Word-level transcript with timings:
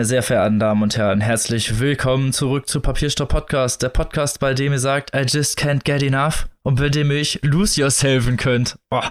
Meine 0.00 0.08
sehr 0.08 0.22
verehrten 0.22 0.58
Damen 0.58 0.82
und 0.82 0.96
Herren, 0.96 1.20
herzlich 1.20 1.78
willkommen 1.78 2.32
zurück 2.32 2.66
zu 2.70 2.80
Papierstopp 2.80 3.28
Podcast, 3.28 3.82
der 3.82 3.90
Podcast, 3.90 4.40
bei 4.40 4.54
dem 4.54 4.72
ihr 4.72 4.78
sagt, 4.78 5.14
I 5.14 5.26
just 5.28 5.58
can't 5.58 5.84
get 5.84 6.02
enough 6.02 6.48
und 6.62 6.76
bei 6.76 6.88
dem 6.88 7.10
ihr 7.10 7.18
euch 7.18 7.38
lose 7.42 7.78
yourselfen 7.78 8.38
könnt. 8.38 8.78
Oh. 8.90 9.02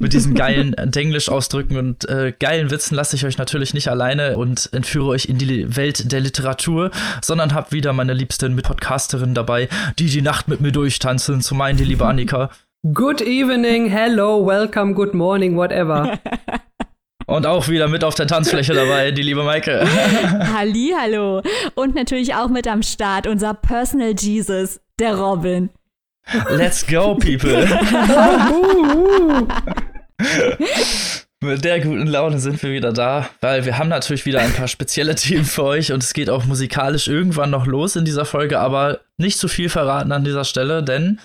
Mit 0.00 0.12
diesen 0.12 0.34
geilen 0.34 0.74
Denglisch-Ausdrücken 0.76 1.76
und 1.76 2.08
äh, 2.08 2.32
geilen 2.36 2.72
Witzen 2.72 2.96
lasse 2.96 3.14
ich 3.14 3.24
euch 3.24 3.38
natürlich 3.38 3.72
nicht 3.72 3.86
alleine 3.86 4.36
und 4.36 4.68
entführe 4.72 5.10
euch 5.10 5.26
in 5.26 5.38
die 5.38 5.76
Welt 5.76 6.10
der 6.10 6.18
Literatur, 6.18 6.90
sondern 7.22 7.54
habe 7.54 7.70
wieder 7.70 7.92
meine 7.92 8.14
liebsten 8.14 8.56
Podcasterin 8.56 9.32
dabei, 9.32 9.68
die 10.00 10.06
die 10.06 10.22
Nacht 10.22 10.48
mit 10.48 10.60
mir 10.60 10.72
durchtanzen. 10.72 11.40
Zu 11.40 11.54
meinen 11.54 11.76
die 11.76 11.84
liebe 11.84 12.04
Annika. 12.04 12.50
Good 12.92 13.20
evening, 13.20 13.86
hello, 13.86 14.44
welcome, 14.44 14.94
good 14.94 15.14
morning, 15.14 15.56
whatever. 15.56 16.18
Und 17.26 17.46
auch 17.46 17.68
wieder 17.68 17.88
mit 17.88 18.04
auf 18.04 18.14
der 18.14 18.26
Tanzfläche 18.26 18.74
dabei, 18.74 19.10
die 19.10 19.22
liebe 19.22 19.42
Maike. 19.42 19.84
Halli, 20.54 20.94
hallo. 20.98 21.42
Und 21.74 21.94
natürlich 21.94 22.34
auch 22.34 22.48
mit 22.48 22.68
am 22.68 22.82
Start 22.82 23.26
unser 23.26 23.54
Personal 23.54 24.14
Jesus, 24.18 24.80
der 24.98 25.16
Robin. 25.16 25.70
Let's 26.50 26.86
go, 26.86 27.14
people. 27.14 27.66
Mit 31.40 31.62
der 31.62 31.80
guten 31.80 32.06
Laune 32.06 32.38
sind 32.38 32.62
wir 32.62 32.72
wieder 32.72 32.92
da, 32.92 33.28
weil 33.42 33.66
wir 33.66 33.76
haben 33.76 33.90
natürlich 33.90 34.24
wieder 34.24 34.40
ein 34.40 34.54
paar 34.54 34.68
spezielle 34.68 35.14
Themen 35.14 35.44
für 35.44 35.64
euch 35.64 35.92
und 35.92 36.02
es 36.02 36.14
geht 36.14 36.30
auch 36.30 36.46
musikalisch 36.46 37.06
irgendwann 37.06 37.50
noch 37.50 37.66
los 37.66 37.96
in 37.96 38.06
dieser 38.06 38.24
Folge, 38.24 38.58
aber 38.60 39.00
nicht 39.18 39.38
zu 39.38 39.48
viel 39.48 39.68
verraten 39.68 40.12
an 40.12 40.24
dieser 40.24 40.44
Stelle, 40.44 40.82
denn 40.82 41.20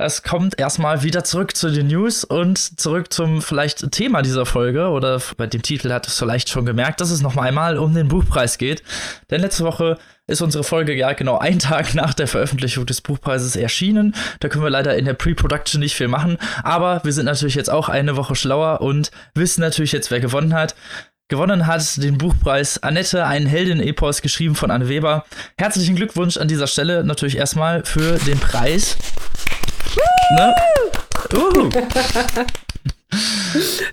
es 0.00 0.22
kommt 0.22 0.60
erstmal 0.60 1.02
wieder 1.02 1.24
zurück 1.24 1.56
zu 1.56 1.70
den 1.72 1.88
News 1.88 2.22
und 2.22 2.80
zurück 2.80 3.12
zum 3.12 3.42
vielleicht 3.42 3.90
Thema 3.90 4.22
dieser 4.22 4.46
Folge 4.46 4.90
oder 4.90 5.20
bei 5.36 5.48
dem 5.48 5.62
Titel 5.62 5.90
hat 5.90 6.06
es 6.06 6.16
vielleicht 6.16 6.48
schon 6.48 6.64
gemerkt, 6.64 7.00
dass 7.00 7.10
es 7.10 7.20
noch 7.20 7.36
einmal 7.36 7.78
um 7.78 7.92
den 7.92 8.06
Buchpreis 8.06 8.58
geht. 8.58 8.84
Denn 9.28 9.40
letzte 9.40 9.64
Woche 9.64 9.98
ist 10.28 10.40
unsere 10.40 10.62
Folge 10.62 10.94
ja 10.94 11.14
genau 11.14 11.38
einen 11.38 11.58
Tag 11.58 11.96
nach 11.96 12.14
der 12.14 12.28
Veröffentlichung 12.28 12.86
des 12.86 13.00
Buchpreises 13.00 13.56
erschienen. 13.56 14.14
Da 14.38 14.48
können 14.48 14.62
wir 14.62 14.70
leider 14.70 14.96
in 14.96 15.04
der 15.04 15.14
Pre-Production 15.14 15.80
nicht 15.80 15.96
viel 15.96 16.08
machen, 16.08 16.38
aber 16.62 17.00
wir 17.02 17.12
sind 17.12 17.26
natürlich 17.26 17.56
jetzt 17.56 17.70
auch 17.70 17.88
eine 17.88 18.16
Woche 18.16 18.36
schlauer 18.36 18.80
und 18.80 19.10
wissen 19.34 19.62
natürlich 19.62 19.90
jetzt, 19.90 20.12
wer 20.12 20.20
gewonnen 20.20 20.54
hat. 20.54 20.76
Gewonnen 21.26 21.66
hat 21.66 22.00
den 22.00 22.18
Buchpreis 22.18 22.82
Annette, 22.84 23.26
ein 23.26 23.46
Heldin-Epos, 23.46 24.22
geschrieben 24.22 24.54
von 24.54 24.70
Anne 24.70 24.88
Weber. 24.88 25.24
Herzlichen 25.58 25.96
Glückwunsch 25.96 26.36
an 26.36 26.46
dieser 26.46 26.68
Stelle 26.68 27.02
natürlich 27.02 27.36
erstmal 27.36 27.84
für 27.84 28.16
den 28.18 28.38
Preis. 28.38 28.96
Ne? 30.30 30.54
Uh. 31.32 31.70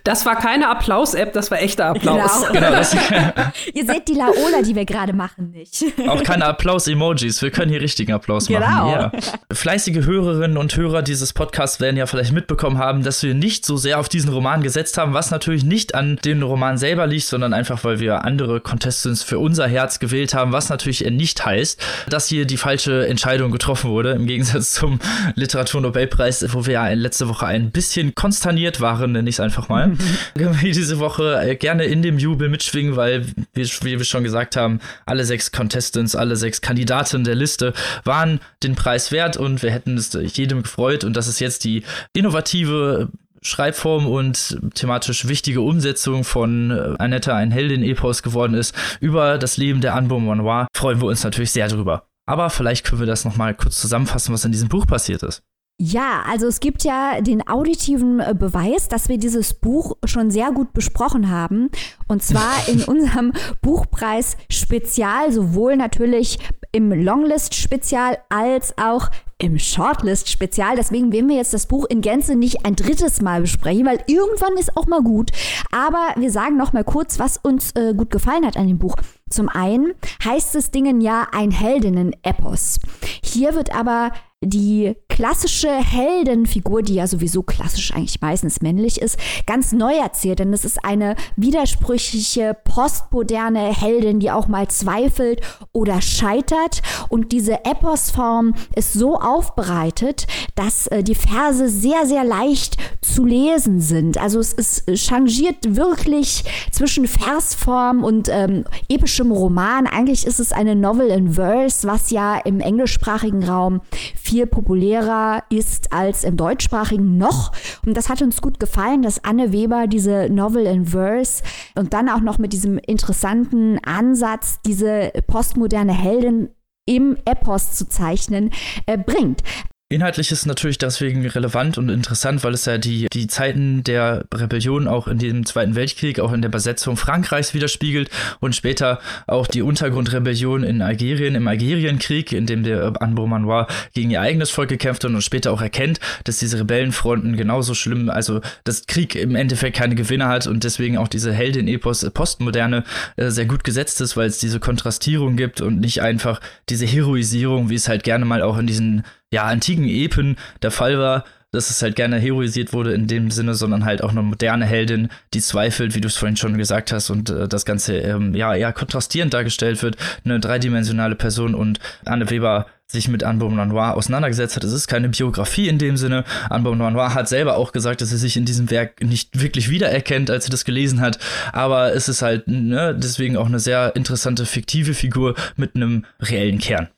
Das 0.03 0.25
war 0.25 0.35
keine 0.35 0.69
Applaus-App, 0.69 1.31
das 1.33 1.49
war 1.49 1.61
echter 1.61 1.85
Applaus. 1.85 2.47
Genau. 2.47 2.53
genau 2.53 2.71
das, 2.71 2.94
Ihr 3.73 3.85
seht 3.85 4.07
die 4.07 4.13
Laola, 4.13 4.61
die 4.63 4.75
wir 4.75 4.85
gerade 4.85 5.13
machen, 5.13 5.52
nicht. 5.52 5.85
Auch 6.07 6.22
keine 6.23 6.45
Applaus-Emojis. 6.45 7.41
Wir 7.41 7.52
können 7.52 7.72
hier 7.72 7.81
richtigen 7.81 8.11
Applaus 8.11 8.49
machen. 8.49 8.63
Genau. 8.63 8.91
Ja. 8.91 9.11
Fleißige 9.53 10.05
Hörerinnen 10.05 10.57
und 10.57 10.75
Hörer 10.75 11.02
dieses 11.02 11.31
Podcasts 11.31 11.80
werden 11.80 11.95
ja 11.95 12.05
vielleicht 12.05 12.33
mitbekommen 12.33 12.77
haben, 12.77 13.03
dass 13.03 13.23
wir 13.23 13.33
nicht 13.33 13.66
so 13.66 13.77
sehr 13.77 13.99
auf 13.99 14.09
diesen 14.09 14.31
Roman 14.31 14.61
gesetzt 14.61 14.97
haben, 14.97 15.13
was 15.13 15.31
natürlich 15.31 15.63
nicht 15.63 15.95
an 15.95 16.17
dem 16.25 16.44
Roman 16.44 16.77
selber 16.77 17.07
liegt, 17.07 17.25
sondern 17.25 17.53
einfach, 17.53 17.83
weil 17.83 18.00
wir 18.00 18.25
andere 18.25 18.59
Contestants 18.59 19.23
für 19.23 19.39
unser 19.39 19.67
Herz 19.67 20.00
gewählt 20.00 20.33
haben, 20.33 20.52
was 20.52 20.69
natürlich 20.69 21.09
nicht 21.09 21.45
heißt, 21.45 21.81
dass 22.09 22.27
hier 22.27 22.45
die 22.45 22.57
falsche 22.57 23.07
Entscheidung 23.07 23.52
getroffen 23.52 23.89
wurde, 23.91 24.11
im 24.11 24.27
Gegensatz 24.27 24.72
zum 24.72 25.00
Literaturnobelpreis, 25.35 26.53
wo 26.53 26.66
wir 26.66 26.73
ja 26.73 26.88
letzte 26.89 27.29
Woche 27.29 27.45
ein 27.45 27.72
bisschen 27.72 28.13
konsterniert 28.13 28.81
waren 28.81 29.04
Jahre, 29.05 29.11
nenne 29.11 29.29
ich 29.29 29.35
es 29.35 29.39
einfach 29.39 29.69
mal, 29.69 29.93
können 30.38 30.61
wir 30.61 30.71
diese 30.71 30.99
Woche 30.99 31.39
äh, 31.41 31.55
gerne 31.55 31.85
in 31.85 32.01
dem 32.01 32.17
Jubel 32.17 32.49
mitschwingen, 32.49 32.95
weil, 32.95 33.25
wie, 33.53 33.63
wie 33.63 33.97
wir 33.97 34.05
schon 34.05 34.23
gesagt 34.23 34.55
haben, 34.55 34.79
alle 35.05 35.25
sechs 35.25 35.51
Contestants, 35.51 36.16
alle 36.16 36.35
sechs 36.35 36.61
Kandidaten 36.61 37.23
der 37.23 37.35
Liste 37.35 37.73
waren 38.03 38.39
den 38.63 38.75
Preis 38.75 39.11
wert 39.11 39.38
und 39.38 39.63
wir 39.63 39.71
hätten 39.71 39.97
es 39.97 40.13
jedem 40.13 40.63
gefreut 40.63 41.03
und 41.03 41.15
das 41.15 41.27
ist 41.27 41.39
jetzt 41.39 41.63
die 41.63 41.83
innovative 42.13 43.09
Schreibform 43.41 44.07
und 44.07 44.57
thematisch 44.73 45.27
wichtige 45.27 45.61
Umsetzung 45.61 46.23
von 46.23 46.71
äh, 46.71 46.95
Annette, 46.97 47.33
ein 47.33 47.51
Heldin-Epos 47.51 48.23
geworden 48.23 48.55
ist, 48.55 48.75
über 48.99 49.38
das 49.38 49.57
Leben 49.57 49.81
der 49.81 49.94
Anbo 49.94 50.19
Manoir, 50.19 50.67
freuen 50.75 50.99
wir 50.99 51.07
uns 51.07 51.23
natürlich 51.23 51.51
sehr 51.51 51.67
drüber. 51.67 52.07
Aber 52.27 52.49
vielleicht 52.49 52.88
können 52.88 53.01
wir 53.01 53.07
das 53.07 53.23
nochmal 53.23 53.53
kurz 53.53 53.79
zusammenfassen, 53.79 54.33
was 54.33 54.45
in 54.45 54.51
diesem 54.51 54.67
Buch 54.67 54.88
passiert 54.88 55.21
ist. 55.21 55.44
Ja, 55.78 56.24
also 56.25 56.47
es 56.47 56.62
gibt 56.62 56.86
ja 56.86 57.19
den 57.19 57.46
auditiven 57.50 58.22
äh, 58.22 58.34
Beweis, 58.34 58.88
dass 58.88 59.09
wir 59.09 59.18
dieses 59.18 59.53
Buch 59.53 59.97
schon 60.06 60.31
sehr 60.31 60.53
gut 60.53 60.72
besprochen 60.72 61.30
haben. 61.30 61.69
Und 62.08 62.24
zwar 62.24 62.53
in 62.68 62.81
unserem 62.84 63.34
Buchpreis 63.62 64.38
Spezial, 64.50 65.34
sowohl 65.34 65.75
natürlich 65.75 66.40
im 66.72 66.94
Longlist 66.94 67.56
Spezial 67.56 68.18
als 68.30 68.78
auch 68.78 69.09
im 69.38 69.59
Shortlist 69.59 70.30
Spezial. 70.30 70.78
Deswegen 70.78 71.12
werden 71.12 71.28
wir 71.28 71.36
jetzt 71.36 71.53
das 71.53 71.68
Buch 71.68 71.86
in 71.90 72.00
Gänze 72.00 72.38
nicht 72.38 72.66
ein 72.66 72.78
drittes 72.78 73.22
Mal 73.22 73.42
besprechen, 73.42 73.86
weil 73.86 74.02
irgendwann 74.07 74.57
ist 74.57 74.78
auch 74.78 74.88
mal 74.88 75.02
gut. 75.02 75.31
Aber 75.74 76.13
wir 76.16 76.31
sagen 76.31 76.56
noch 76.56 76.72
mal 76.72 76.86
kurz, 76.86 77.19
was 77.19 77.38
uns 77.38 77.72
äh, 77.74 77.94
gut 77.94 78.12
gefallen 78.12 78.46
hat 78.46 78.56
an 78.56 78.68
dem 78.68 78.80
Buch. 78.80 78.96
Zum 79.30 79.50
einen 79.50 79.94
heißt 80.24 80.56
es 80.56 80.72
Dingen 80.72 81.02
ja 81.02 81.28
ein 81.34 81.52
Heldinnen-Epos. 81.52 82.80
Hier 83.22 83.56
wird 83.56 83.75
aber 83.75 84.12
die 84.45 84.95
klassische 85.16 85.69
Heldenfigur, 85.69 86.81
die 86.81 86.95
ja 86.95 87.07
sowieso 87.07 87.41
klassisch 87.41 87.94
eigentlich 87.94 88.19
meistens 88.19 88.61
männlich 88.61 89.01
ist, 89.01 89.17
ganz 89.45 89.72
neu 89.72 89.94
erzählt. 89.94 90.39
Denn 90.39 90.51
es 90.51 90.66
ist 90.66 90.83
eine 90.83 91.16
widersprüchliche, 91.38 92.57
postmoderne 92.66 93.73
Heldin, 93.73 94.19
die 94.19 94.29
auch 94.29 94.47
mal 94.47 94.67
zweifelt 94.67 95.39
oder 95.72 96.01
scheitert. 96.01 96.81
Und 97.07 97.31
diese 97.31 97.63
Eposform 97.63 98.56
ist 98.75 98.91
so 98.91 99.16
aufbereitet, 99.16 100.28
dass 100.56 100.88
äh, 100.88 101.01
die 101.01 101.16
Verse 101.16 101.69
sehr, 101.69 102.06
sehr 102.06 102.25
leicht 102.25 102.75
zu 103.01 103.23
lesen 103.23 103.79
sind. 103.79 104.17
Also 104.17 104.39
es, 104.39 104.53
es 104.53 104.83
changiert 104.95 105.77
wirklich 105.77 106.44
zwischen 106.72 107.07
Versform 107.07 108.03
und 108.03 108.27
ähm, 108.29 108.66
epischem 108.89 109.31
Roman. 109.31 109.88
Eigentlich 109.88 110.27
ist 110.27 110.41
es 110.41 110.51
eine 110.51 110.75
Novel 110.75 111.07
in 111.07 111.33
Verse, 111.33 111.88
was 111.88 112.09
ja 112.09 112.38
im 112.38 112.59
englischsprachigen 112.59 113.47
Raum 113.47 113.79
viel 114.22 114.34
populärer 114.44 115.44
ist 115.50 115.94
als 115.94 116.25
im 116.25 116.35
deutschsprachigen 116.35 117.18
noch. 117.18 117.53
Und 117.85 117.96
das 117.96 118.09
hat 118.09 118.22
uns 118.22 118.41
gut 118.41 118.59
gefallen, 118.59 119.01
dass 119.01 119.23
Anne 119.23 119.53
Weber 119.53 119.88
diese 119.88 120.28
Novel 120.29 120.66
in 120.66 120.85
Verse 120.85 121.41
und 121.75 121.94
dann 121.94 122.09
auch 122.09 122.19
noch 122.19 122.38
mit 122.38 122.51
diesem 122.51 122.78
interessanten 122.78 123.79
Ansatz, 123.84 124.59
diese 124.66 125.12
postmoderne 125.28 125.94
Heldin 125.94 126.50
im 126.85 127.18
Epos 127.25 127.74
zu 127.74 127.88
zeichnen, 127.88 128.51
äh, 128.85 128.97
bringt. 128.97 129.41
Inhaltlich 129.88 130.31
ist 130.31 130.47
natürlich 130.47 130.79
deswegen 130.79 131.23
relevant 131.28 131.78
und 131.78 131.90
interessant, 131.90 132.44
weil 132.44 132.56
es 132.56 132.66
ja 132.66 132.79
die, 132.79 133.06
die 133.13 133.28
Zeiten 133.28 133.84
der 133.84 134.25
Rebellion 134.34 134.88
auch 134.88 135.07
in 135.07 135.19
dem 135.19 135.46
Zweiten 135.46 135.75
Weltkrieg, 135.75 136.19
auch 136.19 136.34
in 136.34 136.41
der 136.41 136.50
Besetzung 136.50 136.97
Frankreichs 136.97 137.53
widerspiegelt 137.53 138.09
und 138.40 138.56
später 138.56 139.00
auch 139.28 139.45
die 139.45 139.62
Untergrundrebellion 139.62 140.63
in 140.63 140.81
Algerien, 140.81 141.35
im 141.35 141.47
Algerienkrieg, 141.47 142.31
in 142.31 142.47
dem 142.47 142.63
der 142.63 143.00
Anbo 143.00 143.28
Manoir 143.28 143.68
gegen 143.94 144.09
ihr 144.09 144.22
eigenes 144.22 144.50
Volk 144.50 144.69
gekämpft 144.69 145.03
hat 145.03 145.12
und 145.12 145.22
später 145.22 145.51
auch 145.51 145.62
erkennt, 145.62 146.00
dass 146.24 146.40
diese 146.40 146.57
Rebellenfronten 146.62 147.38
genauso 147.38 147.75
schlimm, 147.75 148.09
also 148.09 148.41
dass 148.63 148.88
Krieg 148.88 149.13
im 149.13 149.35
Endeffekt 149.35 149.78
keine 149.78 149.94
Gewinner 149.94 150.29
hat 150.29 150.47
und 150.47 150.63
deswegen 150.63 150.97
auch 150.97 151.09
diese 151.09 151.31
Heldin-Epos 151.31 152.09
Postmoderne 152.12 152.85
äh, 153.18 153.29
sehr 153.29 153.45
gut 153.45 153.63
gesetzt 153.63 154.01
ist, 154.01 154.18
weil 154.18 154.30
es 154.30 154.39
diese 154.39 154.59
Kontrastierung 154.59 155.36
gibt 155.36 155.62
und 155.62 155.80
nicht 155.80 156.01
einfach 156.01 156.42
diese 156.69 156.88
Heroisierung, 156.88 157.69
wie 157.69 157.75
es 157.75 157.88
halt 157.88 158.04
gerne 158.04 158.25
mal 158.25 158.42
auch 158.42 158.57
in 158.57 158.65
diesen 158.65 159.04
ja, 159.31 159.44
antiken 159.44 159.86
Epen 159.86 160.38
der 160.62 160.72
Fall 160.72 161.00
war, 161.00 161.25
dass 161.56 161.69
es 161.69 161.81
halt 161.81 161.95
gerne 161.95 162.19
heroisiert 162.19 162.74
wurde 162.74 162.94
in 162.94 163.07
dem 163.07 163.31
Sinne, 163.31 163.56
sondern 163.56 163.86
halt 163.86 164.04
auch 164.04 164.12
eine 164.12 164.22
moderne 164.22 164.66
Heldin, 164.66 165.10
die 165.33 165.39
zweifelt, 165.39 165.95
wie 165.95 166.01
du 166.01 166.07
es 166.07 166.18
vorhin 166.18 166.38
schon 166.38 166.57
gesagt 166.57 166.92
hast, 166.92 167.10
und 167.10 167.30
äh, 167.30 167.48
das 167.48 167.66
Ganze 167.66 167.98
ähm, 167.98 168.36
ja 168.36 168.54
eher 168.54 168.74
kontrastierend 168.74 169.33
dargestellt 169.33 169.81
wird, 169.81 169.95
eine 170.24 170.39
dreidimensionale 170.39 171.16
Person 171.16 171.56
und 171.56 171.80
Anne 172.04 172.30
Weber 172.30 172.68
sich 172.88 173.07
mit 173.07 173.24
Anne 173.24 173.39
Beaumont-Noir 173.39 173.95
auseinandergesetzt 173.95 174.56
hat. 174.56 174.63
Es 174.63 174.72
ist 174.72 174.88
keine 174.88 175.10
Biografie 175.10 175.68
in 175.68 175.80
dem 175.80 175.98
Sinne. 175.98 176.24
Anne 176.50 176.63
Beaumont-Noir 176.63 177.16
hat 177.16 177.28
selber 177.28 177.57
auch 177.57 177.71
gesagt, 177.71 178.01
dass 178.01 178.12
er 178.12 178.19
sich 178.19 178.38
in 178.38 178.45
diesem 178.45 178.69
Werk 178.69 179.04
nicht 179.04 179.42
wirklich 179.42 179.69
wiedererkennt, 179.69 180.30
als 180.30 180.45
er 180.45 180.51
das 180.51 180.66
gelesen 180.66 181.01
hat. 181.01 181.18
Aber 181.51 181.94
es 181.95 182.07
ist 182.10 182.21
halt 182.21 182.48
ne, 182.48 182.95
deswegen 182.95 183.38
auch 183.38 183.48
eine 183.48 183.60
sehr 183.60 183.95
interessante 183.95 184.45
fiktive 184.45 184.94
Figur 184.94 185.33
mit 185.56 185.75
einem 185.75 186.06
reellen 186.19 186.60
Kern. 186.60 186.89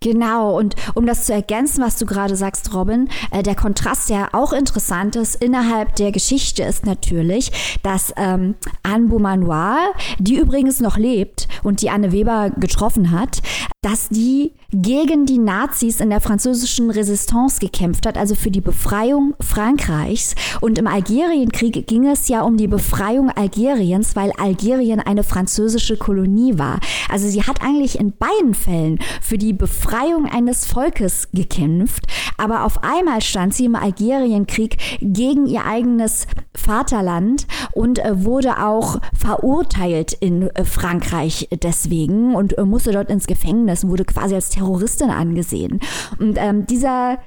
Genau, 0.00 0.56
und 0.56 0.76
um 0.94 1.06
das 1.06 1.24
zu 1.24 1.32
ergänzen, 1.32 1.82
was 1.82 1.96
du 1.96 2.06
gerade 2.06 2.36
sagst, 2.36 2.74
Robin, 2.74 3.08
äh, 3.30 3.42
der 3.42 3.54
Kontrast, 3.54 4.10
der 4.10 4.34
auch 4.34 4.52
interessant 4.52 5.16
ist 5.16 5.36
innerhalb 5.36 5.96
der 5.96 6.12
Geschichte, 6.12 6.62
ist 6.62 6.84
natürlich, 6.84 7.78
dass 7.82 8.12
ähm, 8.16 8.56
Anne 8.82 9.08
Beaumanoir, 9.08 9.78
die 10.18 10.36
übrigens 10.36 10.80
noch 10.80 10.98
lebt 10.98 11.48
und 11.62 11.82
die 11.82 11.90
Anne 11.90 12.12
Weber 12.12 12.50
getroffen 12.50 13.10
hat, 13.10 13.40
dass 13.86 14.08
die 14.08 14.52
gegen 14.72 15.26
die 15.26 15.38
Nazis 15.38 16.00
in 16.00 16.10
der 16.10 16.20
französischen 16.20 16.90
Resistance 16.90 17.60
gekämpft 17.60 18.04
hat, 18.04 18.18
also 18.18 18.34
für 18.34 18.50
die 18.50 18.60
Befreiung 18.60 19.36
Frankreichs. 19.38 20.34
Und 20.60 20.76
im 20.76 20.88
Algerienkrieg 20.88 21.86
ging 21.86 22.04
es 22.04 22.26
ja 22.26 22.42
um 22.42 22.56
die 22.56 22.66
Befreiung 22.66 23.30
Algeriens, 23.30 24.16
weil 24.16 24.32
Algerien 24.32 24.98
eine 24.98 25.22
französische 25.22 25.96
Kolonie 25.96 26.58
war. 26.58 26.80
Also 27.08 27.28
sie 27.28 27.44
hat 27.44 27.62
eigentlich 27.62 28.00
in 28.00 28.12
beiden 28.16 28.54
Fällen 28.54 28.98
für 29.22 29.38
die 29.38 29.52
Befreiung 29.52 30.26
eines 30.26 30.66
Volkes 30.66 31.28
gekämpft, 31.32 32.06
aber 32.38 32.64
auf 32.64 32.82
einmal 32.82 33.22
stand 33.22 33.54
sie 33.54 33.66
im 33.66 33.76
Algerienkrieg 33.76 34.78
gegen 35.00 35.46
ihr 35.46 35.64
eigenes 35.64 36.26
Vaterland 36.56 37.46
und 37.72 38.00
äh, 38.00 38.24
wurde 38.24 38.64
auch 38.64 38.98
verurteilt 39.14 40.14
in 40.14 40.50
äh, 40.50 40.64
Frankreich 40.64 41.48
deswegen 41.62 42.34
und 42.34 42.58
äh, 42.58 42.64
musste 42.64 42.90
dort 42.90 43.10
ins 43.10 43.28
Gefängnis 43.28 43.75
und 43.84 43.90
wurde 43.90 44.04
quasi 44.04 44.34
als 44.34 44.50
Terroristin 44.50 45.10
angesehen. 45.10 45.80
Und 46.18 46.36
ähm, 46.38 46.66
dieser 46.66 47.18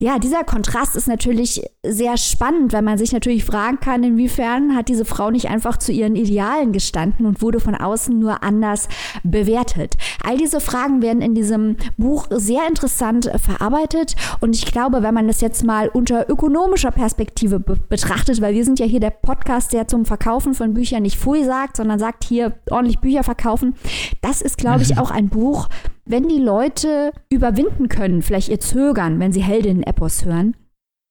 ja, 0.00 0.20
dieser 0.20 0.44
Kontrast 0.44 0.94
ist 0.94 1.08
natürlich 1.08 1.60
sehr 1.84 2.16
spannend, 2.18 2.72
weil 2.72 2.82
man 2.82 2.98
sich 2.98 3.10
natürlich 3.10 3.44
fragen 3.44 3.80
kann, 3.80 4.04
inwiefern 4.04 4.76
hat 4.76 4.88
diese 4.88 5.04
Frau 5.04 5.32
nicht 5.32 5.48
einfach 5.48 5.76
zu 5.76 5.90
ihren 5.90 6.14
Idealen 6.14 6.72
gestanden 6.72 7.26
und 7.26 7.42
wurde 7.42 7.58
von 7.58 7.74
außen 7.74 8.16
nur 8.16 8.44
anders 8.44 8.88
bewertet. 9.24 9.96
All 10.24 10.38
diese 10.38 10.60
Fragen 10.60 11.02
werden 11.02 11.20
in 11.20 11.34
diesem 11.34 11.78
Buch 11.96 12.28
sehr 12.30 12.68
interessant 12.68 13.28
verarbeitet 13.42 14.14
und 14.38 14.54
ich 14.54 14.66
glaube, 14.66 15.02
wenn 15.02 15.14
man 15.14 15.26
das 15.26 15.40
jetzt 15.40 15.64
mal 15.64 15.88
unter 15.88 16.30
ökonomischer 16.30 16.92
Perspektive 16.92 17.58
be 17.58 17.76
betrachtet, 17.88 18.40
weil 18.40 18.54
wir 18.54 18.64
sind 18.64 18.78
ja 18.78 18.86
hier 18.86 19.00
der 19.00 19.10
Podcast, 19.10 19.72
der 19.72 19.88
zum 19.88 20.04
Verkaufen 20.04 20.54
von 20.54 20.74
Büchern 20.74 21.02
nicht 21.02 21.18
Pfui 21.18 21.42
sagt, 21.42 21.76
sondern 21.76 21.98
sagt 21.98 22.22
hier 22.22 22.52
ordentlich 22.70 23.00
Bücher 23.00 23.24
verkaufen, 23.24 23.74
das 24.20 24.42
ist, 24.42 24.58
glaube 24.58 24.82
ich, 24.82 24.96
auch 24.98 25.10
ein 25.10 25.28
Buch, 25.28 25.68
wenn 26.08 26.26
die 26.26 26.38
Leute 26.38 27.12
überwinden 27.28 27.88
können, 27.88 28.22
vielleicht 28.22 28.48
ihr 28.48 28.60
Zögern, 28.60 29.20
wenn 29.20 29.32
sie 29.32 29.42
Heldinnen-Epos 29.42 30.24
hören, 30.24 30.56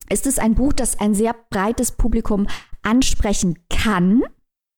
ist 0.09 0.25
es 0.25 0.39
ein 0.39 0.55
Buch, 0.55 0.73
das 0.73 0.99
ein 0.99 1.13
sehr 1.13 1.35
breites 1.49 1.91
Publikum 1.91 2.47
ansprechen 2.81 3.59
kann, 3.69 4.23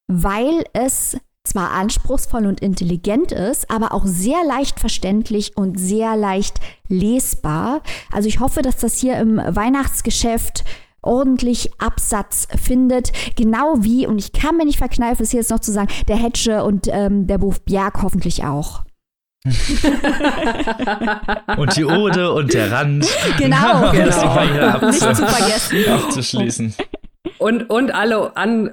weil 0.07 0.63
es 0.73 1.17
zwar 1.45 1.71
anspruchsvoll 1.71 2.45
und 2.45 2.59
intelligent 2.59 3.31
ist, 3.31 3.71
aber 3.71 3.93
auch 3.93 4.05
sehr 4.05 4.43
leicht 4.45 4.79
verständlich 4.79 5.55
und 5.55 5.79
sehr 5.79 6.17
leicht 6.17 6.59
lesbar. 6.89 7.81
Also 8.11 8.27
ich 8.27 8.39
hoffe, 8.39 8.61
dass 8.61 8.77
das 8.77 8.97
hier 8.97 9.17
im 9.17 9.37
Weihnachtsgeschäft 9.37 10.65
ordentlich 11.01 11.71
Absatz 11.79 12.47
findet, 12.61 13.13
genau 13.37 13.75
wie, 13.77 14.05
und 14.05 14.19
ich 14.19 14.33
kann 14.33 14.57
mir 14.57 14.65
nicht 14.65 14.79
verkneifen, 14.79 15.23
es 15.23 15.31
hier 15.31 15.39
jetzt 15.39 15.49
noch 15.49 15.61
zu 15.61 15.71
sagen, 15.71 15.89
der 16.09 16.17
Hetsche 16.17 16.65
und 16.65 16.89
ähm, 16.91 17.25
der 17.25 17.37
Buch 17.37 17.57
Bjerg 17.59 18.03
hoffentlich 18.03 18.43
auch. 18.43 18.83
und 21.57 21.77
die 21.77 21.85
Ode 21.85 22.33
und 22.33 22.53
der 22.53 22.71
Rand. 22.71 23.07
Genau, 23.37 23.91
genau. 23.91 24.87
Nicht 24.87 24.99
zu 24.99 25.25
vergessen. 25.25 25.77
Abzuschließen. 25.87 26.73
Und, 27.37 27.69
und, 27.69 27.91
alle 27.91 28.35
an, 28.35 28.71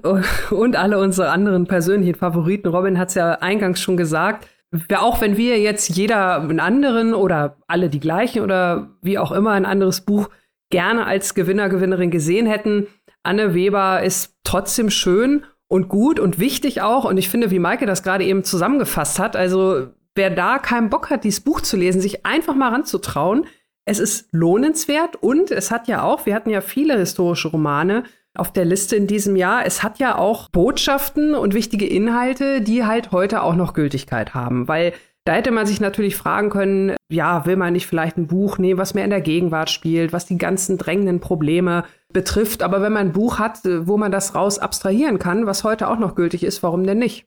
und 0.51 0.77
alle 0.77 0.99
unsere 0.99 1.31
anderen 1.31 1.67
persönlichen 1.67 2.17
Favoriten. 2.17 2.69
Robin 2.69 2.99
hat 2.99 3.11
es 3.11 3.15
ja 3.15 3.35
eingangs 3.35 3.81
schon 3.81 3.97
gesagt. 3.97 4.49
Auch 4.97 5.21
wenn 5.21 5.37
wir 5.37 5.61
jetzt 5.61 5.91
jeder 5.91 6.41
einen 6.41 6.59
anderen 6.59 7.15
oder 7.15 7.59
alle 7.69 7.89
die 7.89 8.01
gleichen 8.01 8.43
oder 8.43 8.91
wie 9.03 9.19
auch 9.19 9.31
immer 9.31 9.53
ein 9.53 9.67
anderes 9.67 10.01
Buch 10.01 10.31
gerne 10.71 11.07
als 11.07 11.35
Gewinner, 11.35 11.69
Gewinnerin 11.69 12.11
gesehen 12.11 12.47
hätten, 12.47 12.89
Anne 13.23 13.55
Weber 13.55 14.03
ist 14.03 14.35
trotzdem 14.43 14.91
schön 14.91 15.45
und 15.69 15.89
gut 15.89 16.19
und 16.19 16.41
wichtig 16.41 16.83
auch. 16.83 17.05
Und 17.05 17.19
ich 17.19 17.29
finde, 17.29 17.53
wie 17.53 17.61
Maike 17.61 17.87
das 17.87 18.03
gerade 18.03 18.25
eben 18.25 18.43
zusammengefasst 18.43 19.21
hat, 19.21 19.37
also 19.37 19.91
wer 20.17 20.31
da 20.31 20.59
keinen 20.59 20.91
Bock 20.91 21.11
hat, 21.11 21.25
dieses 21.25 21.41
Buch 21.41 21.61
zu 21.61 21.77
lesen, 21.77 22.01
sich 22.01 22.27
einfach 22.27 22.55
mal 22.55 22.71
ranzutrauen. 22.71 23.47
Es 23.85 23.99
ist 23.99 24.29
lohnenswert 24.33 25.17
und 25.17 25.51
es 25.51 25.71
hat 25.71 25.87
ja 25.87 26.03
auch, 26.03 26.27
wir 26.27 26.35
hatten 26.35 26.51
ja 26.51 26.61
viele 26.61 26.99
historische 26.99 27.49
Romane 27.49 28.03
auf 28.37 28.53
der 28.53 28.65
Liste 28.65 28.97
in 28.97 29.07
diesem 29.07 29.37
Jahr. 29.37 29.65
Es 29.65 29.83
hat 29.83 29.99
ja 29.99 30.17
auch 30.17 30.51
Botschaften 30.51 31.35
und 31.35 31.55
wichtige 31.55 31.87
Inhalte, 31.87 32.61
die 32.61 32.85
halt 32.85 33.13
heute 33.13 33.43
auch 33.43 33.55
noch 33.55 33.75
Gültigkeit 33.75 34.35
haben, 34.35 34.69
weil 34.69 34.93
da 35.27 35.33
hätte 35.33 35.51
man 35.51 35.67
sich 35.67 35.81
natürlich 35.81 36.17
fragen 36.17 36.51
können, 36.51 36.95
ja, 37.11 37.47
will 37.47 37.57
man 37.57 37.73
nicht 37.73 37.89
vielleicht 37.89 38.17
ein 38.17 38.29
Buch 38.29 38.59
nehmen, 38.59 38.79
was 38.79 38.95
mehr 38.95 39.03
in 39.03 39.11
der 39.11 39.21
Gegenwart 39.21 39.71
spielt, 39.71 40.13
was 40.13 40.25
die 40.25 40.39
ganzen 40.39 40.79
drängenden 40.79 41.19
Probleme 41.19 41.85
betrifft. 42.13 42.63
Aber 42.63 42.81
wenn 42.81 42.93
man 42.93 43.09
ein 43.09 43.13
Buch 43.13 43.41
hat, 43.41 43.59
wo 43.65 43.97
man 43.97 44.13
das 44.13 44.37
raus 44.37 44.61
abstrahieren 44.61 45.19
kann, 45.19 45.47
was 45.47 45.65
heute 45.65 45.89
auch 45.89 45.99
noch 45.99 46.15
gültig 46.15 46.45
ist, 46.45 46.63
warum 46.63 46.87
denn 46.87 46.99
nicht? 46.99 47.27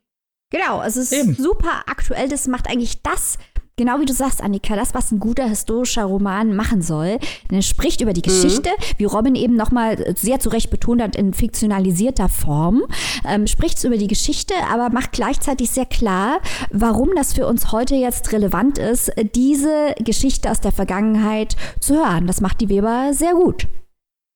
Genau, 0.51 0.81
es 0.81 0.98
ist 0.98 1.13
Eben. 1.13 1.36
super 1.36 1.84
aktuell. 1.86 2.28
Das 2.28 2.48
macht 2.48 2.68
eigentlich 2.68 3.04
das, 3.04 3.38
genau 3.78 4.00
wie 4.00 4.06
du 4.06 4.13
sagst, 4.13 4.42
Annika, 4.42 4.75
das, 4.75 4.96
was 4.96 5.12
ein 5.12 5.19
guter 5.19 5.48
historischer 5.48 6.06
Roman 6.06 6.56
machen 6.56 6.81
soll. 6.81 7.19
Er 7.51 7.62
spricht 7.62 8.01
über 8.01 8.13
die 8.13 8.28
mhm. 8.28 8.34
Geschichte, 8.34 8.69
mhm. 8.69 8.84
wie 8.98 9.06
Robin 9.06 9.36
eben 9.36 9.56
nochmal 9.56 10.16
sehr 10.18 10.40
zu 10.40 10.50
Recht 10.50 10.72
betont 10.72 11.04
hat, 11.04 11.16
in 11.16 11.34
fiktionalisierter 11.36 12.30
Form. 12.30 12.84
Ähm, 13.28 13.46
spricht 13.46 13.84
über 13.84 13.98
die 13.98 14.07
Geschichte, 14.07 14.56
aber 14.72 14.90
macht 14.90 15.12
gleichzeitig 15.12 15.69
sehr 15.69 15.86
klar, 15.86 16.42
warum 16.72 17.10
das 17.16 17.34
für 17.34 17.45
uns 17.45 17.72
heute 17.72 17.94
jetzt 17.95 18.31
relevant 18.31 18.80
ist, 18.80 19.12
diese 19.36 19.94
Geschichte 20.00 20.50
aus 20.50 20.62
der 20.62 20.72
Vergangenheit 20.72 21.56
zu 21.80 21.95
hören. 21.95 22.25
Das 22.25 22.42
macht 22.42 22.60
die 22.62 22.69
Weber 22.69 23.13
sehr 23.13 23.34
gut. 23.34 23.68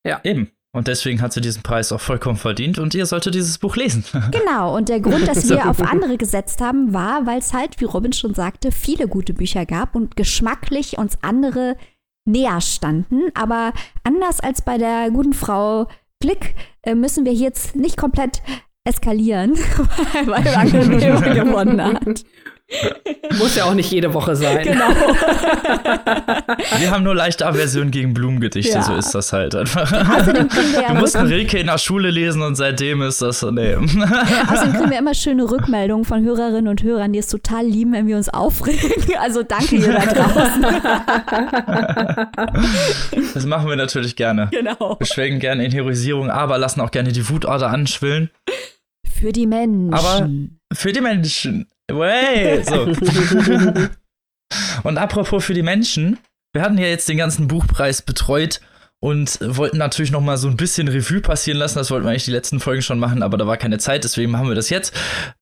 Ja, 0.05 0.21
eben. 0.23 0.51
Und 0.75 0.87
deswegen 0.87 1.21
hat 1.21 1.33
sie 1.33 1.41
diesen 1.41 1.61
Preis 1.61 1.91
auch 1.91 2.01
vollkommen 2.01 2.35
verdient 2.35 2.79
und 2.79 2.95
ihr 2.95 3.05
solltet 3.05 3.35
dieses 3.35 3.59
Buch 3.59 3.75
lesen. 3.75 4.03
Genau, 4.31 4.75
und 4.75 4.89
der 4.89 4.99
Grund, 4.99 5.27
dass 5.27 5.47
wir 5.47 5.69
auf 5.69 5.79
andere 5.81 6.17
gesetzt 6.17 6.61
haben, 6.61 6.93
war, 6.93 7.27
weil 7.27 7.37
es 7.37 7.53
halt, 7.53 7.79
wie 7.79 7.85
Robin 7.85 8.11
schon 8.11 8.33
sagte, 8.33 8.71
viele 8.71 9.07
gute 9.07 9.33
Bücher 9.33 9.67
gab 9.67 9.95
und 9.95 10.15
geschmacklich 10.15 10.97
uns 10.97 11.19
andere 11.21 11.77
näher 12.25 12.59
standen. 12.59 13.21
Aber 13.35 13.73
anders 14.03 14.39
als 14.39 14.63
bei 14.63 14.79
der 14.79 15.11
guten 15.11 15.33
Frau 15.33 15.87
Glick 16.19 16.55
äh, 16.81 16.95
müssen 16.95 17.23
wir 17.25 17.33
jetzt 17.33 17.75
nicht 17.75 17.97
komplett 17.97 18.41
eskalieren, 18.83 19.51
weil 20.25 20.47
Angela 20.55 21.33
gewonnen 21.33 21.83
hat. 21.83 22.25
Muss 23.37 23.55
ja 23.55 23.65
auch 23.65 23.73
nicht 23.73 23.91
jede 23.91 24.13
Woche 24.13 24.35
sein. 24.35 24.63
Genau. 24.63 24.89
Wir 26.79 26.91
haben 26.91 27.03
nur 27.03 27.15
leichte 27.15 27.45
Aversion 27.45 27.91
gegen 27.91 28.13
Blumengedichte, 28.13 28.75
ja. 28.75 28.81
so 28.83 28.93
ist 28.95 29.13
das 29.13 29.33
halt 29.33 29.55
einfach. 29.55 29.91
Außerdem 29.91 30.49
wir 30.51 30.81
ja 30.81 30.93
du 30.93 30.93
musst 30.99 31.15
Rilke 31.15 31.59
in 31.59 31.67
der 31.67 31.77
Schule 31.77 32.09
lesen 32.09 32.41
und 32.41 32.55
seitdem 32.55 33.01
ist 33.01 33.21
das 33.21 33.39
so, 33.39 33.51
nee. 33.51 33.75
Außerdem 33.75 34.73
kriegen 34.73 34.89
wir 34.89 34.99
immer 34.99 35.13
schöne 35.13 35.49
Rückmeldungen 35.49 36.05
von 36.05 36.23
Hörerinnen 36.23 36.67
und 36.67 36.83
Hörern, 36.83 37.13
die 37.13 37.19
es 37.19 37.27
total 37.27 37.65
lieben, 37.65 37.93
wenn 37.93 38.07
wir 38.07 38.17
uns 38.17 38.29
aufregen. 38.29 38.91
Also 39.19 39.43
danke 39.43 39.75
ihr 39.75 39.93
da 39.93 40.05
draußen. 40.05 40.65
Das 43.33 43.45
machen 43.45 43.69
wir 43.69 43.75
natürlich 43.75 44.15
gerne. 44.15 44.49
Genau. 44.51 44.97
Wir 44.99 45.07
schwelgen 45.07 45.39
gerne 45.39 45.65
in 45.65 45.71
Heroisierung, 45.71 46.29
aber 46.29 46.57
lassen 46.57 46.81
auch 46.81 46.91
gerne 46.91 47.11
die 47.11 47.27
Wutader 47.29 47.69
anschwillen. 47.69 48.29
Für 49.05 49.31
die 49.31 49.47
Menschen. 49.47 49.93
Aber 49.93 50.29
für 50.73 50.91
die 50.91 51.01
Menschen. 51.01 51.67
Way! 51.91 52.63
So. 52.63 52.93
und 54.83 54.97
apropos 54.97 55.43
für 55.43 55.53
die 55.53 55.63
Menschen, 55.63 56.19
wir 56.53 56.61
hatten 56.61 56.77
ja 56.77 56.87
jetzt 56.87 57.09
den 57.09 57.17
ganzen 57.17 57.47
Buchpreis 57.47 58.01
betreut 58.01 58.61
und 58.99 59.37
wollten 59.41 59.77
natürlich 59.77 60.11
noch 60.11 60.21
mal 60.21 60.37
so 60.37 60.47
ein 60.47 60.55
bisschen 60.55 60.87
Revue 60.87 61.19
passieren 61.19 61.59
lassen. 61.59 61.77
Das 61.77 61.91
wollten 61.91 62.05
wir 62.05 62.11
eigentlich 62.11 62.25
die 62.25 62.31
letzten 62.31 62.61
Folgen 62.61 62.81
schon 62.81 62.99
machen, 62.99 63.21
aber 63.21 63.37
da 63.37 63.45
war 63.45 63.57
keine 63.57 63.77
Zeit, 63.77 64.05
deswegen 64.05 64.31
machen 64.31 64.47
wir 64.47 64.55
das 64.55 64.69
jetzt. 64.69 64.93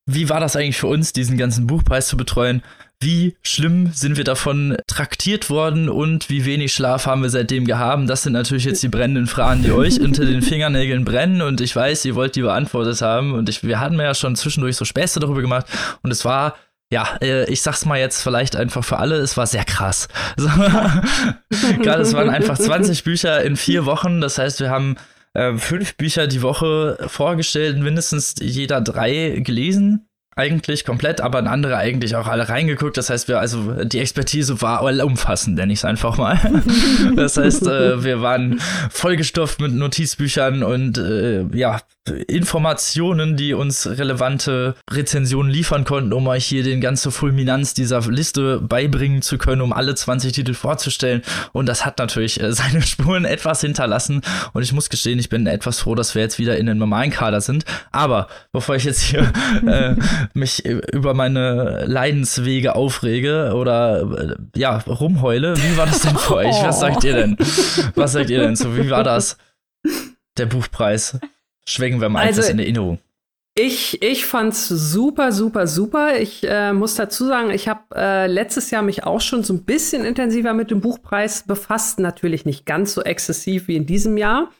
Wie 0.04 0.28
war 0.28 0.40
das 0.40 0.56
eigentlich 0.56 0.78
für 0.78 0.88
uns, 0.88 1.12
diesen 1.12 1.38
ganzen 1.38 1.68
Buchpreis 1.68 2.08
zu 2.08 2.16
betreuen? 2.16 2.62
Wie 3.02 3.36
schlimm 3.42 3.90
sind 3.92 4.16
wir 4.16 4.22
davon 4.22 4.76
traktiert 4.86 5.50
worden 5.50 5.88
und 5.88 6.30
wie 6.30 6.44
wenig 6.44 6.72
Schlaf 6.72 7.06
haben 7.06 7.22
wir 7.22 7.30
seitdem 7.30 7.64
gehabt? 7.64 8.08
Das 8.08 8.22
sind 8.22 8.32
natürlich 8.32 8.64
jetzt 8.64 8.82
die 8.82 8.88
brennenden 8.88 9.26
Fragen, 9.26 9.64
die 9.64 9.72
euch 9.72 10.00
unter 10.00 10.24
den 10.24 10.40
Fingernägeln 10.40 11.04
brennen. 11.04 11.42
Und 11.42 11.60
ich 11.60 11.74
weiß, 11.74 12.04
ihr 12.04 12.14
wollt 12.14 12.36
die 12.36 12.42
beantwortet 12.42 13.02
haben. 13.02 13.34
Und 13.34 13.48
ich, 13.48 13.64
wir 13.64 13.80
hatten 13.80 13.98
ja 13.98 14.14
schon 14.14 14.36
zwischendurch 14.36 14.76
so 14.76 14.84
Späße 14.84 15.18
darüber 15.18 15.40
gemacht. 15.40 15.66
Und 16.02 16.12
es 16.12 16.24
war 16.24 16.54
ja, 16.92 17.08
äh, 17.20 17.50
ich 17.50 17.62
sag's 17.62 17.86
mal 17.86 17.98
jetzt 17.98 18.22
vielleicht 18.22 18.54
einfach 18.54 18.84
für 18.84 18.98
alle, 18.98 19.16
es 19.16 19.36
war 19.36 19.46
sehr 19.46 19.64
krass. 19.64 20.08
So, 20.36 20.48
Gerade 21.82 22.02
es 22.02 22.12
waren 22.12 22.30
einfach 22.30 22.58
20 22.58 23.02
Bücher 23.02 23.42
in 23.42 23.56
vier 23.56 23.86
Wochen, 23.86 24.20
das 24.20 24.38
heißt, 24.38 24.60
wir 24.60 24.70
haben 24.70 24.96
äh, 25.34 25.54
fünf 25.56 25.96
Bücher 25.96 26.26
die 26.26 26.42
Woche 26.42 26.98
vorgestellt, 27.06 27.78
mindestens 27.78 28.34
jeder 28.40 28.80
drei 28.80 29.40
gelesen 29.40 30.08
eigentlich 30.34 30.84
komplett, 30.84 31.20
aber 31.20 31.38
in 31.38 31.46
andere 31.46 31.76
eigentlich 31.76 32.16
auch 32.16 32.26
alle 32.26 32.48
reingeguckt. 32.48 32.96
Das 32.96 33.10
heißt, 33.10 33.28
wir, 33.28 33.38
also 33.38 33.84
die 33.84 33.98
Expertise 33.98 34.62
war 34.62 34.80
allumfassend, 34.80 35.56
nenne 35.56 35.72
ich 35.72 35.80
es 35.80 35.84
einfach 35.84 36.16
mal. 36.16 36.38
das 37.16 37.36
heißt, 37.36 37.66
äh, 37.66 38.02
wir 38.02 38.22
waren 38.22 38.60
vollgestopft 38.90 39.60
mit 39.60 39.72
Notizbüchern 39.72 40.62
und 40.62 40.96
äh, 40.98 41.44
ja, 41.54 41.80
Informationen, 42.10 43.36
die 43.36 43.54
uns 43.54 43.86
relevante 43.86 44.74
Rezensionen 44.90 45.52
liefern 45.52 45.84
konnten, 45.84 46.12
um 46.12 46.26
euch 46.26 46.44
hier 46.44 46.64
den 46.64 46.80
ganze 46.80 47.12
Fulminanz 47.12 47.74
dieser 47.74 48.00
Liste 48.00 48.60
beibringen 48.60 49.22
zu 49.22 49.38
können, 49.38 49.62
um 49.62 49.72
alle 49.72 49.94
20 49.94 50.32
Titel 50.32 50.54
vorzustellen. 50.54 51.22
Und 51.52 51.66
das 51.66 51.86
hat 51.86 51.98
natürlich 51.98 52.40
äh, 52.40 52.52
seine 52.52 52.82
Spuren 52.82 53.24
etwas 53.24 53.60
hinterlassen. 53.60 54.22
Und 54.52 54.62
ich 54.62 54.72
muss 54.72 54.90
gestehen, 54.90 55.20
ich 55.20 55.28
bin 55.28 55.46
etwas 55.46 55.80
froh, 55.80 55.94
dass 55.94 56.16
wir 56.16 56.22
jetzt 56.22 56.40
wieder 56.40 56.58
in 56.58 56.66
den 56.66 56.78
normalen 56.78 57.10
Kader 57.10 57.40
sind. 57.40 57.64
Aber 57.92 58.26
bevor 58.50 58.74
ich 58.74 58.84
jetzt 58.84 59.02
hier 59.02 59.32
äh, 59.64 59.94
mich 60.34 60.64
über 60.64 61.14
meine 61.14 61.84
Leidenswege 61.86 62.74
aufrege 62.74 63.52
oder 63.54 64.02
äh, 64.02 64.58
ja, 64.58 64.78
rumheule, 64.78 65.56
wie 65.56 65.76
war 65.76 65.86
das 65.86 66.00
denn 66.00 66.16
für 66.16 66.36
euch? 66.36 66.62
Was 66.62 66.80
sagt 66.80 67.04
ihr 67.04 67.14
denn? 67.14 67.36
Was 67.94 68.12
sagt 68.12 68.30
ihr 68.30 68.40
denn 68.40 68.56
so? 68.56 68.76
Wie 68.76 68.90
war 68.90 69.04
das? 69.04 69.36
Der 70.36 70.46
Buchpreis. 70.46 71.18
Schwenken 71.66 72.00
wir 72.00 72.08
mal 72.08 72.20
also, 72.20 72.40
etwas 72.40 72.50
in 72.50 72.58
Erinnerung. 72.58 72.98
Ich, 73.54 74.02
ich 74.02 74.24
fand's 74.24 74.66
super, 74.66 75.30
super, 75.30 75.66
super. 75.66 76.18
Ich 76.18 76.42
äh, 76.48 76.72
muss 76.72 76.94
dazu 76.94 77.26
sagen, 77.26 77.50
ich 77.50 77.68
habe 77.68 77.82
äh, 77.94 78.26
letztes 78.26 78.70
Jahr 78.70 78.82
mich 78.82 79.04
auch 79.04 79.20
schon 79.20 79.44
so 79.44 79.52
ein 79.52 79.64
bisschen 79.64 80.06
intensiver 80.06 80.54
mit 80.54 80.70
dem 80.70 80.80
Buchpreis 80.80 81.46
befasst. 81.46 81.98
Natürlich 81.98 82.46
nicht 82.46 82.64
ganz 82.64 82.94
so 82.94 83.02
exzessiv 83.02 83.68
wie 83.68 83.76
in 83.76 83.84
diesem 83.84 84.16
Jahr. 84.16 84.50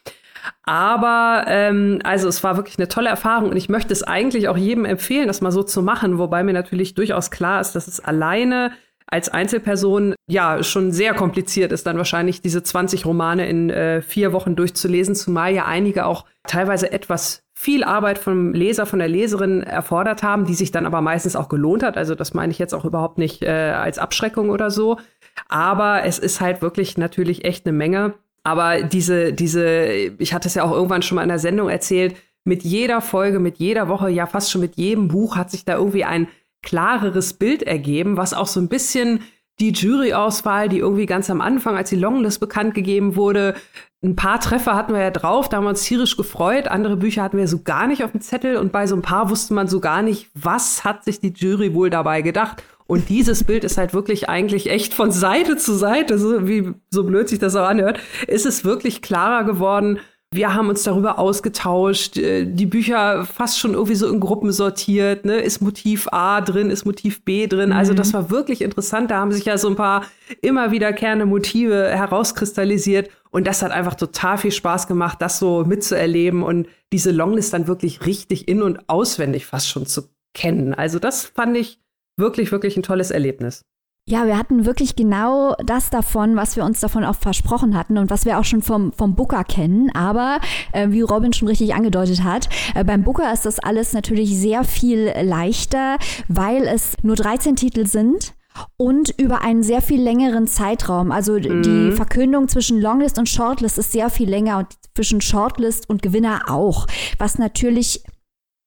Aber 0.65 1.45
ähm, 1.47 2.01
also 2.05 2.29
es 2.29 2.45
war 2.45 2.57
wirklich 2.57 2.79
eine 2.79 2.89
tolle 2.89 3.09
Erfahrung 3.09 3.51
und 3.51 3.57
ich 3.57 3.69
möchte 3.69 3.93
es 3.93 4.03
eigentlich 4.03 4.49
auch 4.49 4.57
jedem 4.57 4.85
empfehlen, 4.85 5.29
das 5.29 5.41
mal 5.41 5.53
so 5.53 5.63
zu 5.63 5.83
machen, 5.83 6.19
wobei 6.19 6.43
mir 6.43 6.53
natürlich 6.53 6.95
durchaus 6.95 7.31
klar 7.31 7.61
ist, 7.61 7.73
dass 7.73 7.87
es 7.87 8.01
alleine 8.01 8.73
als 9.13 9.29
Einzelperson 9.29 10.15
ja 10.27 10.63
schon 10.63 10.91
sehr 10.91 11.13
kompliziert 11.13 11.71
ist, 11.71 11.87
dann 11.87 11.99
wahrscheinlich 11.99 12.41
diese 12.41 12.63
20 12.63 13.05
Romane 13.05 13.47
in 13.47 13.69
äh, 13.69 14.01
vier 14.01 14.33
Wochen 14.33 14.57
durchzulesen, 14.57 15.15
zumal 15.15 15.53
ja 15.53 15.67
einige 15.67 16.07
auch 16.07 16.25
teilweise 16.45 16.91
etwas 16.93 17.43
viel 17.53 17.85
Arbeit 17.85 18.19
vom 18.19 18.55
Leser, 18.55 18.87
von 18.87 18.99
der 18.99 19.09
Leserin 19.09 19.63
erfordert 19.63 20.23
haben, 20.23 20.47
die 20.47 20.55
sich 20.55 20.71
dann 20.71 20.87
aber 20.87 21.03
meistens 21.03 21.37
auch 21.37 21.51
gelohnt 21.51 21.83
hat. 21.83 21.99
Also 21.99 22.15
das 22.15 22.33
meine 22.33 22.53
ich 22.53 22.59
jetzt 22.59 22.73
auch 22.73 22.87
überhaupt 22.87 23.19
nicht 23.19 23.43
äh, 23.43 23.51
als 23.51 23.99
Abschreckung 23.99 24.49
oder 24.49 24.71
so. 24.71 24.99
Aber 25.47 26.05
es 26.05 26.19
ist 26.19 26.41
halt 26.41 26.63
wirklich 26.63 26.97
natürlich 26.97 27.45
echt 27.45 27.67
eine 27.67 27.77
Menge. 27.77 28.15
Aber 28.45 28.83
diese, 28.83 29.35
diese, 29.35 29.87
ich 29.87 30.33
hatte 30.33 30.49
es 30.49 30.55
ja 30.55 30.65
auch 30.65 30.73
irgendwann 30.73 31.03
schon 31.03 31.17
mal 31.17 31.23
in 31.23 31.29
der 31.29 31.39
Sendung 31.39 31.69
erzählt, 31.69 32.17
mit 32.45 32.65
jeder 32.65 33.01
Folge, 33.01 33.39
mit 33.39 33.59
jeder 33.59 33.89
Woche, 33.89 34.11
ja 34.11 34.27
fast 34.27 34.51
schon 34.51 34.63
mit 34.63 34.77
jedem 34.77 35.09
Buch 35.09 35.37
hat 35.37 35.51
sich 35.51 35.65
da 35.65 35.77
irgendwie 35.77 36.05
ein 36.05 36.27
klareres 36.63 37.35
Bild 37.35 37.63
ergeben, 37.63 38.17
was 38.17 38.35
auch 38.35 38.47
so 38.47 38.61
ein 38.61 38.69
bisschen 38.69 39.21
die 39.61 39.73
Juryauswahl, 39.73 40.69
die 40.69 40.79
irgendwie 40.79 41.07
ganz 41.07 41.31
am 41.31 41.41
Anfang, 41.41 41.77
als 41.77 41.91
die 41.91 41.97
Longlist 41.97 42.41
bekannt 42.41 42.75
gegeben 42.75 43.17
wurde, 43.17 43.55
ein 44.05 44.17
paar 44.17 44.41
Treffer 44.41 44.75
hatten 44.75 44.93
wir 44.93 45.01
ja 45.01 45.11
drauf, 45.13 45.49
da 45.49 45.59
haben 45.59 45.65
wir 45.65 45.71
uns 45.71 45.85
tierisch 45.85 46.17
gefreut. 46.17 46.67
Andere 46.67 46.97
Bücher 46.97 47.23
hatten 47.23 47.39
wir 47.39 47.47
so 47.47 47.63
gar 47.63 47.87
nicht 47.87 48.03
auf 48.03 48.11
dem 48.11 48.21
Zettel 48.21 48.57
und 48.57 48.73
bei 48.73 48.89
so 48.89 48.97
ein 48.97 49.03
paar 49.03 49.31
wusste 49.31 49.55
man 49.55 49.69
so 49.69 49.79
gar 49.79 50.03
nicht, 50.03 50.29
was 50.35 50.83
hat 50.83 51.05
sich 51.05 51.21
die 51.21 51.33
Jury 51.33 51.73
wohl 51.73 51.89
dabei 51.89 52.21
gedacht. 52.23 52.65
Und 52.87 53.09
dieses 53.09 53.45
Bild 53.45 53.63
ist 53.63 53.79
halt 53.79 53.95
wirklich 53.95 54.29
eigentlich 54.29 54.69
echt 54.69 54.93
von 54.93 55.13
Seite 55.13 55.57
zu 55.57 55.75
Seite, 55.75 56.19
so 56.19 56.49
wie 56.49 56.75
so 56.91 57.05
blöd 57.05 57.29
sich 57.29 57.39
das 57.39 57.55
auch 57.55 57.67
anhört, 57.67 58.01
ist 58.27 58.45
es 58.45 58.65
wirklich 58.65 59.03
klarer 59.03 59.45
geworden, 59.45 60.01
wir 60.33 60.55
haben 60.55 60.69
uns 60.69 60.83
darüber 60.83 61.19
ausgetauscht, 61.19 62.17
äh, 62.17 62.47
die 62.47 62.67
Bücher 62.67 63.27
fast 63.27 63.59
schon 63.59 63.75
irgendwie 63.75 63.95
so 63.95 64.09
in 64.09 64.19
Gruppen 64.19 64.51
sortiert, 64.51 65.25
ne? 65.25 65.37
Ist 65.37 65.61
Motiv 65.61 66.09
A 66.11 66.41
drin, 66.41 66.71
ist 66.71 66.85
Motiv 66.85 67.25
B 67.25 67.47
drin? 67.47 67.69
Mhm. 67.69 67.77
Also 67.77 67.95
das 67.95 68.15
war 68.15 68.31
wirklich 68.31 68.63
interessant. 68.63 69.11
Da 69.11 69.19
haben 69.19 69.33
sich 69.33 69.45
ja 69.45 69.59
so 69.59 69.69
ein 69.69 69.77
paar 69.77 70.05
immer 70.41 70.73
wiederkehrende 70.73 71.27
Motive 71.27 71.89
herauskristallisiert. 71.91 73.11
Und 73.31 73.47
das 73.47 73.63
hat 73.63 73.73
einfach 73.73 73.95
total 73.95 74.39
viel 74.39 74.53
Spaß 74.53 74.87
gemacht, 74.87 75.21
das 75.21 75.39
so 75.39 75.65
mitzuerleben 75.65 76.43
und 76.43 76.69
diese 76.93 77.13
Longlist 77.13 77.53
dann 77.53 77.67
wirklich 77.67 78.05
richtig 78.07 78.49
in- 78.49 78.63
und 78.63 78.89
auswendig 78.89 79.47
fast 79.47 79.69
schon 79.69 79.87
zu 79.87 80.09
kennen. 80.35 80.75
Also 80.75 80.99
das 80.99 81.25
fand 81.25 81.57
ich 81.57 81.81
wirklich, 82.19 82.53
wirklich 82.53 82.77
ein 82.77 82.83
tolles 82.83 83.11
Erlebnis. 83.11 83.65
Ja, 84.05 84.27
wir 84.27 84.37
hatten 84.37 84.67
wirklich 84.67 84.97
genau 84.97 85.55
das 85.65 85.89
davon, 85.89 86.35
was 86.35 86.57
wir 86.57 86.65
uns 86.65 86.81
davon 86.81 87.05
auch 87.05 87.15
versprochen 87.15 87.77
hatten 87.77 87.99
und 87.99 88.11
was 88.11 88.25
wir 88.25 88.41
auch 88.41 88.45
schon 88.45 88.61
vom, 88.61 88.93
vom 88.93 89.15
Booker 89.15 89.45
kennen. 89.45 89.91
Aber 89.95 90.41
äh, 90.73 90.89
wie 90.91 91.03
Robin 91.03 91.33
schon 91.33 91.47
richtig 91.47 91.75
angedeutet 91.75 92.25
hat, 92.25 92.49
äh, 92.75 92.83
beim 92.83 93.05
Booker 93.05 93.33
ist 93.33 93.47
das 93.47 93.61
alles 93.61 93.93
natürlich 93.93 94.37
sehr 94.37 94.65
viel 94.65 95.13
leichter, 95.23 95.99
weil 96.27 96.65
es 96.65 96.95
nur 97.03 97.15
13 97.15 97.55
Titel 97.55 97.87
sind 97.87 98.35
und 98.77 99.15
über 99.19 99.43
einen 99.43 99.63
sehr 99.63 99.81
viel 99.81 100.03
längeren 100.03 100.49
Zeitraum. 100.49 101.13
Also 101.13 101.35
mhm. 101.35 101.63
die 101.63 101.93
Verkündung 101.93 102.49
zwischen 102.49 102.81
Longlist 102.81 103.19
und 103.19 103.29
Shortlist 103.29 103.79
ist 103.79 103.93
sehr 103.93 104.11
viel 104.11 104.29
länger 104.29 104.59
und 104.59 104.67
zwischen 104.97 105.21
Shortlist 105.21 105.89
und 105.89 106.03
Gewinner 106.03 106.43
auch, 106.49 106.87
was 107.19 107.39
natürlich 107.39 108.03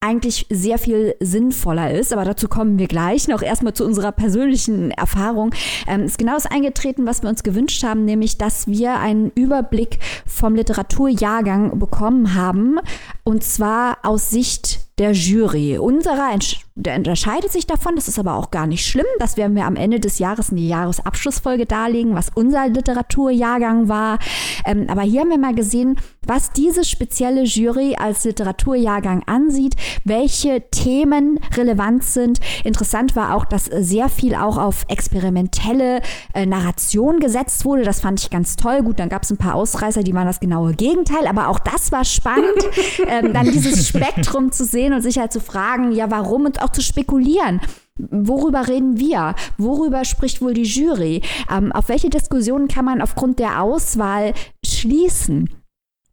eigentlich 0.06 0.46
sehr 0.50 0.78
viel 0.78 1.16
sinnvoller 1.20 1.92
ist. 1.92 2.14
Aber 2.14 2.26
dazu 2.26 2.48
kommen 2.48 2.78
wir 2.78 2.88
gleich 2.88 3.28
noch 3.28 3.42
erstmal 3.42 3.74
zu 3.74 3.86
unserer 3.86 4.12
persönlichen 4.12 4.92
Erfahrung. 4.92 5.54
Ähm, 5.88 6.04
ist 6.04 6.18
genau 6.18 6.34
das 6.34 6.46
eingetreten, 6.46 7.06
was 7.06 7.24
wir 7.24 7.30
uns 7.30 7.44
gewünscht 7.44 7.84
haben, 7.84 8.06
nämlich, 8.06 8.38
dass 8.38 8.68
wir 8.68 9.00
einen 9.00 9.32
Überblick 9.32 10.00
vom 10.26 10.56
Literaturjahrgang 10.56 11.80
bekommen 11.80 12.36
haben. 12.36 12.80
Und 13.24 13.44
zwar 13.44 13.98
aus 14.04 14.30
Sicht 14.30 14.85
der 14.98 15.12
Jury. 15.12 15.78
Unserer 15.78 16.40
der 16.78 16.98
unterscheidet 16.98 17.52
sich 17.52 17.68
davon, 17.68 17.96
das 17.96 18.08
ist 18.08 18.20
aber 18.20 18.36
auch 18.36 18.52
gar 18.52 18.68
nicht 18.68 18.86
schlimm. 18.86 19.06
Das 19.20 19.38
werden 19.38 19.56
wir 19.56 19.66
am 19.66 19.76
Ende 19.76 20.00
des 20.00 20.20
Jahres 20.20 20.50
in 20.50 20.58
die 20.58 20.68
Jahresabschlussfolge 20.68 21.66
darlegen, 21.66 22.16
was 22.16 22.32
unser 22.34 22.68
Literaturjahrgang 22.68 23.88
war. 23.88 24.20
Ähm, 24.66 24.88
aber 24.90 25.02
hier 25.02 25.22
haben 25.22 25.30
wir 25.30 25.38
mal 25.38 25.56
gesehen, 25.56 25.98
was 26.26 26.52
diese 26.52 26.84
spezielle 26.84 27.44
Jury 27.44 27.96
als 27.98 28.24
Literaturjahrgang 28.24 29.24
ansieht, 29.26 29.76
welche 30.04 30.70
Themen 30.70 31.40
relevant 31.56 32.04
sind. 32.04 32.40
Interessant 32.64 33.16
war 33.16 33.36
auch, 33.36 33.46
dass 33.46 33.66
sehr 33.66 34.10
viel 34.10 34.36
auch 34.36 34.58
auf 34.58 34.86
experimentelle 34.88 36.02
äh, 36.34 36.46
Narration 36.46 37.20
gesetzt 37.20 37.64
wurde. 37.64 37.84
Das 37.84 38.02
fand 38.02 38.20
ich 38.20 38.30
ganz 38.30 38.56
toll. 38.56 38.82
Gut, 38.82 39.00
dann 39.00 39.10
gab 39.10 39.24
es 39.24 39.32
ein 39.32 39.38
paar 39.38 39.56
Ausreißer, 39.56 40.04
die 40.04 40.14
waren 40.14 40.28
das 40.28 40.40
genaue 40.40 40.74
Gegenteil, 40.74 41.28
aber 41.28 41.48
auch 41.50 41.60
das 41.60 41.92
war 41.92 42.04
spannend, 42.04 42.68
ähm, 43.08 43.34
dann 43.34 43.52
dieses 43.52 43.88
Spektrum 43.88 44.52
zu 44.52 44.66
sehen 44.66 44.85
und 44.94 45.02
sich 45.02 45.18
halt 45.18 45.32
zu 45.32 45.40
fragen, 45.40 45.92
ja, 45.92 46.12
warum 46.12 46.46
und 46.46 46.62
auch 46.62 46.70
zu 46.70 46.82
spekulieren. 46.82 47.62
Worüber 47.98 48.68
reden 48.68 49.00
wir? 49.00 49.36
Worüber 49.58 50.04
spricht 50.04 50.42
wohl 50.42 50.54
die 50.54 50.64
Jury? 50.64 51.22
Ähm, 51.50 51.72
auf 51.72 51.88
welche 51.88 52.10
Diskussionen 52.10 52.68
kann 52.68 52.86
man 52.86 53.02
aufgrund 53.02 53.40
der 53.40 53.62
Auswahl 53.62 54.34
schließen? 54.66 55.50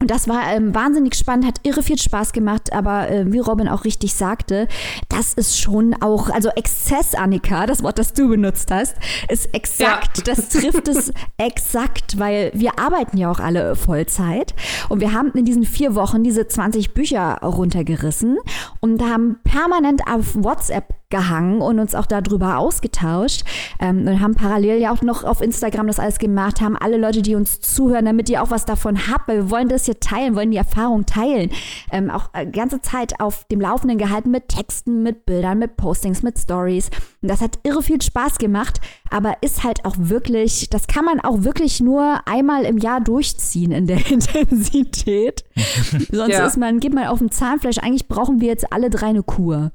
Und 0.03 0.11
das 0.11 0.27
war 0.27 0.51
ähm, 0.51 0.75
wahnsinnig 0.75 1.15
spannend, 1.15 1.45
hat 1.45 1.61
irre 1.63 1.81
viel 1.81 1.97
Spaß 1.97 2.33
gemacht, 2.33 2.73
aber 2.73 3.09
äh, 3.09 3.31
wie 3.31 3.39
Robin 3.39 3.69
auch 3.69 3.85
richtig 3.85 4.13
sagte, 4.13 4.67
das 5.07 5.33
ist 5.33 5.57
schon 5.57 5.95
auch, 6.01 6.29
also 6.29 6.49
Exzess, 6.49 7.15
Annika, 7.15 7.65
das 7.67 7.83
Wort, 7.83 7.99
das 7.99 8.11
du 8.11 8.27
benutzt 8.27 8.69
hast, 8.69 8.97
ist 9.29 9.55
exakt, 9.55 10.17
ja. 10.17 10.23
das 10.25 10.49
trifft 10.49 10.89
es 10.89 11.13
exakt, 11.37 12.19
weil 12.19 12.51
wir 12.53 12.77
arbeiten 12.79 13.15
ja 13.15 13.31
auch 13.31 13.39
alle 13.39 13.77
Vollzeit 13.77 14.53
und 14.89 14.99
wir 14.99 15.13
haben 15.13 15.31
in 15.35 15.45
diesen 15.45 15.63
vier 15.63 15.95
Wochen 15.95 16.21
diese 16.21 16.49
20 16.49 16.93
Bücher 16.93 17.37
runtergerissen 17.41 18.39
und 18.81 19.01
haben 19.03 19.37
permanent 19.45 20.01
auf 20.05 20.35
WhatsApp 20.35 20.95
gehangen 21.13 21.61
und 21.61 21.79
uns 21.79 21.93
auch 21.93 22.07
darüber 22.07 22.57
ausgetauscht 22.57 23.43
ähm, 23.79 24.07
und 24.07 24.19
haben 24.19 24.33
parallel 24.33 24.79
ja 24.79 24.91
auch 24.91 25.03
noch 25.03 25.23
auf 25.23 25.41
Instagram 25.41 25.85
das 25.85 25.99
alles 25.99 26.17
gemacht, 26.17 26.59
haben 26.59 26.75
alle 26.75 26.97
Leute, 26.97 27.21
die 27.21 27.35
uns 27.35 27.61
zuhören, 27.61 28.05
damit 28.05 28.29
ihr 28.29 28.41
auch 28.41 28.49
was 28.49 28.65
davon 28.65 29.07
habt, 29.07 29.27
weil 29.27 29.37
wir 29.37 29.49
wollen 29.49 29.69
das 29.69 29.85
hier 29.85 29.99
teilen, 29.99 30.35
wollen 30.35 30.51
die 30.51 30.57
Erfahrung 30.57 31.05
teilen. 31.05 31.51
Ähm, 31.91 32.09
auch 32.09 32.29
äh, 32.33 32.45
ganze 32.47 32.81
Zeit 32.81 33.19
auf 33.21 33.45
dem 33.45 33.61
Laufenden 33.61 33.97
gehalten 33.97 34.31
mit 34.31 34.49
Texten, 34.49 35.03
mit 35.03 35.25
Bildern, 35.25 35.59
mit 35.59 35.77
Postings, 35.77 36.23
mit 36.23 36.39
Stories. 36.39 36.89
Und 37.21 37.29
das 37.29 37.41
hat 37.41 37.59
irre 37.61 37.83
viel 37.83 38.01
Spaß 38.01 38.39
gemacht, 38.39 38.81
aber 39.11 39.37
ist 39.41 39.63
halt 39.63 39.85
auch 39.85 39.95
wirklich, 39.97 40.69
das 40.71 40.87
kann 40.87 41.05
man 41.05 41.19
auch 41.19 41.43
wirklich 41.43 41.79
nur 41.79 42.21
einmal 42.25 42.65
im 42.65 42.79
Jahr 42.79 43.01
durchziehen 43.01 43.71
in 43.71 43.85
der 43.85 44.05
Intensität. 44.11 45.43
Sonst 46.11 46.33
ja. 46.33 46.45
ist 46.45 46.57
man, 46.57 46.79
geht 46.79 46.93
man 46.93 47.05
auf 47.05 47.19
dem 47.19 47.29
Zahnfleisch. 47.29 47.77
Eigentlich 47.77 48.07
brauchen 48.07 48.41
wir 48.41 48.47
jetzt 48.47 48.73
alle 48.73 48.89
drei 48.89 49.13
eine 49.13 49.21
Kur. 49.21 49.71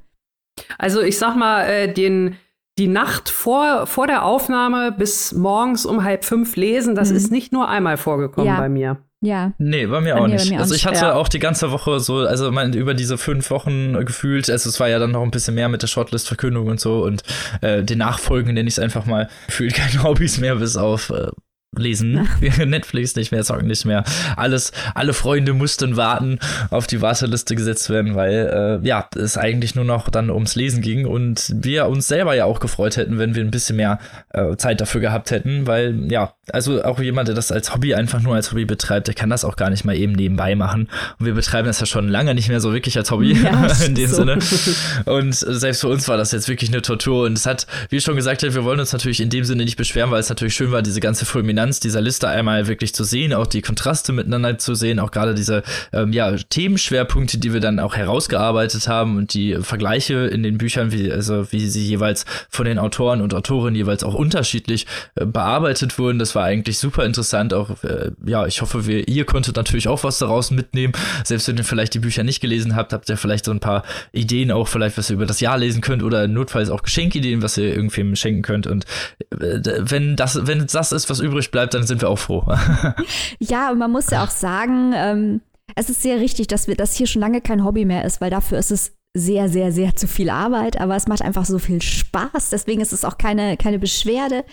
Also 0.77 1.01
ich 1.01 1.17
sag 1.17 1.35
mal, 1.35 1.63
äh, 1.63 1.93
den, 1.93 2.37
die 2.77 2.87
Nacht 2.87 3.29
vor, 3.29 3.87
vor 3.87 4.07
der 4.07 4.23
Aufnahme 4.23 4.91
bis 4.91 5.33
morgens 5.33 5.85
um 5.85 6.03
halb 6.03 6.25
fünf 6.25 6.55
lesen, 6.55 6.95
das 6.95 7.11
mhm. 7.11 7.17
ist 7.17 7.31
nicht 7.31 7.51
nur 7.51 7.67
einmal 7.67 7.97
vorgekommen 7.97 8.47
ja. 8.47 8.59
bei 8.59 8.69
mir. 8.69 8.97
Ja. 9.21 9.51
Nee, 9.57 9.85
bei 9.85 9.99
mir 9.99 10.13
bei 10.13 10.21
auch 10.21 10.27
mir, 10.27 10.35
nicht. 10.35 10.49
Mir 10.49 10.59
also 10.59 10.73
ich 10.73 10.85
hatte 10.85 11.07
ja. 11.07 11.13
auch 11.13 11.27
die 11.27 11.39
ganze 11.39 11.71
Woche 11.71 11.99
so, 11.99 12.19
also 12.19 12.51
mein, 12.51 12.73
über 12.73 12.93
diese 12.93 13.17
fünf 13.17 13.51
Wochen 13.51 13.93
gefühlt, 14.05 14.49
also 14.49 14.69
es 14.69 14.79
war 14.79 14.87
ja 14.87 14.97
dann 14.97 15.11
noch 15.11 15.23
ein 15.23 15.31
bisschen 15.31 15.55
mehr 15.55 15.67
mit 15.67 15.81
der 15.81 15.87
Shortlist-Verkündung 15.87 16.67
und 16.67 16.79
so 16.79 17.03
und 17.03 17.23
äh, 17.59 17.83
den 17.83 17.97
Nachfolgen 17.97 18.53
nenne 18.53 18.69
ich 18.69 18.75
es 18.75 18.79
einfach 18.79 19.05
mal, 19.05 19.29
gefühlt 19.47 19.73
keine 19.73 20.03
Hobbys 20.03 20.39
mehr, 20.39 20.55
bis 20.55 20.77
auf 20.77 21.09
äh, 21.09 21.27
lesen. 21.77 22.27
Netflix 22.65 23.15
nicht 23.15 23.31
mehr, 23.31 23.43
zocken 23.43 23.67
nicht 23.67 23.85
mehr. 23.85 24.03
Alles, 24.35 24.71
alle 24.95 25.13
Freunde 25.13 25.53
mussten 25.53 25.97
warten, 25.97 26.39
auf 26.71 26.87
die 26.87 27.01
Warteliste 27.01 27.55
gesetzt 27.55 27.89
werden, 27.89 28.15
weil 28.15 28.79
äh, 28.83 28.87
ja, 28.87 29.07
es 29.15 29.37
eigentlich 29.37 29.75
nur 29.75 29.85
noch 29.85 30.09
dann 30.09 30.31
ums 30.31 30.55
Lesen 30.55 30.81
ging 30.81 31.05
und 31.05 31.51
wir 31.53 31.87
uns 31.87 32.07
selber 32.07 32.33
ja 32.33 32.45
auch 32.45 32.59
gefreut 32.59 32.97
hätten, 32.97 33.19
wenn 33.19 33.35
wir 33.35 33.43
ein 33.43 33.51
bisschen 33.51 33.75
mehr 33.75 33.99
äh, 34.29 34.55
Zeit 34.57 34.81
dafür 34.81 35.01
gehabt 35.01 35.29
hätten, 35.31 35.67
weil 35.67 36.11
ja, 36.11 36.33
also 36.51 36.83
auch 36.83 36.99
jemand, 36.99 37.27
der 37.27 37.35
das 37.35 37.51
als 37.51 37.73
Hobby 37.73 37.93
einfach 37.93 38.21
nur 38.21 38.35
als 38.35 38.51
Hobby 38.51 38.65
betreibt, 38.65 39.07
der 39.07 39.13
kann 39.13 39.29
das 39.29 39.45
auch 39.45 39.55
gar 39.55 39.69
nicht 39.69 39.85
mal 39.85 39.95
eben 39.95 40.13
nebenbei 40.13 40.55
machen. 40.55 40.89
Und 41.19 41.25
wir 41.25 41.35
betreiben 41.35 41.67
das 41.67 41.79
ja 41.79 41.85
schon 41.85 42.07
lange 42.07 42.33
nicht 42.33 42.49
mehr 42.49 42.59
so 42.59 42.73
wirklich 42.73 42.97
als 42.97 43.11
Hobby 43.11 43.33
ja, 43.33 43.67
in 43.85 43.93
dem 43.93 44.09
so. 44.09 44.15
Sinne. 44.17 44.39
Und 45.05 45.35
selbst 45.35 45.81
für 45.81 45.87
uns 45.87 46.07
war 46.07 46.17
das 46.17 46.31
jetzt 46.31 46.49
wirklich 46.49 46.71
eine 46.71 46.81
Tortur 46.81 47.25
und 47.25 47.37
es 47.37 47.45
hat, 47.45 47.67
wie 47.89 48.01
schon 48.01 48.15
gesagt, 48.15 48.41
wir 48.41 48.63
wollen 48.63 48.79
uns 48.79 48.93
natürlich 48.93 49.21
in 49.21 49.29
dem 49.29 49.43
Sinne 49.43 49.63
nicht 49.63 49.75
beschweren, 49.75 50.11
weil 50.11 50.19
es 50.19 50.29
natürlich 50.29 50.55
schön 50.55 50.71
war, 50.71 50.81
diese 50.81 50.99
ganze 50.99 51.25
Fulminanz 51.25 51.58
Dominanz 51.59 51.81
dieser 51.81 51.99
Liste 51.99 52.29
einmal 52.29 52.67
wirklich 52.67 52.93
zu 52.93 53.03
sehen, 53.03 53.33
auch 53.33 53.45
die 53.45 53.61
Kontraste 53.61 54.13
miteinander 54.13 54.57
zu 54.57 54.75
sehen, 54.75 54.97
auch 54.99 55.11
gerade 55.11 55.35
diese 55.35 55.63
ähm, 55.91 56.13
ja, 56.13 56.33
Themenschwerpunkte, 56.37 57.37
die 57.37 57.51
wir 57.51 57.59
dann 57.59 57.79
auch 57.79 57.95
herausgearbeitet 57.97 58.87
haben 58.87 59.17
und 59.17 59.33
die 59.33 59.57
Vergleiche 59.61 60.27
in 60.27 60.41
den 60.41 60.57
Büchern, 60.57 60.93
wie, 60.93 61.11
also 61.11 61.51
wie 61.51 61.67
sie 61.67 61.85
jeweils 61.85 62.25
von 62.49 62.65
den 62.65 62.79
Autoren 62.79 63.21
und 63.21 63.33
Autorinnen 63.33 63.75
jeweils 63.75 64.05
auch 64.05 64.13
unterschiedlich 64.13 64.87
äh, 65.15 65.25
bearbeitet 65.25 65.99
wurden. 65.99 66.17
Das 66.17 66.33
war 66.33 66.45
eigentlich 66.45 66.77
super 66.77 67.03
interessant. 67.03 67.53
Auch 67.53 67.83
äh, 67.83 68.11
ja, 68.25 68.45
ich 68.47 68.61
hoffe, 68.61 68.87
wir, 68.87 69.09
ihr 69.09 69.25
konntet 69.25 69.57
natürlich 69.57 69.89
auch 69.89 70.05
was 70.05 70.17
daraus 70.19 70.51
mitnehmen. 70.51 70.93
Selbst 71.25 71.49
wenn 71.49 71.57
ihr 71.57 71.65
vielleicht 71.65 71.93
die 71.93 71.99
Bücher 71.99 72.23
nicht 72.23 72.39
gelesen 72.39 72.77
habt, 72.77 72.93
habt 72.93 73.09
ihr 73.09 73.17
vielleicht 73.17 73.43
so 73.43 73.51
ein 73.51 73.59
paar 73.59 73.83
Ideen 74.13 74.51
auch 74.51 74.69
vielleicht, 74.69 74.97
was 74.97 75.09
ihr 75.09 75.15
über 75.15 75.25
das 75.25 75.41
Jahr 75.41 75.57
lesen 75.57 75.81
könnt 75.81 76.03
oder 76.03 76.27
notfalls 76.29 76.69
auch 76.69 76.83
Geschenkideen, 76.83 77.41
was 77.41 77.57
ihr 77.57 77.75
irgendwem 77.75 78.15
schenken 78.15 78.43
könnt. 78.43 78.65
Und 78.65 78.85
äh, 79.31 79.59
wenn 79.79 80.15
das, 80.15 80.47
wenn 80.47 80.65
das 80.65 80.93
ist, 80.93 81.09
was 81.09 81.19
übrig 81.19 81.48
bleibt, 81.51 81.73
dann 81.73 81.85
sind 81.85 82.01
wir 82.01 82.09
auch 82.09 82.19
froh. 82.19 82.45
ja, 83.39 83.71
und 83.71 83.77
man 83.77 83.91
muss 83.91 84.09
ja 84.09 84.23
auch 84.23 84.29
sagen, 84.29 84.93
ähm, 84.95 85.41
es 85.75 85.89
ist 85.89 86.01
sehr 86.01 86.19
richtig, 86.19 86.47
dass 86.47 86.67
wir 86.67 86.75
das 86.75 86.95
hier 86.95 87.07
schon 87.07 87.21
lange 87.21 87.41
kein 87.41 87.63
Hobby 87.63 87.85
mehr 87.85 88.05
ist, 88.05 88.21
weil 88.21 88.29
dafür 88.29 88.57
ist 88.57 88.71
es 88.71 88.93
sehr, 89.15 89.49
sehr, 89.49 89.71
sehr 89.71 89.95
zu 89.95 90.07
viel 90.07 90.29
Arbeit, 90.29 90.79
aber 90.79 90.95
es 90.95 91.07
macht 91.07 91.23
einfach 91.23 91.45
so 91.45 91.57
viel 91.57 91.81
Spaß. 91.81 92.51
Deswegen 92.51 92.79
ist 92.79 92.93
es 92.93 93.03
auch 93.03 93.17
keine, 93.17 93.57
keine 93.57 93.79
Beschwerde. 93.79 94.45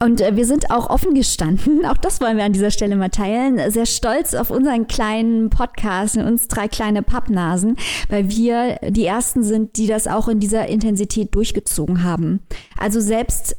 Und 0.00 0.20
äh, 0.20 0.36
wir 0.36 0.46
sind 0.46 0.70
auch 0.70 0.88
offen 0.90 1.14
gestanden, 1.14 1.84
auch 1.90 1.96
das 1.96 2.20
wollen 2.20 2.36
wir 2.36 2.44
an 2.44 2.52
dieser 2.52 2.70
Stelle 2.70 2.94
mal 2.94 3.08
teilen, 3.08 3.70
sehr 3.70 3.86
stolz 3.86 4.34
auf 4.34 4.50
unseren 4.50 4.86
kleinen 4.86 5.50
Podcast, 5.50 6.16
uns 6.16 6.46
drei 6.46 6.68
kleine 6.68 7.02
Pappnasen, 7.02 7.76
weil 8.08 8.30
wir 8.30 8.78
die 8.88 9.06
Ersten 9.06 9.42
sind, 9.42 9.76
die 9.76 9.88
das 9.88 10.06
auch 10.06 10.28
in 10.28 10.38
dieser 10.38 10.68
Intensität 10.68 11.34
durchgezogen 11.34 12.04
haben. 12.04 12.40
Also 12.78 13.00
selbst 13.00 13.56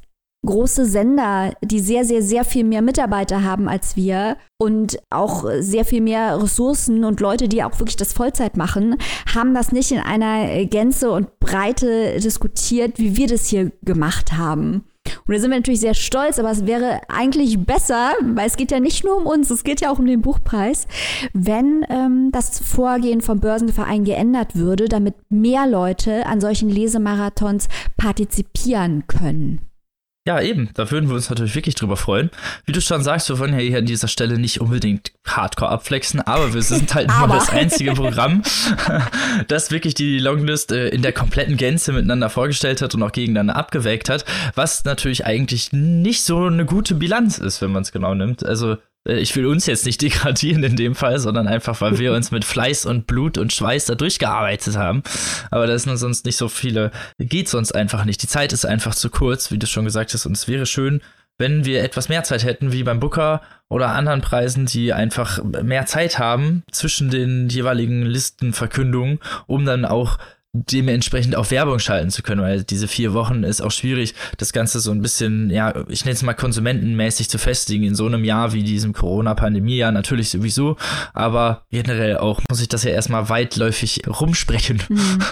große 0.48 0.86
Sender, 0.86 1.54
die 1.62 1.80
sehr, 1.80 2.04
sehr, 2.04 2.24
sehr 2.24 2.44
viel 2.44 2.64
mehr 2.64 2.82
Mitarbeiter 2.82 3.44
haben 3.44 3.70
als 3.70 3.96
wir 3.96 4.38
und 4.58 4.98
auch 5.12 5.46
sehr 5.60 5.86
viel 5.86 6.02
mehr 6.02 6.42
Ressourcen 6.42 7.04
und 7.04 7.20
Leute, 7.20 7.48
die 7.48 7.64
auch 7.64 7.80
wirklich 7.80 7.98
das 7.98 8.14
Vollzeit 8.14 8.58
machen, 8.58 8.96
haben 9.34 9.54
das 9.54 9.72
nicht 9.72 9.92
in 9.92 10.00
einer 10.00 10.66
Gänze 10.66 11.12
und 11.12 11.40
Breite 11.40 12.20
diskutiert, 12.20 12.98
wie 12.98 13.16
wir 13.16 13.28
das 13.28 13.48
hier 13.48 13.72
gemacht 13.84 14.34
haben. 14.34 14.84
Und 15.26 15.34
da 15.34 15.40
sind 15.40 15.52
wir 15.52 15.58
natürlich 15.58 15.80
sehr 15.80 15.94
stolz, 15.94 16.40
aber 16.40 16.52
es 16.52 16.66
wäre 16.66 17.02
eigentlich 17.08 17.60
besser, 17.60 18.14
weil 18.22 18.48
es 18.48 18.58
geht 18.58 18.72
ja 18.72 18.80
nicht 18.80 19.04
nur 19.04 19.18
um 19.18 19.26
uns, 19.26 19.50
es 19.50 19.64
geht 19.64 19.82
ja 19.82 19.92
auch 19.92 20.00
um 20.00 20.06
den 20.06 20.22
Buchpreis, 20.22 20.88
wenn 21.34 21.86
ähm, 21.90 22.30
das 22.32 22.60
Vorgehen 22.60 23.22
vom 23.22 23.40
Börsenverein 23.40 24.04
geändert 24.04 24.56
würde, 24.56 24.90
damit 24.90 25.16
mehr 25.30 25.68
Leute 25.68 26.26
an 26.26 26.42
solchen 26.42 26.70
Lesemarathons 26.70 27.68
partizipieren 27.96 29.06
können. 29.08 29.67
Ja, 30.28 30.42
eben. 30.42 30.72
Da 30.74 30.92
würden 30.92 31.08
wir 31.08 31.16
uns 31.16 31.30
natürlich 31.30 31.56
wirklich 31.56 31.76
drüber 31.76 31.96
freuen. 31.96 32.32
Wie 32.66 32.74
du 32.74 32.82
schon 32.82 33.02
sagst, 33.02 33.30
wir 33.30 33.40
wollen 33.40 33.54
ja 33.54 33.60
hier 33.60 33.78
an 33.78 33.86
dieser 33.86 34.10
Stelle 34.10 34.38
nicht 34.38 34.60
unbedingt 34.60 35.14
hardcore 35.26 35.72
abflexen, 35.72 36.20
aber 36.20 36.54
wir 36.54 36.62
sind 36.64 36.94
halt 36.94 37.10
nur 37.18 37.30
das 37.30 37.48
einzige 37.48 37.94
Programm, 37.94 38.44
das 39.48 39.72
wirklich 39.72 39.94
die 39.94 40.20
Longlist 40.20 40.74
äh, 40.74 40.90
in 40.90 41.02
der 41.02 41.14
kompletten 41.14 41.56
Gänze 41.56 41.94
miteinander 41.94 42.30
vorgestellt 42.30 42.82
hat 42.82 42.94
und 42.94 43.04
auch 43.04 43.14
gegeneinander 43.14 43.56
abgewägt 43.56 44.10
hat, 44.10 44.26
was 44.54 44.84
natürlich 44.84 45.26
eigentlich 45.26 45.72
nicht 45.72 46.26
so 46.26 46.44
eine 46.44 46.66
gute 46.66 46.96
Bilanz 46.96 47.38
ist, 47.38 47.62
wenn 47.62 47.72
man 47.72 47.84
es 47.84 47.94
genau 47.94 48.14
nimmt. 48.14 48.46
Also 48.46 48.76
ich 49.08 49.36
will 49.36 49.46
uns 49.46 49.66
jetzt 49.66 49.86
nicht 49.86 50.02
degradieren 50.02 50.64
in 50.64 50.76
dem 50.76 50.96
Fall, 50.96 51.20
sondern 51.20 51.48
einfach, 51.48 51.82
weil 51.82 51.98
wir 52.00 52.14
uns 52.16 52.32
mit 52.32 52.46
Fleiß 52.46 52.86
und 52.86 53.08
Blut 53.08 53.38
und 53.38 53.54
Schweiß 53.54 53.86
da 53.86 53.96
durchgearbeitet 53.96 54.78
haben. 54.78 55.04
Aber 55.52 55.68
da 55.68 55.78
sind 55.78 55.98
sonst 55.98 56.26
nicht 56.26 56.38
so 56.38 56.50
viele, 56.50 56.92
geht 57.18 57.50
sonst 57.50 57.74
einfach 57.74 58.06
nicht. 58.06 58.22
Die 58.22 58.28
Zeit 58.28 58.54
ist 58.54 58.66
einfach 58.66 58.96
zu 58.96 59.10
kurz, 59.10 59.52
wie 59.52 59.58
du 59.58 59.68
schon 59.68 59.86
gesagt 59.86 60.14
hast, 60.14 60.26
und 60.26 60.34
es 60.34 60.48
wäre 60.48 60.66
schön, 60.66 61.02
wenn 61.38 61.66
wir 61.66 61.84
etwas 61.84 62.10
mehr 62.10 62.24
Zeit 62.24 62.44
hätten, 62.44 62.72
wie 62.72 62.84
beim 62.84 63.00
Booker 63.00 63.42
oder 63.70 63.90
anderen 63.90 64.22
Preisen, 64.22 64.66
die 64.66 64.92
einfach 64.94 65.44
mehr 65.44 65.86
Zeit 65.86 66.18
haben 66.18 66.64
zwischen 66.72 67.10
den 67.10 67.48
jeweiligen 67.50 68.04
Listenverkündungen, 68.04 69.20
um 69.46 69.66
dann 69.66 69.86
auch 69.86 70.18
dementsprechend 70.54 71.36
auch 71.36 71.52
Werbung 71.52 71.80
schalten 71.80 72.10
zu 72.10 72.24
können, 72.24 72.42
weil 72.42 72.64
diese 72.64 72.88
vier 72.88 73.14
Wochen 73.14 73.44
ist 73.44 73.62
auch 73.62 73.72
schwierig, 73.72 74.16
das 74.38 74.54
Ganze 74.54 74.80
so 74.80 74.92
ein 74.92 75.02
bisschen, 75.02 75.50
ja, 75.50 75.74
ich 75.88 76.06
nenne 76.06 76.16
es 76.16 76.24
mal 76.24 76.34
konsumentenmäßig 76.34 77.30
zu 77.30 77.38
festigen 77.38 77.84
in 77.84 77.96
so 77.96 78.06
einem 78.06 78.24
Jahr 78.24 78.54
wie 78.54 78.64
diesem 78.64 78.94
Corona-Pandemie-Jahr 78.94 79.92
natürlich 79.92 80.30
sowieso, 80.30 80.78
aber 81.14 81.66
generell 81.70 82.18
auch 82.18 82.42
muss 82.50 82.62
ich 82.62 82.70
das 82.70 82.84
ja 82.84 82.92
erstmal 82.92 83.30
weitläufig 83.30 84.02
rumsprechen. 84.08 84.82
Mhm. 84.90 85.20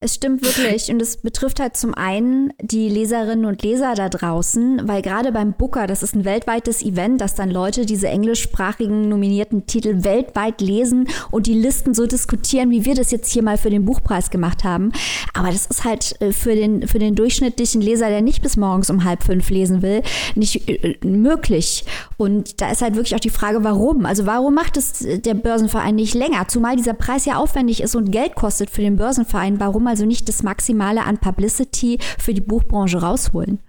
Es 0.00 0.14
stimmt 0.14 0.42
wirklich 0.42 0.90
und 0.90 1.02
es 1.02 1.16
betrifft 1.16 1.58
halt 1.58 1.76
zum 1.76 1.92
einen 1.92 2.52
die 2.62 2.88
Leserinnen 2.88 3.46
und 3.46 3.62
Leser 3.62 3.94
da 3.96 4.08
draußen, 4.08 4.86
weil 4.86 5.02
gerade 5.02 5.32
beim 5.32 5.54
Booker, 5.54 5.88
das 5.88 6.04
ist 6.04 6.14
ein 6.14 6.24
weltweites 6.24 6.82
Event, 6.82 7.20
dass 7.20 7.34
dann 7.34 7.50
Leute 7.50 7.84
diese 7.84 8.06
englischsprachigen 8.06 9.08
nominierten 9.08 9.66
Titel 9.66 10.04
weltweit 10.04 10.60
lesen 10.60 11.08
und 11.32 11.48
die 11.48 11.54
Listen 11.54 11.94
so 11.94 12.06
diskutieren, 12.06 12.70
wie 12.70 12.84
wir 12.84 12.94
das 12.94 13.10
jetzt 13.10 13.32
hier 13.32 13.42
mal 13.42 13.58
für 13.58 13.70
den 13.70 13.84
Buchpreis 13.84 14.30
gemacht 14.30 14.62
haben 14.62 14.67
haben. 14.68 14.92
Aber 15.34 15.48
das 15.48 15.66
ist 15.66 15.84
halt 15.84 16.20
äh, 16.20 16.32
für 16.32 16.54
den, 16.54 16.86
für 16.86 16.98
den 16.98 17.14
durchschnittlichen 17.14 17.80
Leser, 17.80 18.08
der 18.08 18.22
nicht 18.22 18.42
bis 18.42 18.56
morgens 18.56 18.90
um 18.90 19.04
halb 19.04 19.22
fünf 19.22 19.50
lesen 19.50 19.82
will, 19.82 20.02
nicht 20.34 20.68
äh, 20.68 20.96
möglich. 21.04 21.84
Und 22.16 22.60
da 22.60 22.70
ist 22.70 22.82
halt 22.82 22.94
wirklich 22.94 23.14
auch 23.14 23.20
die 23.20 23.30
Frage, 23.30 23.64
warum? 23.64 24.06
Also 24.06 24.26
warum 24.26 24.54
macht 24.54 24.76
es 24.76 25.06
der 25.06 25.34
Börsenverein 25.34 25.94
nicht 25.94 26.14
länger? 26.14 26.48
Zumal 26.48 26.76
dieser 26.76 26.94
Preis 26.94 27.24
ja 27.24 27.36
aufwendig 27.36 27.82
ist 27.82 27.96
und 27.96 28.10
Geld 28.10 28.34
kostet 28.34 28.70
für 28.70 28.82
den 28.82 28.96
Börsenverein. 28.96 29.60
Warum 29.60 29.86
also 29.86 30.04
nicht 30.04 30.28
das 30.28 30.42
Maximale 30.42 31.04
an 31.04 31.18
Publicity 31.18 31.98
für 32.18 32.34
die 32.34 32.40
Buchbranche 32.40 33.00
rausholen? 33.00 33.60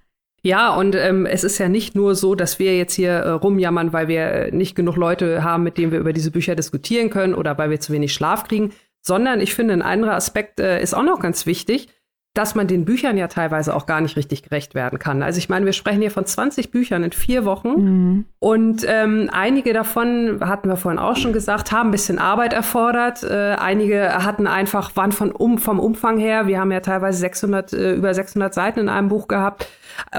Ja, 0.41 0.73
und 0.73 0.95
ähm, 0.95 1.25
es 1.25 1.43
ist 1.43 1.57
ja 1.57 1.67
nicht 1.67 1.95
nur 1.95 2.15
so, 2.15 2.33
dass 2.33 2.59
wir 2.59 2.77
jetzt 2.77 2.93
hier 2.93 3.11
äh, 3.11 3.29
rumjammern, 3.31 3.91
weil 3.91 4.07
wir 4.07 4.51
nicht 4.53 4.73
genug 4.73 4.95
Leute 4.95 5.43
haben, 5.43 5.63
mit 5.63 5.77
denen 5.77 5.91
wir 5.91 5.99
über 5.99 6.13
diese 6.13 6.31
Bücher 6.31 6.55
diskutieren 6.55 7.09
können 7.09 7.33
oder 7.33 7.57
weil 7.57 7.69
wir 7.69 7.81
zu 7.81 7.91
wenig 7.91 8.13
Schlaf 8.13 8.45
kriegen, 8.45 8.71
sondern 9.01 9.39
ich 9.39 9.53
finde, 9.53 9.73
ein 9.73 9.81
anderer 9.81 10.15
Aspekt 10.15 10.59
äh, 10.59 10.81
ist 10.81 10.93
auch 10.93 11.03
noch 11.03 11.19
ganz 11.19 11.45
wichtig, 11.45 11.87
dass 12.35 12.53
man 12.53 12.67
den 12.67 12.85
Büchern 12.85 13.17
ja 13.17 13.27
teilweise 13.27 13.75
auch 13.75 13.85
gar 13.85 14.01
nicht 14.01 14.15
richtig 14.15 14.43
gerecht 14.43 14.75
werden 14.75 14.99
kann. 14.99 15.23
Also 15.23 15.39
ich 15.39 15.49
meine, 15.49 15.65
wir 15.65 15.73
sprechen 15.73 15.99
hier 15.99 16.11
von 16.11 16.25
20 16.25 16.69
Büchern 16.69 17.03
in 17.03 17.11
vier 17.11 17.43
Wochen 17.43 17.69
mhm. 17.69 18.25
und 18.37 18.85
ähm, 18.87 19.29
einige 19.33 19.73
davon, 19.73 20.39
hatten 20.41 20.69
wir 20.69 20.77
vorhin 20.77 20.99
auch 20.99 21.17
schon 21.17 21.33
gesagt, 21.33 21.71
haben 21.71 21.89
ein 21.89 21.91
bisschen 21.91 22.19
Arbeit 22.19 22.53
erfordert. 22.53 23.23
Äh, 23.23 23.55
einige 23.59 24.23
hatten 24.23 24.45
einfach, 24.45 24.95
waren 24.95 25.11
von 25.11 25.31
um, 25.31 25.57
vom 25.57 25.79
Umfang 25.79 26.19
her, 26.19 26.45
wir 26.45 26.59
haben 26.59 26.71
ja 26.71 26.81
teilweise 26.81 27.17
600, 27.17 27.73
äh, 27.73 27.93
über 27.93 28.13
600 28.13 28.53
Seiten 28.53 28.79
in 28.79 28.89
einem 28.89 29.07
Buch 29.07 29.27
gehabt, 29.27 29.67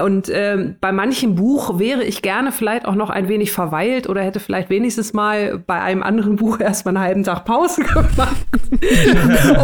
und 0.01 0.29
ähm, 0.33 0.75
bei 0.79 0.91
manchem 0.91 1.35
Buch 1.35 1.79
wäre 1.79 2.03
ich 2.03 2.21
gerne 2.21 2.51
vielleicht 2.51 2.85
auch 2.85 2.95
noch 2.95 3.09
ein 3.09 3.27
wenig 3.27 3.51
verweilt 3.51 4.07
oder 4.09 4.21
hätte 4.21 4.39
vielleicht 4.39 4.69
wenigstens 4.69 5.13
mal 5.13 5.57
bei 5.65 5.79
einem 5.81 6.03
anderen 6.03 6.35
Buch 6.35 6.59
erstmal 6.59 6.95
einen 6.95 7.03
halben 7.03 7.23
Tag 7.23 7.45
Pause 7.45 7.83
gemacht, 7.83 8.45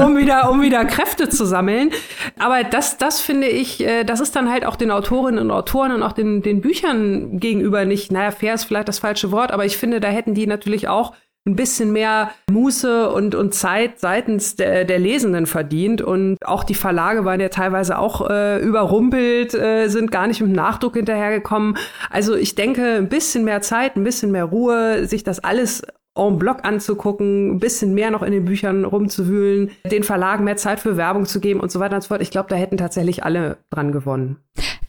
um 0.02 0.18
wieder, 0.18 0.50
um 0.50 0.62
wieder 0.62 0.86
Kräfte 0.86 1.30
zu 1.30 1.46
sammeln. 1.46 1.92
Aber 2.40 2.64
das, 2.64 2.98
das 2.98 3.22
finde 3.22 3.48
ich, 3.48 3.86
äh, 3.86 4.04
das 4.04 4.20
ist 4.20 4.36
dann 4.36 4.50
halt 4.50 4.66
auch 4.66 4.76
den 4.76 4.92
Autorinnen 4.92 5.40
und 5.40 5.52
Autoren 5.52 5.92
und 5.92 6.04
auch 6.04 6.14
den, 6.14 6.42
den 6.42 6.62
Büchern 6.62 7.40
gegenüber 7.40 7.86
nicht, 7.86 8.12
naja, 8.12 8.32
fair 8.32 8.54
ist 8.54 8.66
vielleicht 8.66 8.88
das 8.88 9.00
falsche 9.00 9.32
Wort, 9.32 9.52
aber 9.52 9.66
ich 9.66 9.78
finde, 9.78 10.00
da 10.00 10.10
hätten 10.10 10.34
die 10.34 10.48
natürlich 10.48 10.88
auch 10.88 11.14
ein 11.48 11.56
bisschen 11.56 11.92
mehr 11.92 12.32
Muße 12.52 13.10
und, 13.10 13.34
und 13.34 13.54
Zeit 13.54 14.00
seitens 14.00 14.56
der, 14.56 14.86
der 14.86 15.00
Lesenden 15.00 15.46
verdient. 15.46 16.02
Und 16.02 16.38
auch 16.46 16.64
die 16.64 16.76
Verlage 16.76 17.26
waren 17.26 17.40
ja 17.40 17.50
teilweise 17.50 17.98
auch 17.98 18.30
äh, 18.30 18.60
überrumpelt, 18.60 19.54
äh, 19.54 19.88
sind 19.88 20.12
gar 20.12 20.28
nicht 20.28 20.42
mit 20.42 20.52
Nachdruck 20.52 20.96
hinterhergekommen. 20.96 21.78
Also 22.10 22.36
ich 22.36 22.56
denke, 22.56 22.96
ein 22.96 23.10
bisschen 23.10 23.46
mehr 23.46 23.62
Zeit, 23.62 23.96
ein 23.96 24.04
bisschen 24.04 24.32
mehr 24.32 24.46
Ruhe, 24.46 25.08
sich 25.08 25.24
das 25.24 25.40
alles 25.40 25.82
en 26.18 26.40
bloc 26.40 26.60
anzugucken, 26.64 27.56
ein 27.56 27.60
bisschen 27.60 27.94
mehr 27.94 28.12
noch 28.12 28.24
in 28.24 28.32
den 28.32 28.46
Büchern 28.46 28.86
rumzuwühlen, 28.86 29.72
den 29.90 30.04
Verlagen 30.04 30.44
mehr 30.44 30.58
Zeit 30.58 30.80
für 30.80 30.98
Werbung 30.98 31.26
zu 31.26 31.40
geben 31.40 31.60
und 31.60 31.72
so 31.72 31.80
weiter 31.80 31.96
und 31.96 32.02
so 32.02 32.08
fort. 32.08 32.22
Ich 32.22 32.32
glaube, 32.32 32.50
da 32.50 32.56
hätten 32.56 32.78
tatsächlich 32.78 33.24
alle 33.24 33.58
dran 33.70 33.92
gewonnen. 33.92 34.38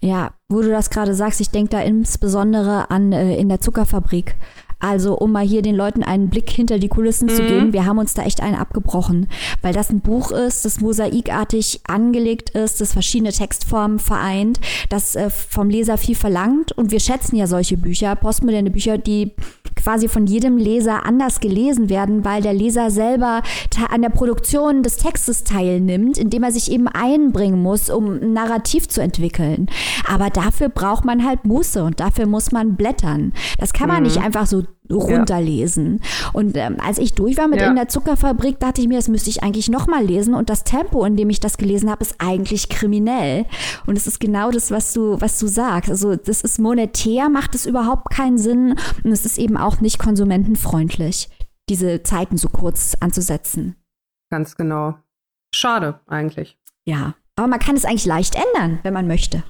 Ja, 0.01 0.31
wo 0.49 0.63
du 0.63 0.71
das 0.71 0.91
gerade 0.91 1.15
sagst, 1.15 1.41
ich 1.41 1.51
denke 1.51 1.71
da 1.71 1.81
insbesondere 1.81 2.91
an 2.91 3.13
äh, 3.13 3.37
in 3.37 3.49
der 3.49 3.61
Zuckerfabrik. 3.61 4.37
Also, 4.81 5.19
um 5.19 5.33
mal 5.33 5.47
hier 5.47 5.63
den 5.63 5.75
Leuten 5.75 6.03
einen 6.03 6.29
Blick 6.29 6.51
hinter 6.51 6.79
die 6.79 6.89
Kulissen 6.89 7.27
mhm. 7.27 7.35
zu 7.35 7.43
geben, 7.43 7.73
wir 7.73 7.85
haben 7.85 7.99
uns 7.99 8.15
da 8.15 8.23
echt 8.23 8.41
einen 8.41 8.55
abgebrochen, 8.55 9.29
weil 9.61 9.75
das 9.75 9.91
ein 9.91 10.01
Buch 10.01 10.31
ist, 10.31 10.65
das 10.65 10.81
mosaikartig 10.81 11.81
angelegt 11.87 12.51
ist, 12.51 12.81
das 12.81 12.93
verschiedene 12.93 13.33
Textformen 13.33 13.99
vereint, 13.99 14.61
das 14.89 15.17
äh, 15.17 15.31
vom 15.31 15.69
Leser 15.69 15.99
viel 15.99 16.15
verlangt 16.15 16.73
und 16.73 16.93
wir 16.93 17.01
schätzen 17.01 17.37
ja 17.37 17.47
solche 17.47 17.77
Bücher, 17.77 18.15
postmoderne 18.15 18.71
Bücher, 18.71 18.99
die 18.99 19.33
quasi 19.79 20.09
von 20.09 20.27
jedem 20.27 20.57
Leser 20.57 21.07
anders 21.07 21.41
gelesen 21.41 21.89
werden, 21.89 22.25
weil 22.25 22.43
der 22.43 22.53
Leser 22.53 22.91
selber 22.91 23.43
an 23.91 24.03
der 24.03 24.11
Produktion 24.11 24.83
des 24.83 24.97
Textes 24.97 25.45
teilnimmt, 25.45 26.19
indem 26.19 26.43
er 26.43 26.53
sich 26.53 26.71
eben 26.71 26.89
einbringen 26.89 27.63
muss, 27.63 27.91
um 27.91 28.21
ein 28.21 28.33
Narrativ 28.33 28.89
zu 28.89 29.01
entwickeln. 29.01 29.69
Aber 30.07 30.31
dafür 30.31 30.69
braucht 30.69 31.05
man 31.05 31.25
halt 31.25 31.45
Muße 31.45 31.83
und 31.83 32.01
dafür 32.01 32.27
muss 32.27 32.53
man 32.53 32.77
blättern. 32.77 33.33
Das 33.59 33.73
kann 33.73 33.89
man 33.89 33.99
mhm. 33.99 34.05
nicht 34.05 34.19
einfach 34.19 34.47
so 34.47 34.65
runterlesen. 34.91 36.01
Ja. 36.03 36.31
Und 36.33 36.57
ähm, 36.57 36.77
als 36.85 36.99
ich 36.99 37.15
durch 37.15 37.37
war 37.37 37.49
mit 37.49 37.61
ja. 37.61 37.69
in 37.69 37.77
der 37.77 37.89
Zuckerfabrik, 37.89 38.59
dachte 38.59 38.81
ich 38.81 38.89
mir, 38.89 38.97
das 38.97 39.09
müsste 39.09 39.31
ich 39.31 39.43
eigentlich 39.43 39.69
nochmal 39.69 40.05
lesen. 40.05 40.35
Und 40.35 40.51
das 40.51 40.65
Tempo, 40.65 41.05
in 41.05 41.17
dem 41.17 41.31
ich 41.31 41.41
das 41.41 41.59
gelesen 41.59 41.91
habe, 41.91 42.03
ist 42.03 42.17
eigentlich 42.19 42.69
kriminell. 42.69 43.47
Und 43.87 43.97
es 43.97 44.07
ist 44.07 44.21
genau 44.21 44.51
das, 44.51 44.71
was 44.71 44.93
du, 44.93 45.21
was 45.21 45.39
du 45.39 45.47
sagst. 45.47 45.91
Also 45.91 46.17
das 46.17 46.43
ist 46.43 46.59
monetär, 46.59 47.29
macht 47.29 47.55
es 47.55 47.67
überhaupt 47.67 48.11
keinen 48.11 48.39
Sinn. 48.39 48.77
Und 49.05 49.13
es 49.13 49.25
ist 49.25 49.39
eben 49.39 49.57
auch 49.57 49.81
nicht 49.81 49.99
konsumentenfreundlich, 49.99 51.29
diese 51.69 52.03
Zeiten 52.03 52.37
so 52.37 52.49
kurz 52.49 52.97
anzusetzen. 53.01 53.77
Ganz 54.31 54.57
genau. 54.57 54.95
Schade 55.55 56.01
eigentlich. 56.07 56.59
Ja. 56.85 57.15
Aber 57.37 57.47
man 57.47 57.61
kann 57.61 57.77
es 57.77 57.85
eigentlich 57.85 58.05
leicht 58.05 58.35
ändern, 58.35 58.81
wenn 58.83 58.93
man 58.93 59.07
möchte. 59.07 59.45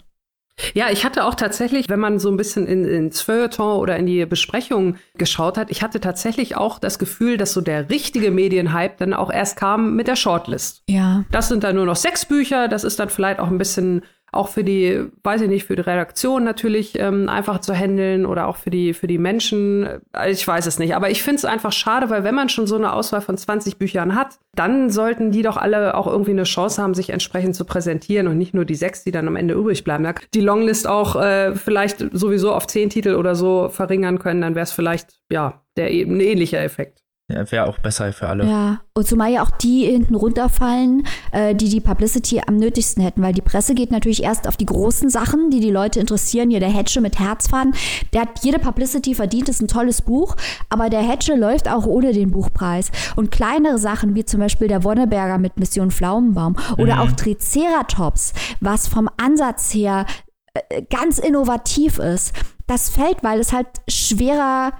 Ja, 0.75 0.90
ich 0.90 1.05
hatte 1.05 1.25
auch 1.25 1.35
tatsächlich, 1.35 1.88
wenn 1.88 2.01
man 2.01 2.18
so 2.18 2.31
ein 2.31 2.37
bisschen 2.37 2.66
in, 2.66 2.85
ins 2.85 3.21
Feuilleton 3.21 3.79
oder 3.79 3.97
in 3.97 4.07
die 4.07 4.25
Besprechung 4.27 4.97
geschaut 5.16 5.57
hat, 5.57 5.71
ich 5.71 5.83
hatte 5.83 6.01
tatsächlich 6.01 6.57
auch 6.57 6.79
das 6.79 6.99
Gefühl, 6.99 7.37
dass 7.37 7.53
so 7.53 7.61
der 7.61 7.90
richtige 7.90 8.31
Medienhype 8.31 8.94
dann 8.99 9.14
auch 9.14 9.31
erst 9.31 9.57
kam 9.57 9.94
mit 9.94 10.09
der 10.09 10.16
Shortlist. 10.16 10.83
Ja. 10.88 11.25
Das 11.31 11.49
sind 11.49 11.64
dann 11.64 11.77
nur 11.77 11.87
noch 11.87 11.97
sechs 11.97 12.25
Bücher, 12.27 12.68
das 12.68 12.85
ist 12.85 12.99
dann 12.99 13.09
vielleicht 13.09 13.40
auch 13.40 13.49
ein 13.49 13.59
bisschen 13.59 14.03
auch 14.33 14.49
für 14.49 14.64
die, 14.64 15.05
weiß 15.23 15.43
ich 15.43 15.49
nicht, 15.49 15.64
für 15.64 15.77
die 15.77 15.83
Redaktion 15.83 16.45
natürlich 16.45 16.99
ähm, 16.99 17.29
einfach 17.29 17.61
zu 17.61 17.75
handeln 17.75 18.27
oder 18.27 18.47
auch 18.47 18.57
für 18.57 18.71
die, 18.71 18.93
für 18.93 19.07
die 19.07 19.19
Menschen. 19.19 19.88
Äh, 20.12 20.31
ich 20.31 20.47
weiß 20.47 20.67
es 20.67 20.79
nicht. 20.79 20.95
Aber 20.95 21.11
ich 21.11 21.23
finde 21.23 21.37
es 21.37 21.45
einfach 21.45 21.73
schade, 21.73 22.11
weil 22.11 22.25
wenn 22.25 22.35
man 22.35 22.49
schon 22.49 22.67
so 22.67 22.77
eine 22.77 22.93
Auswahl 22.93 23.21
von 23.21 23.37
20 23.37 23.79
Büchern 23.79 24.14
hat, 24.14 24.38
dann 24.55 24.91
sollten 24.91 25.31
die 25.31 25.43
doch 25.43 25.57
alle 25.57 25.95
auch 25.95 26.07
irgendwie 26.07 26.33
eine 26.33 26.45
Chance 26.45 26.83
haben, 26.83 26.95
sich 26.95 27.11
entsprechend 27.11 27.55
zu 27.55 27.64
präsentieren 27.64 28.27
und 28.29 28.38
nicht 28.38 28.55
nur 28.55 28.64
die 28.64 28.75
sechs, 28.75 29.05
die 29.05 29.12
dann 29.12 29.29
am 29.29 29.37
Ende 29.37 29.55
übrig 29.55 29.85
bleiben. 29.85 30.07
Die 30.35 30.41
Longlist 30.41 30.87
auch 30.87 31.17
äh, 31.17 31.55
vielleicht 31.55 32.05
sowieso 32.12 32.53
auf 32.53 32.67
zehn 32.67 32.91
Titel 32.91 33.14
oder 33.14 33.35
so 33.35 33.69
verringern 33.69 34.19
können, 34.19 34.41
dann 34.41 34.55
wäre 34.55 34.64
es 34.64 34.73
vielleicht, 34.73 35.21
ja, 35.31 35.62
der, 35.77 35.87
ein 35.87 36.21
ähnlicher 36.21 36.61
Effekt. 36.61 37.03
Ja, 37.31 37.53
wäre 37.53 37.67
auch 37.67 37.79
besser 37.79 38.11
für 38.14 38.27
alle. 38.27 38.47
Ja, 38.47 38.81
und 38.95 39.07
zumal 39.07 39.31
ja 39.31 39.43
auch 39.43 39.51
die 39.51 39.85
hinten 39.85 40.14
runterfallen, 40.14 41.07
äh, 41.31 41.55
die 41.55 41.69
die 41.69 41.81
Publicity 41.81 42.41
am 42.47 42.57
nötigsten 42.57 43.03
hätten, 43.03 43.21
weil 43.21 43.35
die 43.35 43.43
Presse 43.43 43.75
geht 43.75 43.91
natürlich 43.91 44.23
erst 44.23 44.49
auf 44.49 44.57
die 44.57 44.64
großen 44.64 45.11
Sachen, 45.11 45.51
die 45.51 45.61
die 45.61 45.71
Leute 45.71 46.01
interessieren. 46.01 46.49
Hier 46.49 46.61
der 46.61 46.71
Hedge 46.71 47.03
mit 47.03 47.19
Herzfaden, 47.19 47.75
der 48.14 48.23
hat 48.23 48.43
jede 48.43 48.59
Publicity 48.59 49.14
verdient, 49.14 49.51
ist 49.51 49.61
ein 49.61 49.69
tolles 49.69 50.01
Buch, 50.01 50.37
aber 50.71 50.88
der 50.88 51.03
Hedge 51.03 51.35
läuft 51.35 51.69
auch 51.69 51.85
ohne 51.85 52.14
den 52.14 52.31
Buchpreis. 52.31 52.91
Und 53.14 53.31
kleinere 53.31 53.77
Sachen, 53.77 54.14
wie 54.14 54.25
zum 54.25 54.41
Beispiel 54.41 54.69
der 54.69 54.83
Wonneberger 54.83 55.37
mit 55.37 55.59
Mission 55.59 55.91
Pflaumenbaum 55.91 56.57
oder 56.79 56.95
mhm. 56.95 57.01
auch 57.03 57.12
Triceratops, 57.12 58.33
was 58.61 58.88
vom 58.88 59.11
Ansatz 59.19 59.75
her 59.75 60.07
äh, 60.55 60.83
ganz 60.88 61.19
innovativ 61.19 61.99
ist, 61.99 62.33
das 62.67 62.88
fällt, 62.88 63.23
weil 63.23 63.38
es 63.38 63.53
halt 63.53 63.69
schwerer 63.87 64.73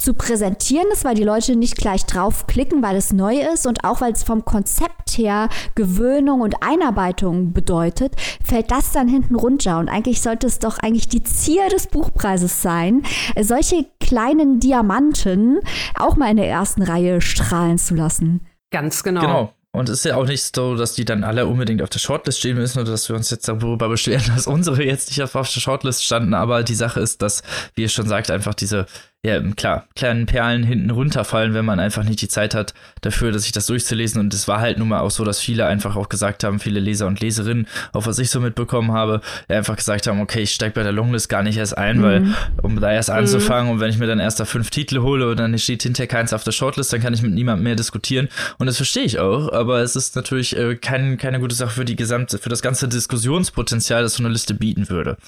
zu 0.00 0.14
präsentieren 0.14 0.86
ist, 0.92 1.04
weil 1.04 1.14
die 1.14 1.24
Leute 1.24 1.56
nicht 1.56 1.76
gleich 1.76 2.04
draufklicken, 2.06 2.82
weil 2.82 2.96
es 2.96 3.12
neu 3.12 3.40
ist 3.52 3.66
und 3.66 3.84
auch 3.84 4.00
weil 4.00 4.12
es 4.12 4.22
vom 4.22 4.44
Konzept 4.44 5.18
her 5.18 5.48
Gewöhnung 5.74 6.40
und 6.40 6.62
Einarbeitung 6.62 7.52
bedeutet, 7.52 8.14
fällt 8.44 8.70
das 8.70 8.92
dann 8.92 9.08
hinten 9.08 9.36
runter. 9.36 9.78
Und 9.78 9.88
eigentlich 9.88 10.22
sollte 10.22 10.46
es 10.46 10.58
doch 10.58 10.78
eigentlich 10.78 11.08
die 11.08 11.22
Zier 11.22 11.68
des 11.68 11.86
Buchpreises 11.86 12.62
sein, 12.62 13.02
solche 13.40 13.86
kleinen 14.00 14.60
Diamanten 14.60 15.60
auch 15.96 16.16
mal 16.16 16.30
in 16.30 16.36
der 16.38 16.48
ersten 16.48 16.82
Reihe 16.82 17.20
strahlen 17.20 17.78
zu 17.78 17.94
lassen. 17.94 18.46
Ganz 18.70 19.02
genau. 19.02 19.20
Genau. 19.20 19.52
Und 19.72 19.88
es 19.88 19.98
ist 19.98 20.04
ja 20.04 20.16
auch 20.16 20.26
nicht 20.26 20.54
so, 20.54 20.74
dass 20.74 20.94
die 20.94 21.04
dann 21.04 21.22
alle 21.22 21.46
unbedingt 21.46 21.80
auf 21.80 21.90
der 21.90 22.00
Shortlist 22.00 22.40
stehen 22.40 22.56
müssen 22.56 22.80
oder 22.80 22.90
dass 22.90 23.08
wir 23.08 23.14
uns 23.14 23.30
jetzt 23.30 23.46
darüber 23.46 23.88
beschweren, 23.88 24.24
dass 24.34 24.48
unsere 24.48 24.82
jetzt 24.82 25.10
nicht 25.10 25.22
auf 25.22 25.32
der 25.32 25.44
Shortlist 25.44 26.04
standen. 26.04 26.34
Aber 26.34 26.64
die 26.64 26.74
Sache 26.74 26.98
ist, 26.98 27.22
dass, 27.22 27.42
wie 27.74 27.82
ihr 27.82 27.88
schon 27.88 28.08
sagt, 28.08 28.32
einfach 28.32 28.54
diese 28.54 28.86
ja, 29.22 29.38
klar, 29.54 29.86
kleinen 29.96 30.24
Perlen 30.24 30.62
hinten 30.62 30.88
runterfallen, 30.88 31.52
wenn 31.52 31.66
man 31.66 31.78
einfach 31.78 32.04
nicht 32.04 32.22
die 32.22 32.28
Zeit 32.28 32.54
hat 32.54 32.72
dafür, 33.02 33.38
sich 33.38 33.52
das 33.52 33.66
durchzulesen. 33.66 34.18
Und 34.18 34.32
es 34.32 34.48
war 34.48 34.60
halt 34.60 34.78
nun 34.78 34.88
mal 34.88 35.00
auch 35.00 35.10
so, 35.10 35.24
dass 35.24 35.40
viele 35.40 35.66
einfach 35.66 35.94
auch 35.94 36.08
gesagt 36.08 36.42
haben, 36.42 36.58
viele 36.58 36.80
Leser 36.80 37.06
und 37.06 37.20
Leserinnen, 37.20 37.66
auch 37.92 38.06
was 38.06 38.18
ich 38.18 38.30
so 38.30 38.40
mitbekommen 38.40 38.92
habe, 38.92 39.20
einfach 39.46 39.76
gesagt 39.76 40.06
haben, 40.06 40.22
okay, 40.22 40.40
ich 40.40 40.52
steige 40.52 40.72
bei 40.72 40.82
der 40.82 40.92
Longlist 40.92 41.28
gar 41.28 41.42
nicht 41.42 41.58
erst 41.58 41.76
ein, 41.76 41.98
mhm. 41.98 42.02
weil, 42.02 42.34
um 42.62 42.80
da 42.80 42.90
erst 42.90 43.10
mhm. 43.10 43.16
anzufangen 43.16 43.70
und 43.70 43.80
wenn 43.80 43.90
ich 43.90 43.98
mir 43.98 44.06
dann 44.06 44.20
erst 44.20 44.40
da 44.40 44.46
fünf 44.46 44.70
Titel 44.70 45.00
hole 45.00 45.28
und 45.28 45.38
dann 45.38 45.58
steht 45.58 45.82
hinterher 45.82 46.08
keins 46.08 46.32
auf 46.32 46.44
der 46.44 46.52
Shortlist, 46.52 46.90
dann 46.90 47.02
kann 47.02 47.12
ich 47.12 47.20
mit 47.20 47.34
niemandem 47.34 47.64
mehr 47.64 47.76
diskutieren. 47.76 48.30
Und 48.56 48.68
das 48.68 48.76
verstehe 48.76 49.04
ich 49.04 49.18
auch, 49.18 49.52
aber 49.52 49.80
es 49.80 49.96
ist 49.96 50.16
natürlich 50.16 50.56
äh, 50.56 50.76
kein, 50.76 51.18
keine 51.18 51.40
gute 51.40 51.54
Sache 51.54 51.72
für 51.72 51.84
die 51.84 51.96
gesamte, 51.96 52.38
für 52.38 52.48
das 52.48 52.62
ganze 52.62 52.88
Diskussionspotenzial, 52.88 54.02
das 54.02 54.14
so 54.14 54.22
eine 54.22 54.32
Liste 54.32 54.54
bieten 54.54 54.88
würde. 54.88 55.18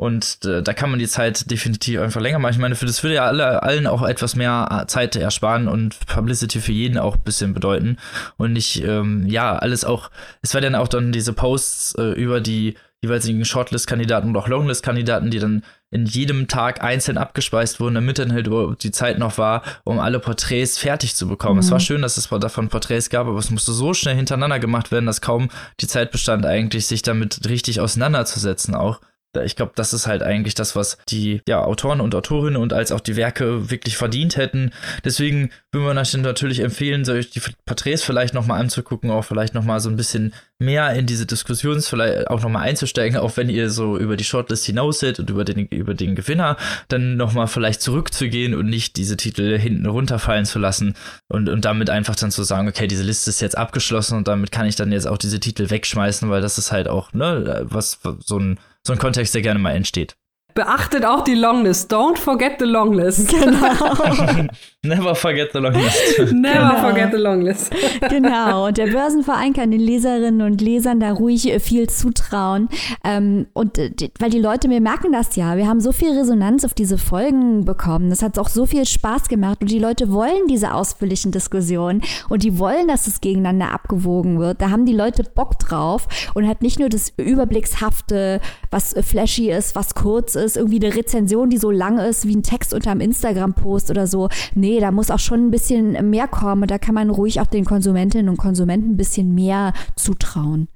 Und 0.00 0.46
äh, 0.46 0.62
da 0.62 0.72
kann 0.72 0.88
man 0.88 0.98
die 0.98 1.08
Zeit 1.08 1.50
definitiv 1.50 2.00
einfach 2.00 2.22
länger 2.22 2.38
machen. 2.38 2.54
Ich 2.54 2.58
meine, 2.58 2.74
für 2.74 2.86
das 2.86 3.02
würde 3.02 3.16
ja 3.16 3.26
alle, 3.26 3.62
allen 3.62 3.86
auch 3.86 4.02
etwas 4.02 4.34
mehr 4.34 4.86
Zeit 4.88 5.14
ersparen 5.14 5.68
und 5.68 6.06
Publicity 6.06 6.58
für 6.58 6.72
jeden 6.72 6.96
auch 6.96 7.16
ein 7.16 7.22
bisschen 7.22 7.52
bedeuten. 7.52 7.98
Und 8.38 8.54
nicht, 8.54 8.82
ähm, 8.82 9.26
ja, 9.26 9.56
alles 9.56 9.84
auch, 9.84 10.10
es 10.40 10.54
war 10.54 10.62
dann 10.62 10.74
auch 10.74 10.88
dann 10.88 11.12
diese 11.12 11.34
Posts 11.34 11.96
äh, 11.96 12.12
über 12.12 12.40
die 12.40 12.76
jeweiligen 13.02 13.44
Shortlist-Kandidaten 13.44 14.30
und 14.30 14.36
auch 14.38 14.48
Longlist-Kandidaten, 14.48 15.30
die 15.30 15.38
dann 15.38 15.64
in 15.90 16.06
jedem 16.06 16.48
Tag 16.48 16.82
einzeln 16.82 17.18
abgespeist 17.18 17.78
wurden, 17.78 17.96
damit 17.96 18.18
dann 18.18 18.32
halt 18.32 18.48
die 18.82 18.92
Zeit 18.92 19.18
noch 19.18 19.36
war, 19.36 19.62
um 19.84 19.98
alle 19.98 20.18
Porträts 20.18 20.78
fertig 20.78 21.14
zu 21.14 21.28
bekommen. 21.28 21.56
Mhm. 21.56 21.60
Es 21.60 21.70
war 21.70 21.80
schön, 21.80 22.00
dass 22.00 22.16
es 22.16 22.28
davon 22.28 22.70
Porträts 22.70 23.10
gab, 23.10 23.26
aber 23.26 23.38
es 23.38 23.50
musste 23.50 23.72
so 23.72 23.92
schnell 23.92 24.16
hintereinander 24.16 24.60
gemacht 24.60 24.92
werden, 24.92 25.04
dass 25.04 25.20
kaum 25.20 25.50
die 25.80 25.86
Zeit 25.86 26.10
bestand, 26.10 26.46
eigentlich 26.46 26.86
sich 26.86 27.02
damit 27.02 27.46
richtig 27.50 27.80
auseinanderzusetzen 27.80 28.74
auch 28.74 29.00
ich 29.44 29.56
glaube, 29.56 29.72
das 29.76 29.92
ist 29.92 30.06
halt 30.06 30.22
eigentlich 30.22 30.54
das, 30.54 30.74
was 30.74 30.98
die 31.08 31.40
ja, 31.46 31.62
Autoren 31.62 32.00
und 32.00 32.14
Autorinnen 32.14 32.60
und 32.60 32.72
als 32.72 32.90
auch 32.90 33.00
die 33.00 33.16
Werke 33.16 33.70
wirklich 33.70 33.96
verdient 33.96 34.36
hätten. 34.36 34.72
Deswegen 35.04 35.50
würden 35.72 35.84
wir 35.84 36.00
euch 36.00 36.14
natürlich 36.14 36.60
empfehlen, 36.60 37.04
solch 37.04 37.30
die 37.30 37.40
Porträts 37.64 38.02
vielleicht 38.02 38.34
nochmal 38.34 38.60
anzugucken, 38.60 39.10
auch 39.10 39.24
vielleicht 39.24 39.54
nochmal 39.54 39.78
so 39.80 39.88
ein 39.88 39.96
bisschen 39.96 40.34
mehr 40.58 40.92
in 40.94 41.06
diese 41.06 41.26
Diskussions 41.26 41.88
vielleicht 41.88 42.28
auch 42.28 42.42
nochmal 42.42 42.68
einzusteigen, 42.68 43.18
auch 43.18 43.36
wenn 43.36 43.48
ihr 43.48 43.70
so 43.70 43.96
über 43.96 44.16
die 44.16 44.24
Shortlist 44.24 44.66
hinaus 44.66 45.00
seid 45.00 45.18
und 45.20 45.30
über 45.30 45.44
den, 45.44 45.66
über 45.66 45.94
den 45.94 46.14
Gewinner, 46.14 46.56
dann 46.88 47.16
nochmal 47.16 47.46
vielleicht 47.46 47.80
zurückzugehen 47.82 48.54
und 48.54 48.66
nicht 48.66 48.96
diese 48.96 49.16
Titel 49.16 49.58
hinten 49.58 49.86
runterfallen 49.86 50.44
zu 50.44 50.58
lassen 50.58 50.94
und, 51.28 51.48
und 51.48 51.64
damit 51.64 51.88
einfach 51.88 52.16
dann 52.16 52.30
zu 52.30 52.42
sagen, 52.42 52.68
okay, 52.68 52.88
diese 52.88 53.04
Liste 53.04 53.30
ist 53.30 53.40
jetzt 53.40 53.56
abgeschlossen 53.56 54.18
und 54.18 54.28
damit 54.28 54.52
kann 54.52 54.66
ich 54.66 54.76
dann 54.76 54.92
jetzt 54.92 55.06
auch 55.06 55.18
diese 55.18 55.40
Titel 55.40 55.70
wegschmeißen, 55.70 56.28
weil 56.28 56.42
das 56.42 56.58
ist 56.58 56.72
halt 56.72 56.88
auch, 56.88 57.12
ne, 57.12 57.64
was 57.64 58.00
so 58.18 58.38
ein 58.38 58.58
so 58.86 58.92
ein 58.92 58.98
Kontext, 58.98 59.34
der 59.34 59.42
gerne 59.42 59.60
mal 59.60 59.74
entsteht. 59.74 60.16
Beachtet 60.54 61.04
auch 61.04 61.22
die 61.22 61.34
Longlist. 61.34 61.92
Don't 61.92 62.16
forget 62.16 62.54
the 62.58 62.64
Longlist. 62.64 63.28
Genau. 63.28 64.46
Never 64.82 65.14
forget 65.14 65.50
the 65.52 65.58
Longlist. 65.58 66.18
Never 66.32 66.70
genau. 66.70 66.80
forget 66.80 67.10
the 67.12 67.18
Longlist. 67.18 67.72
genau. 68.08 68.66
Und 68.66 68.78
der 68.78 68.86
Börsenverein 68.86 69.52
kann 69.52 69.70
den 69.70 69.80
Leserinnen 69.80 70.42
und 70.42 70.60
Lesern 70.60 71.00
da 71.00 71.12
ruhig 71.12 71.52
äh, 71.52 71.60
viel 71.60 71.88
zutrauen. 71.88 72.68
Ähm, 73.04 73.46
und 73.52 73.78
äh, 73.78 73.90
weil 74.18 74.30
die 74.30 74.38
Leute, 74.38 74.68
wir 74.70 74.80
merken 74.80 75.12
das 75.12 75.36
ja, 75.36 75.56
wir 75.56 75.68
haben 75.68 75.80
so 75.80 75.92
viel 75.92 76.16
Resonanz 76.16 76.64
auf 76.64 76.74
diese 76.74 76.98
Folgen 76.98 77.64
bekommen. 77.64 78.10
Das 78.10 78.22
hat 78.22 78.38
auch 78.38 78.48
so 78.48 78.66
viel 78.66 78.86
Spaß 78.86 79.28
gemacht. 79.28 79.58
Und 79.60 79.70
die 79.70 79.78
Leute 79.78 80.10
wollen 80.12 80.46
diese 80.48 80.74
ausführlichen 80.74 81.30
Diskussionen. 81.30 82.02
Und 82.28 82.42
die 82.42 82.58
wollen, 82.58 82.88
dass 82.88 83.06
es 83.06 83.20
gegeneinander 83.20 83.72
abgewogen 83.72 84.38
wird. 84.38 84.60
Da 84.60 84.70
haben 84.70 84.86
die 84.86 84.94
Leute 84.94 85.22
Bock 85.22 85.58
drauf 85.58 86.08
und 86.34 86.48
hat 86.48 86.62
nicht 86.62 86.78
nur 86.78 86.88
das 86.88 87.12
Überblickshafte, 87.16 88.40
was 88.70 88.94
flashy 89.02 89.50
ist, 89.50 89.74
was 89.74 89.94
kurz 89.94 90.34
ist, 90.34 90.39
irgendwie 90.56 90.84
eine 90.84 90.94
Rezension, 90.94 91.50
die 91.50 91.58
so 91.58 91.70
lang 91.70 91.98
ist 91.98 92.26
wie 92.26 92.36
ein 92.36 92.42
Text 92.42 92.74
unter 92.74 92.90
einem 92.90 93.00
Instagram-Post 93.00 93.90
oder 93.90 94.06
so. 94.06 94.28
Nee, 94.54 94.80
da 94.80 94.90
muss 94.90 95.10
auch 95.10 95.18
schon 95.18 95.46
ein 95.46 95.50
bisschen 95.50 96.10
mehr 96.10 96.28
kommen. 96.28 96.62
Und 96.62 96.70
da 96.70 96.78
kann 96.78 96.94
man 96.94 97.10
ruhig 97.10 97.40
auch 97.40 97.46
den 97.46 97.64
Konsumentinnen 97.64 98.28
und 98.28 98.36
Konsumenten 98.36 98.92
ein 98.92 98.96
bisschen 98.96 99.34
mehr 99.34 99.72
zutrauen. 99.96 100.68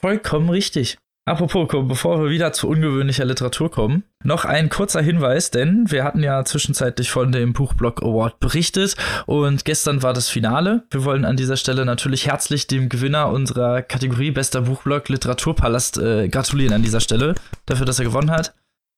Vollkommen 0.00 0.50
richtig. 0.50 0.98
Apropos, 1.24 1.68
bevor 1.86 2.24
wir 2.24 2.30
wieder 2.30 2.52
zu 2.52 2.66
ungewöhnlicher 2.66 3.24
Literatur 3.24 3.70
kommen, 3.70 4.02
noch 4.24 4.44
ein 4.44 4.68
kurzer 4.70 5.00
Hinweis, 5.00 5.52
denn 5.52 5.88
wir 5.88 6.02
hatten 6.02 6.20
ja 6.20 6.44
zwischenzeitlich 6.44 7.12
von 7.12 7.30
dem 7.30 7.52
Buchblog 7.52 8.02
Award 8.02 8.40
berichtet 8.40 8.96
und 9.26 9.64
gestern 9.64 10.02
war 10.02 10.14
das 10.14 10.28
Finale. 10.28 10.82
Wir 10.90 11.04
wollen 11.04 11.24
an 11.24 11.36
dieser 11.36 11.56
Stelle 11.56 11.84
natürlich 11.84 12.26
herzlich 12.26 12.66
dem 12.66 12.88
Gewinner 12.88 13.28
unserer 13.28 13.82
Kategorie 13.82 14.32
Bester 14.32 14.62
Buchblog 14.62 15.08
Literaturpalast 15.10 15.98
äh, 15.98 16.28
gratulieren 16.28 16.74
an 16.74 16.82
dieser 16.82 17.00
Stelle 17.00 17.36
dafür, 17.66 17.86
dass 17.86 18.00
er 18.00 18.04
gewonnen 18.04 18.32
hat 18.32 18.52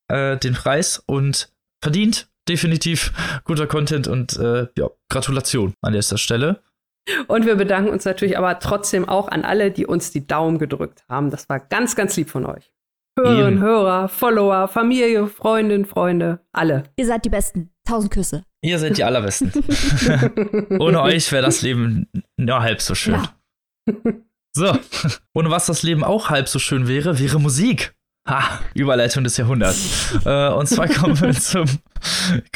äh, 0.08 0.36
den 0.36 0.54
Preis 0.54 1.02
und 1.06 1.52
verdient 1.82 2.28
definitiv 2.48 3.12
guter 3.44 3.66
Content 3.66 4.06
und 4.06 4.36
äh, 4.36 4.66
ja, 4.76 4.90
Gratulation 5.08 5.74
an 5.82 5.92
dieser 5.92 6.18
Stelle. 6.18 6.62
Und 7.26 7.44
wir 7.46 7.56
bedanken 7.56 7.90
uns 7.90 8.04
natürlich 8.04 8.38
aber 8.38 8.58
trotzdem 8.58 9.08
auch 9.08 9.28
an 9.28 9.44
alle, 9.44 9.70
die 9.70 9.86
uns 9.86 10.10
die 10.10 10.26
Daumen 10.26 10.58
gedrückt 10.58 11.04
haben. 11.08 11.30
Das 11.30 11.48
war 11.48 11.60
ganz, 11.60 11.96
ganz 11.96 12.16
lieb 12.16 12.30
von 12.30 12.46
euch. 12.46 12.70
Hörerinnen, 13.18 13.60
Hörer, 13.60 14.08
Follower, 14.08 14.66
Familie, 14.66 15.28
Freundin, 15.28 15.84
Freunde, 15.84 16.40
alle. 16.52 16.84
Ihr 16.96 17.06
seid 17.06 17.24
die 17.24 17.30
Besten. 17.30 17.70
Tausend 17.86 18.12
Küsse. 18.12 18.44
Ihr 18.62 18.78
seid 18.78 18.96
die 18.96 19.04
Allerbesten. 19.04 19.52
Ohne 20.80 21.02
euch 21.02 21.30
wäre 21.30 21.44
das 21.44 21.62
Leben 21.62 22.08
nur 22.36 22.60
halb 22.60 22.80
so 22.80 22.94
schön. 22.94 23.14
Ja. 23.14 23.94
So, 24.56 24.78
ohne 25.34 25.50
was 25.50 25.66
das 25.66 25.82
Leben 25.82 26.04
auch 26.04 26.30
halb 26.30 26.48
so 26.48 26.60
schön 26.60 26.86
wäre, 26.86 27.18
wäre 27.18 27.40
Musik. 27.40 27.94
Ha, 28.26 28.60
Überleitung 28.72 29.22
des 29.22 29.36
Jahrhunderts. 29.36 30.18
äh, 30.24 30.48
und 30.48 30.66
zwar 30.66 30.88
kommen 30.88 31.20
wir 31.20 31.32
zum, 31.34 31.66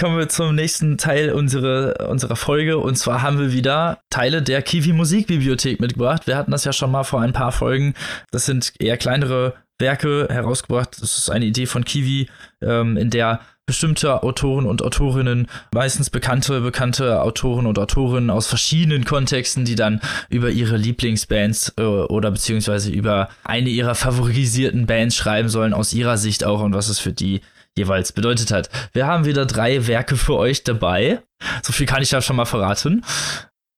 kommen 0.01 0.17
wir 0.17 0.29
zum 0.31 0.55
nächsten 0.55 0.97
Teil 0.97 1.31
unserer, 1.31 2.09
unserer 2.09 2.37
Folge. 2.37 2.79
Und 2.79 2.97
zwar 2.97 3.21
haben 3.21 3.39
wir 3.39 3.53
wieder 3.53 4.01
Teile 4.09 4.41
der 4.41 4.63
Kiwi 4.63 4.95
Musikbibliothek 4.95 5.79
mitgebracht. 5.81 6.27
Wir 6.27 6.37
hatten 6.37 6.53
das 6.53 6.65
ja 6.65 6.73
schon 6.73 6.91
mal 6.91 7.05
vor 7.05 7.21
ein 7.21 7.35
paar 7.35 7.53
Folgen. 7.53 7.93
Das 8.31 8.47
sind 8.47 8.73
eher 8.79 8.97
kleinere 8.97 9.55
Werke 9.79 10.29
herausgebracht. 10.31 10.97
Das 11.03 11.19
ist 11.19 11.31
eine 11.31 11.45
Idee 11.45 11.67
von 11.67 11.85
Kiwi, 11.85 12.31
ähm, 12.63 12.97
in 12.97 13.11
der 13.11 13.41
bestimmte 13.69 14.23
Autoren 14.23 14.65
und 14.65 14.83
Autorinnen, 14.83 15.47
meistens 15.75 16.09
bekannte, 16.09 16.63
bekannte 16.63 17.21
Autoren 17.21 17.67
und 17.67 17.79
Autorinnen 17.79 18.31
aus 18.31 18.47
verschiedenen 18.47 19.05
Kontexten, 19.05 19.67
die 19.67 19.75
dann 19.75 20.01
über 20.31 20.49
ihre 20.49 20.79
Lieblingsbands 20.79 21.75
äh, 21.77 21.83
oder 21.83 22.31
beziehungsweise 22.31 22.91
über 22.91 23.29
eine 23.45 23.69
ihrer 23.69 23.95
favorisierten 23.95 24.87
Bands 24.87 25.17
schreiben 25.17 25.51
sollen, 25.51 25.75
aus 25.75 25.93
ihrer 25.93 26.17
Sicht 26.17 26.45
auch 26.45 26.63
und 26.63 26.75
was 26.75 26.89
es 26.89 26.99
für 26.99 27.13
die 27.13 27.43
jeweils 27.77 28.13
bedeutet 28.13 28.51
hat. 28.51 28.71
Wir 28.95 29.07
haben 29.07 29.27
wieder 29.27 29.45
drei 29.45 29.87
Werke 29.87 30.17
für 30.17 30.37
euch 30.37 30.65
dabei. 30.65 31.23
So 31.63 31.75
viel 31.75 31.87
kann 31.87 32.03
ich 32.03 32.09
da 32.09 32.23
schon 32.23 32.37
mal 32.37 32.47
verraten. 32.47 33.05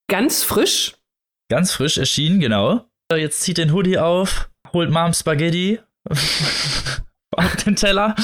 Ganz 0.08 0.44
frisch. 0.44 0.94
Ganz 1.50 1.72
frisch 1.72 1.98
erschienen, 1.98 2.38
genau. 2.38 2.86
Jetzt 3.12 3.40
zieht 3.40 3.58
den 3.58 3.72
Hoodie 3.72 3.98
auf, 3.98 4.48
holt 4.72 4.88
Mom 4.88 5.12
Spaghetti 5.12 5.80
auf 7.36 7.56
den 7.56 7.74
Teller 7.74 8.14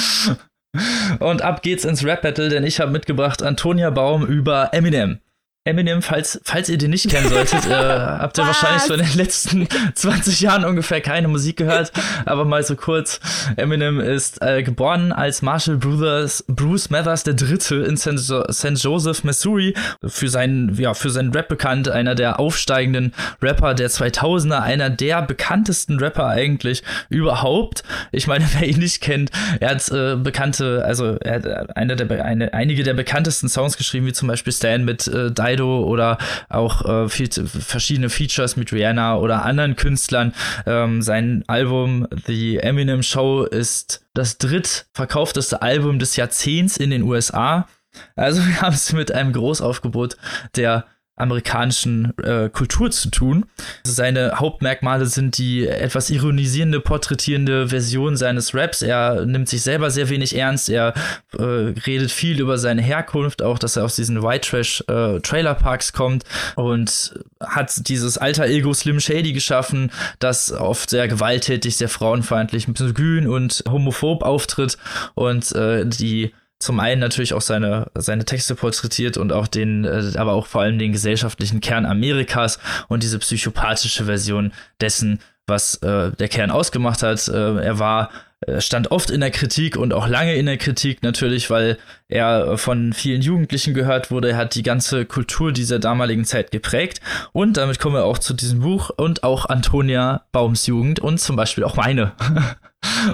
und 1.19 1.41
ab 1.41 1.61
geht's 1.61 1.85
ins 1.85 2.03
Rap-Battle, 2.03 2.49
denn 2.49 2.63
ich 2.63 2.79
habe 2.79 2.91
mitgebracht 2.91 3.43
Antonia 3.43 3.89
Baum 3.89 4.25
über 4.25 4.69
Eminem. 4.73 5.19
Eminem, 5.67 6.01
falls, 6.01 6.39
falls 6.45 6.69
ihr 6.69 6.77
den 6.77 6.91
nicht 6.91 7.09
kennen 7.09 7.27
solltet, 7.27 7.65
äh, 7.65 7.73
habt 7.73 8.37
ihr 8.37 8.47
Was? 8.47 8.63
wahrscheinlich 8.63 8.83
so 8.83 8.93
in 8.93 9.01
den 9.01 9.17
letzten 9.17 9.67
20 9.95 10.39
Jahren 10.39 10.63
ungefähr 10.63 11.01
keine 11.01 11.27
Musik 11.27 11.57
gehört, 11.57 11.91
aber 12.25 12.45
mal 12.45 12.63
so 12.63 12.75
kurz. 12.75 13.19
Eminem 13.57 13.99
ist 13.99 14.41
äh, 14.41 14.63
geboren 14.63 15.11
als 15.11 15.41
Marshall 15.41 15.75
Brothers, 15.75 16.45
Bruce 16.47 16.89
Mathers 16.89 17.23
der 17.23 17.33
Dritte 17.33 17.75
in 17.75 17.97
St. 17.97 18.83
Joseph, 18.83 19.23
Missouri, 19.25 19.73
für 20.05 20.29
seinen, 20.29 20.73
ja, 20.75 20.93
für 20.93 21.09
seinen 21.09 21.33
Rap 21.33 21.49
bekannt, 21.49 21.89
einer 21.89 22.15
der 22.15 22.39
aufsteigenden 22.39 23.13
Rapper 23.41 23.73
der 23.73 23.89
2000er, 23.89 24.61
einer 24.61 24.89
der 24.89 25.21
bekanntesten 25.21 25.99
Rapper 25.99 26.27
eigentlich 26.27 26.81
überhaupt. 27.09 27.83
Ich 28.13 28.27
meine, 28.27 28.45
wer 28.57 28.67
ihn 28.67 28.79
nicht 28.79 29.01
kennt, 29.01 29.31
er 29.59 29.71
hat 29.71 29.89
äh, 29.89 30.15
bekannte, 30.15 30.83
also 30.85 31.17
er 31.19 31.35
hat 31.35 31.75
einer 31.75 31.97
der, 31.97 32.23
eine, 32.23 32.53
einige 32.53 32.83
der 32.83 32.93
bekanntesten 32.93 33.49
Songs 33.49 33.75
geschrieben, 33.75 34.05
wie 34.05 34.13
zum 34.13 34.29
Beispiel 34.29 34.53
Stan 34.53 34.85
mit 34.85 35.07
äh, 35.07 35.29
Die 35.29 35.56
Dido 35.57 35.83
oder 35.83 36.17
auch 36.49 36.85
äh, 36.85 37.09
viel, 37.09 37.29
verschiedene 37.29 38.09
Features 38.09 38.55
mit 38.55 38.71
Rihanna 38.71 39.17
oder 39.17 39.43
anderen 39.43 39.75
Künstlern. 39.75 40.33
Ähm, 40.65 41.01
sein 41.01 41.43
Album 41.47 42.07
The 42.25 42.57
Eminem 42.57 43.03
Show 43.03 43.43
ist 43.43 44.05
das 44.13 44.37
drittverkaufteste 44.37 45.61
Album 45.61 45.99
des 45.99 46.15
Jahrzehnts 46.15 46.77
in 46.77 46.91
den 46.91 47.03
USA. 47.03 47.67
Also 48.15 48.41
wir 48.45 48.61
haben 48.61 48.73
es 48.75 48.93
mit 48.93 49.11
einem 49.11 49.33
Großaufgebot 49.33 50.17
der 50.55 50.85
amerikanischen 51.17 52.13
äh, 52.19 52.49
Kultur 52.49 52.91
zu 52.91 53.09
tun. 53.09 53.45
Seine 53.83 54.33
Hauptmerkmale 54.35 55.07
sind 55.07 55.37
die 55.37 55.67
etwas 55.67 56.09
ironisierende, 56.09 56.79
porträtierende 56.79 57.67
Version 57.67 58.15
seines 58.15 58.53
Raps. 58.53 58.83
Er 58.83 59.25
nimmt 59.25 59.49
sich 59.49 59.63
selber 59.63 59.89
sehr 59.89 60.09
wenig 60.09 60.35
ernst. 60.37 60.69
Er 60.69 60.93
äh, 61.37 61.43
redet 61.43 62.11
viel 62.11 62.39
über 62.39 62.57
seine 62.59 62.83
Herkunft, 62.83 63.41
auch 63.41 63.57
dass 63.57 63.75
er 63.75 63.83
aus 63.83 63.95
diesen 63.95 64.21
White 64.21 64.47
Trash 64.47 64.83
äh, 64.87 65.19
Trailer 65.19 65.55
Parks 65.55 65.91
kommt 65.91 66.23
und 66.55 67.19
hat 67.43 67.87
dieses 67.89 68.17
alter 68.17 68.45
Ego 68.45 68.73
Slim 68.73 68.99
Shady 68.99 69.33
geschaffen, 69.33 69.91
das 70.19 70.51
oft 70.51 70.91
sehr 70.91 71.07
gewalttätig, 71.07 71.77
sehr 71.77 71.89
frauenfeindlich, 71.89 72.67
misogyn 72.67 73.27
und 73.27 73.63
homophob 73.67 74.21
auftritt 74.21 74.77
und 75.15 75.51
äh, 75.53 75.83
die 75.85 76.31
zum 76.59 76.79
einen 76.79 76.99
natürlich 76.99 77.33
auch 77.33 77.41
seine, 77.41 77.91
seine 77.95 78.25
Texte 78.25 78.55
porträtiert 78.55 79.17
und 79.17 79.31
auch 79.31 79.47
den, 79.47 79.85
äh, 79.85 80.13
aber 80.17 80.33
auch 80.33 80.47
vor 80.47 80.61
allem 80.61 80.79
den 80.79 80.91
gesellschaftlichen 80.91 81.61
Kern 81.61 81.85
Amerikas 81.85 82.59
und 82.87 83.03
diese 83.03 83.19
psychopathische 83.19 84.05
Version 84.05 84.53
dessen, 84.81 85.19
was 85.45 85.75
äh, 85.75 86.11
der 86.11 86.27
Kern 86.27 86.51
ausgemacht 86.51 87.03
hat. 87.03 87.27
Äh, 87.27 87.57
er 87.63 87.79
war 87.79 88.09
äh, 88.41 88.61
stand 88.61 88.91
oft 88.91 89.09
in 89.09 89.21
der 89.21 89.31
Kritik 89.31 89.77
und 89.77 89.93
auch 89.93 90.07
lange 90.07 90.35
in 90.35 90.45
der 90.45 90.57
Kritik 90.57 91.01
natürlich, 91.03 91.49
weil 91.49 91.77
er 92.09 92.57
von 92.57 92.93
vielen 92.93 93.21
Jugendlichen 93.21 93.73
gehört 93.73 94.11
wurde. 94.11 94.29
Er 94.29 94.37
hat 94.37 94.55
die 94.55 94.63
ganze 94.63 95.05
Kultur 95.05 95.51
dieser 95.51 95.79
damaligen 95.79 96.25
Zeit 96.25 96.51
geprägt. 96.51 97.01
Und 97.33 97.57
damit 97.57 97.79
kommen 97.79 97.95
wir 97.95 98.05
auch 98.05 98.17
zu 98.17 98.33
diesem 98.33 98.61
Buch 98.61 98.89
und 98.95 99.23
auch 99.23 99.45
Antonia 99.47 100.23
Baums 100.31 100.67
Jugend 100.67 100.99
und 100.99 101.19
zum 101.19 101.35
Beispiel 101.35 101.63
auch 101.63 101.75
meine. 101.75 102.13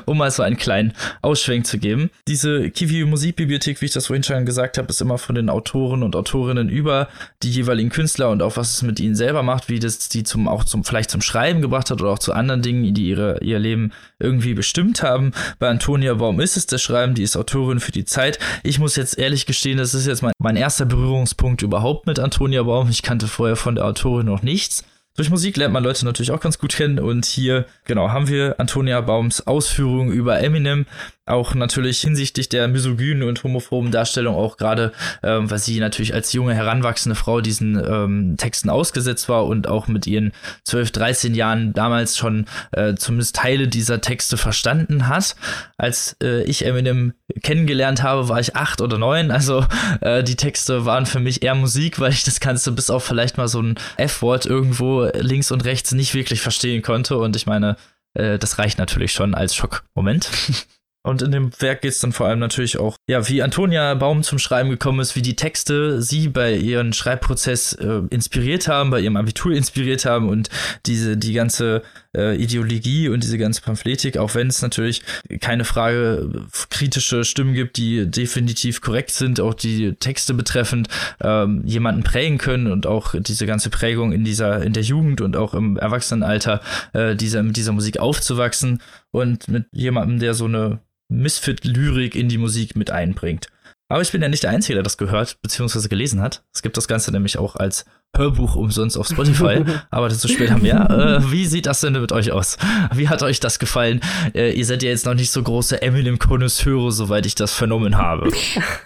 um 0.06 0.18
mal 0.18 0.32
so 0.32 0.44
einen 0.44 0.58
kleinen 0.58 0.94
Ausschwenk 1.22 1.66
zu 1.66 1.78
geben. 1.78 2.10
Diese 2.28 2.70
Kiwi 2.70 3.06
Musikbibliothek, 3.06 3.82
wie 3.82 3.86
ich 3.86 3.94
das 3.94 4.08
vorhin 4.08 4.24
schon 4.24 4.46
gesagt 4.46 4.78
habe, 4.78 4.90
ist 4.90 5.02
immer 5.02 5.18
von 5.18 5.36
den 5.36 5.50
Autoren 5.50 6.04
und 6.04 6.16
Autorinnen 6.16 6.70
über 6.70 7.08
die 7.44 7.50
jeweiligen 7.50 7.90
Künstler 7.90 8.30
und 8.30 8.42
auch 8.42 8.58
was 8.58 8.72
es 8.72 8.82
mit 8.82 9.00
ihnen 9.00 9.16
selber 9.16 9.44
macht, 9.44 9.70
wie 9.70 9.80
das 9.80 10.10
die 10.10 10.24
zum 10.24 10.48
auch 10.48 10.64
zum 10.64 10.84
vielleicht 10.84 11.10
zum 11.10 11.22
Schreiben 11.22 11.62
gebracht 11.62 11.90
hat 11.90 12.02
oder 12.02 12.12
auch 12.12 12.20
zu 12.20 12.34
anderen 12.34 12.62
Dingen, 12.62 12.94
die 12.94 13.08
ihre 13.08 13.42
ihr 13.42 13.60
Leben 13.60 13.92
irgendwie 14.20 14.54
bestimmt 14.54 15.02
haben. 15.02 15.32
Bei 15.60 15.70
Antonia 15.70 16.14
Baum 16.16 16.40
ist 16.40 16.58
es 16.58 16.66
das 16.66 16.82
Schreiben, 16.82 17.16
die 17.16 17.24
ist 17.24 17.38
Autorin 17.38 17.80
für 17.80 17.92
die 17.92 18.06
Zeit. 18.06 18.40
Ich 18.64 18.80
muss 18.84 18.98
jetzt 18.98 19.18
ehrlich 19.18 19.46
gestehen, 19.46 19.78
das 19.78 19.94
ist 19.94 20.06
jetzt 20.06 20.22
mein, 20.22 20.34
mein 20.40 20.58
erster 20.58 20.86
Berührungspunkt 20.86 21.62
überhaupt 21.62 22.06
mit 22.06 22.20
Antonia 22.20 22.64
Baum. 22.64 22.90
Ich 22.90 23.02
kannte 23.02 23.28
vorher 23.28 23.56
von 23.56 23.76
der 23.76 23.86
Autorin 23.86 24.26
noch 24.26 24.44
nichts. 24.44 24.84
Durch 25.16 25.30
Musik 25.30 25.58
lernt 25.58 25.74
man 25.74 25.84
Leute 25.84 26.06
natürlich 26.06 26.32
auch 26.32 26.42
ganz 26.42 26.58
gut 26.58 26.74
kennen 26.74 27.00
und 27.00 27.26
hier, 27.26 27.66
genau, 27.86 28.10
haben 28.10 28.28
wir 28.28 28.60
Antonia 28.60 29.00
Baums 29.00 29.46
Ausführungen 29.46 30.12
über 30.12 30.40
Eminem, 30.42 30.86
auch 31.26 31.56
natürlich 31.56 32.02
hinsichtlich 32.02 32.50
der 32.50 32.68
misogynen 32.68 33.24
und 33.24 33.44
homophoben 33.44 33.92
Darstellung, 33.92 34.36
auch 34.36 34.58
gerade, 34.58 34.92
ähm, 35.24 35.50
weil 35.50 35.60
sie 35.60 35.80
natürlich 35.80 36.14
als 36.14 36.34
junge, 36.34 36.54
heranwachsende 36.54 37.16
Frau 37.16 37.40
diesen 37.40 37.76
ähm, 37.78 38.36
Texten 38.38 38.70
ausgesetzt 38.70 39.30
war 39.30 39.46
und 39.46 39.68
auch 39.68 39.88
mit 39.88 40.06
ihren 40.06 40.34
12, 40.66 40.92
13 40.92 41.36
Jahren 41.36 41.74
damals 41.74 42.18
schon 42.18 42.46
äh, 42.72 42.96
zumindest 42.96 43.38
Teile 43.38 43.70
dieser 43.70 44.02
Texte 44.02 44.36
verstanden 44.36 45.08
hat. 45.08 45.36
Als 45.78 46.18
äh, 46.22 46.44
ich 46.44 46.66
Eminem 46.66 47.14
kennengelernt 47.42 48.04
habe, 48.04 48.28
war 48.28 48.42
ich 48.42 48.58
acht 48.58 48.82
oder 48.82 48.98
neun, 48.98 49.32
also 49.32 49.66
äh, 50.02 50.24
die 50.24 50.36
Texte 50.36 50.86
waren 50.86 51.06
für 51.06 51.20
mich 51.20 51.42
eher 51.42 51.56
Musik, 51.56 52.00
weil 52.00 52.12
ich 52.12 52.26
das 52.26 52.42
Ganze 52.42 52.74
bis 52.74 52.90
auf 52.90 53.04
vielleicht 53.04 53.38
mal 53.38 53.48
so 53.48 53.62
ein 53.62 53.76
F-Wort 53.96 54.46
irgendwo 54.46 55.10
links 55.14 55.52
und 55.52 55.64
rechts 55.64 55.94
nicht 55.94 56.14
wirklich 56.14 56.42
verstehen 56.42 56.82
konnte 56.82 57.18
und 57.18 57.36
ich 57.38 57.46
meine, 57.46 57.78
äh, 58.14 58.38
das 58.38 58.60
reicht 58.60 58.78
natürlich 58.78 59.14
schon 59.14 59.36
als 59.36 59.56
Schockmoment. 59.56 60.30
Und 61.06 61.22
in 61.22 61.32
dem 61.32 61.52
Werk 61.60 61.82
geht 61.82 61.92
es 61.92 62.00
dann 62.00 62.14
vor 62.14 62.28
allem 62.28 62.40
natürlich 62.40 62.80
auch, 62.80 62.96
ja, 63.10 63.28
wie 63.28 63.44
Antonia 63.44 63.94
Baum 63.96 64.24
zum 64.24 64.40
Schreiben 64.40 64.70
gekommen 64.70 65.02
ist, 65.02 65.18
wie 65.18 65.22
die 65.22 65.36
Texte 65.36 66.02
sie 66.02 66.30
bei 66.30 66.56
ihrem 66.56 66.94
Schreibprozess 66.94 67.74
äh, 67.74 68.02
inspiriert 68.10 68.70
haben, 68.70 68.90
bei 68.90 69.02
ihrem 69.02 69.18
Abitur 69.18 69.52
inspiriert 69.52 70.06
haben 70.06 70.30
und 70.30 70.50
diese, 70.86 71.18
die 71.18 71.34
ganze 71.34 71.84
äh, 72.16 72.42
Ideologie 72.42 73.10
und 73.10 73.22
diese 73.22 73.38
ganze 73.38 73.62
Pamphletik, 73.62 74.18
auch 74.18 74.34
wenn 74.34 74.48
es 74.48 74.62
natürlich 74.62 75.02
keine 75.42 75.66
Frage 75.66 76.46
kritische 76.70 77.26
Stimmen 77.26 77.54
gibt, 77.54 77.76
die 77.76 78.10
definitiv 78.10 78.80
korrekt 78.80 79.12
sind, 79.12 79.42
auch 79.42 79.56
die 79.56 79.96
Texte 79.96 80.34
betreffend 80.34 80.88
ähm, 81.22 81.64
jemanden 81.66 82.04
prägen 82.04 82.38
können 82.38 82.72
und 82.72 82.88
auch 82.88 83.14
diese 83.20 83.46
ganze 83.46 83.70
Prägung 83.70 84.14
in 84.14 84.24
dieser, 84.24 84.64
in 84.64 84.72
der 84.72 84.84
Jugend 84.84 85.20
und 85.20 85.36
auch 85.36 85.54
im 85.54 85.76
Erwachsenenalter 85.76 86.62
äh, 86.94 87.18
dieser, 87.18 87.44
mit 87.44 87.58
dieser 87.58 87.74
Musik 87.74 88.00
aufzuwachsen 88.00 88.82
und 89.12 89.50
mit 89.50 89.66
jemandem, 89.74 90.20
der 90.20 90.34
so 90.34 90.46
eine 90.46 90.80
Misfit-Lyrik 91.14 92.16
in 92.16 92.30
die 92.30 92.38
Musik 92.38 92.76
mit 92.76 92.92
einbringt. 92.92 93.48
Aber 93.90 94.02
ich 94.02 94.12
bin 94.12 94.22
ja 94.22 94.30
nicht 94.30 94.42
der 94.42 94.50
Einzige, 94.50 94.76
der 94.76 94.84
das 94.84 94.98
gehört 94.98 95.40
bzw. 95.42 95.88
gelesen 95.88 96.22
hat. 96.22 96.44
Es 96.52 96.64
gibt 96.64 96.78
das 96.78 96.88
Ganze 96.88 97.12
nämlich 97.12 97.38
auch 97.38 97.56
als 97.56 97.86
Hörbuch 98.16 98.56
umsonst 98.56 98.98
auf 98.98 99.08
Spotify, 99.08 99.64
aber 99.92 100.10
dazu 100.10 100.28
später 100.28 100.58
mehr. 100.58 101.22
Äh, 101.22 101.32
wie 101.32 101.46
sieht 101.46 101.66
das 101.68 101.82
denn 101.82 101.94
mit 101.94 102.12
euch 102.12 102.32
aus? 102.32 102.58
Wie 102.94 103.10
hat 103.10 103.22
euch 103.22 103.40
das 103.40 103.60
gefallen? 103.60 104.02
Äh, 104.34 104.54
ihr 104.54 104.66
seid 104.66 104.82
ja 104.84 104.90
jetzt 104.90 105.06
noch 105.06 105.14
nicht 105.14 105.32
so 105.32 105.44
große 105.44 105.82
Eminem-Konnoisseure, 105.82 106.92
soweit 106.92 107.26
ich 107.26 107.36
das 107.36 107.54
vernommen 107.54 107.98
habe. 107.98 108.32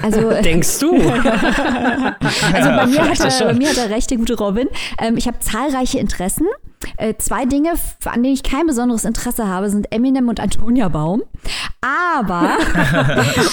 Also 0.01 0.29
denkst 0.43 0.79
du? 0.79 0.93
also 0.95 2.69
bei 2.69 2.87
mir, 2.87 3.09
hat 3.09 3.19
er, 3.19 3.45
bei 3.45 3.53
mir 3.53 3.69
hat 3.69 3.77
er 3.77 3.89
recht, 3.89 4.09
der 4.09 4.17
gute 4.17 4.35
Robin. 4.35 4.67
Ähm, 5.01 5.15
ich 5.15 5.27
habe 5.27 5.39
zahlreiche 5.39 5.99
Interessen. 5.99 6.47
Äh, 6.97 7.15
zwei 7.17 7.45
Dinge, 7.45 7.71
an 8.05 8.23
denen 8.23 8.33
ich 8.33 8.43
kein 8.43 8.67
besonderes 8.67 9.05
Interesse 9.05 9.47
habe, 9.47 9.69
sind 9.69 9.91
Eminem 9.91 10.29
und 10.29 10.39
Antonia 10.39 10.87
Baum. 10.89 11.23
Aber, 11.81 12.57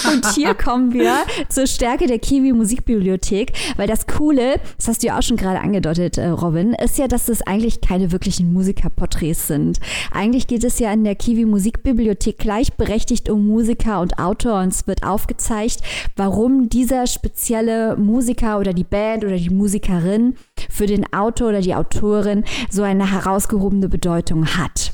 und 0.11 0.25
hier 0.33 0.53
kommen 0.53 0.93
wir 0.93 1.13
zur 1.49 1.67
Stärke 1.67 2.07
der 2.07 2.19
Kiwi 2.19 2.53
Musikbibliothek, 2.53 3.53
weil 3.77 3.87
das 3.87 4.07
Coole, 4.07 4.59
das 4.77 4.87
hast 4.87 5.03
du 5.03 5.07
ja 5.07 5.17
auch 5.17 5.21
schon 5.21 5.37
gerade 5.37 5.59
angedeutet, 5.59 6.17
äh, 6.17 6.27
Robin, 6.27 6.73
ist 6.73 6.97
ja, 6.97 7.07
dass 7.07 7.25
das 7.25 7.41
eigentlich 7.41 7.81
keine 7.81 8.11
wirklichen 8.11 8.51
Musikerporträts 8.51 9.47
sind. 9.47 9.79
Eigentlich 10.11 10.47
geht 10.47 10.63
es 10.63 10.79
ja 10.79 10.91
in 10.91 11.03
der 11.03 11.15
Kiwi 11.15 11.45
Musikbibliothek 11.45 12.37
gleichberechtigt 12.37 13.29
um 13.29 13.47
Musiker 13.47 14.01
und 14.01 14.19
Autor 14.19 14.61
und 14.61 14.69
es 14.69 14.87
wird 14.87 15.03
aufgezeigt, 15.03 15.79
warum 16.15 16.69
dieser 16.69 17.07
spezielle 17.07 17.95
Musiker 17.95 18.59
oder 18.59 18.73
die 18.73 18.83
Band 18.83 19.23
oder 19.23 19.37
die 19.37 19.49
Musikerin 19.49 20.35
für 20.69 20.85
den 20.85 21.11
Autor 21.13 21.49
oder 21.49 21.61
die 21.61 21.75
Autorin 21.75 22.43
so 22.69 22.83
eine 22.83 23.11
herausgehobene 23.15 23.89
Bedeutung 23.89 24.45
hat. 24.57 24.91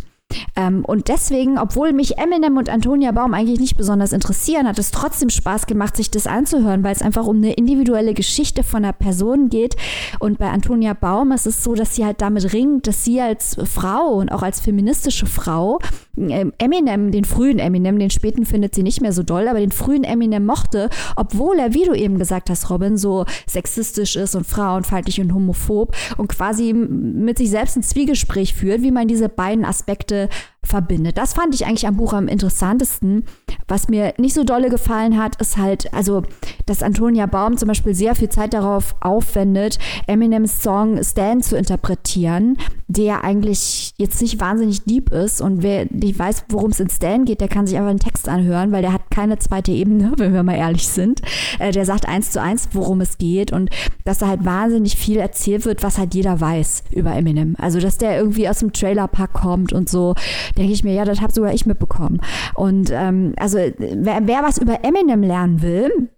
Ähm, 0.56 0.86
und 0.86 1.08
deswegen, 1.08 1.58
obwohl 1.58 1.94
mich 1.94 2.18
Eminem 2.18 2.58
und 2.58 2.70
Antonia 2.70 3.12
Baum 3.12 3.34
eigentlich 3.34 3.60
nicht 3.60 3.78
besonders 3.78 4.14
interessieren, 4.14 4.68
hat 4.68 4.80
es 4.80 4.92
trotzdem 4.92 5.30
Spaß 5.30 5.66
gemacht, 5.66 5.96
sich 5.96 6.12
das 6.12 6.28
anzuhören, 6.28 6.84
weil 6.84 6.96
es 6.96 7.02
einfach 7.02 7.26
um 7.26 7.38
eine 7.38 7.54
individuelle 7.54 8.14
Geschichte 8.14 8.64
von 8.64 8.84
einer 8.84 8.94
Person 8.94 9.50
geht. 9.50 9.76
Und 10.20 10.38
bei 10.38 10.50
Antonia 10.50 10.94
Baum 10.94 11.32
ist 11.32 11.48
es 11.48 11.64
so, 11.64 11.76
dass 11.76 11.96
sie 11.96 12.06
halt 12.06 12.22
damit 12.22 12.54
ringt, 12.54 12.88
dass 12.88 13.04
sie 13.04 13.22
als 13.22 13.58
Frau 13.66 14.14
und 14.14 14.32
auch 14.32 14.44
als 14.44 14.60
feministische 14.60 15.26
Frau 15.26 15.80
Eminem, 16.18 17.12
den 17.12 17.24
frühen 17.24 17.60
Eminem, 17.60 17.98
den 17.98 18.10
späten 18.10 18.46
findet 18.46 18.76
sie 18.76 18.84
nicht 18.84 19.02
mehr 19.02 19.14
so 19.14 19.24
doll, 19.24 19.48
aber 19.48 19.60
den 19.60 19.72
frühen 19.72 20.04
Eminem 20.04 20.46
mochte, 20.46 20.90
obwohl 21.16 21.58
er, 21.58 21.74
wie 21.74 21.86
du 21.86 21.94
eben 21.94 22.18
gesagt 22.18 22.50
hast, 22.50 22.70
Robin, 22.70 22.98
so 22.98 23.26
sexistisch 23.48 24.16
ist 24.18 24.36
und 24.36 24.46
frauenfeindlich 24.46 25.22
und 25.22 25.34
homophob 25.34 25.96
und 26.18 26.28
quasi 26.28 26.74
mit 26.74 27.38
sich 27.38 27.50
selbst 27.50 27.78
ein 27.78 27.84
Zwiegespräch 27.84 28.54
führt, 28.54 28.82
wie 28.82 28.92
man 28.92 29.08
diese 29.08 29.30
beiden 29.30 29.64
Aspekte 29.64 30.28
verbindet. 30.64 31.18
Das 31.18 31.34
fand 31.34 31.56
ich 31.56 31.66
eigentlich 31.66 31.88
am 31.88 31.98
Buch 31.98 32.14
am 32.14 32.28
interessantesten. 32.28 33.26
Was 33.68 33.88
mir 33.88 34.14
nicht 34.18 34.34
so 34.34 34.44
dolle 34.44 34.70
gefallen 34.70 35.18
hat, 35.18 35.40
ist 35.42 35.58
halt, 35.58 35.94
also, 35.94 36.24
dass 36.66 36.84
Antonia 36.84 37.26
Baum 37.26 37.58
zum 37.58 37.68
Beispiel 37.68 37.96
sehr 37.96 38.16
viel 38.16 38.30
Zeit 38.30 38.54
darauf 38.54 38.96
aufwendet, 39.02 39.80
Eminems 40.08 40.62
Song 40.62 41.04
Stan 41.04 41.42
zu 41.42 41.58
interpretieren, 41.58 42.58
der 42.88 43.24
eigentlich 43.24 43.94
jetzt 43.98 44.22
nicht 44.22 44.40
wahnsinnig 44.40 44.84
deep 44.84 45.12
ist. 45.12 45.42
Und 45.42 45.64
wer 45.64 45.88
nicht 45.90 46.20
weiß, 46.20 46.46
worum 46.50 46.72
es 46.72 46.80
in 46.80 46.90
Stan 46.90 47.26
geht, 47.26 47.42
der 47.42 47.48
kann 47.48 47.66
sich 47.66 47.78
einfach 47.78 47.90
einen 47.90 48.00
Text 48.00 48.30
anhören, 48.30 48.72
weil 48.72 48.82
der 48.82 48.94
hat 48.94 49.10
keine 49.10 49.40
zweite 49.40 49.72
Ebene, 49.72 50.14
wenn 50.18 50.34
wir 50.34 50.44
mal 50.44 50.56
ehrlich 50.56 50.88
sind. 50.88 51.22
Äh, 51.60 51.72
der 51.72 51.86
sagt 51.86 52.08
eins 52.08 52.32
zu 52.32 52.42
eins, 52.42 52.70
worum 52.74 53.02
es 53.02 53.18
geht 53.18 53.52
und 53.52 53.70
dass 54.06 54.20
da 54.20 54.28
halt 54.28 54.46
wahnsinnig 54.46 54.96
viel 54.96 55.18
erzählt 55.18 55.66
wird, 55.66 55.84
was 55.84 55.98
halt 55.98 56.14
jeder 56.14 56.40
weiß 56.40 56.84
über 56.92 57.14
Eminem. 57.16 57.56
Also, 57.58 57.80
dass 57.80 57.98
der 57.98 58.18
irgendwie 58.18 58.48
aus 58.48 58.60
dem 58.60 58.74
Trailerpark 58.74 59.34
kommt 59.34 59.74
und 59.74 59.90
so 59.90 60.16
denke 60.58 60.74
ich 60.74 60.84
mir, 60.84 60.94
ja, 60.94 61.06
das 61.06 61.22
habe 61.22 61.34
sogar 61.34 61.54
ich 61.54 61.66
mitbekommen. 61.66 62.22
Und 62.56 62.90
ähm, 62.92 63.34
also 63.38 63.58
wer, 63.58 64.28
wer 64.28 64.44
was 64.44 64.58
über 64.58 64.84
Eminem 64.84 65.24
lernen 65.24 65.62
will, 65.62 66.10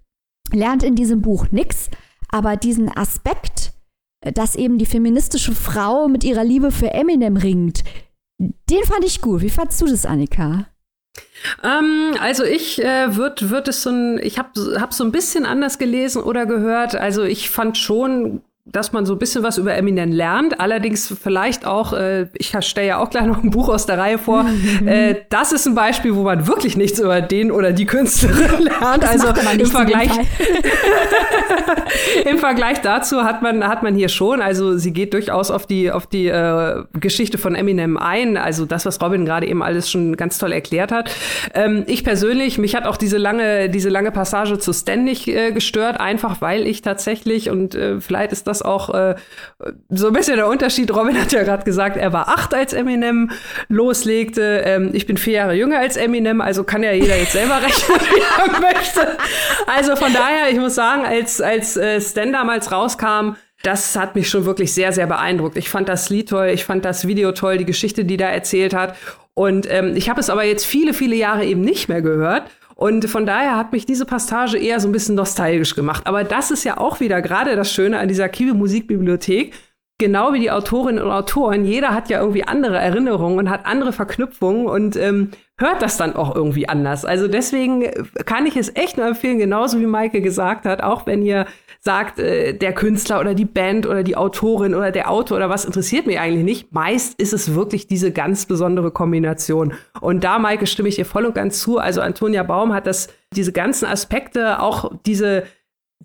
lernt 0.52 0.84
in 0.84 0.96
diesem 0.96 1.22
Buch 1.22 1.48
nichts, 1.52 1.90
aber 2.30 2.58
diesen 2.58 2.96
Aspekt, 2.96 3.74
dass 4.22 4.56
eben 4.56 4.78
die 4.78 4.86
feministische 4.86 5.54
Frau 5.54 6.08
mit 6.08 6.24
ihrer 6.24 6.44
Liebe 6.44 6.72
für 6.72 6.92
Eminem 6.94 7.38
ringt, 7.38 7.84
den 8.40 8.84
fand 8.86 9.06
ich 9.06 9.22
gut. 9.22 9.42
Wie 9.42 9.50
fandst 9.50 9.82
du 9.82 9.86
das, 9.86 10.06
Annika? 10.06 10.68
Ähm, 11.64 12.16
also 12.20 12.44
ich 12.44 12.84
äh, 12.84 13.16
würde 13.16 13.50
würd 13.50 13.68
es 13.68 13.84
so 13.84 13.90
ein, 13.90 14.20
ich 14.22 14.40
habe 14.40 14.80
hab 14.80 14.94
so 14.94 15.04
ein 15.04 15.12
bisschen 15.12 15.46
anders 15.46 15.78
gelesen 15.78 16.24
oder 16.24 16.46
gehört. 16.46 16.96
Also 16.96 17.24
ich 17.24 17.50
fand 17.50 17.78
schon 17.78 18.42
dass 18.66 18.94
man 18.94 19.06
so 19.06 19.14
ein 19.14 19.20
bisschen 19.20 19.44
was 19.44 19.58
über 19.58 19.76
Eminem 19.76 20.14
lernt. 20.14 20.62
Allerdings 20.62 21.14
vielleicht 21.22 21.66
auch, 21.66 21.92
äh, 21.92 22.28
ich 22.34 22.56
stelle 22.62 22.88
ja 22.88 22.98
auch 23.00 23.10
gleich 23.10 23.26
noch 23.26 23.44
ein 23.44 23.50
Buch 23.50 23.68
aus 23.68 23.86
der 23.86 23.98
Reihe 23.98 24.18
vor. 24.18 24.46
äh, 24.86 25.16
das 25.30 25.52
ist 25.52 25.68
ein 25.68 25.76
Beispiel, 25.76 26.16
wo 26.16 26.24
man 26.24 26.48
wirklich 26.48 26.78
nichts 26.78 27.00
über 27.00 27.22
den 27.22 27.52
oder 27.52 27.74
die 27.74 27.86
Künstlerin 27.86 28.64
lernt. 28.64 29.04
Das 29.04 29.22
also 29.22 29.28
im 29.52 29.66
Vergleich, 29.66 30.12
im 32.26 32.38
Vergleich 32.38 32.80
dazu 32.80 33.26
hat 33.26 33.42
man 33.42 33.68
hat 33.68 33.84
man 33.84 33.96
hier 33.96 34.08
schon. 34.08 34.42
Also 34.42 34.78
sie 34.78 34.94
geht 34.94 35.14
durchaus 35.14 35.52
auf 35.52 35.68
die 35.68 35.92
auf 35.92 36.08
die 36.08 36.28
äh, 36.28 36.86
Geschichte 36.94 37.38
von 37.38 37.56
Eminem 37.56 37.98
ein. 37.98 38.38
Also 38.38 38.66
das, 38.66 38.86
was 38.86 39.02
Robin 39.02 39.26
gerade 39.26 39.46
eben 39.46 39.62
alles 39.62 39.92
schon 39.92 40.16
ganz 40.16 40.38
toll 40.38 40.54
erklärt 40.54 40.94
hat. 40.94 41.14
Ähm, 41.54 41.84
ich 41.86 42.06
persönlich, 42.06 42.58
mich 42.58 42.76
hat 42.76 42.86
auch 42.86 42.96
diese 42.96 43.18
lange 43.18 43.70
diese 43.70 43.90
lange 43.90 44.12
Passage 44.12 44.58
zu 44.58 44.72
Stan 44.72 45.04
nicht 45.04 45.28
äh, 45.28 45.52
gestört, 45.52 46.00
einfach 46.00 46.40
weil 46.40 46.66
ich 46.66 46.82
tatsächlich 46.82 47.50
und 47.50 47.76
äh, 47.76 48.00
vielleicht 48.00 48.32
ist 48.32 48.48
das 48.48 48.53
das 48.54 48.62
auch 48.62 48.94
äh, 48.94 49.16
so 49.90 50.08
ein 50.08 50.14
bisschen 50.14 50.36
der 50.36 50.48
Unterschied. 50.48 50.94
Robin 50.96 51.20
hat 51.20 51.32
ja 51.32 51.44
gerade 51.44 51.64
gesagt, 51.64 51.98
er 51.98 52.14
war 52.14 52.30
acht, 52.30 52.54
als 52.54 52.74
Eminem 52.74 53.32
loslegte. 53.68 54.62
Ähm, 54.66 54.92
ich 54.94 55.08
bin 55.08 55.18
vier 55.18 55.34
Jahre 55.34 55.54
jünger 55.56 55.80
als 55.80 55.98
Eminem, 55.98 56.40
also 56.40 56.64
kann 56.64 56.84
ja 56.84 56.92
jeder 56.92 57.18
jetzt 57.18 57.34
selber 57.34 57.56
rechnen, 57.62 58.00
wie 58.00 58.22
er 58.22 58.60
möchte. 58.62 59.18
Also 59.68 59.96
von 59.96 60.14
daher, 60.14 60.52
ich 60.52 60.60
muss 60.60 60.76
sagen, 60.76 61.06
als, 61.06 61.42
als 61.42 61.76
äh, 61.78 62.00
Stan 62.00 62.32
damals 62.32 62.72
rauskam, 62.72 63.36
das 63.64 63.96
hat 63.96 64.16
mich 64.16 64.30
schon 64.30 64.46
wirklich 64.46 64.74
sehr, 64.74 64.92
sehr 64.92 65.08
beeindruckt. 65.08 65.58
Ich 65.58 65.70
fand 65.70 65.90
das 65.90 66.10
Lied 66.10 66.30
toll, 66.30 66.50
ich 66.54 66.66
fand 66.66 66.86
das 66.86 67.08
Video 67.08 67.32
toll, 67.32 67.58
die 67.58 67.66
Geschichte, 67.66 68.06
die 68.06 68.18
da 68.18 68.28
erzählt 68.28 68.74
hat. 68.74 68.96
Und 69.34 69.68
ähm, 69.72 69.96
ich 69.96 70.10
habe 70.10 70.20
es 70.20 70.30
aber 70.30 70.44
jetzt 70.44 70.66
viele, 70.66 70.94
viele 70.94 71.16
Jahre 71.16 71.46
eben 71.46 71.62
nicht 71.62 71.90
mehr 71.90 72.02
gehört. 72.02 72.44
Und 72.84 73.10
von 73.10 73.26
daher 73.26 73.56
hat 73.56 73.72
mich 73.72 73.86
diese 73.86 74.06
Passage 74.06 74.58
eher 74.58 74.78
so 74.82 74.90
ein 74.90 74.92
bisschen 74.92 75.16
nostalgisch 75.16 75.74
gemacht. 75.74 76.06
Aber 76.06 76.26
das 76.26 76.52
ist 76.52 76.66
ja 76.66 76.78
auch 76.78 77.00
wieder 77.00 77.22
gerade 77.22 77.56
das 77.56 77.72
Schöne 77.72 77.98
an 77.98 78.10
dieser 78.10 78.28
Kiwi 78.28 78.52
Musikbibliothek. 78.52 79.54
Genau 80.04 80.34
wie 80.34 80.42
die 80.42 80.52
Autorinnen 80.52 81.02
und 81.02 81.12
Autoren, 81.12 81.64
jeder 81.64 81.94
hat 81.94 82.10
ja 82.10 82.20
irgendwie 82.20 82.44
andere 82.44 82.78
Erinnerungen 82.78 83.40
und 83.40 83.50
hat 83.50 83.66
andere 83.66 83.94
Verknüpfungen 83.94 84.66
und 84.66 84.98
ähm, 84.98 85.32
hört 85.58 85.82
das 85.82 85.96
dann 85.96 86.14
auch 86.18 86.36
irgendwie 86.36 86.68
anders. 86.68 87.06
Also 87.06 87.30
deswegen 87.30 87.90
kann 88.26 88.46
ich 88.46 88.58
es 88.58 88.76
echt 88.76 88.98
nur 88.98 89.08
empfehlen, 89.08 89.40
genauso 89.40 89.80
wie 89.80 89.86
Maike 89.86 90.20
gesagt 90.20 90.66
hat, 90.66 90.84
auch 90.84 91.06
wenn 91.06 91.22
ihr 91.22 91.46
sagt, 91.80 92.20
äh, 92.20 92.52
der 92.52 92.74
Künstler 92.74 93.22
oder 93.22 93.34
die 93.34 93.46
Band 93.46 93.88
oder 93.88 94.04
die 94.04 94.18
Autorin 94.18 94.76
oder 94.76 94.92
der 94.92 95.10
Autor 95.10 95.38
oder 95.38 95.50
was 95.50 95.64
interessiert 95.64 96.06
mich 96.06 96.20
eigentlich 96.20 96.44
nicht. 96.44 96.74
Meist 96.74 97.18
ist 97.18 97.32
es 97.32 97.56
wirklich 97.56 97.88
diese 97.88 98.12
ganz 98.12 98.46
besondere 98.46 98.92
Kombination. 98.92 99.72
Und 100.02 100.26
da, 100.26 100.38
Maike, 100.38 100.68
stimme 100.68 100.90
ich 100.90 100.96
dir 100.96 101.06
voll 101.06 101.26
und 101.26 101.34
ganz 101.34 101.62
zu. 101.62 101.78
Also 101.78 102.02
Antonia 102.02 102.44
Baum 102.44 102.74
hat 102.74 102.88
das, 102.88 103.08
diese 103.34 103.54
ganzen 103.54 103.86
Aspekte, 103.86 104.62
auch 104.62 104.92
diese 105.06 105.44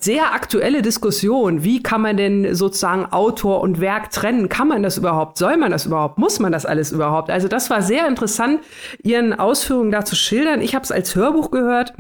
sehr 0.01 0.33
aktuelle 0.33 0.83
Diskussion, 0.83 1.65
wie 1.65 1.83
kann 1.83 2.01
man 2.01 2.17
denn 2.17 2.55
sozusagen 2.55 3.07
Autor 3.07 3.61
und 3.61 3.81
Werk 3.81 4.11
trennen? 4.11 4.49
Kann 4.49 4.69
man 4.69 4.83
das 4.83 4.99
überhaupt? 4.99 5.39
Soll 5.39 5.57
man 5.57 5.71
das 5.71 5.87
überhaupt? 5.87 6.19
Muss 6.19 6.39
man 6.39 6.53
das 6.53 6.67
alles 6.67 6.93
überhaupt? 6.93 7.31
Also 7.31 7.49
das 7.49 7.71
war 7.71 7.83
sehr 7.83 8.07
interessant, 8.07 8.61
Ihren 9.03 9.39
Ausführungen 9.39 9.91
da 9.91 10.05
zu 10.05 10.15
schildern. 10.17 10.61
Ich 10.61 10.75
habe 10.75 10.85
es 10.85 10.93
als 10.93 11.15
Hörbuch 11.15 11.51
gehört. 11.51 11.95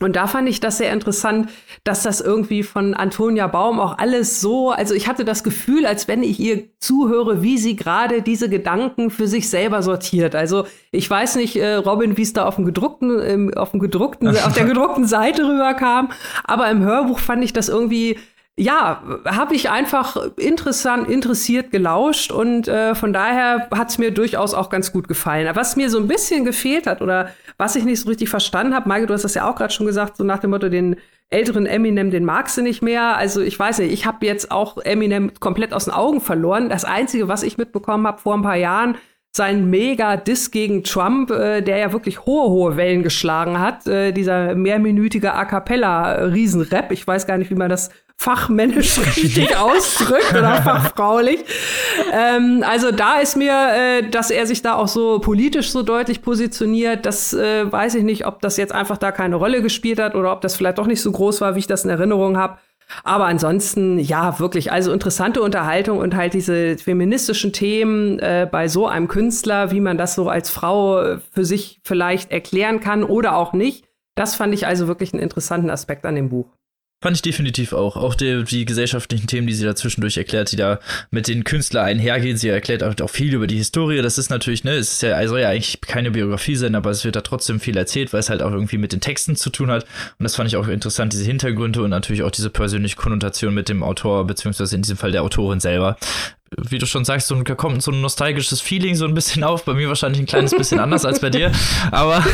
Und 0.00 0.16
da 0.16 0.26
fand 0.26 0.48
ich 0.48 0.58
das 0.58 0.78
sehr 0.78 0.92
interessant, 0.92 1.50
dass 1.84 2.02
das 2.02 2.20
irgendwie 2.20 2.64
von 2.64 2.94
Antonia 2.94 3.46
Baum 3.46 3.78
auch 3.78 3.96
alles 3.98 4.40
so, 4.40 4.70
also 4.70 4.92
ich 4.92 5.06
hatte 5.06 5.24
das 5.24 5.44
Gefühl, 5.44 5.86
als 5.86 6.08
wenn 6.08 6.24
ich 6.24 6.40
ihr 6.40 6.64
zuhöre, 6.80 7.42
wie 7.42 7.58
sie 7.58 7.76
gerade 7.76 8.20
diese 8.20 8.48
Gedanken 8.48 9.10
für 9.10 9.28
sich 9.28 9.48
selber 9.48 9.82
sortiert. 9.82 10.34
Also 10.34 10.66
ich 10.90 11.08
weiß 11.08 11.36
nicht, 11.36 11.54
äh, 11.56 11.74
Robin, 11.74 12.16
wie 12.16 12.22
es 12.22 12.32
da 12.32 12.44
auf 12.44 12.56
dem 12.56 12.64
gedruckten, 12.64 13.20
ähm, 13.22 13.54
auf 13.54 13.70
dem 13.70 13.78
gedruckten, 13.78 14.28
auf 14.44 14.54
der 14.54 14.64
gedruckten 14.64 15.06
Seite 15.06 15.44
rüberkam, 15.44 16.10
aber 16.42 16.68
im 16.70 16.82
Hörbuch 16.82 17.20
fand 17.20 17.44
ich 17.44 17.52
das 17.52 17.68
irgendwie 17.68 18.18
ja, 18.56 19.02
habe 19.24 19.54
ich 19.56 19.68
einfach 19.68 20.16
interessant, 20.36 21.08
interessiert 21.08 21.72
gelauscht 21.72 22.30
und 22.30 22.68
äh, 22.68 22.94
von 22.94 23.12
daher 23.12 23.68
hat 23.74 23.90
es 23.90 23.98
mir 23.98 24.12
durchaus 24.12 24.54
auch 24.54 24.70
ganz 24.70 24.92
gut 24.92 25.08
gefallen. 25.08 25.50
Was 25.54 25.74
mir 25.74 25.90
so 25.90 25.98
ein 25.98 26.06
bisschen 26.06 26.44
gefehlt 26.44 26.86
hat 26.86 27.02
oder 27.02 27.30
was 27.58 27.74
ich 27.74 27.84
nicht 27.84 28.00
so 28.00 28.08
richtig 28.08 28.28
verstanden 28.28 28.74
habe, 28.74 28.88
Maike, 28.88 29.06
du 29.06 29.14
hast 29.14 29.24
das 29.24 29.34
ja 29.34 29.50
auch 29.50 29.56
gerade 29.56 29.72
schon 29.72 29.86
gesagt, 29.86 30.16
so 30.16 30.22
nach 30.22 30.38
dem 30.38 30.50
Motto, 30.50 30.68
den 30.68 30.96
älteren 31.30 31.66
Eminem, 31.66 32.12
den 32.12 32.24
magst 32.24 32.56
du 32.56 32.62
nicht 32.62 32.80
mehr. 32.80 33.16
Also 33.16 33.40
ich 33.40 33.58
weiß 33.58 33.78
nicht, 33.78 33.92
ich 33.92 34.06
habe 34.06 34.24
jetzt 34.24 34.52
auch 34.52 34.78
Eminem 34.78 35.32
komplett 35.40 35.72
aus 35.72 35.86
den 35.86 35.94
Augen 35.94 36.20
verloren. 36.20 36.68
Das 36.68 36.84
Einzige, 36.84 37.26
was 37.26 37.42
ich 37.42 37.58
mitbekommen 37.58 38.06
habe 38.06 38.20
vor 38.20 38.34
ein 38.34 38.42
paar 38.42 38.56
Jahren, 38.56 38.96
sein 39.36 39.68
Mega-Diss 39.68 40.52
gegen 40.52 40.84
Trump, 40.84 41.32
äh, 41.32 41.60
der 41.60 41.78
ja 41.78 41.92
wirklich 41.92 42.24
hohe, 42.24 42.50
hohe 42.50 42.76
Wellen 42.76 43.02
geschlagen 43.02 43.58
hat. 43.58 43.84
Äh, 43.88 44.12
dieser 44.12 44.54
mehrminütige 44.54 45.34
A 45.34 45.44
Cappella-Riesenrap. 45.44 46.92
Ich 46.92 47.04
weiß 47.04 47.26
gar 47.26 47.36
nicht, 47.36 47.50
wie 47.50 47.56
man 47.56 47.68
das 47.68 47.90
fachmännisch 48.16 48.98
richtig 49.16 49.56
ausdrückt 49.56 50.32
oder 50.32 50.54
fachfraulich. 50.62 51.44
Ähm, 52.12 52.64
also 52.66 52.90
da 52.90 53.18
ist 53.18 53.36
mir, 53.36 53.52
äh, 53.52 54.08
dass 54.08 54.30
er 54.30 54.46
sich 54.46 54.62
da 54.62 54.76
auch 54.76 54.88
so 54.88 55.18
politisch 55.18 55.70
so 55.70 55.82
deutlich 55.82 56.22
positioniert, 56.22 57.06
das 57.06 57.34
äh, 57.34 57.70
weiß 57.70 57.96
ich 57.96 58.04
nicht, 58.04 58.26
ob 58.26 58.40
das 58.40 58.56
jetzt 58.56 58.72
einfach 58.72 58.96
da 58.96 59.12
keine 59.12 59.36
Rolle 59.36 59.62
gespielt 59.62 60.00
hat 60.00 60.14
oder 60.14 60.32
ob 60.32 60.40
das 60.40 60.56
vielleicht 60.56 60.78
doch 60.78 60.86
nicht 60.86 61.02
so 61.02 61.12
groß 61.12 61.40
war, 61.40 61.54
wie 61.54 61.60
ich 61.60 61.66
das 61.66 61.84
in 61.84 61.90
Erinnerung 61.90 62.38
habe. 62.38 62.58
Aber 63.02 63.26
ansonsten, 63.26 63.98
ja, 63.98 64.38
wirklich, 64.38 64.70
also 64.70 64.92
interessante 64.92 65.42
Unterhaltung 65.42 65.98
und 65.98 66.14
halt 66.14 66.34
diese 66.34 66.76
feministischen 66.76 67.52
Themen 67.52 68.18
äh, 68.18 68.48
bei 68.50 68.68
so 68.68 68.86
einem 68.86 69.08
Künstler, 69.08 69.70
wie 69.70 69.80
man 69.80 69.98
das 69.98 70.14
so 70.14 70.28
als 70.28 70.50
Frau 70.50 71.00
äh, 71.00 71.18
für 71.32 71.44
sich 71.44 71.80
vielleicht 71.82 72.30
erklären 72.30 72.80
kann 72.80 73.02
oder 73.02 73.36
auch 73.36 73.52
nicht. 73.52 73.86
Das 74.14 74.34
fand 74.34 74.54
ich 74.54 74.66
also 74.66 74.86
wirklich 74.86 75.12
einen 75.12 75.22
interessanten 75.22 75.70
Aspekt 75.70 76.06
an 76.06 76.14
dem 76.14 76.28
Buch. 76.28 76.46
Fand 77.02 77.16
ich 77.16 77.22
definitiv 77.22 77.74
auch. 77.74 77.96
Auch 77.96 78.14
die, 78.14 78.44
die, 78.44 78.64
gesellschaftlichen 78.64 79.26
Themen, 79.26 79.46
die 79.46 79.52
sie 79.52 79.66
da 79.66 79.76
zwischendurch 79.76 80.16
erklärt, 80.16 80.52
die 80.52 80.56
da 80.56 80.80
mit 81.10 81.28
den 81.28 81.44
Künstlern 81.44 81.84
einhergehen. 81.84 82.38
Sie 82.38 82.48
erklärt 82.48 82.82
auch, 82.82 82.98
auch 82.98 83.10
viel 83.10 83.34
über 83.34 83.46
die 83.46 83.58
Historie. 83.58 84.00
Das 84.00 84.16
ist 84.16 84.30
natürlich, 84.30 84.64
ne, 84.64 84.72
es 84.72 84.92
ist 84.92 85.02
ja, 85.02 85.28
soll 85.28 85.40
ja 85.40 85.50
eigentlich 85.50 85.82
keine 85.82 86.12
Biografie 86.12 86.56
sein, 86.56 86.74
aber 86.74 86.90
es 86.90 87.04
wird 87.04 87.16
da 87.16 87.20
trotzdem 87.20 87.60
viel 87.60 87.76
erzählt, 87.76 88.14
weil 88.14 88.20
es 88.20 88.30
halt 88.30 88.40
auch 88.40 88.52
irgendwie 88.52 88.78
mit 88.78 88.92
den 88.92 89.02
Texten 89.02 89.36
zu 89.36 89.50
tun 89.50 89.70
hat. 89.70 89.84
Und 90.18 90.24
das 90.24 90.34
fand 90.34 90.48
ich 90.48 90.56
auch 90.56 90.66
interessant, 90.66 91.12
diese 91.12 91.24
Hintergründe 91.24 91.82
und 91.82 91.90
natürlich 91.90 92.22
auch 92.22 92.30
diese 92.30 92.48
persönliche 92.48 92.96
Konnotation 92.96 93.52
mit 93.52 93.68
dem 93.68 93.82
Autor, 93.82 94.26
beziehungsweise 94.26 94.74
in 94.74 94.80
diesem 94.80 94.96
Fall 94.96 95.12
der 95.12 95.24
Autorin 95.24 95.60
selber 95.60 95.98
wie 96.56 96.78
du 96.78 96.86
schon 96.86 97.04
sagst, 97.04 97.28
so 97.28 97.34
ein, 97.34 97.44
kommt 97.44 97.82
so 97.82 97.90
ein 97.90 98.00
nostalgisches 98.00 98.60
Feeling 98.60 98.94
so 98.94 99.06
ein 99.06 99.14
bisschen 99.14 99.44
auf. 99.44 99.64
Bei 99.64 99.74
mir 99.74 99.88
wahrscheinlich 99.88 100.20
ein 100.20 100.26
kleines 100.26 100.54
bisschen 100.54 100.80
anders 100.80 101.04
als 101.04 101.20
bei 101.20 101.30
dir, 101.30 101.52
aber 101.90 102.24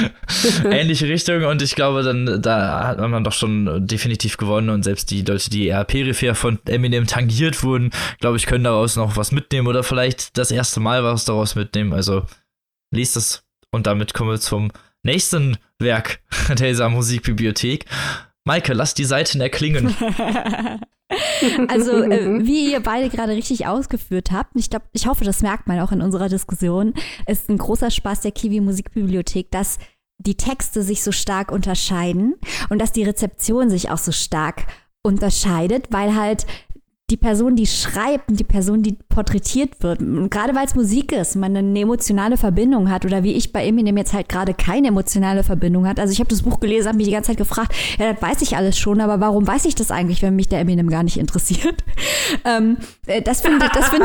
ähnliche 0.64 1.08
Richtung. 1.08 1.44
Und 1.44 1.62
ich 1.62 1.74
glaube, 1.74 2.02
dann 2.02 2.40
da 2.42 2.86
hat 2.88 2.98
man 2.98 3.24
doch 3.24 3.32
schon 3.32 3.86
definitiv 3.86 4.36
gewonnen. 4.36 4.70
Und 4.70 4.82
selbst 4.82 5.10
die 5.10 5.22
Leute, 5.22 5.50
die 5.50 5.66
eher 5.66 5.84
peripher 5.84 6.34
von 6.34 6.58
Eminem 6.66 7.06
tangiert 7.06 7.62
wurden, 7.62 7.90
glaube 8.20 8.36
ich, 8.36 8.46
können 8.46 8.64
daraus 8.64 8.96
noch 8.96 9.16
was 9.16 9.32
mitnehmen 9.32 9.66
oder 9.66 9.82
vielleicht 9.82 10.36
das 10.38 10.50
erste 10.50 10.80
Mal 10.80 11.04
was 11.04 11.24
daraus 11.24 11.54
mitnehmen. 11.54 11.92
Also 11.92 12.24
liest 12.90 13.16
es. 13.16 13.44
Und 13.70 13.86
damit 13.86 14.14
kommen 14.14 14.30
wir 14.30 14.40
zum 14.40 14.70
nächsten 15.02 15.58
Werk 15.78 16.20
dieser 16.58 16.88
Musikbibliothek. 16.88 17.84
Maike, 18.44 18.72
lass 18.72 18.94
die 18.94 19.04
Seiten 19.04 19.40
erklingen. 19.40 19.94
Also, 21.68 22.02
äh, 22.02 22.44
wie 22.44 22.72
ihr 22.72 22.80
beide 22.80 23.08
gerade 23.08 23.32
richtig 23.32 23.66
ausgeführt 23.66 24.30
habt, 24.32 24.52
ich 24.54 24.70
glaube, 24.70 24.86
ich 24.92 25.06
hoffe, 25.06 25.24
das 25.24 25.42
merkt 25.42 25.66
man 25.66 25.80
auch 25.80 25.92
in 25.92 26.02
unserer 26.02 26.28
Diskussion, 26.28 26.94
ist 27.26 27.48
ein 27.48 27.58
großer 27.58 27.90
Spaß 27.90 28.20
der 28.20 28.32
Kiwi 28.32 28.60
Musikbibliothek, 28.60 29.50
dass 29.50 29.78
die 30.18 30.36
Texte 30.36 30.82
sich 30.82 31.02
so 31.02 31.12
stark 31.12 31.52
unterscheiden 31.52 32.34
und 32.70 32.80
dass 32.80 32.92
die 32.92 33.04
Rezeption 33.04 33.70
sich 33.70 33.90
auch 33.90 33.98
so 33.98 34.12
stark 34.12 34.66
unterscheidet, 35.02 35.86
weil 35.90 36.14
halt 36.14 36.46
die 37.10 37.16
Person, 37.16 37.56
die 37.56 37.66
schreibt 37.66 38.28
und 38.28 38.38
die 38.38 38.44
Person, 38.44 38.82
die 38.82 38.96
porträtiert 39.08 39.82
wird, 39.82 40.00
und 40.00 40.30
gerade 40.30 40.54
weil 40.54 40.66
es 40.66 40.74
Musik 40.74 41.12
ist, 41.12 41.36
man 41.36 41.56
eine 41.56 41.80
emotionale 41.80 42.36
Verbindung 42.36 42.90
hat 42.90 43.06
oder 43.06 43.22
wie 43.22 43.32
ich 43.32 43.52
bei 43.52 43.66
Eminem 43.66 43.96
jetzt 43.96 44.12
halt 44.12 44.28
gerade 44.28 44.52
keine 44.52 44.88
emotionale 44.88 45.42
Verbindung 45.42 45.86
hat. 45.86 45.98
Also 45.98 46.12
ich 46.12 46.20
habe 46.20 46.28
das 46.28 46.42
Buch 46.42 46.60
gelesen, 46.60 46.88
habe 46.88 46.98
mich 46.98 47.06
die 47.06 47.12
ganze 47.12 47.28
Zeit 47.28 47.38
gefragt, 47.38 47.74
ja, 47.98 48.12
das 48.12 48.22
weiß 48.22 48.42
ich 48.42 48.56
alles 48.56 48.78
schon, 48.78 49.00
aber 49.00 49.20
warum 49.20 49.46
weiß 49.46 49.64
ich 49.64 49.74
das 49.74 49.90
eigentlich, 49.90 50.20
wenn 50.20 50.36
mich 50.36 50.48
der 50.48 50.60
Eminem 50.60 50.90
gar 50.90 51.02
nicht 51.02 51.16
interessiert? 51.16 51.82
ähm, 52.44 52.76
äh, 53.06 53.22
das 53.22 53.40
finde 53.40 53.64
ich, 53.64 53.72
das 53.72 53.90
ja, 53.92 53.98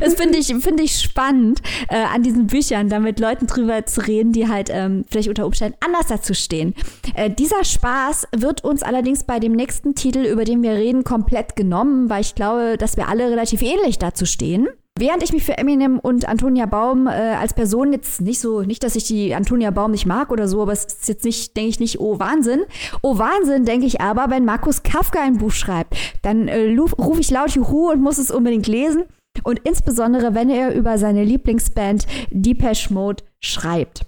das 0.00 0.14
ich, 0.14 0.54
finde 0.62 0.82
ich 0.82 1.00
spannend 1.00 1.60
äh, 1.88 1.96
an 1.96 2.22
diesen 2.22 2.46
Büchern, 2.46 2.88
da 2.88 3.00
mit 3.00 3.18
Leuten 3.18 3.48
drüber 3.48 3.84
zu 3.86 4.06
reden, 4.06 4.32
die 4.32 4.48
halt 4.48 4.70
ähm, 4.72 5.04
vielleicht 5.10 5.28
unter 5.28 5.44
Umständen 5.44 5.76
anders 5.84 6.06
dazu 6.06 6.34
stehen. 6.34 6.74
Äh, 7.14 7.30
dieser 7.30 7.64
Spaß 7.64 8.28
wird 8.36 8.62
uns 8.62 8.82
allerdings 8.84 9.24
bei 9.24 9.40
dem 9.40 9.52
nächsten 9.52 9.96
Titel, 9.96 10.20
über 10.20 10.44
den 10.44 10.62
wir 10.62 10.72
reden, 10.72 11.02
komplett 11.02 11.56
genommen, 11.56 12.08
weil 12.08 12.20
ich 12.20 12.27
glaube, 12.34 12.76
dass 12.78 12.96
wir 12.96 13.08
alle 13.08 13.30
relativ 13.30 13.62
ähnlich 13.62 13.98
dazu 13.98 14.26
stehen. 14.26 14.68
Während 14.98 15.22
ich 15.22 15.32
mich 15.32 15.44
für 15.44 15.56
Eminem 15.56 16.00
und 16.00 16.28
Antonia 16.28 16.66
Baum 16.66 17.06
äh, 17.06 17.10
als 17.10 17.54
Person 17.54 17.92
jetzt 17.92 18.20
nicht 18.20 18.40
so, 18.40 18.62
nicht, 18.62 18.82
dass 18.82 18.96
ich 18.96 19.04
die 19.04 19.32
Antonia 19.32 19.70
Baum 19.70 19.92
nicht 19.92 20.06
mag 20.06 20.32
oder 20.32 20.48
so, 20.48 20.60
aber 20.60 20.72
es 20.72 20.86
ist 20.86 21.08
jetzt 21.08 21.24
nicht, 21.24 21.56
denke 21.56 21.70
ich 21.70 21.78
nicht, 21.78 22.00
oh 22.00 22.18
Wahnsinn. 22.18 22.64
Oh 23.02 23.16
Wahnsinn, 23.16 23.64
denke 23.64 23.86
ich 23.86 24.00
aber, 24.00 24.28
wenn 24.28 24.44
Markus 24.44 24.82
Kafka 24.82 25.20
ein 25.22 25.38
Buch 25.38 25.52
schreibt, 25.52 25.94
dann 26.22 26.48
äh, 26.48 26.76
rufe 26.76 27.20
ich 27.20 27.30
laut 27.30 27.50
Juhu 27.50 27.90
und 27.90 28.02
muss 28.02 28.18
es 28.18 28.32
unbedingt 28.32 28.66
lesen. 28.66 29.04
Und 29.44 29.60
insbesondere, 29.62 30.34
wenn 30.34 30.50
er 30.50 30.74
über 30.74 30.98
seine 30.98 31.22
Lieblingsband 31.22 32.06
Depeche 32.30 32.92
Mode 32.92 33.22
schreibt. 33.38 34.04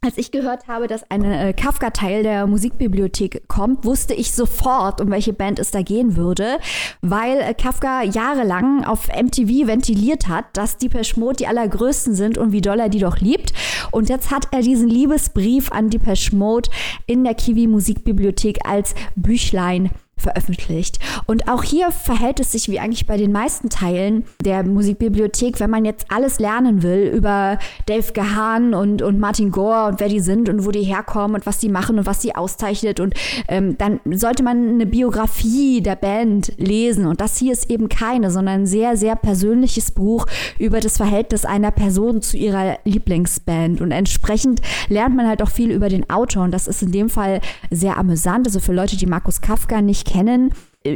Als 0.00 0.16
ich 0.16 0.30
gehört 0.30 0.68
habe, 0.68 0.86
dass 0.86 1.10
ein 1.10 1.24
äh, 1.24 1.52
Kafka-Teil 1.52 2.22
der 2.22 2.46
Musikbibliothek 2.46 3.48
kommt, 3.48 3.84
wusste 3.84 4.14
ich 4.14 4.32
sofort, 4.32 5.00
um 5.00 5.10
welche 5.10 5.32
Band 5.32 5.58
es 5.58 5.72
da 5.72 5.82
gehen 5.82 6.14
würde, 6.14 6.58
weil 7.02 7.40
äh, 7.40 7.52
Kafka 7.52 8.04
jahrelang 8.04 8.84
auf 8.84 9.08
MTV 9.08 9.66
ventiliert 9.66 10.28
hat, 10.28 10.44
dass 10.56 10.76
die 10.76 10.88
Mode 11.16 11.38
die 11.38 11.46
allergrößten 11.48 12.14
sind 12.14 12.38
und 12.38 12.52
wie 12.52 12.60
doll 12.60 12.78
er 12.78 12.88
die 12.88 13.00
doch 13.00 13.18
liebt. 13.18 13.52
Und 13.90 14.08
jetzt 14.08 14.30
hat 14.30 14.46
er 14.52 14.62
diesen 14.62 14.88
Liebesbrief 14.88 15.72
an 15.72 15.90
die 15.90 16.00
Mode 16.32 16.70
in 17.06 17.24
der 17.24 17.34
Kiwi 17.34 17.66
Musikbibliothek 17.66 18.60
als 18.64 18.94
Büchlein 19.16 19.90
veröffentlicht. 20.22 20.98
Und 21.26 21.48
auch 21.48 21.62
hier 21.62 21.90
verhält 21.90 22.40
es 22.40 22.52
sich 22.52 22.68
wie 22.68 22.80
eigentlich 22.80 23.06
bei 23.06 23.16
den 23.16 23.32
meisten 23.32 23.68
Teilen 23.68 24.24
der 24.44 24.62
Musikbibliothek, 24.62 25.60
wenn 25.60 25.70
man 25.70 25.84
jetzt 25.84 26.06
alles 26.10 26.38
lernen 26.38 26.82
will 26.82 27.12
über 27.14 27.58
Dave 27.86 28.12
Gahan 28.12 28.74
und, 28.74 29.02
und 29.02 29.18
Martin 29.18 29.50
Gore 29.50 29.86
und 29.86 30.00
wer 30.00 30.08
die 30.08 30.20
sind 30.20 30.48
und 30.48 30.64
wo 30.64 30.70
die 30.70 30.82
herkommen 30.82 31.34
und 31.34 31.46
was 31.46 31.58
die 31.58 31.68
machen 31.68 31.98
und 31.98 32.06
was 32.06 32.22
sie 32.22 32.34
auszeichnet. 32.34 33.00
Und 33.00 33.14
ähm, 33.48 33.76
dann 33.78 34.00
sollte 34.10 34.42
man 34.42 34.68
eine 34.68 34.86
Biografie 34.86 35.80
der 35.80 35.96
Band 35.96 36.52
lesen. 36.56 37.06
Und 37.06 37.20
das 37.20 37.36
hier 37.36 37.52
ist 37.52 37.70
eben 37.70 37.88
keine, 37.88 38.30
sondern 38.30 38.60
ein 38.60 38.66
sehr, 38.66 38.96
sehr 38.96 39.16
persönliches 39.16 39.90
Buch 39.90 40.26
über 40.58 40.80
das 40.80 40.96
Verhältnis 40.96 41.44
einer 41.44 41.70
Person 41.70 42.22
zu 42.22 42.36
ihrer 42.36 42.78
Lieblingsband. 42.84 43.80
Und 43.80 43.92
entsprechend 43.92 44.60
lernt 44.88 45.16
man 45.16 45.28
halt 45.28 45.42
auch 45.42 45.50
viel 45.50 45.70
über 45.70 45.88
den 45.88 46.08
Autor. 46.10 46.44
Und 46.44 46.52
das 46.52 46.68
ist 46.68 46.82
in 46.82 46.92
dem 46.92 47.08
Fall 47.08 47.40
sehr 47.70 47.96
amüsant, 47.98 48.46
also 48.46 48.60
für 48.60 48.72
Leute, 48.72 48.96
die 48.96 49.06
Markus 49.06 49.40
Kafka 49.40 49.80
nicht 49.82 50.07
kennen. 50.08 50.52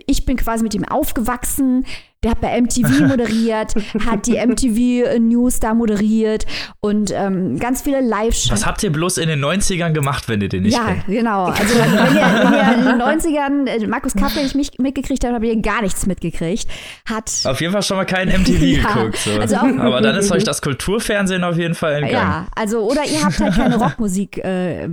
Ich 0.06 0.24
bin 0.24 0.36
quasi 0.36 0.62
mit 0.62 0.74
ihm 0.74 0.84
aufgewachsen. 0.84 1.84
Der 2.22 2.30
hat 2.30 2.40
bei 2.40 2.60
MTV 2.60 3.00
moderiert, 3.08 3.74
hat 4.06 4.28
die 4.28 4.34
MTV 4.34 5.18
News 5.18 5.58
da 5.58 5.74
moderiert 5.74 6.46
und 6.80 7.10
ähm, 7.12 7.58
ganz 7.58 7.82
viele 7.82 8.00
Live-Shows. 8.00 8.52
Was 8.52 8.64
habt 8.64 8.80
ihr 8.84 8.92
bloß 8.92 9.18
in 9.18 9.28
den 9.28 9.44
90ern 9.44 9.90
gemacht, 9.90 10.28
wenn 10.28 10.40
ihr 10.40 10.48
den 10.48 10.62
nicht 10.62 10.76
ja, 10.76 10.84
kennt? 10.84 11.08
Ja, 11.08 11.14
genau. 11.14 11.44
Also 11.46 11.74
wenn 11.74 12.14
ihr, 12.14 12.74
in 12.78 12.84
den 12.84 13.02
90ern 13.02 13.66
äh, 13.66 13.86
Markus 13.88 14.14
Kapp, 14.14 14.36
wenn 14.36 14.46
ich 14.46 14.54
mich 14.54 14.78
mitgekriegt 14.78 15.24
habe, 15.24 15.34
habt 15.34 15.44
ihr 15.44 15.60
gar 15.60 15.82
nichts 15.82 16.06
mitgekriegt. 16.06 16.68
Hat 17.06 17.32
auf 17.44 17.60
jeden 17.60 17.72
Fall 17.72 17.82
schon 17.82 17.96
mal 17.96 18.04
keinen 18.04 18.40
MTV 18.40 18.62
ja, 18.62 18.94
geguckt. 18.94 19.18
So. 19.18 19.40
Also 19.40 19.56
auch, 19.56 19.78
Aber 19.78 20.00
dann 20.00 20.14
ist 20.14 20.30
euch 20.30 20.44
das 20.44 20.62
Kulturfernsehen 20.62 21.42
auf 21.42 21.56
jeden 21.56 21.74
Fall 21.74 21.94
entgangen. 21.94 22.14
Ja, 22.14 22.46
also 22.54 22.88
oder 22.88 23.04
ihr 23.04 23.24
habt 23.24 23.40
halt 23.40 23.56
keine 23.56 23.78
Rockmusik 23.78 24.38
äh, 24.38 24.88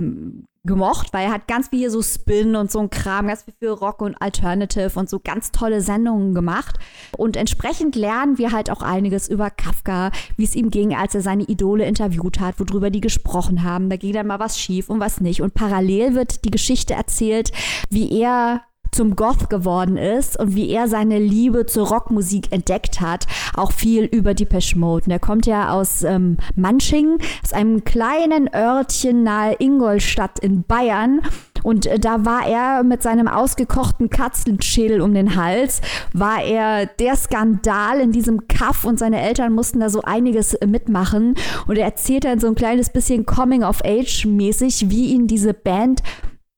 gemocht, 0.64 1.12
weil 1.12 1.26
er 1.26 1.32
hat 1.32 1.48
ganz 1.48 1.68
viel 1.68 1.78
hier 1.78 1.90
so 1.90 2.02
Spin 2.02 2.54
und 2.54 2.70
so 2.70 2.80
ein 2.80 2.90
Kram, 2.90 3.28
ganz 3.28 3.44
viel 3.44 3.54
für 3.58 3.70
Rock 3.70 4.02
und 4.02 4.20
Alternative 4.20 4.98
und 4.98 5.08
so 5.08 5.18
ganz 5.18 5.52
tolle 5.52 5.80
Sendungen 5.80 6.34
gemacht. 6.34 6.78
Und 7.16 7.36
entsprechend 7.36 7.96
lernen 7.96 8.36
wir 8.36 8.52
halt 8.52 8.70
auch 8.70 8.82
einiges 8.82 9.28
über 9.28 9.50
Kafka, 9.50 10.10
wie 10.36 10.44
es 10.44 10.54
ihm 10.54 10.70
ging, 10.70 10.94
als 10.94 11.14
er 11.14 11.22
seine 11.22 11.44
Idole 11.44 11.86
interviewt 11.86 12.40
hat, 12.40 12.60
worüber 12.60 12.90
die 12.90 13.00
gesprochen 13.00 13.62
haben. 13.62 13.88
Da 13.88 13.96
ging 13.96 14.12
dann 14.12 14.26
mal 14.26 14.38
was 14.38 14.58
schief 14.58 14.90
und 14.90 15.00
was 15.00 15.20
nicht. 15.20 15.40
Und 15.40 15.54
parallel 15.54 16.14
wird 16.14 16.44
die 16.44 16.50
Geschichte 16.50 16.92
erzählt, 16.94 17.52
wie 17.88 18.20
er 18.20 18.62
zum 18.92 19.16
Goth 19.16 19.50
geworden 19.50 19.96
ist 19.96 20.38
und 20.38 20.54
wie 20.54 20.70
er 20.70 20.88
seine 20.88 21.18
Liebe 21.18 21.66
zur 21.66 21.88
Rockmusik 21.88 22.52
entdeckt 22.52 23.00
hat, 23.00 23.26
auch 23.54 23.72
viel 23.72 24.04
über 24.04 24.34
die 24.34 24.48
Mode. 24.74 25.04
Und 25.06 25.12
er 25.12 25.18
kommt 25.18 25.46
ja 25.46 25.72
aus 25.72 26.02
ähm, 26.02 26.36
Manching, 26.56 27.18
aus 27.42 27.52
einem 27.52 27.84
kleinen 27.84 28.52
Örtchen 28.52 29.22
nahe 29.22 29.56
Ingolstadt 29.58 30.38
in 30.40 30.64
Bayern. 30.64 31.20
Und 31.62 31.86
äh, 31.86 31.98
da 31.98 32.24
war 32.24 32.46
er 32.46 32.82
mit 32.82 33.02
seinem 33.02 33.28
ausgekochten 33.28 34.10
Katzenschädel 34.10 35.00
um 35.00 35.14
den 35.14 35.36
Hals, 35.36 35.80
war 36.12 36.42
er 36.42 36.86
der 36.86 37.16
Skandal 37.16 38.00
in 38.00 38.12
diesem 38.12 38.48
Kaff 38.48 38.84
und 38.84 38.98
seine 38.98 39.20
Eltern 39.20 39.52
mussten 39.52 39.80
da 39.80 39.90
so 39.90 40.02
einiges 40.02 40.54
äh, 40.54 40.66
mitmachen. 40.66 41.34
Und 41.66 41.76
er 41.76 41.84
erzählt 41.84 42.24
dann 42.24 42.40
so 42.40 42.46
ein 42.46 42.54
kleines 42.54 42.90
bisschen 42.90 43.26
Coming 43.26 43.62
of 43.62 43.82
Age 43.84 44.26
mäßig, 44.26 44.90
wie 44.90 45.12
ihn 45.12 45.26
diese 45.26 45.54
Band 45.54 46.02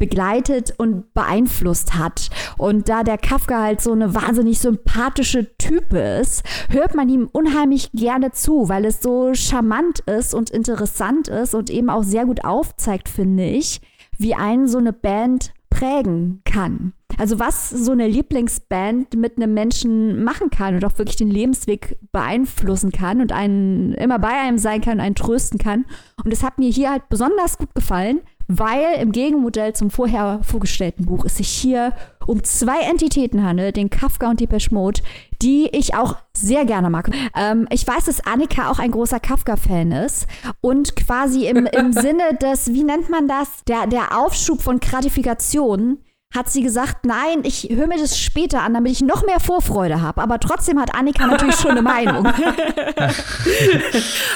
begleitet 0.03 0.75
und 0.79 1.15
beeinflusst 1.15 1.95
hat. 1.95 2.29
Und 2.59 2.89
da 2.89 3.05
der 3.05 3.19
Kafka 3.19 3.63
halt 3.63 3.81
so 3.81 3.93
eine 3.93 4.17
wahnsinnig 4.17 4.59
sympathische 4.59 5.57
Typ 5.59 5.93
ist, 5.93 6.43
hört 6.71 6.97
man 6.97 7.09
ihm 7.09 7.29
unheimlich 7.31 7.93
gerne 7.93 8.33
zu, 8.33 8.69
weil 8.69 8.85
es 8.85 9.01
so 9.01 9.33
charmant 9.33 10.01
ist 10.01 10.35
und 10.35 10.51
interessant 10.51 11.29
ist 11.29 11.55
und 11.55 11.71
eben 11.71 11.89
auch 11.89 12.03
sehr 12.03 12.27
gut 12.27 12.45
aufzeigt, 12.45 13.09
finde 13.09 13.45
ich, 13.45 13.81
wie 14.19 14.35
einen 14.35 14.67
so 14.67 14.79
eine 14.79 14.93
Band 14.93 15.53
prägen 15.71 16.43
kann. 16.45 16.95
Also 17.17 17.39
was 17.39 17.71
so 17.71 17.93
eine 17.93 18.09
Lieblingsband 18.09 19.15
mit 19.15 19.37
einem 19.37 19.55
Menschen 19.55 20.25
machen 20.25 20.51
kann 20.51 20.75
und 20.75 20.85
auch 20.85 20.99
wirklich 20.99 21.17
den 21.17 21.31
Lebensweg 21.31 21.97
beeinflussen 22.11 22.91
kann 22.91 23.21
und 23.21 23.31
einen 23.31 23.93
immer 23.93 24.19
bei 24.19 24.33
einem 24.33 24.59
sein 24.59 24.81
kann, 24.81 24.99
einen 24.99 25.15
trösten 25.15 25.61
kann. 25.61 25.85
Und 26.25 26.33
das 26.33 26.43
hat 26.43 26.59
mir 26.59 26.71
hier 26.71 26.91
halt 26.91 27.09
besonders 27.09 27.57
gut 27.57 27.73
gefallen, 27.77 28.21
weil 28.59 29.01
im 29.01 29.13
Gegenmodell 29.13 29.75
zum 29.75 29.91
vorher 29.91 30.41
vorgestellten 30.43 31.07
Buch 31.07 31.25
es 31.25 31.37
sich 31.37 31.49
hier 31.49 31.93
um 32.27 32.45
zwei 32.45 32.81
Entitäten 32.83 33.45
handelt, 33.45 33.77
den 33.77 33.91
Kafka 33.91 34.31
und 34.31 34.41
die 34.41 34.49
Mode, 34.71 35.01
die 35.43 35.69
ich 35.73 35.95
auch 35.95 36.17
sehr 36.37 36.65
gerne 36.65 36.89
mag. 36.89 37.11
Ähm, 37.37 37.67
ich 37.71 37.87
weiß, 37.87 38.05
dass 38.05 38.25
Annika 38.27 38.71
auch 38.71 38.79
ein 38.79 38.91
großer 38.91 39.21
Kafka-Fan 39.21 39.93
ist 39.93 40.27
und 40.61 40.95
quasi 40.97 41.47
im, 41.47 41.67
im 41.67 41.93
Sinne 41.93 42.39
des, 42.41 42.73
wie 42.73 42.85
nennt 42.85 43.11
man 43.11 43.29
das, 43.29 43.65
der, 43.67 43.87
der 43.87 44.19
Aufschub 44.19 44.63
von 44.63 44.81
Gratifikation 44.81 45.99
hat 46.35 46.51
sie 46.51 46.63
gesagt, 46.63 47.05
nein, 47.05 47.41
ich 47.43 47.69
höre 47.71 47.87
mir 47.87 47.99
das 47.99 48.19
später 48.19 48.63
an, 48.63 48.75
damit 48.75 48.93
ich 48.93 49.03
noch 49.03 49.25
mehr 49.25 49.41
Vorfreude 49.41 50.01
habe. 50.01 50.23
Aber 50.23 50.41
trotzdem 50.41 50.81
hat 50.81 50.95
Annika 50.95 51.27
natürlich 51.27 51.57
schon 51.57 51.73
eine 51.73 51.83
Meinung. 51.83 52.27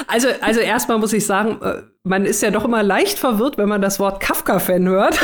also, 0.06 0.28
also 0.40 0.60
erstmal 0.60 0.98
muss 0.98 1.12
ich 1.14 1.24
sagen, 1.24 1.58
äh, 1.62 1.82
man 2.02 2.24
ist 2.26 2.42
ja 2.42 2.50
doch 2.50 2.64
immer 2.64 2.82
leicht 2.82 3.18
verwirrt, 3.18 3.58
wenn 3.58 3.68
man 3.68 3.80
das 3.80 3.98
Wort 3.98 4.20
Kafka-Fan 4.20 4.86
hört. 4.88 5.18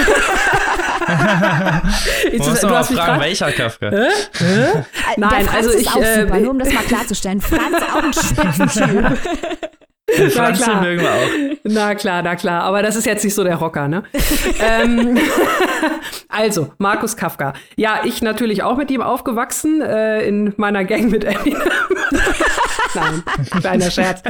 ich 2.32 2.38
muss 2.38 2.62
mal 2.62 2.82
fragen, 2.84 3.20
welcher 3.20 3.52
Kafka? 3.52 3.90
Hä? 3.90 4.08
Hä? 4.38 4.84
Nein, 5.16 5.48
also 5.54 5.70
ich. 5.70 5.88
Auch 5.88 6.00
äh, 6.00 6.22
super, 6.22 6.40
nur 6.40 6.50
um 6.50 6.58
das 6.58 6.72
mal 6.72 6.82
klarzustellen. 6.88 7.40
Franz 7.40 7.76
auch 7.92 8.02
ein 8.02 8.12
Spitzentyp. 8.12 9.18
Na 10.36 10.52
klar. 10.52 10.82
mögen 10.82 11.00
wir 11.00 11.10
auch. 11.10 11.58
Na 11.64 11.94
klar, 11.94 12.22
na 12.22 12.36
klar. 12.36 12.64
Aber 12.64 12.82
das 12.82 12.96
ist 12.96 13.06
jetzt 13.06 13.24
nicht 13.24 13.34
so 13.34 13.44
der 13.44 13.56
Rocker, 13.56 13.88
ne? 13.88 14.02
ähm, 14.60 15.18
also, 16.28 16.72
Markus 16.78 17.16
Kafka. 17.16 17.54
Ja, 17.76 18.00
ich 18.04 18.20
natürlich 18.20 18.62
auch 18.62 18.76
mit 18.76 18.90
ihm 18.90 19.00
aufgewachsen, 19.00 19.80
äh, 19.80 20.26
in 20.26 20.52
meiner 20.56 20.84
Gang 20.84 21.10
mit 21.10 21.24
Eminem. 21.24 21.62
Nein, 22.94 23.22
kleiner 23.60 23.90
Scherz. 23.90 24.22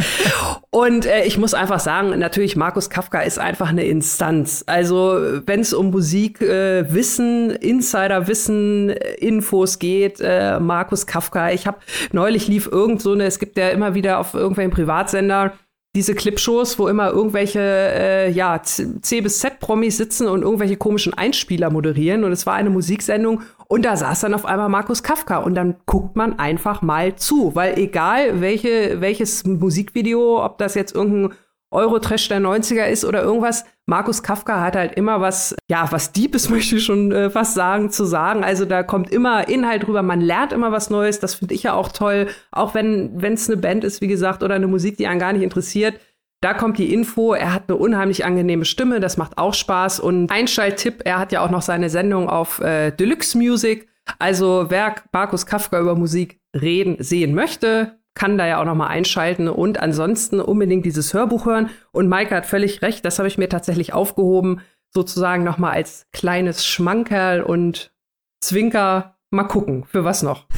Und 0.70 1.06
äh, 1.06 1.24
ich 1.24 1.38
muss 1.38 1.54
einfach 1.54 1.80
sagen, 1.80 2.18
natürlich, 2.18 2.56
Markus 2.56 2.90
Kafka 2.90 3.20
ist 3.20 3.38
einfach 3.38 3.68
eine 3.68 3.84
Instanz. 3.84 4.64
Also, 4.66 5.40
wenn 5.46 5.60
es 5.60 5.72
um 5.72 5.90
Musik, 5.90 6.40
äh, 6.40 6.92
Wissen, 6.92 7.50
Insider-Wissen, 7.50 8.90
äh, 8.90 9.14
Infos 9.14 9.78
geht, 9.78 10.20
äh, 10.20 10.60
Markus 10.60 11.06
Kafka. 11.06 11.50
Ich 11.50 11.66
habe 11.66 11.78
neulich 12.12 12.48
lief 12.48 12.66
irgend 12.66 13.02
so 13.02 13.12
eine, 13.12 13.24
es 13.24 13.38
gibt 13.38 13.56
ja 13.56 13.70
immer 13.70 13.94
wieder 13.94 14.18
auf 14.18 14.34
irgendwelchen 14.34 14.72
Privatsender 14.72 15.52
diese 15.94 16.14
Clipshows, 16.14 16.78
wo 16.78 16.88
immer 16.88 17.10
irgendwelche 17.10 17.60
äh, 17.60 18.30
ja, 18.30 18.62
C 18.62 19.20
bis 19.20 19.40
Z-Promis 19.40 19.98
sitzen 19.98 20.26
und 20.26 20.42
irgendwelche 20.42 20.76
komischen 20.76 21.12
Einspieler 21.12 21.70
moderieren. 21.70 22.24
Und 22.24 22.32
es 22.32 22.46
war 22.46 22.54
eine 22.54 22.70
Musiksendung 22.70 23.42
und 23.68 23.84
da 23.84 23.96
saß 23.96 24.20
dann 24.20 24.34
auf 24.34 24.46
einmal 24.46 24.70
Markus 24.70 25.02
Kafka 25.02 25.38
und 25.38 25.54
dann 25.54 25.76
guckt 25.84 26.16
man 26.16 26.38
einfach 26.38 26.80
mal 26.80 27.16
zu, 27.16 27.54
weil 27.54 27.78
egal 27.78 28.40
welche, 28.40 29.00
welches 29.00 29.44
Musikvideo, 29.44 30.42
ob 30.42 30.58
das 30.58 30.74
jetzt 30.74 30.94
irgendein 30.94 31.36
Eurotrash 31.72 32.28
der 32.28 32.40
90er 32.40 32.86
ist 32.86 33.04
oder 33.04 33.22
irgendwas. 33.22 33.64
Markus 33.86 34.22
Kafka 34.22 34.60
hat 34.60 34.76
halt 34.76 34.94
immer 34.94 35.20
was, 35.20 35.56
ja, 35.68 35.90
was 35.90 36.12
Diebes 36.12 36.48
möchte 36.50 36.76
ich 36.76 36.84
schon 36.84 37.12
äh, 37.12 37.30
fast 37.30 37.54
sagen, 37.54 37.90
zu 37.90 38.04
sagen. 38.04 38.44
Also 38.44 38.64
da 38.64 38.82
kommt 38.82 39.10
immer 39.10 39.48
Inhalt 39.48 39.86
rüber, 39.88 40.02
man 40.02 40.20
lernt 40.20 40.52
immer 40.52 40.72
was 40.72 40.90
Neues, 40.90 41.18
das 41.18 41.34
finde 41.34 41.54
ich 41.54 41.64
ja 41.64 41.74
auch 41.74 41.88
toll. 41.88 42.28
Auch 42.50 42.74
wenn 42.74 43.16
es 43.22 43.48
eine 43.48 43.56
Band 43.56 43.84
ist, 43.84 44.00
wie 44.00 44.08
gesagt, 44.08 44.42
oder 44.42 44.54
eine 44.54 44.68
Musik, 44.68 44.96
die 44.96 45.06
einen 45.06 45.20
gar 45.20 45.32
nicht 45.32 45.42
interessiert. 45.42 45.98
Da 46.40 46.54
kommt 46.54 46.76
die 46.78 46.92
Info, 46.92 47.34
er 47.34 47.54
hat 47.54 47.64
eine 47.68 47.76
unheimlich 47.76 48.24
angenehme 48.24 48.64
Stimme, 48.64 48.98
das 48.98 49.16
macht 49.16 49.38
auch 49.38 49.54
Spaß. 49.54 50.00
Und 50.00 50.30
Einschalttipp, 50.30 51.02
er 51.04 51.20
hat 51.20 51.30
ja 51.30 51.44
auch 51.44 51.50
noch 51.50 51.62
seine 51.62 51.88
Sendung 51.88 52.28
auf 52.28 52.60
äh, 52.60 52.90
Deluxe 52.90 53.38
Music. 53.38 53.88
Also 54.18 54.66
wer 54.68 54.96
Markus 55.12 55.46
Kafka 55.46 55.80
über 55.80 55.94
Musik 55.94 56.40
reden, 56.60 56.96
sehen 56.98 57.34
möchte, 57.34 58.01
kann 58.14 58.38
da 58.38 58.46
ja 58.46 58.60
auch 58.60 58.64
noch 58.64 58.74
mal 58.74 58.88
einschalten 58.88 59.48
und 59.48 59.80
ansonsten 59.80 60.40
unbedingt 60.40 60.84
dieses 60.84 61.14
Hörbuch 61.14 61.46
hören. 61.46 61.70
Und 61.92 62.08
Maike 62.08 62.34
hat 62.34 62.46
völlig 62.46 62.82
recht, 62.82 63.04
das 63.04 63.18
habe 63.18 63.28
ich 63.28 63.38
mir 63.38 63.48
tatsächlich 63.48 63.92
aufgehoben, 63.92 64.60
sozusagen 64.90 65.44
noch 65.44 65.58
mal 65.58 65.70
als 65.70 66.06
kleines 66.12 66.66
Schmankerl 66.66 67.42
und 67.42 67.92
Zwinker. 68.40 69.16
Mal 69.30 69.44
gucken, 69.44 69.84
für 69.84 70.04
was 70.04 70.22
noch. 70.22 70.46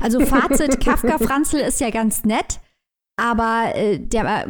Also 0.00 0.18
Fazit, 0.20 0.80
Kafka 0.80 1.18
Franzl 1.18 1.58
ist 1.58 1.80
ja 1.80 1.90
ganz 1.90 2.24
nett, 2.24 2.58
aber 3.16 3.72
äh, 3.74 3.98
der 3.98 4.24
äh, 4.24 4.46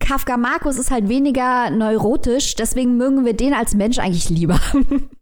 Kafka 0.00 0.36
Markus 0.36 0.76
ist 0.76 0.90
halt 0.90 1.08
weniger 1.08 1.70
neurotisch, 1.70 2.56
deswegen 2.56 2.96
mögen 2.96 3.24
wir 3.24 3.34
den 3.34 3.54
als 3.54 3.74
Mensch 3.74 3.98
eigentlich 4.00 4.28
lieber. 4.28 4.58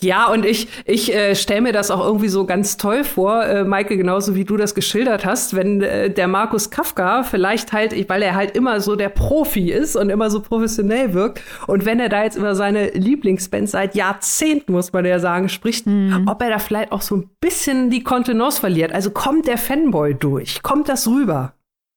Ja, 0.00 0.30
und 0.30 0.44
ich, 0.44 0.68
ich 0.84 1.14
äh, 1.14 1.34
stelle 1.34 1.62
mir 1.62 1.72
das 1.72 1.90
auch 1.90 2.04
irgendwie 2.04 2.28
so 2.28 2.46
ganz 2.46 2.76
toll 2.76 3.04
vor, 3.04 3.44
äh, 3.44 3.64
Maike, 3.64 3.96
genauso 3.96 4.34
wie 4.34 4.44
du 4.44 4.56
das 4.56 4.74
geschildert 4.74 5.24
hast, 5.24 5.56
wenn 5.56 5.82
äh, 5.82 6.10
der 6.10 6.28
Markus 6.28 6.70
Kafka 6.70 7.22
vielleicht 7.22 7.72
halt, 7.72 8.08
weil 8.08 8.22
er 8.22 8.34
halt 8.34 8.56
immer 8.56 8.80
so 8.80 8.96
der 8.96 9.08
Profi 9.08 9.72
ist 9.72 9.96
und 9.96 10.10
immer 10.10 10.30
so 10.30 10.40
professionell 10.40 11.14
wirkt, 11.14 11.42
und 11.66 11.84
wenn 11.86 12.00
er 12.00 12.08
da 12.08 12.24
jetzt 12.24 12.36
über 12.36 12.54
seine 12.54 12.90
Lieblingsband 12.90 13.68
seit 13.68 13.94
Jahrzehnten, 13.94 14.72
muss 14.72 14.92
man 14.92 15.04
ja 15.04 15.18
sagen, 15.18 15.48
spricht, 15.48 15.86
mhm. 15.86 16.26
ob 16.28 16.40
er 16.42 16.50
da 16.50 16.58
vielleicht 16.58 16.92
auch 16.92 17.02
so 17.02 17.16
ein 17.16 17.30
bisschen 17.40 17.90
die 17.90 18.04
Kontenance 18.04 18.60
verliert. 18.60 18.92
Also 18.92 19.10
kommt 19.10 19.46
der 19.46 19.58
Fanboy 19.58 20.14
durch? 20.14 20.62
Kommt 20.62 20.88
das 20.88 21.08
rüber? 21.08 21.54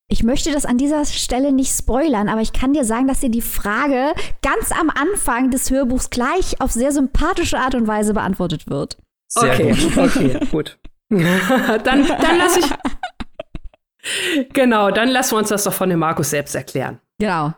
Ich 0.09 0.23
möchte 0.23 0.53
das 0.53 0.65
an 0.65 0.77
dieser 0.77 1.03
Stelle 1.03 1.51
nicht 1.51 1.75
spoilern, 1.77 2.29
aber 2.29 2.39
ich 2.39 2.53
kann 2.53 2.71
dir 2.71 2.85
sagen, 2.85 3.07
dass 3.07 3.19
dir 3.19 3.29
die 3.29 3.41
Frage 3.41 4.13
ganz 4.41 4.71
am 4.71 4.89
Anfang 4.89 5.51
des 5.51 5.69
Hörbuchs 5.69 6.09
gleich 6.09 6.61
auf 6.61 6.71
sehr 6.71 6.93
sympathische 6.93 7.57
Art 7.59 7.75
und 7.75 7.87
Weise 7.87 8.13
beantwortet 8.13 8.69
wird. 8.69 8.97
Sehr 9.27 9.53
okay, 9.53 9.71
gut. 9.71 9.97
okay, 9.97 10.39
gut. 10.49 10.79
dann 11.09 12.07
dann 12.07 12.37
lasse 12.37 12.61
ich. 12.61 14.53
Genau, 14.53 14.91
dann 14.91 15.09
lassen 15.09 15.33
wir 15.33 15.39
uns 15.39 15.49
das 15.49 15.65
doch 15.65 15.73
von 15.73 15.89
dem 15.89 15.99
Markus 15.99 16.29
selbst 16.29 16.55
erklären. 16.55 17.01
Genau. 17.19 17.53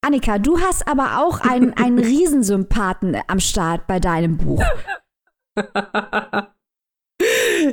Annika, 0.00 0.38
du 0.38 0.60
hast 0.60 0.86
aber 0.86 1.18
auch 1.18 1.40
einen, 1.40 1.74
einen 1.74 1.98
Riesensympathen 2.04 3.16
am 3.26 3.40
Start 3.40 3.88
bei 3.88 3.98
deinem 3.98 4.36
Buch. 4.36 4.62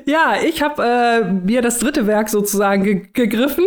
ja, 0.05 0.37
ich 0.43 0.63
habe 0.63 0.83
äh, 0.83 1.31
mir 1.31 1.61
das 1.61 1.77
dritte 1.77 2.07
Werk 2.07 2.29
sozusagen 2.29 2.83
ge 2.83 3.07
gegriffen. 3.13 3.65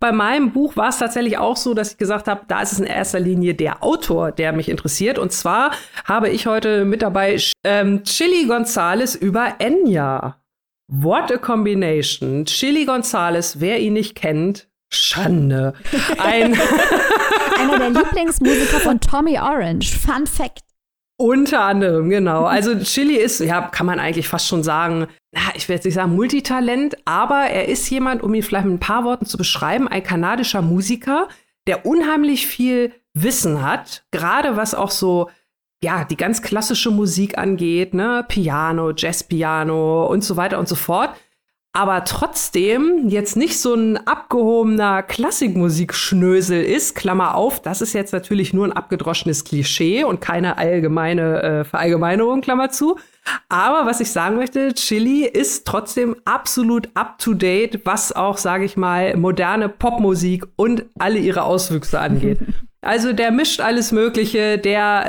Bei 0.00 0.12
meinem 0.12 0.52
Buch 0.52 0.76
war 0.76 0.88
es 0.88 0.96
tatsächlich 0.96 1.36
auch 1.36 1.58
so, 1.58 1.74
dass 1.74 1.92
ich 1.92 1.98
gesagt 1.98 2.26
habe, 2.26 2.40
da 2.48 2.62
ist 2.62 2.72
es 2.72 2.80
in 2.80 2.86
erster 2.86 3.20
Linie 3.20 3.54
der 3.54 3.84
Autor, 3.84 4.32
der 4.32 4.52
mich 4.52 4.70
interessiert. 4.70 5.18
Und 5.18 5.30
zwar 5.30 5.72
habe 6.06 6.30
ich 6.30 6.46
heute 6.46 6.86
mit 6.86 7.02
dabei 7.02 7.38
ähm, 7.64 8.02
Chili 8.04 8.46
Gonzales 8.46 9.14
über 9.14 9.56
Enya. 9.58 10.40
What 10.88 11.30
a 11.30 11.36
combination. 11.36 12.46
Chili 12.46 12.86
Gonzales, 12.86 13.60
wer 13.60 13.78
ihn 13.78 13.92
nicht 13.92 14.14
kennt, 14.14 14.68
Schande. 14.90 15.74
Ein 16.18 16.58
Einer 17.58 17.78
der 17.78 17.90
Lieblingsmusiker 18.02 18.80
von 18.80 19.00
Tommy 19.00 19.38
Orange. 19.38 19.98
Fun 19.98 20.26
Fact. 20.26 20.69
Unter 21.20 21.60
anderem, 21.60 22.08
genau. 22.08 22.44
Also 22.44 22.74
Chili 22.78 23.16
ist, 23.16 23.40
ja, 23.40 23.60
kann 23.60 23.84
man 23.84 24.00
eigentlich 24.00 24.26
fast 24.26 24.48
schon 24.48 24.62
sagen, 24.62 25.06
ich 25.54 25.68
will 25.68 25.76
jetzt 25.76 25.84
nicht 25.84 25.92
sagen 25.92 26.16
Multitalent, 26.16 26.96
aber 27.04 27.42
er 27.42 27.68
ist 27.68 27.90
jemand, 27.90 28.22
um 28.22 28.32
ihn 28.32 28.42
vielleicht 28.42 28.64
mit 28.64 28.76
ein 28.76 28.80
paar 28.80 29.04
Worten 29.04 29.26
zu 29.26 29.36
beschreiben, 29.36 29.86
ein 29.86 30.02
kanadischer 30.02 30.62
Musiker, 30.62 31.28
der 31.66 31.84
unheimlich 31.84 32.46
viel 32.46 32.94
Wissen 33.12 33.60
hat, 33.60 34.02
gerade 34.12 34.56
was 34.56 34.74
auch 34.74 34.90
so 34.90 35.28
ja, 35.84 36.04
die 36.04 36.16
ganz 36.16 36.40
klassische 36.40 36.90
Musik 36.90 37.36
angeht, 37.36 37.92
ne, 37.92 38.24
Piano, 38.26 38.92
Jazzpiano 38.96 40.06
und 40.06 40.24
so 40.24 40.38
weiter 40.38 40.58
und 40.58 40.68
so 40.68 40.74
fort 40.74 41.10
aber 41.72 42.04
trotzdem 42.04 43.08
jetzt 43.08 43.36
nicht 43.36 43.60
so 43.60 43.74
ein 43.74 43.96
abgehobener 43.96 45.04
Klassikmusikschnösel 45.04 46.62
ist, 46.62 46.96
Klammer 46.96 47.36
auf, 47.36 47.62
das 47.62 47.80
ist 47.80 47.92
jetzt 47.92 48.12
natürlich 48.12 48.52
nur 48.52 48.66
ein 48.66 48.72
abgedroschenes 48.72 49.44
Klischee 49.44 50.02
und 50.02 50.20
keine 50.20 50.58
allgemeine 50.58 51.42
äh, 51.42 51.64
Verallgemeinerung, 51.64 52.40
Klammer 52.40 52.70
zu. 52.70 52.98
Aber 53.48 53.86
was 53.86 54.00
ich 54.00 54.10
sagen 54.10 54.36
möchte, 54.36 54.74
Chili 54.74 55.24
ist 55.24 55.66
trotzdem 55.66 56.16
absolut 56.24 56.88
up-to-date, 56.94 57.80
was 57.84 58.12
auch, 58.12 58.38
sage 58.38 58.64
ich 58.64 58.76
mal, 58.76 59.16
moderne 59.16 59.68
Popmusik 59.68 60.46
und 60.56 60.84
alle 60.98 61.18
ihre 61.18 61.42
Auswüchse 61.42 62.00
angeht. 62.00 62.38
Also 62.82 63.12
der 63.12 63.30
mischt 63.30 63.60
alles 63.60 63.92
Mögliche, 63.92 64.56
der 64.56 65.04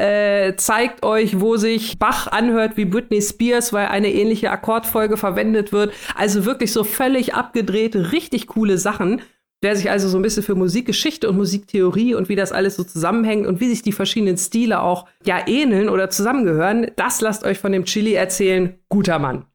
äh, 0.50 0.56
zeigt 0.58 1.06
euch, 1.06 1.40
wo 1.40 1.56
sich 1.56 2.00
Bach 2.00 2.28
anhört 2.28 2.76
wie 2.76 2.84
Britney 2.84 3.22
Spears, 3.22 3.72
weil 3.72 3.88
eine 3.88 4.12
ähnliche 4.12 4.52
Akkordfolge 4.52 5.16
verwendet 5.16 5.72
wird. 5.72 5.94
Also 6.16 6.44
wirklich 6.44 6.74
so 6.74 6.84
völlig 6.84 7.34
abgedrehte, 7.34 8.12
richtig 8.12 8.48
coole 8.48 8.78
Sachen. 8.78 9.22
Wer 9.64 9.76
sich 9.76 9.92
also 9.92 10.10
so 10.10 10.18
ein 10.18 10.24
bisschen 10.24 10.42
für 10.42 10.56
Musikgeschichte 10.56 11.30
und 11.30 11.38
Musiktheorie 11.38 12.16
und 12.16 12.30
wie 12.30 12.36
das 12.36 12.52
alles 12.52 12.76
so 12.76 12.84
zusammenhängt 12.84 13.46
und 13.46 13.60
wie 13.60 13.70
sich 13.70 13.84
die 13.84 13.92
verschiedenen 13.92 14.38
Stile 14.38 14.82
auch 14.82 15.08
ja 15.24 15.48
ähneln 15.48 15.88
oder 15.88 16.10
zusammengehören, 16.10 16.90
das 16.96 17.22
lasst 17.22 17.44
euch 17.44 17.60
von 17.60 17.72
dem 17.72 17.86
Chili 17.86 18.14
erzählen. 18.14 18.80
Guter 18.90 19.20
Mann. 19.20 19.46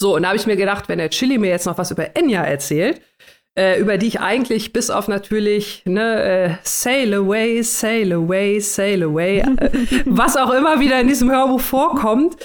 So, 0.00 0.16
und 0.16 0.22
da 0.22 0.28
habe 0.28 0.38
ich 0.38 0.46
mir 0.46 0.56
gedacht, 0.56 0.88
wenn 0.88 0.96
der 0.96 1.10
Chili 1.10 1.36
mir 1.36 1.50
jetzt 1.50 1.66
noch 1.66 1.76
was 1.76 1.90
über 1.90 2.16
Enya 2.16 2.42
erzählt, 2.42 3.02
äh, 3.58 3.80
über 3.80 3.98
die 3.98 4.06
ich 4.06 4.20
eigentlich 4.20 4.72
bis 4.72 4.90
auf 4.90 5.08
natürlich 5.08 5.82
ne, 5.84 6.22
äh, 6.22 6.50
Sail 6.62 7.12
Away, 7.14 7.62
Sail 7.62 8.12
Away, 8.12 8.60
Sail 8.60 9.02
Away, 9.02 9.40
äh, 9.40 9.70
was 10.06 10.36
auch 10.36 10.52
immer 10.52 10.80
wieder 10.80 11.00
in 11.00 11.08
diesem 11.08 11.30
Hörbuch 11.30 11.60
vorkommt. 11.60 12.36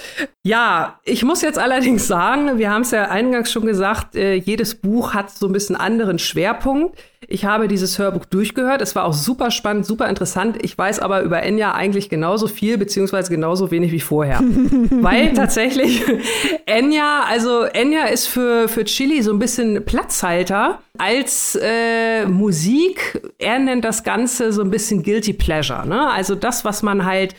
Ja, 0.44 1.00
ich 1.04 1.24
muss 1.24 1.42
jetzt 1.42 1.60
allerdings 1.60 2.08
sagen, 2.08 2.58
wir 2.58 2.72
haben 2.72 2.82
es 2.82 2.92
ja 2.92 3.10
eingangs 3.10 3.52
schon 3.52 3.66
gesagt, 3.66 4.16
äh, 4.16 4.34
jedes 4.34 4.76
Buch 4.76 5.14
hat 5.14 5.30
so 5.30 5.46
ein 5.48 5.54
bisschen 5.54 5.76
anderen 5.76 6.20
Schwerpunkt. 6.20 6.98
Ich 7.28 7.46
habe 7.46 7.68
dieses 7.68 7.98
Hörbuch 8.00 8.26
durchgehört. 8.26 8.82
Es 8.82 8.96
war 8.96 9.06
auch 9.06 9.14
super 9.14 9.52
spannend, 9.52 9.86
super 9.86 10.08
interessant. 10.08 10.58
Ich 10.62 10.78
weiß 10.78 11.00
aber 11.00 11.22
über 11.22 11.42
Enya 11.44 11.74
eigentlich 11.74 12.10
genauso 12.10 12.48
viel, 12.48 12.78
beziehungsweise 12.78 13.30
genauso 13.30 13.72
wenig 13.72 13.92
wie 13.92 14.00
vorher. 14.00 14.40
Weil 14.90 15.34
tatsächlich 15.34 16.04
Enya, 16.66 17.24
also 17.28 17.64
Enya 17.64 18.06
ist 18.06 18.28
für, 18.28 18.68
für 18.68 18.86
Chili 18.86 19.22
so 19.22 19.32
ein 19.32 19.40
bisschen 19.40 19.84
Platzhalter 19.86 20.80
als 20.98 21.58
äh, 21.62 22.26
Musik. 22.26 23.22
Er 23.38 23.60
nennt 23.60 23.84
das 23.84 24.04
Ganze 24.04 24.52
so 24.52 24.62
ein 24.62 24.70
bisschen 24.70 25.04
Guilty 25.04 25.34
Pleasure. 25.34 25.88
Ne? 25.88 26.10
Also 26.10 26.36
das, 26.36 26.66
was 26.66 26.84
man 26.84 27.06
halt 27.06 27.36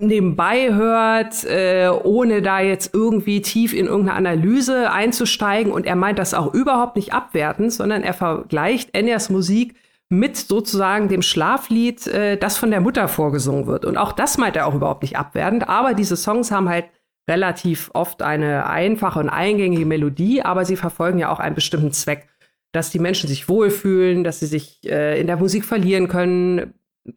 nebenbei 0.00 0.74
hört, 0.74 1.44
äh, 1.44 1.88
ohne 1.88 2.42
da 2.42 2.60
jetzt 2.60 2.94
irgendwie 2.94 3.42
tief 3.42 3.72
in 3.72 3.86
irgendeine 3.86 4.16
Analyse 4.16 4.90
einzusteigen. 4.90 5.72
Und 5.72 5.86
er 5.86 5.96
meint 5.96 6.18
das 6.18 6.34
auch 6.34 6.52
überhaupt 6.52 6.96
nicht 6.96 7.12
abwertend, 7.12 7.72
sondern 7.72 8.02
er 8.02 8.14
vergleicht 8.14 8.94
Enyas 8.94 9.30
Musik 9.30 9.74
mit 10.08 10.36
sozusagen 10.36 11.08
dem 11.08 11.22
Schlaflied, 11.22 12.06
äh, 12.08 12.36
das 12.36 12.58
von 12.58 12.70
der 12.70 12.80
Mutter 12.80 13.08
vorgesungen 13.08 13.66
wird. 13.66 13.84
Und 13.84 13.96
auch 13.96 14.12
das 14.12 14.38
meint 14.38 14.56
er 14.56 14.66
auch 14.66 14.74
überhaupt 14.74 15.02
nicht 15.02 15.16
abwertend, 15.16 15.68
aber 15.68 15.94
diese 15.94 16.16
Songs 16.16 16.50
haben 16.50 16.68
halt 16.68 16.86
relativ 17.28 17.90
oft 17.94 18.22
eine 18.22 18.66
einfache 18.66 19.20
und 19.20 19.28
eingängige 19.28 19.86
Melodie, 19.86 20.42
aber 20.42 20.64
sie 20.64 20.76
verfolgen 20.76 21.20
ja 21.20 21.30
auch 21.30 21.38
einen 21.38 21.54
bestimmten 21.54 21.92
Zweck, 21.92 22.28
dass 22.72 22.90
die 22.90 22.98
Menschen 22.98 23.28
sich 23.28 23.48
wohlfühlen, 23.48 24.24
dass 24.24 24.40
sie 24.40 24.46
sich 24.46 24.80
äh, 24.84 25.20
in 25.20 25.28
der 25.28 25.36
Musik 25.36 25.64
verlieren 25.64 26.08
können. 26.08 26.74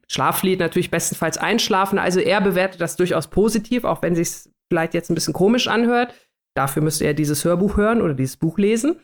Schlaflied 0.08 0.60
natürlich 0.60 0.92
bestenfalls 0.92 1.38
einschlafen. 1.38 2.00
Also 2.00 2.20
er 2.20 2.42
bewertet 2.42 2.82
das 2.82 2.96
durchaus 2.96 3.28
positiv, 3.28 3.84
auch 3.84 4.02
wenn 4.02 4.16
sich 4.16 4.50
vielleicht 4.70 4.94
jetzt 4.94 5.10
ein 5.10 5.16
bisschen 5.16 5.34
komisch 5.34 5.68
anhört. 5.68 6.14
Dafür 6.56 6.82
müsste 6.82 7.06
er 7.06 7.14
dieses 7.14 7.44
Hörbuch 7.44 7.78
hören 7.78 8.02
oder 8.02 8.14
dieses 8.14 8.38
Buch 8.38 8.58
lesen. 8.58 9.00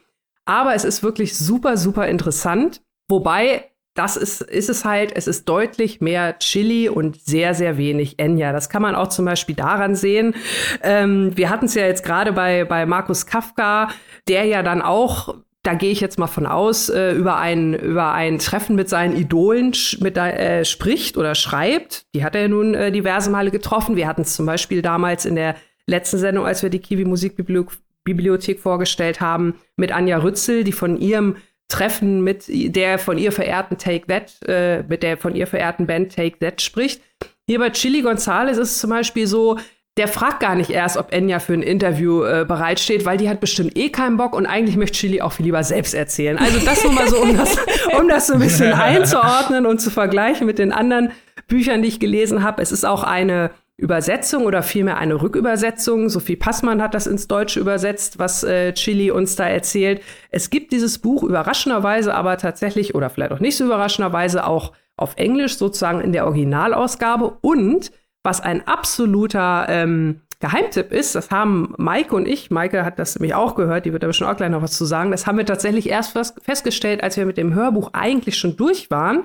Aber 0.45 0.73
es 0.73 0.83
ist 0.83 1.03
wirklich 1.03 1.37
super, 1.37 1.77
super 1.77 2.07
interessant. 2.07 2.81
Wobei 3.09 3.71
das 3.95 4.15
ist, 4.15 4.41
ist 4.41 4.69
es 4.69 4.85
halt, 4.85 5.11
es 5.15 5.27
ist 5.27 5.49
deutlich 5.49 5.99
mehr 5.99 6.39
Chili 6.39 6.89
und 6.89 7.21
sehr, 7.21 7.53
sehr 7.53 7.77
wenig 7.77 8.17
Enya. 8.17 8.53
Das 8.53 8.69
kann 8.69 8.81
man 8.81 8.95
auch 8.95 9.07
zum 9.07 9.25
Beispiel 9.25 9.55
daran 9.55 9.95
sehen. 9.95 10.35
Ähm, 10.81 11.35
wir 11.35 11.49
hatten 11.49 11.65
es 11.65 11.73
ja 11.73 11.85
jetzt 11.85 12.05
gerade 12.05 12.31
bei, 12.31 12.63
bei 12.65 12.85
Markus 12.85 13.25
Kafka, 13.25 13.89
der 14.27 14.45
ja 14.45 14.63
dann 14.63 14.81
auch 14.81 15.35
da 15.63 15.73
gehe 15.73 15.91
ich 15.91 15.99
jetzt 15.99 16.17
mal 16.17 16.27
von 16.27 16.45
aus, 16.45 16.89
äh, 16.89 17.11
über, 17.13 17.37
ein, 17.37 17.73
über 17.73 18.13
ein 18.13 18.39
Treffen 18.39 18.75
mit 18.75 18.87
seinen 18.87 19.15
Idolen 19.15 19.73
mit, 19.99 20.17
äh, 20.17 20.63
spricht 20.63 21.17
oder 21.17 21.35
schreibt. 21.35 22.05
Die 22.15 22.23
hat 22.23 22.35
er 22.35 22.47
nun 22.47 22.73
äh, 22.73 22.91
diverse 22.91 23.29
Male 23.29 23.51
getroffen. 23.51 23.95
Wir 23.95 24.07
hatten 24.07 24.21
es 24.21 24.35
zum 24.35 24.45
Beispiel 24.45 24.81
damals 24.81 25.25
in 25.25 25.35
der 25.35 25.55
letzten 25.85 26.17
Sendung, 26.17 26.45
als 26.45 26.63
wir 26.63 26.69
die 26.69 26.79
Kiwi 26.79 27.03
Musikbibliothek 27.03 28.59
vorgestellt 28.59 29.19
haben, 29.19 29.55
mit 29.75 29.91
Anja 29.91 30.19
Rützel, 30.19 30.63
die 30.63 30.71
von 30.71 30.97
ihrem 30.97 31.35
Treffen 31.67 32.21
mit 32.23 32.45
der 32.47 32.97
von 32.97 33.17
ihr 33.17 33.31
verehrten 33.31 33.77
Take 33.77 34.07
That, 34.07 34.39
äh, 34.47 34.83
mit 34.83 35.03
der 35.03 35.17
von 35.17 35.35
ihr 35.35 35.45
verehrten 35.45 35.85
Band 35.85 36.15
Take 36.15 36.39
That 36.39 36.61
spricht. 36.61 37.01
Hier 37.45 37.59
bei 37.59 37.69
Chili 37.69 38.01
Gonzalez 38.01 38.57
ist 38.57 38.71
es 38.71 38.79
zum 38.79 38.89
Beispiel 38.89 39.27
so, 39.27 39.57
der 39.99 40.07
fragt 40.07 40.39
gar 40.39 40.55
nicht 40.55 40.69
erst, 40.69 40.95
ob 40.95 41.11
Enya 41.11 41.39
für 41.39 41.53
ein 41.53 41.61
Interview 41.61 42.23
äh, 42.23 42.45
bereitsteht, 42.47 43.03
weil 43.03 43.17
die 43.17 43.29
hat 43.29 43.41
bestimmt 43.41 43.77
eh 43.77 43.89
keinen 43.89 44.15
Bock 44.15 44.33
und 44.33 44.45
eigentlich 44.45 44.77
möchte 44.77 44.97
Chili 44.97 45.21
auch 45.21 45.33
viel 45.33 45.45
lieber 45.45 45.61
selbst 45.61 45.93
erzählen. 45.93 46.37
Also 46.37 46.57
das 46.65 46.85
nur 46.85 46.93
mal 46.93 47.09
so, 47.09 47.17
um 47.17 47.35
das, 47.35 47.57
um 47.99 48.07
das 48.07 48.27
so 48.27 48.35
ein 48.35 48.39
bisschen 48.39 48.71
einzuordnen 48.79 49.65
und 49.65 49.81
zu 49.81 49.89
vergleichen 49.89 50.47
mit 50.47 50.57
den 50.57 50.71
anderen 50.71 51.11
Büchern, 51.49 51.81
die 51.81 51.89
ich 51.89 51.99
gelesen 51.99 52.43
habe. 52.43 52.61
Es 52.61 52.71
ist 52.71 52.85
auch 52.85 53.03
eine 53.03 53.51
Übersetzung 53.75 54.45
oder 54.45 54.63
vielmehr 54.63 54.97
eine 54.97 55.21
Rückübersetzung. 55.21 56.07
Sophie 56.07 56.37
Passmann 56.37 56.81
hat 56.81 56.93
das 56.93 57.05
ins 57.05 57.27
Deutsche 57.27 57.59
übersetzt, 57.59 58.19
was 58.19 58.45
äh, 58.45 58.71
Chili 58.73 59.11
uns 59.11 59.35
da 59.35 59.49
erzählt. 59.49 60.01
Es 60.31 60.49
gibt 60.49 60.71
dieses 60.71 60.99
Buch 60.99 61.23
überraschenderweise 61.23 62.15
aber 62.15 62.37
tatsächlich 62.37 62.95
oder 62.95 63.09
vielleicht 63.09 63.33
auch 63.33 63.41
nicht 63.41 63.57
so 63.57 63.65
überraschenderweise 63.65 64.47
auch 64.47 64.71
auf 64.95 65.17
Englisch 65.17 65.57
sozusagen 65.57 65.99
in 65.99 66.13
der 66.13 66.25
Originalausgabe 66.25 67.37
und 67.41 67.91
was 68.23 68.41
ein 68.41 68.67
absoluter 68.67 69.65
ähm, 69.69 70.21
Geheimtipp 70.39 70.91
ist, 70.91 71.15
das 71.15 71.31
haben 71.31 71.73
Maike 71.77 72.15
und 72.15 72.27
ich, 72.27 72.49
Maike 72.49 72.85
hat 72.85 72.97
das 72.97 73.19
nämlich 73.19 73.35
auch 73.35 73.55
gehört, 73.55 73.85
die 73.85 73.93
wird 73.93 74.03
aber 74.03 74.13
schon 74.13 74.27
auch 74.27 74.37
gleich 74.37 74.49
noch 74.49 74.61
was 74.61 74.77
zu 74.77 74.85
sagen, 74.85 75.11
das 75.11 75.27
haben 75.27 75.37
wir 75.37 75.45
tatsächlich 75.45 75.89
erst 75.89 76.17
festgestellt, 76.41 77.03
als 77.03 77.17
wir 77.17 77.25
mit 77.25 77.37
dem 77.37 77.53
Hörbuch 77.53 77.89
eigentlich 77.93 78.37
schon 78.37 78.55
durch 78.55 78.89
waren 78.89 79.23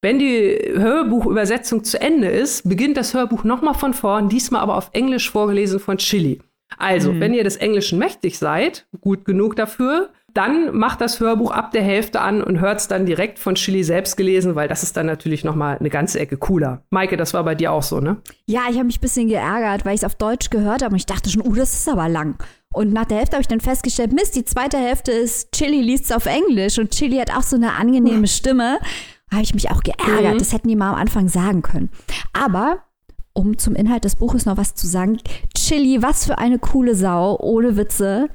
wenn 0.00 0.18
die 0.18 0.56
Hörbuchübersetzung 0.76 1.82
zu 1.82 2.00
Ende 2.00 2.28
ist, 2.28 2.68
beginnt 2.68 2.96
das 2.96 3.14
Hörbuch 3.14 3.42
nochmal 3.44 3.74
von 3.74 3.94
vorn, 3.94 4.28
diesmal 4.28 4.60
aber 4.60 4.76
auf 4.76 4.90
Englisch 4.92 5.30
vorgelesen 5.30 5.80
von 5.80 5.98
Chili. 5.98 6.40
Also, 6.76 7.12
mhm. 7.12 7.20
wenn 7.20 7.34
ihr 7.34 7.44
des 7.44 7.56
Englischen 7.56 7.98
mächtig 7.98 8.38
seid, 8.38 8.86
gut 9.00 9.24
genug 9.24 9.56
dafür, 9.56 10.10
dann 10.38 10.76
macht 10.76 11.00
das 11.00 11.18
Hörbuch 11.18 11.50
ab 11.50 11.72
der 11.72 11.82
Hälfte 11.82 12.20
an 12.20 12.44
und 12.44 12.60
hört 12.60 12.78
es 12.78 12.86
dann 12.86 13.06
direkt 13.06 13.40
von 13.40 13.56
Chili 13.56 13.82
selbst 13.82 14.16
gelesen, 14.16 14.54
weil 14.54 14.68
das 14.68 14.84
ist 14.84 14.96
dann 14.96 15.06
natürlich 15.06 15.42
noch 15.42 15.56
mal 15.56 15.76
eine 15.76 15.90
ganze 15.90 16.20
Ecke 16.20 16.36
cooler. 16.36 16.84
Maike, 16.90 17.16
das 17.16 17.34
war 17.34 17.42
bei 17.42 17.56
dir 17.56 17.72
auch 17.72 17.82
so, 17.82 17.98
ne? 17.98 18.18
Ja, 18.46 18.62
ich 18.70 18.76
habe 18.76 18.84
mich 18.84 18.98
ein 18.98 19.00
bisschen 19.00 19.26
geärgert, 19.26 19.84
weil 19.84 19.96
ich 19.96 20.02
es 20.02 20.04
auf 20.04 20.14
Deutsch 20.14 20.50
gehört 20.50 20.82
habe 20.82 20.92
und 20.92 20.98
ich 20.98 21.06
dachte 21.06 21.28
schon, 21.28 21.44
uh, 21.44 21.54
das 21.56 21.74
ist 21.74 21.88
aber 21.88 22.08
lang. 22.08 22.36
Und 22.72 22.92
nach 22.92 23.06
der 23.06 23.18
Hälfte 23.18 23.34
habe 23.34 23.40
ich 23.40 23.48
dann 23.48 23.58
festgestellt, 23.58 24.12
Mist, 24.12 24.36
die 24.36 24.44
zweite 24.44 24.78
Hälfte 24.78 25.10
ist, 25.10 25.50
Chili 25.50 25.82
liest 25.82 26.04
es 26.04 26.12
auf 26.12 26.26
Englisch 26.26 26.78
und 26.78 26.92
Chili 26.92 27.16
hat 27.16 27.36
auch 27.36 27.42
so 27.42 27.56
eine 27.56 27.72
angenehme 27.72 28.28
Stimme 28.28 28.78
habe 29.30 29.42
ich 29.42 29.52
mich 29.52 29.70
auch 29.70 29.82
geärgert. 29.82 30.34
Mhm. 30.34 30.38
Das 30.38 30.52
hätten 30.52 30.68
die 30.68 30.76
mal 30.76 30.90
am 30.90 30.96
Anfang 30.96 31.28
sagen 31.28 31.62
können. 31.62 31.90
Aber 32.32 32.78
um 33.38 33.56
zum 33.56 33.76
Inhalt 33.76 34.04
des 34.04 34.16
Buches 34.16 34.46
noch 34.46 34.56
was 34.56 34.74
zu 34.74 34.88
sagen. 34.88 35.18
Chili, 35.54 36.02
was 36.02 36.26
für 36.26 36.38
eine 36.38 36.58
coole 36.58 36.96
Sau, 36.96 37.38
ohne 37.38 37.76
Witze. 37.76 38.28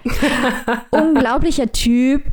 Unglaublicher 0.92 1.72
Typ. 1.72 2.24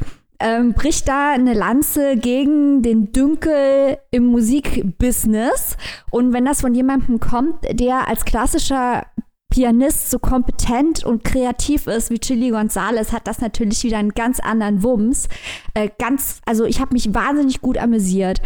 Ähm, 0.43 0.73
bricht 0.73 1.07
da 1.07 1.33
eine 1.33 1.53
Lanze 1.53 2.17
gegen 2.17 2.83
den 2.83 3.13
Dünkel 3.13 3.99
im 4.11 4.27
Musikbusiness. 4.27 5.77
Und 6.11 6.33
wenn 6.33 6.47
das 6.47 6.63
von 6.63 6.75
jemandem 6.75 7.21
kommt, 7.21 7.57
der 7.73 8.09
als 8.09 8.25
klassischer 8.25 9.05
Pianist 9.51 10.11
so 10.11 10.19
kompetent 10.19 11.05
und 11.05 11.25
kreativ 11.25 11.89
ist 11.89 12.11
wie 12.11 12.21
Chili 12.21 12.51
Gonzalez, 12.51 13.13
hat 13.13 13.27
das 13.27 13.41
natürlich 13.41 13.83
wieder 13.83 13.99
einen 13.99 14.15
ganz 14.15 14.39
anderen 14.41 14.83
Wumms. 14.83 15.29
Äh, 15.75 15.91
ganz, 15.99 16.41
also 16.47 16.65
ich 16.65 16.81
habe 16.81 16.95
mich 16.95 17.13
wahnsinnig 17.13 17.61
gut 17.61 17.77
amüsiert. 17.77 18.41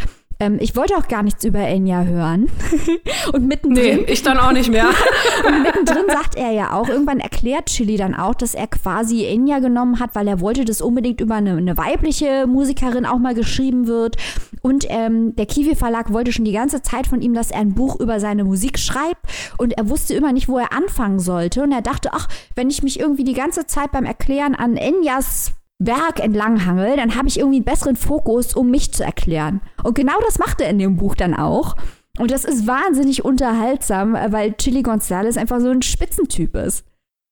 Ähm, 0.45 0.59
ich 0.61 0.77
wollte 0.77 0.97
auch 0.97 1.09
gar 1.09 1.23
nichts 1.23 1.45
über 1.45 1.61
Enya 1.61 2.05
hören. 2.05 2.51
und 3.33 3.47
mittendrin. 3.47 4.03
Nee, 4.03 4.13
ich 4.13 4.23
dann 4.23 4.39
auch 4.39 4.53
nicht 4.53 4.71
mehr. 4.71 4.89
und 5.47 5.63
mittendrin 5.63 6.05
sagt 6.09 6.37
er 6.37 6.51
ja 6.51 6.73
auch, 6.73 6.89
irgendwann 6.89 7.21
erklärt 7.21 7.67
Chili 7.67 7.97
dann 7.97 8.15
auch, 8.15 8.35
dass 8.35 8.55
er 8.55 8.67
quasi 8.67 9.25
Enya 9.25 9.61
genommen 9.61 10.01
hat, 10.01 10.15
weil 10.15 10.29
er 10.29 10.41
wollte, 10.41 10.65
dass 10.65 10.83
unbedingt 10.83 11.21
über 11.21 11.37
eine, 11.37 11.57
eine 11.57 11.77
weibliche 11.79 12.47
Musikerin 12.47 13.07
auch 13.07 13.19
mal 13.19 13.35
geschrieben 13.35 13.87
wird. 13.87 14.17
Und 14.61 14.87
ähm, 14.89 15.35
der 15.37 15.47
Kiwi 15.47 15.75
Verlag 15.75 16.13
wollte 16.13 16.33
schon 16.33 16.45
die 16.45 16.53
ganze 16.53 16.83
Zeit 16.83 17.07
von 17.07 17.23
ihm, 17.23 17.35
dass 17.35 17.51
er 17.51 17.61
ein 17.61 17.75
Buch 17.75 17.99
über 17.99 18.21
seine 18.21 18.45
Musik 18.45 18.79
schreibt. 18.79 19.25
Und 19.57 19.73
er 19.73 19.89
wusste 19.89 20.15
immer 20.15 20.33
nicht, 20.33 20.49
wo 20.49 20.59
er 20.59 20.73
anfangen 20.73 21.21
sollte. 21.21 21.63
Und 21.63 21.73
er 21.73 21.83
dachte, 21.83 22.11
ach, 22.13 22.29
wenn 22.55 22.71
ich 22.71 22.83
mich 22.83 23.01
irgendwie 23.01 23.25
die 23.25 23.35
ganze 23.35 23.67
Zeit 23.67 23.93
beim 23.93 24.05
Erklären 24.05 24.55
an 24.55 24.77
Enyas 24.77 25.53
Werk 25.87 26.21
entlanghangel, 26.21 26.97
dann 26.97 27.17
habe 27.17 27.29
ich 27.29 27.39
irgendwie 27.39 27.57
einen 27.57 27.65
besseren 27.65 27.97
Fokus, 27.97 28.55
um 28.55 28.71
mich 28.71 28.93
zu 28.93 29.05
erklären. 29.05 29.61
Und 29.83 29.95
genau 29.95 30.19
das 30.25 30.39
macht 30.39 30.61
er 30.61 30.71
in 30.71 30.79
dem 30.79 30.97
Buch 30.97 31.15
dann 31.15 31.35
auch. 31.35 31.77
Und 32.19 32.31
das 32.31 32.45
ist 32.45 32.67
wahnsinnig 32.67 33.25
unterhaltsam, 33.25 34.15
weil 34.15 34.55
Chili 34.55 34.83
Gonzalez 34.83 35.37
einfach 35.37 35.61
so 35.61 35.71
ein 35.71 35.83
Spitzentyp 35.83 36.55
ist. 36.55 36.85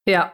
Ja, 0.08 0.32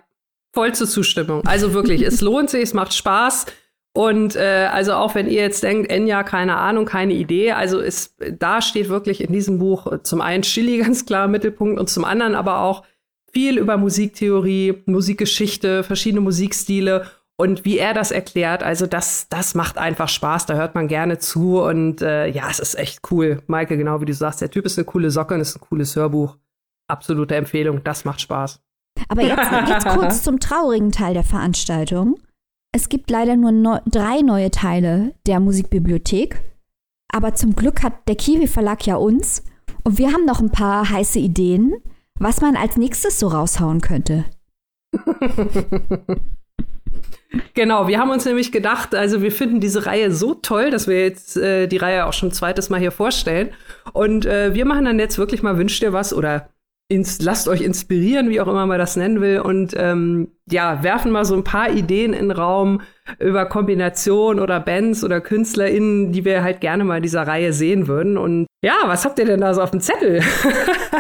vollste 0.55 0.87
Zustimmung. 0.87 1.47
Also 1.47 1.75
wirklich, 1.75 2.03
es 2.03 2.21
lohnt 2.23 2.51
sich, 2.51 2.63
es 2.63 2.75
macht 2.75 2.95
Spaß. 2.95 3.47
Und 3.95 4.37
äh, 4.37 4.69
also 4.73 4.93
auch 4.95 5.15
wenn 5.15 5.27
ihr 5.27 5.43
jetzt 5.43 5.63
denkt, 5.63 5.91
Enya, 5.91 6.23
keine 6.23 6.57
Ahnung, 6.57 6.85
keine 6.85 7.15
Idee, 7.15 7.53
also 7.53 7.81
ist, 7.81 8.15
da 8.39 8.63
steht 8.63 8.89
wirklich 8.89 9.23
in 9.23 9.33
diesem 9.33 9.59
Buch 9.59 10.03
zum 10.03 10.21
einen 10.21 10.43
Chili 10.43 10.79
ganz 10.83 11.05
klar 11.05 11.27
im 11.27 11.33
Mittelpunkt 11.33 11.81
und 11.81 11.91
zum 11.91 12.05
anderen 12.05 12.35
aber 12.35 12.61
auch 12.61 12.85
viel 13.33 13.59
über 13.59 13.77
Musiktheorie, 13.77 14.83
Musikgeschichte, 14.87 15.83
verschiedene 15.83 16.21
Musikstile 16.21 17.07
und 17.41 17.65
wie 17.65 17.79
er 17.79 17.95
das 17.95 18.11
erklärt, 18.11 18.65
also 18.65 18.87
das, 18.87 19.29
das 19.29 19.55
macht 19.55 19.79
einfach 19.79 20.09
Spaß, 20.09 20.47
da 20.47 20.55
hört 20.55 20.75
man 20.75 20.89
gerne 20.89 21.19
zu 21.19 21.63
und 21.63 22.03
äh, 22.03 22.27
ja, 22.27 22.51
es 22.51 22.59
ist 22.59 22.75
echt 22.75 23.01
cool. 23.13 23.43
Maike, 23.47 23.77
genau 23.77 24.01
wie 24.01 24.07
du 24.07 24.13
sagst, 24.13 24.41
der 24.41 24.51
Typ 24.51 24.67
ist 24.67 24.77
eine 24.77 24.85
coole 24.85 25.13
Socke 25.13 25.35
und 25.35 25.41
ist 25.41 25.57
ein 25.57 25.61
cooles 25.61 25.95
Hörbuch. 25.95 26.37
Absolute 26.89 27.37
Empfehlung, 27.37 27.85
das 27.85 28.05
macht 28.05 28.21
Spaß. 28.21 28.61
Aber 29.09 29.23
jetzt, 29.23 29.53
jetzt 29.69 29.87
kurz 29.87 30.23
zum 30.25 30.41
traurigen 30.41 30.91
Teil 30.91 31.15
der 31.15 31.23
Veranstaltung. 31.23 32.19
Es 32.73 32.89
gibt 32.89 33.09
leider 33.09 33.37
nur 33.37 33.53
neu, 33.53 33.79
drei 33.87 34.21
neue 34.21 34.51
Teile 34.51 35.15
der 35.27 35.39
Musikbibliothek. 35.39 36.43
Aber 37.13 37.35
zum 37.35 37.55
Glück 37.55 37.85
hat 37.85 38.09
der 38.09 38.17
Kiwi 38.17 38.49
Verlag 38.49 38.85
ja 38.85 38.97
uns. 38.97 39.45
Und 39.85 39.97
wir 39.97 40.13
haben 40.13 40.25
noch 40.25 40.41
ein 40.41 40.51
paar 40.51 40.91
heiße 40.91 41.21
Ideen, 41.21 41.77
was 42.19 42.41
man 42.41 42.57
als 42.57 42.77
nächstes 42.77 43.21
so 43.21 43.29
raushauen 43.29 43.81
könnte. 43.81 44.25
Genau, 47.55 47.89
wir 47.89 47.99
haben 47.99 48.11
uns 48.11 48.25
nämlich 48.25 48.53
gedacht, 48.53 48.95
also 48.95 49.21
wir 49.21 49.33
finden 49.33 49.61
diese 49.61 49.85
Reihe 49.85 50.13
so 50.13 50.35
toll, 50.35 50.71
dass 50.71 50.89
wir 50.89 51.03
jetzt 51.03 51.37
äh, 51.37 51.67
die 51.67 51.77
Reihe 51.77 52.07
auch 52.07 52.13
schon 52.13 52.33
zweites 52.33 52.71
Mal 52.71 52.81
hier 52.81 52.93
vorstellen. 52.93 53.51
Und 53.93 54.27
äh, 54.27 54.55
wir 54.55 54.65
machen 54.65 54.87
dann 54.87 54.99
jetzt 54.99 55.19
wirklich 55.19 55.43
mal 55.43 55.59
Wünscht 55.59 55.83
dir 55.83 55.93
was 55.93 56.15
oder 56.15 56.49
ins, 56.91 57.21
lasst 57.21 57.49
euch 57.49 57.61
inspirieren, 57.61 58.31
wie 58.31 58.41
auch 58.41 58.49
immer 58.49 58.65
man 58.65 58.79
das 58.79 58.97
nennen 58.97 59.21
will. 59.21 59.41
Und 59.41 59.75
ähm, 59.77 60.29
ja, 60.51 60.83
werfen 60.83 61.13
mal 61.13 61.27
so 61.27 61.35
ein 61.35 61.45
paar 61.45 61.71
Ideen 61.71 62.15
in 62.15 62.29
den 62.29 62.31
Raum 62.31 62.81
über 63.19 63.45
Kombinationen 63.45 64.43
oder 64.43 64.59
Bands 64.59 65.05
oder 65.05 65.21
KünstlerInnen, 65.21 66.13
die 66.13 66.25
wir 66.25 66.43
halt 66.43 66.63
gerne 66.63 66.85
mal 66.85 66.97
in 66.97 67.03
dieser 67.03 67.27
Reihe 67.27 67.53
sehen 67.53 67.89
würden. 67.89 68.17
Und 68.17 68.47
ja, 68.63 68.77
was 68.87 69.05
habt 69.05 69.19
ihr 69.19 69.27
denn 69.27 69.43
da 69.43 69.53
so 69.53 69.61
auf 69.61 69.71
dem 69.71 69.81
Zettel? 69.81 70.23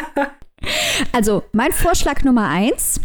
also, 1.12 1.44
mein 1.52 1.72
Vorschlag 1.72 2.22
Nummer 2.22 2.48
eins 2.48 3.00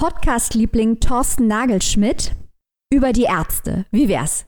Podcast-Liebling 0.00 0.98
Thorsten 1.00 1.46
Nagelschmidt 1.46 2.32
über 2.90 3.12
die 3.12 3.24
Ärzte. 3.24 3.84
Wie 3.90 4.08
wär's? 4.08 4.46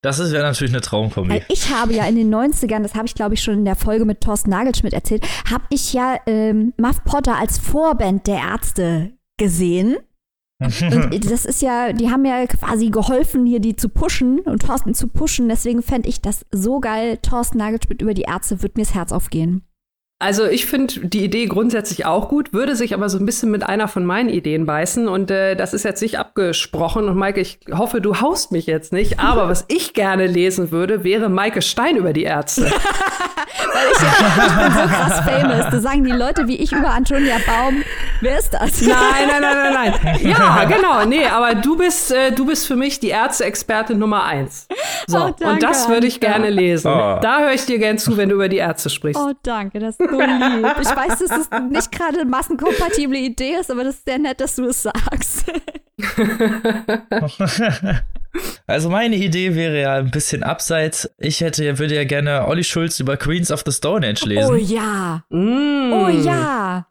Das 0.00 0.20
ist 0.20 0.30
ja 0.30 0.42
natürlich 0.42 0.72
eine 0.72 0.80
Traumkombi. 0.80 1.42
Ich 1.48 1.74
habe 1.74 1.92
ja 1.92 2.04
in 2.06 2.14
den 2.14 2.32
90ern, 2.32 2.84
das 2.84 2.94
habe 2.94 3.06
ich 3.06 3.16
glaube 3.16 3.34
ich 3.34 3.42
schon 3.42 3.54
in 3.54 3.64
der 3.64 3.74
Folge 3.74 4.04
mit 4.04 4.20
Thorsten 4.20 4.50
Nagelschmidt 4.50 4.92
erzählt, 4.92 5.26
habe 5.50 5.64
ich 5.70 5.92
ja 5.92 6.20
ähm, 6.26 6.72
Muff 6.80 7.02
Potter 7.02 7.36
als 7.36 7.58
Vorband 7.58 8.28
der 8.28 8.42
Ärzte 8.42 9.10
gesehen. 9.40 9.96
Und 10.60 11.28
das 11.32 11.46
ist 11.46 11.62
ja, 11.62 11.92
die 11.92 12.08
haben 12.08 12.24
ja 12.24 12.46
quasi 12.46 12.90
geholfen, 12.90 13.44
hier 13.44 13.58
die 13.58 13.74
zu 13.74 13.88
pushen 13.88 14.38
und 14.38 14.62
Thorsten 14.62 14.94
zu 14.94 15.08
pushen. 15.08 15.48
Deswegen 15.48 15.82
fände 15.82 16.08
ich 16.08 16.20
das 16.20 16.46
so 16.52 16.78
geil. 16.78 17.18
Thorsten 17.20 17.58
Nagelschmidt 17.58 18.02
über 18.02 18.14
die 18.14 18.22
Ärzte, 18.22 18.62
wird 18.62 18.76
mir 18.76 18.84
das 18.84 18.94
Herz 18.94 19.10
aufgehen. 19.10 19.64
Also 20.22 20.46
ich 20.46 20.66
finde 20.66 21.00
die 21.08 21.24
Idee 21.24 21.46
grundsätzlich 21.46 22.06
auch 22.06 22.28
gut, 22.28 22.52
würde 22.52 22.76
sich 22.76 22.94
aber 22.94 23.08
so 23.08 23.18
ein 23.18 23.26
bisschen 23.26 23.50
mit 23.50 23.64
einer 23.64 23.88
von 23.88 24.04
meinen 24.04 24.28
Ideen 24.28 24.66
beißen 24.66 25.08
und 25.08 25.32
äh, 25.32 25.56
das 25.56 25.74
ist 25.74 25.84
jetzt 25.84 26.00
nicht 26.00 26.16
abgesprochen 26.16 27.08
und 27.08 27.16
Maike, 27.16 27.40
ich 27.40 27.58
hoffe, 27.72 28.00
du 28.00 28.20
haust 28.20 28.52
mich 28.52 28.66
jetzt 28.66 28.92
nicht, 28.92 29.18
aber 29.18 29.48
was 29.48 29.64
ich 29.66 29.94
gerne 29.94 30.28
lesen 30.28 30.70
würde, 30.70 31.02
wäre 31.02 31.28
Maike 31.28 31.60
Stein 31.60 31.96
über 31.96 32.12
die 32.12 32.22
Ärzte. 32.22 32.70
Weil 33.72 33.86
ich, 33.92 34.02
ja, 34.02 34.46
ich 34.46 34.54
bin 34.54 34.72
so 34.72 34.94
krass 34.94 35.20
famous. 35.20 35.66
Da 35.70 35.80
sagen 35.80 36.04
die 36.04 36.10
Leute 36.10 36.46
wie 36.46 36.56
ich 36.56 36.72
über 36.72 36.90
Antonia 36.90 37.36
Baum, 37.46 37.82
wer 38.20 38.38
ist 38.38 38.52
das? 38.52 38.82
Nein, 38.82 38.96
nein, 39.28 39.40
nein, 39.40 39.72
nein, 39.72 39.94
nein. 40.02 40.18
Ja, 40.22 40.64
genau, 40.64 41.04
nee, 41.04 41.26
aber 41.26 41.54
du 41.54 41.76
bist, 41.76 42.12
äh, 42.12 42.32
du 42.32 42.46
bist 42.46 42.66
für 42.66 42.76
mich 42.76 43.00
die 43.00 43.08
Ärzte-Expertin 43.08 43.98
Nummer 43.98 44.24
eins. 44.24 44.66
So, 45.06 45.18
Oh, 45.18 45.20
danke, 45.38 45.46
und 45.46 45.62
das 45.62 45.88
würde 45.88 46.06
ich 46.06 46.20
gerne 46.20 46.50
lesen. 46.50 46.90
Oh. 46.92 47.18
Da 47.20 47.40
höre 47.40 47.52
ich 47.52 47.66
dir 47.66 47.78
gern 47.78 47.98
zu, 47.98 48.16
wenn 48.16 48.28
du 48.28 48.36
über 48.36 48.48
die 48.48 48.58
Ärzte 48.58 48.90
sprichst. 48.90 49.20
Oh, 49.22 49.32
danke, 49.42 49.78
das 49.78 49.98
lieb. 50.20 50.76
Ich 50.80 50.88
weiß, 50.88 51.18
dass 51.18 51.30
es 51.30 51.50
nicht 51.70 51.92
gerade 51.92 52.20
eine 52.20 52.30
massenkompatible 52.30 53.18
Idee 53.18 53.56
ist, 53.60 53.70
aber 53.70 53.84
das 53.84 53.96
ist 53.96 54.04
sehr 54.04 54.18
nett, 54.18 54.40
dass 54.40 54.56
du 54.56 54.66
es 54.66 54.82
sagst. 54.82 55.44
Also 58.66 58.88
meine 58.88 59.16
Idee 59.16 59.54
wäre 59.54 59.80
ja 59.80 59.94
ein 59.96 60.10
bisschen 60.10 60.42
abseits. 60.42 61.10
Ich 61.18 61.40
hätte, 61.42 61.78
würde 61.78 61.94
ja 61.94 62.04
gerne 62.04 62.46
Olli 62.46 62.64
Schulz 62.64 62.98
über 62.98 63.16
Queens 63.16 63.50
of 63.50 63.62
the 63.66 63.72
Stone 63.72 64.06
Age 64.06 64.24
lesen. 64.24 64.50
Oh 64.50 64.56
ja. 64.56 65.24
Mm. 65.28 65.92
Oh 65.92 66.08
ja. 66.08 66.86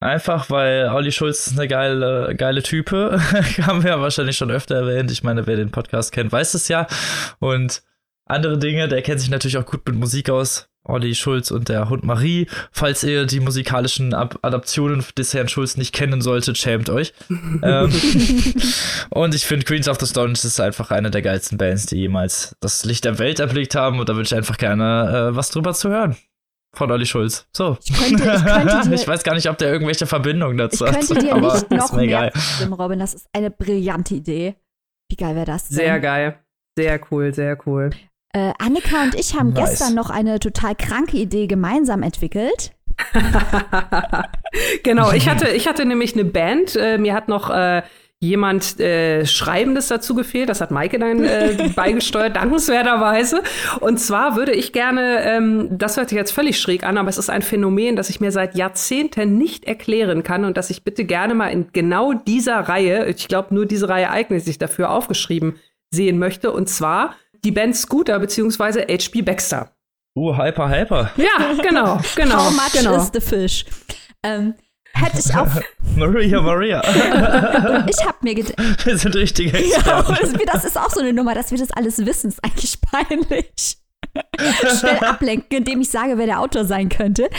Einfach 0.00 0.50
weil 0.50 0.88
Olli 0.88 1.12
Schulz 1.12 1.46
ist 1.46 1.58
eine 1.58 1.68
geile, 1.68 2.34
geile 2.36 2.62
Type. 2.62 3.20
Haben 3.62 3.84
wir 3.84 3.90
ja 3.90 4.00
wahrscheinlich 4.00 4.36
schon 4.36 4.50
öfter 4.50 4.74
erwähnt. 4.74 5.10
Ich 5.10 5.22
meine, 5.22 5.46
wer 5.46 5.56
den 5.56 5.70
Podcast 5.70 6.12
kennt, 6.12 6.32
weiß 6.32 6.54
es 6.54 6.68
ja. 6.68 6.86
Und 7.38 7.82
andere 8.26 8.58
Dinge, 8.58 8.88
der 8.88 9.02
kennt 9.02 9.20
sich 9.20 9.30
natürlich 9.30 9.58
auch 9.58 9.66
gut 9.66 9.86
mit 9.86 9.96
Musik 9.96 10.28
aus. 10.28 10.68
Olli 10.84 11.14
Schulz 11.14 11.50
und 11.50 11.68
der 11.68 11.88
Hund 11.88 12.04
Marie. 12.04 12.48
Falls 12.72 13.04
ihr 13.04 13.24
die 13.26 13.40
musikalischen 13.40 14.14
Ab 14.14 14.38
Adaptionen 14.42 15.04
des 15.16 15.32
Herrn 15.32 15.48
Schulz 15.48 15.76
nicht 15.76 15.94
kennen 15.94 16.20
solltet, 16.20 16.58
schämt 16.58 16.90
euch. 16.90 17.12
ähm, 17.30 17.92
und 19.10 19.34
ich 19.34 19.46
finde 19.46 19.64
Queens 19.64 19.88
of 19.88 19.98
the 20.00 20.06
Stone 20.06 20.32
ist 20.32 20.60
einfach 20.60 20.90
eine 20.90 21.10
der 21.10 21.22
geilsten 21.22 21.58
Bands, 21.58 21.86
die 21.86 21.96
jemals 21.96 22.56
das 22.60 22.84
Licht 22.84 23.04
der 23.04 23.18
Welt 23.18 23.38
erblickt 23.38 23.74
haben. 23.74 24.00
Und 24.00 24.08
da 24.08 24.14
würde 24.14 24.26
ich 24.26 24.34
einfach 24.34 24.58
gerne 24.58 25.30
äh, 25.30 25.36
was 25.36 25.50
drüber 25.50 25.72
zu 25.74 25.88
hören. 25.90 26.16
Von 26.74 26.90
Olli 26.90 27.04
Schulz. 27.04 27.46
So. 27.52 27.76
Ich 27.84 27.92
könnte, 27.92 28.22
ich 28.24 28.44
könnte 28.44 28.80
dir, 28.88 28.94
Ich 28.94 29.06
weiß 29.06 29.22
gar 29.24 29.34
nicht, 29.34 29.48
ob 29.48 29.58
der 29.58 29.70
irgendwelche 29.70 30.06
Verbindungen 30.06 30.58
ich 30.58 30.62
dazu 30.62 30.84
könnte 30.84 31.14
hat. 31.14 31.22
dir 31.22 31.34
aber 31.34 31.52
nicht 31.54 31.70
noch 31.70 31.84
ist 31.84 31.92
mir 31.92 31.98
mehr 31.98 32.06
egal. 32.06 32.32
zustimmen, 32.32 32.72
Robin. 32.72 32.98
Das 32.98 33.14
ist 33.14 33.26
eine 33.32 33.50
brillante 33.50 34.14
Idee. 34.14 34.56
Wie 35.10 35.16
geil 35.16 35.34
wäre 35.36 35.46
das 35.46 35.68
denn? 35.68 35.76
Sehr 35.76 36.00
geil. 36.00 36.38
Sehr 36.78 36.98
cool, 37.10 37.34
sehr 37.34 37.58
cool. 37.66 37.90
Äh, 38.34 38.52
Annika 38.58 39.02
und 39.02 39.14
ich 39.14 39.34
haben 39.38 39.52
Nice. 39.52 39.70
gestern 39.70 39.94
noch 39.94 40.08
eine 40.08 40.40
total 40.40 40.74
kranke 40.74 41.18
Idee 41.18 41.46
gemeinsam 41.46 42.02
entwickelt. 42.02 42.72
genau, 44.82 45.12
ich 45.12 45.28
hatte, 45.28 45.48
ich 45.48 45.68
hatte 45.68 45.84
nämlich 45.84 46.14
eine 46.14 46.24
Band. 46.24 46.74
Äh, 46.76 46.96
mir 46.96 47.12
hat 47.12 47.28
noch 47.28 47.50
äh, 47.50 47.82
jemand 48.20 48.80
äh, 48.80 49.26
Schreibendes 49.26 49.88
dazu 49.88 50.14
gefehlt. 50.14 50.48
Das 50.48 50.62
hat 50.62 50.70
Maike 50.70 50.98
dann 50.98 51.24
äh, 51.24 51.70
beigesteuert, 51.76 52.36
dankenswerterweise. 52.36 53.42
Und 53.80 53.98
zwar 53.98 54.34
würde 54.34 54.52
ich 54.52 54.72
gerne, 54.72 55.24
ähm, 55.24 55.68
das 55.70 55.98
hört 55.98 56.08
sich 56.08 56.16
jetzt 56.16 56.30
völlig 56.30 56.58
schräg 56.58 56.84
an, 56.84 56.96
aber 56.96 57.10
es 57.10 57.18
ist 57.18 57.28
ein 57.28 57.42
Phänomen, 57.42 57.96
das 57.96 58.08
ich 58.08 58.20
mir 58.20 58.32
seit 58.32 58.54
Jahrzehnten 58.54 59.36
nicht 59.36 59.64
erklären 59.64 60.22
kann 60.22 60.46
und 60.46 60.56
das 60.56 60.70
ich 60.70 60.84
bitte 60.84 61.04
gerne 61.04 61.34
mal 61.34 61.48
in 61.48 61.66
genau 61.72 62.14
dieser 62.14 62.60
Reihe, 62.60 63.06
ich 63.06 63.28
glaube, 63.28 63.54
nur 63.54 63.66
diese 63.66 63.90
Reihe 63.90 64.10
eignet 64.10 64.42
sich 64.44 64.56
dafür, 64.56 64.90
aufgeschrieben 64.90 65.56
sehen 65.90 66.18
möchte. 66.18 66.50
Und 66.52 66.68
zwar 66.68 67.16
die 67.44 67.50
Band 67.50 67.76
Scooter 67.76 68.18
beziehungsweise 68.18 68.82
H.P. 68.82 69.22
Baxter. 69.22 69.72
Uh, 70.14 70.36
Hyper, 70.36 70.68
Hyper. 70.68 71.10
Ja, 71.16 71.54
genau, 71.62 72.00
genau. 72.16 72.44
How 72.44 72.52
much 72.52 72.72
genau. 72.72 72.96
is 72.96 73.10
the 73.12 73.20
fish? 73.20 73.64
Ähm, 74.22 74.54
hätte 74.92 75.18
ich 75.18 75.34
auch. 75.34 75.48
Maria, 75.96 76.40
Maria. 76.40 76.80
Und 76.80 77.90
ich 77.90 78.04
habe 78.06 78.18
mir 78.22 78.34
gedacht, 78.34 78.86
Wir 78.86 78.98
sind 78.98 79.14
richtige 79.16 79.50
ja, 79.58 79.76
Experten. 79.76 80.40
das 80.52 80.64
ist 80.64 80.78
auch 80.78 80.90
so 80.90 81.00
eine 81.00 81.12
Nummer, 81.12 81.34
dass 81.34 81.50
wir 81.50 81.58
das 81.58 81.70
alles 81.70 82.04
wissen, 82.04 82.28
ist 82.28 82.44
eigentlich 82.44 82.80
peinlich. 82.80 83.78
Schnell 84.78 84.98
ablenken, 84.98 85.58
indem 85.58 85.80
ich 85.80 85.90
sage, 85.90 86.18
wer 86.18 86.26
der 86.26 86.40
Autor 86.40 86.66
sein 86.66 86.90
könnte. 86.90 87.30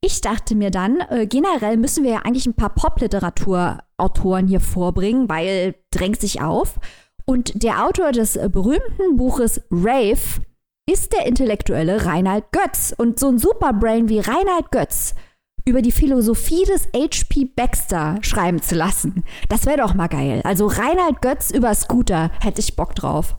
Ich 0.00 0.20
dachte 0.22 0.54
mir 0.54 0.70
dann, 0.70 1.00
äh, 1.10 1.26
generell 1.26 1.76
müssen 1.76 2.04
wir 2.04 2.12
ja 2.12 2.18
eigentlich 2.20 2.46
ein 2.46 2.54
paar 2.54 2.74
Popliteraturautoren 2.74 4.46
hier 4.46 4.60
vorbringen, 4.60 5.28
weil 5.28 5.74
drängt 5.90 6.20
sich 6.20 6.40
auf. 6.40 6.78
Und 7.24 7.62
der 7.62 7.84
Autor 7.84 8.12
des 8.12 8.38
berühmten 8.50 9.16
Buches 9.16 9.62
Rave 9.70 10.40
ist 10.90 11.12
der 11.12 11.26
intellektuelle 11.26 12.04
Reinhard 12.04 12.52
Götz. 12.52 12.94
Und 12.96 13.18
so 13.18 13.28
ein 13.28 13.38
Superbrain 13.38 14.08
wie 14.08 14.18
Reinhard 14.18 14.70
Götz 14.72 15.14
über 15.64 15.82
die 15.82 15.92
Philosophie 15.92 16.64
des 16.64 16.88
H.P. 16.94 17.44
Baxter 17.54 18.18
schreiben 18.22 18.60
zu 18.60 18.74
lassen, 18.74 19.24
das 19.48 19.64
wäre 19.64 19.78
doch 19.78 19.94
mal 19.94 20.08
geil. 20.08 20.40
Also 20.44 20.66
Reinhard 20.66 21.22
Götz 21.22 21.50
über 21.50 21.72
Scooter, 21.74 22.30
hätte 22.40 22.60
ich 22.60 22.74
Bock 22.74 22.94
drauf. 22.94 23.36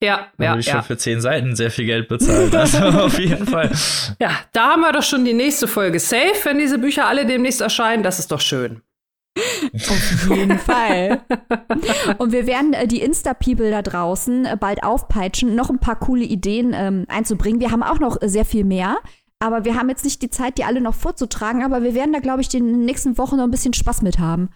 Ja, 0.00 0.28
Da 0.36 0.44
ja, 0.44 0.50
habe 0.50 0.60
ich 0.60 0.66
ja. 0.66 0.74
schon 0.74 0.82
für 0.82 0.96
zehn 0.96 1.20
Seiten 1.20 1.56
sehr 1.56 1.70
viel 1.70 1.86
Geld 1.86 2.08
bezahlt. 2.08 2.54
Also 2.54 2.78
auf 2.84 3.18
jeden 3.18 3.46
Fall. 3.46 3.70
Ja, 4.20 4.30
da 4.52 4.68
haben 4.68 4.80
wir 4.82 4.92
doch 4.92 5.02
schon 5.02 5.24
die 5.24 5.32
nächste 5.32 5.66
Folge 5.66 5.98
safe, 5.98 6.36
wenn 6.44 6.58
diese 6.58 6.78
Bücher 6.78 7.08
alle 7.08 7.26
demnächst 7.26 7.60
erscheinen. 7.60 8.02
Das 8.02 8.18
ist 8.18 8.30
doch 8.30 8.40
schön. 8.40 8.82
Auf 9.36 10.30
jeden 10.30 10.58
Fall. 10.58 11.22
Und 12.18 12.32
wir 12.32 12.46
werden 12.46 12.72
äh, 12.72 12.86
die 12.86 13.00
Insta-People 13.00 13.70
da 13.70 13.82
draußen 13.82 14.44
äh, 14.44 14.56
bald 14.58 14.82
aufpeitschen, 14.82 15.54
noch 15.54 15.70
ein 15.70 15.78
paar 15.78 15.98
coole 15.98 16.24
Ideen 16.24 16.72
ähm, 16.74 17.04
einzubringen. 17.08 17.60
Wir 17.60 17.70
haben 17.70 17.82
auch 17.82 18.00
noch 18.00 18.20
äh, 18.20 18.28
sehr 18.28 18.44
viel 18.44 18.64
mehr. 18.64 18.98
Aber 19.40 19.64
wir 19.64 19.76
haben 19.76 19.88
jetzt 19.88 20.04
nicht 20.04 20.20
die 20.22 20.30
Zeit, 20.30 20.58
die 20.58 20.64
alle 20.64 20.80
noch 20.80 20.94
vorzutragen. 20.94 21.62
Aber 21.62 21.82
wir 21.82 21.94
werden 21.94 22.12
da, 22.12 22.18
glaube 22.18 22.40
ich, 22.40 22.52
in 22.54 22.66
den 22.66 22.84
nächsten 22.84 23.18
Wochen 23.18 23.36
noch 23.36 23.44
ein 23.44 23.50
bisschen 23.50 23.74
Spaß 23.74 24.02
mit 24.02 24.18
haben. 24.18 24.50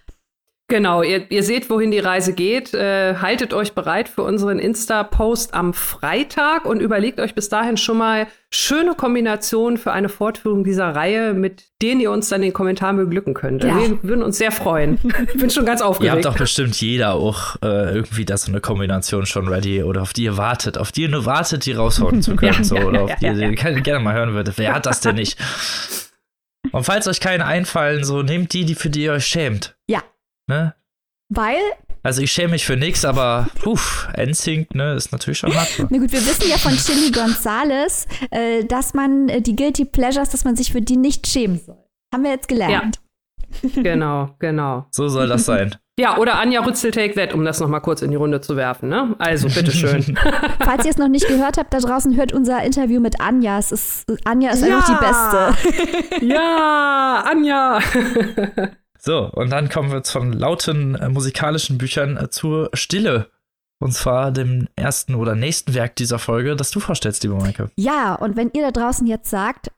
Genau, 0.68 1.02
ihr, 1.02 1.30
ihr 1.30 1.42
seht, 1.42 1.68
wohin 1.68 1.90
die 1.90 1.98
Reise 1.98 2.32
geht. 2.32 2.72
Äh, 2.72 3.16
haltet 3.16 3.52
euch 3.52 3.72
bereit 3.74 4.08
für 4.08 4.22
unseren 4.22 4.58
Insta-Post 4.58 5.52
am 5.52 5.74
Freitag 5.74 6.64
und 6.64 6.80
überlegt 6.80 7.20
euch 7.20 7.34
bis 7.34 7.50
dahin 7.50 7.76
schon 7.76 7.98
mal 7.98 8.26
schöne 8.48 8.94
Kombinationen 8.94 9.76
für 9.76 9.92
eine 9.92 10.08
Fortführung 10.08 10.64
dieser 10.64 10.94
Reihe, 10.94 11.34
mit 11.34 11.64
denen 11.82 12.00
ihr 12.00 12.10
uns 12.10 12.30
dann 12.30 12.40
in 12.40 12.48
den 12.48 12.52
Kommentaren 12.54 12.96
beglücken 12.96 13.34
könnt. 13.34 13.64
Ja. 13.64 13.76
Wir 13.76 14.02
würden 14.02 14.22
uns 14.22 14.38
sehr 14.38 14.50
freuen. 14.50 14.98
ich 15.02 15.38
bin 15.38 15.50
schon 15.50 15.66
ganz 15.66 15.80
Ihr 15.82 15.86
habt 15.86 15.96
aufgeregt. 15.96 16.24
doch 16.24 16.38
bestimmt 16.38 16.80
jeder 16.80 17.14
auch 17.14 17.56
äh, 17.62 17.94
irgendwie 17.94 18.24
da 18.24 18.38
so 18.38 18.50
eine 18.50 18.62
Kombination 18.62 19.26
schon 19.26 19.48
ready 19.48 19.82
oder 19.82 20.00
auf 20.00 20.14
die 20.14 20.24
ihr 20.24 20.38
wartet, 20.38 20.78
auf 20.78 20.90
die 20.90 21.02
ihr 21.02 21.08
nur 21.10 21.26
wartet, 21.26 21.66
die 21.66 21.72
raushauen 21.72 22.22
zu 22.22 22.34
können. 22.36 22.54
Ja, 22.54 22.64
so, 22.64 22.76
ja, 22.76 22.84
oder 22.84 22.98
ja, 22.98 23.04
auf 23.04 23.14
die 23.16 23.26
ja, 23.26 23.32
ihr 23.34 23.52
ja. 23.52 23.80
gerne 23.80 24.02
mal 24.02 24.14
hören 24.14 24.32
würdet. 24.32 24.56
Wer 24.56 24.74
hat 24.74 24.86
das 24.86 25.00
denn 25.00 25.16
nicht? 25.16 25.38
Und 26.72 26.84
falls 26.84 27.06
euch 27.08 27.20
keine 27.20 27.44
einfallen, 27.44 28.04
so 28.04 28.22
nehmt 28.22 28.54
die, 28.54 28.64
die 28.64 28.74
für 28.74 28.88
die 28.88 29.02
ihr 29.02 29.12
euch 29.12 29.26
schämt. 29.26 29.76
Ja. 29.86 30.02
Ne? 30.49 30.74
Weil, 31.28 31.61
Also 32.03 32.20
ich 32.20 32.30
schäme 32.32 32.51
mich 32.53 32.66
für 32.66 32.76
nichts, 32.76 33.05
aber 33.05 33.49
puh, 33.62 33.78
NSYNC, 34.18 34.74
ne, 34.74 34.95
ist 34.95 35.12
natürlich 35.12 35.38
schon 35.38 35.55
hart. 35.55 35.68
na 35.88 35.99
gut, 35.99 36.12
wir 36.12 36.20
wissen 36.26 36.49
ja 36.51 36.59
von 36.59 36.76
Chili 36.76 37.11
Gonzales, 37.11 38.07
äh, 38.30 38.64
dass 38.64 38.93
man 38.93 39.28
äh, 39.28 39.40
die 39.40 39.57
Guilty 39.57 39.84
Pleasures, 39.86 40.30
dass 40.30 40.45
man 40.45 40.57
sich 40.57 40.72
für 40.72 40.82
die 40.82 40.97
nicht 40.97 41.26
schämen 41.26 41.59
soll. 41.64 41.78
Haben 42.12 42.24
wir 42.24 42.30
jetzt 42.32 42.49
gelernt. 42.49 43.01
genau, 43.74 44.34
genau. 44.38 44.86
So 44.90 45.09
soll 45.09 45.28
das 45.28 45.45
sein. 45.47 45.76
Ja, 45.99 46.16
oder 46.16 46.38
Anja 46.38 46.61
Rützel 46.62 46.90
Take 46.90 47.14
That, 47.14 47.34
um 47.34 47.45
das 47.45 47.61
noch 47.61 47.68
mal 47.68 47.80
kurz 47.80 48.01
in 48.01 48.11
die 48.11 48.16
Runde 48.16 48.40
zu 48.40 48.57
werfen. 48.57 48.88
Ne? 48.88 49.14
Also, 49.18 49.49
bitteschön. 49.49 50.18
Falls 50.61 50.84
ihr 50.86 50.90
es 50.90 50.97
noch 50.97 51.09
nicht 51.09 51.28
gehört 51.28 51.59
habt, 51.59 51.72
da 51.74 51.78
draußen 51.78 52.16
hört 52.16 52.32
unser 52.32 52.62
Interview 52.62 52.99
mit 52.99 53.20
Anja. 53.20 53.59
Es 53.59 53.72
ist, 53.72 54.05
Anja 54.24 54.53
ist 54.53 54.66
Ja. 54.66 54.78
einfach 54.78 54.88
die 54.88 56.16
Beste. 56.18 56.26
ja, 56.26 57.24
Anja. 57.30 57.78
So, 59.05 59.28
und 59.32 59.50
dann 59.50 59.68
kommen 59.68 59.90
wir 59.90 59.96
jetzt 59.96 60.12
von 60.12 60.32
lauten 60.32 60.94
äh, 60.94 61.09
musikalischen 61.09 61.76
Büchern 61.76 62.16
äh, 62.16 62.30
zur 62.30 62.70
Stille. 62.72 63.30
Und 63.80 63.92
zwar 63.92 64.30
dem 64.30 64.68
ersten 64.76 65.16
oder 65.16 65.34
nächsten 65.34 65.74
Werk 65.74 65.96
dieser 65.96 66.20
Folge, 66.20 66.55
das 66.55 66.70
du 66.70 66.78
vorstellst, 66.78 67.24
liebe 67.24 67.34
Maike. 67.34 67.72
Ja, 67.74 68.14
und 68.14 68.36
wenn 68.36 68.53
ihr 68.55 68.62
da 68.62 68.70
draußen 68.70 69.05
jetzt 69.09 69.28
sagt, 69.28 69.72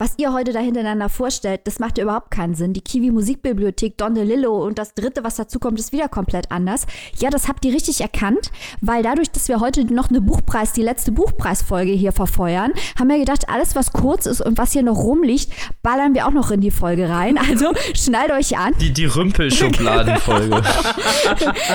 was 0.00 0.14
ihr 0.16 0.32
heute 0.32 0.54
da 0.54 0.60
hintereinander 0.60 1.10
vorstellt, 1.10 1.60
das 1.64 1.78
macht 1.78 1.98
ja 1.98 2.04
überhaupt 2.04 2.30
keinen 2.30 2.54
Sinn. 2.54 2.72
Die 2.72 2.80
Kiwi 2.80 3.10
Musikbibliothek, 3.10 3.98
Don 3.98 4.14
DeLillo 4.14 4.64
und 4.64 4.78
das 4.78 4.94
dritte, 4.94 5.22
was 5.24 5.36
dazu 5.36 5.58
kommt, 5.58 5.78
ist 5.78 5.92
wieder 5.92 6.08
komplett 6.08 6.50
anders. 6.50 6.86
Ja, 7.18 7.28
das 7.28 7.48
habt 7.48 7.66
ihr 7.66 7.74
richtig 7.74 8.00
erkannt, 8.00 8.50
weil 8.80 9.02
dadurch, 9.02 9.30
dass 9.30 9.48
wir 9.48 9.60
heute 9.60 9.84
noch 9.92 10.08
eine 10.08 10.22
Buchpreis, 10.22 10.72
die 10.72 10.80
letzte 10.80 11.12
Buchpreisfolge 11.12 11.92
hier 11.92 12.12
verfeuern, 12.12 12.72
haben 12.98 13.10
wir 13.10 13.18
gedacht, 13.18 13.50
alles, 13.50 13.76
was 13.76 13.92
kurz 13.92 14.24
ist 14.24 14.40
und 14.40 14.56
was 14.56 14.72
hier 14.72 14.82
noch 14.82 14.96
rumliegt, 14.96 15.52
ballern 15.82 16.14
wir 16.14 16.26
auch 16.26 16.32
noch 16.32 16.50
in 16.50 16.62
die 16.62 16.70
Folge 16.70 17.10
rein. 17.10 17.36
Also 17.50 17.72
schnallt 17.94 18.30
euch 18.30 18.56
an. 18.56 18.74
Die, 18.80 18.92
die 18.92 19.04
Rümpelschubladenfolge. 19.04 20.62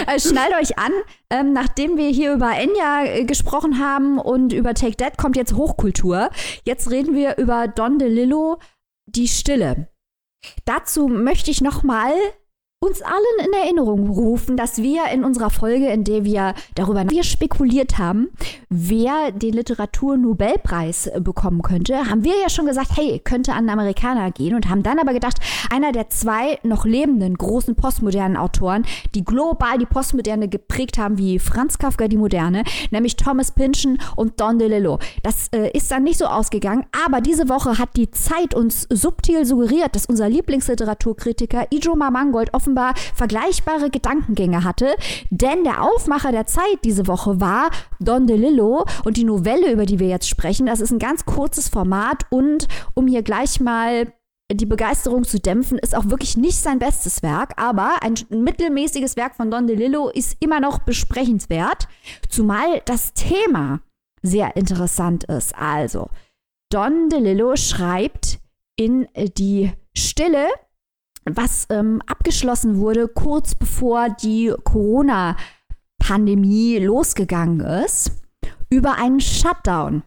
Äh, 0.07 0.19
schnallt 0.19 0.53
euch 0.61 0.77
an, 0.77 0.91
ähm, 1.35 1.53
nachdem 1.53 1.97
wir 1.97 2.09
hier 2.09 2.33
über 2.33 2.51
Enya 2.51 3.05
äh, 3.05 3.25
gesprochen 3.25 3.79
haben 3.79 4.19
und 4.19 4.53
über 4.53 4.73
Take 4.73 4.97
That 4.97 5.17
kommt 5.17 5.35
jetzt 5.35 5.53
Hochkultur. 5.53 6.29
Jetzt 6.63 6.89
reden 6.91 7.15
wir 7.15 7.37
über 7.37 7.67
Don 7.67 7.99
DeLillo, 7.99 8.59
Die 9.05 9.27
Stille. 9.27 9.89
Dazu 10.65 11.07
möchte 11.07 11.51
ich 11.51 11.61
noch 11.61 11.83
mal 11.83 12.13
uns 12.79 13.01
allen 13.01 13.47
in 13.47 13.53
Erinnerung 13.53 14.09
rufen, 14.09 14.57
dass 14.57 14.77
wir 14.77 15.05
in 15.11 15.23
unserer 15.23 15.49
Folge, 15.49 15.87
in 15.87 16.03
der 16.03 16.23
wir 16.25 16.53
darüber 16.75 17.09
wir 17.09 17.23
spekuliert 17.23 17.97
haben, 17.97 18.29
wer 18.69 19.31
den 19.31 19.53
Literaturnobelpreis 19.53 21.09
bekommen 21.19 21.61
könnte, 21.61 22.09
haben 22.09 22.23
wir 22.23 22.33
ja 22.39 22.49
schon 22.49 22.65
gesagt, 22.65 22.91
hey, 22.95 23.19
könnte 23.23 23.53
an 23.53 23.59
einen 23.59 23.69
Amerikaner 23.69 24.29
gehen 24.31 24.55
und 24.55 24.69
haben 24.69 24.83
dann 24.83 24.99
aber 24.99 25.13
gedacht, 25.13 25.37
einer 25.71 25.93
der 25.93 26.09
zwei 26.09 26.59
noch 26.63 26.85
lebenden 26.85 27.35
großen 27.35 27.75
postmodernen 27.75 28.37
Autoren, 28.37 28.85
die 29.15 29.23
global 29.23 29.77
die 29.77 29.85
Postmoderne 29.85 30.47
geprägt 30.49 30.97
haben, 30.97 31.17
wie 31.17 31.39
Franz 31.39 31.77
Kafka 31.77 32.07
die 32.07 32.17
Moderne, 32.17 32.63
nämlich 32.91 33.15
Thomas 33.15 33.51
Pynchon 33.51 33.97
und 34.15 34.39
Don 34.39 34.59
DeLillo. 34.59 34.99
Das 35.23 35.47
äh, 35.53 35.71
ist 35.71 35.89
dann 35.91 36.03
nicht 36.03 36.19
so 36.19 36.25
ausgegangen, 36.25 36.85
aber 37.05 37.21
diese 37.21 37.49
Woche 37.49 37.79
hat 37.79 37.95
die 37.95 38.11
Zeit 38.11 38.53
uns 38.53 38.85
subtil 38.91 39.45
suggeriert, 39.45 39.95
dass 39.95 40.05
unser 40.05 40.29
Lieblingsliteraturkritiker 40.29 41.67
Ijoma 41.71 42.11
Mangold 42.11 42.53
offenbar 42.53 42.64
offenbar 42.65 42.95
vergleichbare 43.13 43.91
Gedankengänge 43.91 44.63
hatte, 44.63 44.95
denn 45.29 45.63
der 45.63 45.83
Aufmacher 45.83 46.31
der 46.31 46.47
Zeit 46.47 46.79
diese 46.83 47.07
Woche 47.07 47.39
war 47.39 47.69
Don 47.99 48.25
DeLillo 48.25 48.85
und 49.03 49.17
die 49.17 49.23
Novelle, 49.23 49.71
über 49.71 49.85
die 49.85 49.99
wir 49.99 50.07
jetzt 50.07 50.27
sprechen, 50.27 50.65
das 50.65 50.81
ist 50.81 50.91
ein 50.91 50.99
ganz 50.99 51.25
kurzes 51.25 51.69
Format 51.69 52.23
und 52.31 52.67
um 52.95 53.07
hier 53.07 53.21
gleich 53.21 53.59
mal 53.59 54.11
die 54.51 54.65
Begeisterung 54.65 55.23
zu 55.23 55.39
dämpfen, 55.39 55.77
ist 55.77 55.95
auch 55.95 56.09
wirklich 56.09 56.37
nicht 56.37 56.57
sein 56.57 56.79
bestes 56.79 57.21
Werk, 57.23 57.53
aber 57.57 58.01
ein 58.01 58.15
mittelmäßiges 58.29 59.15
Werk 59.15 59.35
von 59.35 59.51
Don 59.51 59.67
DeLillo 59.67 60.09
ist 60.09 60.37
immer 60.39 60.59
noch 60.59 60.79
besprechenswert, 60.79 61.87
zumal 62.29 62.81
das 62.85 63.13
Thema 63.13 63.81
sehr 64.21 64.55
interessant 64.55 65.23
ist. 65.25 65.55
Also, 65.55 66.09
Don 66.71 67.09
DeLillo 67.09 67.55
schreibt 67.55 68.39
in 68.75 69.07
die 69.37 69.71
Stille 69.95 70.47
was 71.25 71.67
ähm, 71.69 72.01
abgeschlossen 72.05 72.77
wurde, 72.77 73.07
kurz 73.07 73.55
bevor 73.55 74.09
die 74.09 74.53
Corona-Pandemie 74.63 76.77
losgegangen 76.79 77.61
ist, 77.61 78.11
über 78.69 78.97
einen 78.97 79.19
Shutdown. 79.19 80.03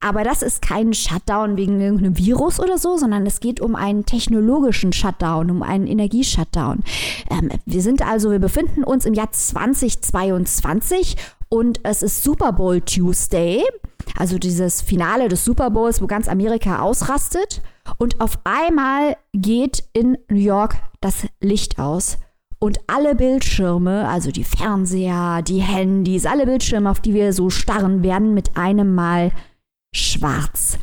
Aber 0.00 0.24
das 0.24 0.42
ist 0.42 0.60
kein 0.60 0.92
Shutdown 0.92 1.56
wegen 1.56 1.80
irgendeinem 1.80 2.18
Virus 2.18 2.60
oder 2.60 2.76
so, 2.76 2.98
sondern 2.98 3.24
es 3.26 3.40
geht 3.40 3.60
um 3.60 3.74
einen 3.74 4.04
technologischen 4.04 4.92
Shutdown, 4.92 5.50
um 5.50 5.62
einen 5.62 5.86
Energieshutdown. 5.86 6.84
Ähm, 7.30 7.50
wir 7.64 7.80
sind 7.80 8.06
also, 8.06 8.30
wir 8.30 8.38
befinden 8.38 8.84
uns 8.84 9.06
im 9.06 9.14
Jahr 9.14 9.32
2022 9.32 11.16
und 11.48 11.80
es 11.82 12.02
ist 12.02 12.22
Super 12.22 12.52
Bowl 12.52 12.82
Tuesday, 12.82 13.64
also 14.16 14.38
dieses 14.38 14.82
Finale 14.82 15.28
des 15.28 15.44
Super 15.44 15.70
Bowls, 15.70 16.02
wo 16.02 16.06
ganz 16.06 16.28
Amerika 16.28 16.80
ausrastet. 16.80 17.62
Und 17.98 18.20
auf 18.20 18.38
einmal 18.44 19.16
geht 19.32 19.84
in 19.92 20.18
New 20.28 20.38
York 20.38 20.76
das 21.00 21.26
Licht 21.40 21.78
aus. 21.78 22.18
Und 22.58 22.78
alle 22.86 23.14
Bildschirme, 23.14 24.08
also 24.08 24.30
die 24.30 24.44
Fernseher, 24.44 25.42
die 25.42 25.60
Handys, 25.60 26.24
alle 26.24 26.46
Bildschirme, 26.46 26.90
auf 26.90 27.00
die 27.00 27.14
wir 27.14 27.32
so 27.32 27.50
starren, 27.50 28.02
werden 28.02 28.32
mit 28.32 28.56
einem 28.56 28.94
Mal 28.94 29.30
schwarz. 29.94 30.78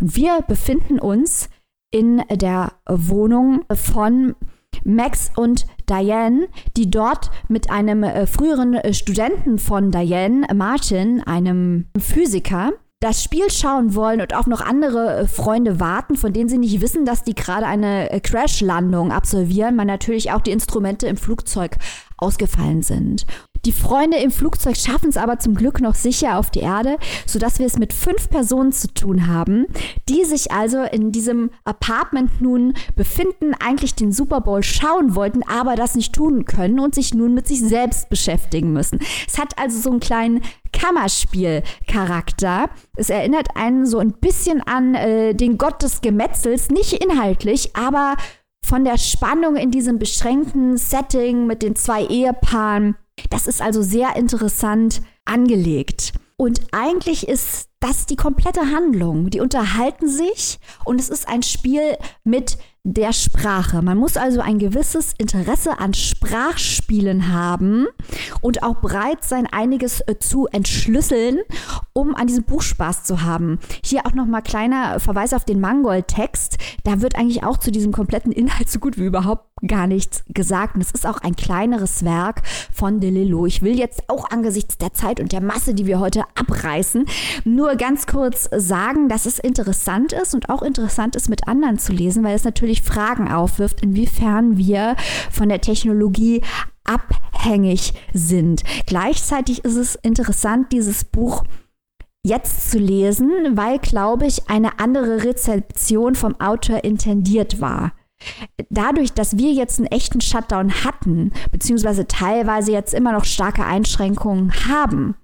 Und 0.00 0.16
wir 0.16 0.42
befinden 0.46 0.98
uns 0.98 1.48
in 1.90 2.22
der 2.30 2.72
Wohnung 2.88 3.64
von 3.72 4.34
Max 4.84 5.30
und 5.36 5.66
Diane, 5.88 6.48
die 6.76 6.90
dort 6.90 7.30
mit 7.48 7.70
einem 7.70 8.02
äh, 8.02 8.26
früheren 8.26 8.76
Studenten 8.92 9.58
von 9.58 9.90
Diane, 9.90 10.46
Martin, 10.54 11.22
einem 11.22 11.86
Physiker, 11.96 12.72
das 13.04 13.22
Spiel 13.22 13.50
schauen 13.50 13.94
wollen 13.94 14.22
und 14.22 14.34
auch 14.34 14.46
noch 14.46 14.62
andere 14.62 15.18
äh, 15.18 15.26
Freunde 15.26 15.78
warten, 15.78 16.16
von 16.16 16.32
denen 16.32 16.48
sie 16.48 16.56
nicht 16.56 16.80
wissen, 16.80 17.04
dass 17.04 17.22
die 17.22 17.34
gerade 17.34 17.66
eine 17.66 18.10
äh, 18.10 18.18
Crashlandung 18.18 19.12
absolvieren, 19.12 19.76
weil 19.76 19.84
natürlich 19.84 20.32
auch 20.32 20.40
die 20.40 20.52
Instrumente 20.52 21.06
im 21.06 21.18
Flugzeug 21.18 21.76
ausgefallen 22.16 22.82
sind. 22.82 23.26
Die 23.64 23.72
Freunde 23.72 24.18
im 24.18 24.30
Flugzeug 24.30 24.76
schaffen 24.76 25.08
es 25.08 25.16
aber 25.16 25.38
zum 25.38 25.54
Glück 25.54 25.80
noch 25.80 25.94
sicher 25.94 26.38
auf 26.38 26.50
die 26.50 26.60
Erde, 26.60 26.98
sodass 27.26 27.58
wir 27.58 27.66
es 27.66 27.78
mit 27.78 27.94
fünf 27.94 28.28
Personen 28.28 28.72
zu 28.72 28.92
tun 28.92 29.26
haben, 29.26 29.66
die 30.08 30.24
sich 30.24 30.52
also 30.52 30.82
in 30.82 31.12
diesem 31.12 31.50
Apartment 31.64 32.42
nun 32.42 32.74
befinden, 32.94 33.54
eigentlich 33.54 33.94
den 33.94 34.12
Super 34.12 34.42
Bowl 34.42 34.62
schauen 34.62 35.14
wollten, 35.14 35.42
aber 35.44 35.76
das 35.76 35.94
nicht 35.94 36.14
tun 36.14 36.44
können 36.44 36.78
und 36.78 36.94
sich 36.94 37.14
nun 37.14 37.32
mit 37.32 37.48
sich 37.48 37.60
selbst 37.60 38.10
beschäftigen 38.10 38.72
müssen. 38.74 38.98
Es 39.26 39.38
hat 39.38 39.58
also 39.58 39.80
so 39.80 39.90
einen 39.90 40.00
kleinen 40.00 40.42
Kammerspiel-Charakter. 40.72 42.68
Es 42.96 43.08
erinnert 43.08 43.48
einen 43.56 43.86
so 43.86 43.98
ein 43.98 44.12
bisschen 44.12 44.60
an 44.60 44.94
äh, 44.94 45.34
den 45.34 45.56
Gott 45.56 45.82
des 45.82 46.02
Gemetzels, 46.02 46.68
nicht 46.68 46.92
inhaltlich, 46.92 47.74
aber 47.74 48.16
von 48.64 48.84
der 48.84 48.98
Spannung 48.98 49.56
in 49.56 49.70
diesem 49.70 49.98
beschränkten 49.98 50.76
Setting 50.76 51.46
mit 51.46 51.62
den 51.62 51.76
zwei 51.76 52.04
Ehepaaren 52.04 52.96
das 53.30 53.46
ist 53.46 53.62
also 53.62 53.82
sehr 53.82 54.16
interessant 54.16 55.02
angelegt. 55.24 56.12
Und 56.36 56.60
eigentlich 56.72 57.28
ist 57.28 57.68
das 57.84 58.06
die 58.06 58.16
komplette 58.16 58.72
Handlung. 58.72 59.28
Die 59.28 59.40
unterhalten 59.40 60.08
sich 60.08 60.58
und 60.84 60.98
es 60.98 61.10
ist 61.10 61.28
ein 61.28 61.42
Spiel 61.42 61.98
mit 62.24 62.56
der 62.86 63.14
Sprache. 63.14 63.80
Man 63.80 63.96
muss 63.96 64.18
also 64.18 64.40
ein 64.40 64.58
gewisses 64.58 65.14
Interesse 65.16 65.78
an 65.78 65.94
Sprachspielen 65.94 67.32
haben 67.32 67.86
und 68.42 68.62
auch 68.62 68.76
bereit 68.76 69.24
sein, 69.24 69.46
einiges 69.50 70.02
äh, 70.02 70.18
zu 70.18 70.46
entschlüsseln, 70.48 71.40
um 71.94 72.14
an 72.14 72.26
diesem 72.26 72.44
Buch 72.44 72.60
Spaß 72.60 73.04
zu 73.04 73.22
haben. 73.22 73.58
Hier 73.82 74.04
auch 74.04 74.12
nochmal 74.12 74.42
kleiner 74.42 75.00
Verweis 75.00 75.32
auf 75.32 75.46
den 75.46 75.60
Mangold-Text. 75.60 76.58
Da 76.84 77.00
wird 77.00 77.16
eigentlich 77.16 77.42
auch 77.42 77.56
zu 77.56 77.72
diesem 77.72 77.90
kompletten 77.90 78.32
Inhalt 78.32 78.68
so 78.68 78.78
gut 78.78 78.98
wie 78.98 79.06
überhaupt 79.06 79.46
gar 79.66 79.86
nichts 79.86 80.22
gesagt. 80.28 80.74
Und 80.74 80.82
es 80.82 80.90
ist 80.90 81.06
auch 81.06 81.18
ein 81.18 81.36
kleineres 81.36 82.04
Werk 82.04 82.42
von 82.70 83.00
DeLillo. 83.00 83.46
Ich 83.46 83.62
will 83.62 83.78
jetzt 83.78 84.10
auch 84.10 84.30
angesichts 84.30 84.76
der 84.76 84.92
Zeit 84.92 85.20
und 85.20 85.32
der 85.32 85.40
Masse, 85.40 85.72
die 85.72 85.86
wir 85.86 86.00
heute 86.00 86.24
abreißen, 86.34 87.06
nur 87.44 87.73
ganz 87.76 88.06
kurz 88.06 88.48
sagen, 88.54 89.08
dass 89.08 89.26
es 89.26 89.38
interessant 89.38 90.12
ist 90.12 90.34
und 90.34 90.48
auch 90.48 90.62
interessant 90.62 91.16
ist, 91.16 91.28
mit 91.28 91.48
anderen 91.48 91.78
zu 91.78 91.92
lesen, 91.92 92.24
weil 92.24 92.34
es 92.34 92.44
natürlich 92.44 92.82
Fragen 92.82 93.30
aufwirft, 93.30 93.80
inwiefern 93.82 94.56
wir 94.56 94.96
von 95.30 95.48
der 95.48 95.60
Technologie 95.60 96.42
abhängig 96.84 97.94
sind. 98.12 98.62
Gleichzeitig 98.86 99.64
ist 99.64 99.76
es 99.76 99.94
interessant, 99.96 100.72
dieses 100.72 101.04
Buch 101.04 101.44
jetzt 102.22 102.70
zu 102.70 102.78
lesen, 102.78 103.30
weil, 103.56 103.78
glaube 103.78 104.26
ich, 104.26 104.48
eine 104.48 104.78
andere 104.78 105.24
Rezeption 105.24 106.14
vom 106.14 106.40
Autor 106.40 106.84
intendiert 106.84 107.60
war 107.60 107.92
dadurch, 108.70 109.12
dass 109.12 109.36
wir 109.36 109.52
jetzt 109.52 109.78
einen 109.78 109.88
echten 109.88 110.20
Shutdown 110.20 110.84
hatten, 110.84 111.32
beziehungsweise 111.50 112.06
teilweise 112.06 112.72
jetzt 112.72 112.94
immer 112.94 113.12
noch 113.12 113.24
starke 113.24 113.64
Einschränkungen 113.64 114.52
haben, 114.68 115.14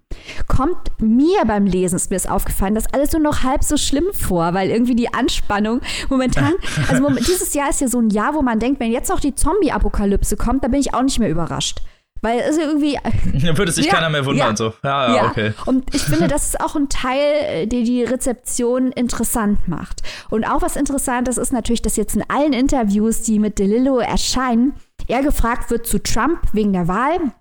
kommt 0.49 0.79
mir 0.99 1.45
beim 1.47 1.67
Lesen, 1.67 1.97
ist 1.97 2.11
mir 2.11 2.17
das 2.17 2.27
aufgefallen, 2.27 2.75
das 2.75 2.93
alles 2.93 3.13
nur 3.13 3.23
noch 3.23 3.43
halb 3.43 3.63
so 3.65 3.77
schlimm 3.77 4.07
vor, 4.13 4.55
weil 4.55 4.71
irgendwie 4.71 4.97
die 4.97 5.13
Anspannung 5.13 5.81
momentan, 6.09 6.55
also 6.89 7.09
dieses 7.11 7.55
Jahr 7.55 7.71
ist 7.71 7.81
ja 7.81 7.89
so 7.89 8.01
ein 8.01 8.11
Jahr, 8.11 8.35
wo 8.35 8.43
man 8.43 8.59
denkt, 8.59 8.81
wenn 8.81 8.93
jetzt 8.93 9.09
noch 9.09 9.21
die 9.21 9.35
Zombie-Apokalypse 9.35 10.37
kommt, 10.37 10.65
da 10.65 10.69
bin 10.69 10.81
ich 10.81 10.95
auch 10.95 11.03
nicht 11.03 11.19
mehr 11.19 11.31
überrascht. 11.31 11.81
Weil 12.23 12.41
es 12.41 12.59
irgendwie. 12.59 12.99
Da 13.43 13.57
würde 13.57 13.73
sich 13.73 13.87
ja, 13.87 13.93
keiner 13.93 14.11
mehr 14.11 14.27
wundern, 14.27 14.51
ja, 14.51 14.57
so. 14.57 14.75
Ja, 14.85 15.09
ja, 15.09 15.17
ja, 15.17 15.31
okay. 15.31 15.53
Und 15.65 15.95
ich 15.95 16.03
finde, 16.03 16.29
das 16.29 16.47
ist 16.47 16.61
auch 16.61 16.77
ein 16.77 16.89
Teil, 16.89 17.19
äh, 17.19 17.67
der 17.67 17.83
die 17.83 18.05
Rezeption 18.05 18.93
interessant 18.93 19.67
macht. 19.69 20.03
Und 20.29 20.45
auch 20.45 20.61
was 20.61 20.77
Interessantes 20.77 21.39
ist 21.39 21.53
natürlich, 21.53 21.81
dass 21.81 21.97
jetzt 21.97 22.15
in 22.17 22.25
allen 22.29 22.53
Interviews, 22.53 23.23
die 23.23 23.39
mit 23.39 23.59
DeLillo 23.59 23.99
erscheinen, 23.99 24.75
er 25.09 25.23
gefragt 25.23 25.71
wird 25.71 25.87
zu 25.87 26.03
Trump 26.03 26.41
wegen 26.53 26.75
der 26.75 26.89
Wahl. 26.89 27.33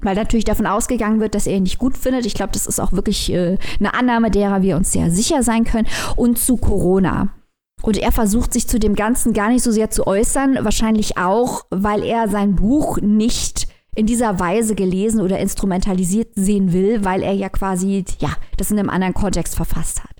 Weil 0.00 0.14
natürlich 0.14 0.44
davon 0.44 0.66
ausgegangen 0.66 1.20
wird, 1.20 1.34
dass 1.34 1.46
er 1.46 1.56
ihn 1.56 1.64
nicht 1.64 1.78
gut 1.78 1.96
findet. 1.96 2.24
Ich 2.24 2.34
glaube, 2.34 2.52
das 2.52 2.66
ist 2.66 2.80
auch 2.80 2.92
wirklich 2.92 3.32
äh, 3.32 3.58
eine 3.80 3.94
Annahme, 3.94 4.30
derer 4.30 4.62
wir 4.62 4.76
uns 4.76 4.92
sehr 4.92 5.10
sicher 5.10 5.42
sein 5.42 5.64
können. 5.64 5.88
Und 6.16 6.38
zu 6.38 6.56
Corona. 6.56 7.30
Und 7.82 7.96
er 7.96 8.12
versucht 8.12 8.52
sich 8.52 8.68
zu 8.68 8.78
dem 8.78 8.94
Ganzen 8.94 9.32
gar 9.32 9.48
nicht 9.48 9.62
so 9.62 9.70
sehr 9.70 9.90
zu 9.90 10.06
äußern. 10.06 10.58
Wahrscheinlich 10.62 11.16
auch, 11.16 11.64
weil 11.70 12.04
er 12.04 12.28
sein 12.28 12.56
Buch 12.56 12.98
nicht 13.00 13.68
in 13.94 14.06
dieser 14.06 14.38
Weise 14.38 14.74
gelesen 14.74 15.20
oder 15.20 15.38
instrumentalisiert 15.38 16.34
sehen 16.34 16.72
will, 16.72 17.04
weil 17.04 17.22
er 17.22 17.32
ja 17.32 17.48
quasi, 17.48 18.04
ja, 18.20 18.30
das 18.56 18.70
in 18.70 18.78
einem 18.78 18.90
anderen 18.90 19.14
Kontext 19.14 19.56
verfasst 19.56 20.02
hat. 20.04 20.16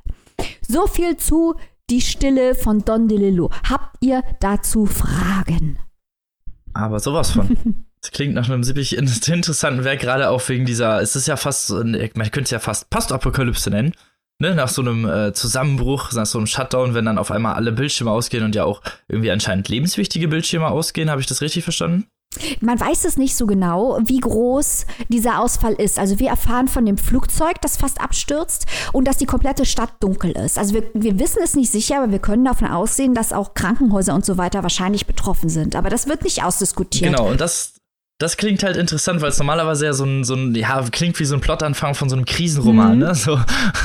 So 0.66 0.86
viel 0.86 1.16
zu 1.16 1.54
Die 1.90 2.00
Stille 2.00 2.54
von 2.54 2.84
Don 2.84 3.08
DeLillo. 3.08 3.50
Habt 3.68 3.96
ihr 4.00 4.22
dazu 4.40 4.84
Fragen? 4.84 5.78
Aber 6.74 7.00
sowas 7.00 7.30
von. 7.30 7.56
Das 8.08 8.16
klingt 8.16 8.34
nach 8.34 8.48
einem 8.48 8.62
ziemlich 8.62 8.96
interessanten 8.96 9.84
Werk, 9.84 10.00
gerade 10.00 10.30
auch 10.30 10.48
wegen 10.48 10.64
dieser, 10.64 11.02
es 11.02 11.14
ist 11.14 11.28
ja 11.28 11.36
fast, 11.36 11.70
man 11.70 11.92
könnte 11.92 12.44
es 12.44 12.50
ja 12.50 12.58
fast 12.58 12.88
Postapokalypse 12.88 13.68
nennen. 13.68 13.92
Ne, 14.40 14.54
nach 14.54 14.68
so 14.68 14.82
einem 14.82 15.04
äh, 15.04 15.32
Zusammenbruch, 15.32 16.12
nach 16.12 16.24
so 16.24 16.38
einem 16.38 16.46
Shutdown, 16.46 16.94
wenn 16.94 17.04
dann 17.04 17.18
auf 17.18 17.32
einmal 17.32 17.54
alle 17.54 17.72
Bildschirme 17.72 18.12
ausgehen 18.12 18.44
und 18.44 18.54
ja 18.54 18.62
auch 18.62 18.82
irgendwie 19.08 19.32
anscheinend 19.32 19.68
lebenswichtige 19.68 20.28
Bildschirme 20.28 20.68
ausgehen, 20.68 21.10
habe 21.10 21.20
ich 21.20 21.26
das 21.26 21.42
richtig 21.42 21.64
verstanden? 21.64 22.06
man 22.60 22.78
weiß 22.78 23.04
es 23.04 23.16
nicht 23.16 23.36
so 23.36 23.46
genau, 23.46 23.98
wie 24.04 24.18
groß 24.20 24.86
dieser 25.08 25.40
Ausfall 25.40 25.74
ist. 25.74 25.98
Also 25.98 26.18
wir 26.18 26.28
erfahren 26.28 26.68
von 26.68 26.84
dem 26.86 26.98
Flugzeug, 26.98 27.60
das 27.62 27.76
fast 27.76 28.00
abstürzt 28.00 28.66
und 28.92 29.06
dass 29.08 29.16
die 29.16 29.26
komplette 29.26 29.64
Stadt 29.64 29.92
dunkel 30.00 30.32
ist. 30.32 30.58
Also 30.58 30.74
wir, 30.74 30.84
wir 30.94 31.18
wissen 31.18 31.40
es 31.42 31.54
nicht 31.54 31.72
sicher, 31.72 32.02
aber 32.02 32.12
wir 32.12 32.18
können 32.18 32.44
davon 32.44 32.68
aussehen, 32.68 33.14
dass 33.14 33.32
auch 33.32 33.54
Krankenhäuser 33.54 34.14
und 34.14 34.24
so 34.24 34.36
weiter 34.36 34.62
wahrscheinlich 34.62 35.06
betroffen 35.06 35.48
sind. 35.48 35.74
Aber 35.74 35.90
das 35.90 36.06
wird 36.06 36.22
nicht 36.22 36.44
ausdiskutiert. 36.44 37.12
Genau, 37.12 37.30
und 37.30 37.40
das, 37.40 37.77
das 38.18 38.36
klingt 38.36 38.64
halt 38.64 38.76
interessant, 38.76 39.20
weil 39.20 39.30
es 39.30 39.38
normalerweise 39.38 39.86
ja 39.86 39.92
so 39.92 40.04
ein, 40.04 40.24
so 40.24 40.34
ein, 40.34 40.52
ja, 40.56 40.84
klingt 40.90 41.20
wie 41.20 41.24
so 41.24 41.36
ein 41.36 41.40
Plotanfang 41.40 41.94
von 41.94 42.08
so 42.08 42.16
einem 42.16 42.24
Krisenroman, 42.24 42.94
mhm. 42.94 42.98
ne? 42.98 43.14
So 43.14 43.40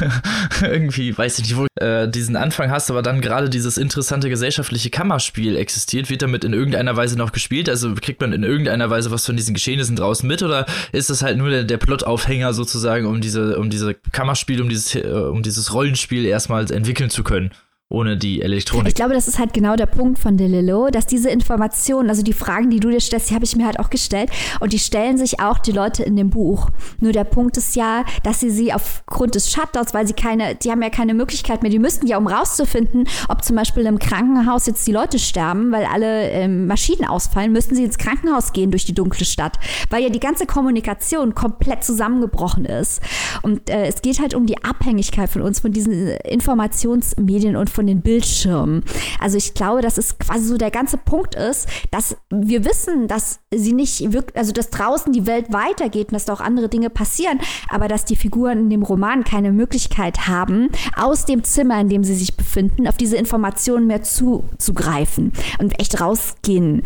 irgendwie, 0.64 1.16
weiß 1.16 1.38
ich 1.38 1.46
nicht, 1.46 1.58
wo 1.58 1.68
äh, 1.80 2.10
diesen 2.10 2.36
Anfang 2.36 2.72
hast, 2.72 2.90
aber 2.90 3.04
dann 3.04 3.22
gerade 3.22 3.48
dieses 3.48 3.78
interessante 3.78 4.30
gesellschaftliche 4.30 4.90
Kammerspiel 4.90 5.56
existiert. 5.56 6.10
Wird 6.10 6.24
damit 6.24 6.44
in 6.44 6.54
irgendeiner 6.54 6.98
Weise 6.98 7.16
noch 7.16 7.32
gespielt? 7.32 7.70
Also 7.70 7.94
kriegt 7.94 8.22
man 8.22 8.34
in 8.34 8.44
irgendeiner 8.44 8.90
Weise 8.90 9.12
was 9.12 9.24
von 9.24 9.38
diesen 9.38 9.54
Geschehnissen 9.54 9.96
draußen 9.96 10.28
mit 10.28 10.42
oder 10.42 10.66
ist 10.92 11.12
das 11.12 11.22
halt 11.22 11.38
nur 11.38 11.52
der, 11.52 11.64
der 11.64 11.78
Plotaufhänger 11.78 12.54
sozusagen, 12.54 13.06
um 13.06 13.22
diese, 13.22 13.60
um 13.60 13.70
diese 13.70 13.94
Kammerspiel, 13.94 14.64
um 14.64 14.70
dieses, 14.70 14.96
äh, 14.96 15.08
um 15.08 15.44
dieses 15.44 15.76
Rollenspiel 15.76 16.26
erstmal 16.26 16.72
entwickeln 16.72 17.12
zu 17.12 17.24
können? 17.24 17.52
Ohne 17.94 18.18
die 18.18 18.42
Elektronik. 18.42 18.88
Ich 18.88 18.96
glaube, 18.96 19.14
das 19.14 19.28
ist 19.28 19.38
halt 19.38 19.54
genau 19.54 19.76
der 19.76 19.86
Punkt 19.86 20.18
von 20.18 20.36
DeLillo, 20.36 20.90
dass 20.90 21.06
diese 21.06 21.30
Informationen, 21.30 22.10
also 22.10 22.24
die 22.24 22.34
Fragen, 22.34 22.72
die 22.72 22.80
du 22.80 22.90
dir 22.90 23.00
stellst, 23.00 23.30
die 23.30 23.36
habe 23.36 23.46
ich 23.46 23.56
mir 23.56 23.68
halt 23.68 23.80
auch 23.80 23.92
gestellt 23.92 24.32
und 24.60 24.74
die 24.74 24.80
stellen 24.80 25.20
sich 25.20 25.40
auch 25.40 25.60
die 25.60 25.72
Leute 25.72 26.02
in 26.02 26.16
dem 26.16 26.32
Buch. 26.32 26.72
Nur 27.00 27.12
der 27.12 27.24
Punkt 27.24 27.56
ist 27.56 27.76
ja, 27.76 28.04
dass 28.24 28.40
sie 28.40 28.50
sie 28.50 28.74
aufgrund 28.74 29.36
des 29.36 29.52
Shutdowns, 29.52 29.94
weil 29.94 30.08
sie 30.08 30.14
keine, 30.14 30.56
die 30.56 30.72
haben 30.72 30.82
ja 30.82 30.90
keine 30.90 31.14
Möglichkeit 31.14 31.62
mehr, 31.62 31.70
die 31.70 31.78
müssten 31.78 32.08
ja, 32.08 32.18
um 32.18 32.26
rauszufinden, 32.26 33.08
ob 33.30 33.44
zum 33.44 33.56
Beispiel 33.56 33.86
im 33.86 34.00
Krankenhaus 34.00 34.66
jetzt 34.66 34.88
die 34.88 34.92
Leute 34.92 35.20
sterben, 35.20 35.72
weil 35.72 35.86
alle 35.86 36.32
ähm, 36.32 36.66
Maschinen 36.66 37.06
ausfallen, 37.06 37.52
müssten 37.52 37.76
sie 37.76 37.84
ins 37.84 38.00
Krankenhaus 38.00 38.54
gehen 38.54 38.72
durch 38.72 38.86
die 38.86 38.96
dunkle 38.96 39.26
Stadt, 39.26 39.60
weil 39.92 40.02
ja 40.02 40.10
die 40.10 40.20
ganze 40.20 40.48
Kommunikation 40.48 41.36
komplett 41.36 41.84
zusammengebrochen 41.84 42.66
ist. 42.66 43.02
Und 43.44 43.70
äh, 43.70 43.86
es 43.86 44.02
geht 44.02 44.20
halt 44.20 44.34
um 44.34 44.48
die 44.48 44.64
Abhängigkeit 44.64 45.30
von 45.30 45.44
uns, 45.44 45.60
von 45.60 45.72
diesen 45.72 46.08
Informationsmedien 46.08 47.56
und 47.56 47.70
von 47.70 47.83
von 47.84 47.88
den 47.88 48.02
Bildschirmen. 48.02 48.84
Also 49.20 49.38
ich 49.38 49.54
glaube, 49.54 49.82
dass 49.82 49.98
es 49.98 50.18
quasi 50.18 50.46
so 50.46 50.58
der 50.58 50.72
ganze 50.72 50.98
Punkt 50.98 51.36
ist, 51.36 51.68
dass 51.92 52.16
wir 52.30 52.64
wissen, 52.64 53.10
dass 53.10 53.42
sie 53.54 53.74
nicht 53.74 54.14
wirklich, 54.14 54.38
also 54.38 54.54
dass 54.54 54.70
draußen 54.70 55.12
die 55.12 55.28
Welt 55.28 55.52
weitergeht 55.52 56.08
und 56.08 56.14
dass 56.14 56.24
da 56.24 56.34
auch 56.34 56.40
andere 56.40 56.70
Dinge 56.70 56.90
passieren, 56.90 57.40
aber 57.70 57.90
dass 57.90 58.06
die 58.06 58.16
Figuren 58.16 58.60
in 58.60 58.70
dem 58.70 58.84
Roman 58.84 59.26
keine 59.26 59.52
Möglichkeit 59.52 60.28
haben, 60.28 60.70
aus 60.96 61.26
dem 61.26 61.44
Zimmer, 61.44 61.82
in 61.82 61.90
dem 61.90 62.06
sie 62.06 62.16
sich 62.16 62.38
befinden, 62.38 62.88
auf 62.88 62.96
diese 62.96 63.18
Informationen 63.18 63.86
mehr 63.88 64.02
zuzugreifen 64.02 65.34
und 65.60 65.78
echt 65.78 66.00
rausgehen 66.00 66.84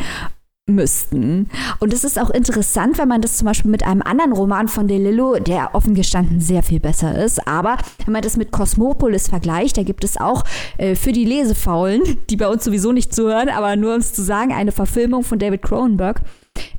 müssten. 0.68 1.50
Und 1.80 1.94
es 1.94 2.04
ist 2.04 2.20
auch 2.20 2.30
interessant, 2.30 2.98
wenn 2.98 3.08
man 3.08 3.22
das 3.22 3.38
zum 3.38 3.46
Beispiel 3.46 3.72
mit 3.72 3.84
einem 3.84 4.02
anderen 4.02 4.34
Roman 4.34 4.68
von 4.68 4.88
DeLillo, 4.88 5.40
der 5.40 5.74
offen 5.74 5.96
gestanden 5.96 6.42
sehr 6.42 6.62
viel 6.62 6.82
besser 6.82 7.18
ist, 7.24 7.48
aber 7.48 7.78
wenn 8.06 8.12
man 8.12 8.22
das 8.22 8.38
mit 8.38 8.52
Cosmopolis 8.52 9.30
vergleicht, 9.30 9.78
da 9.78 9.84
gibt 9.84 10.04
es 10.04 10.18
auch 10.18 10.44
äh, 10.78 10.96
für 10.96 11.14
die 11.14 11.26
Lesefaulen, 11.26 12.02
die 12.30 12.36
bei 12.36 12.48
uns 12.48 12.66
sowieso 12.66 12.92
nicht 12.92 13.16
zuhören, 13.16 13.50
aber 13.50 13.76
nur 13.78 13.94
um 13.94 14.00
es 14.00 14.14
zu 14.14 14.22
sagen, 14.22 14.52
eine 14.52 14.74
Verfilmung 14.74 15.24
von 15.24 15.40
David 15.40 15.62
Cronenberg. 15.62 16.22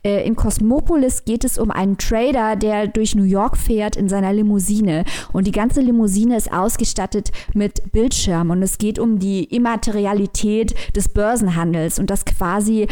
Äh, 0.05 0.27
in 0.27 0.37
Cosmopolis 0.37 1.25
geht 1.25 1.45
es 1.45 1.57
um 1.57 1.71
einen 1.71 1.97
Trader, 1.97 2.57
der 2.57 2.89
durch 2.89 3.15
New 3.15 3.23
York 3.23 3.57
fährt 3.57 3.97
in 3.97 4.09
seiner 4.09 4.33
Limousine. 4.33 5.05
Und 5.33 5.47
die 5.47 5.53
ganze 5.53 5.81
Limousine 5.81 6.37
ist 6.37 6.53
ausgestattet 6.53 7.31
mit 7.55 7.93
Bildschirmen. 7.93 8.51
Und 8.51 8.63
es 8.63 8.79
geht 8.79 8.99
um 8.99 9.19
die 9.19 9.45
Immaterialität 9.45 10.75
des 10.95 11.09
Börsenhandels 11.09 11.99
und 11.99 12.11
das 12.11 12.25
quasi 12.25 12.89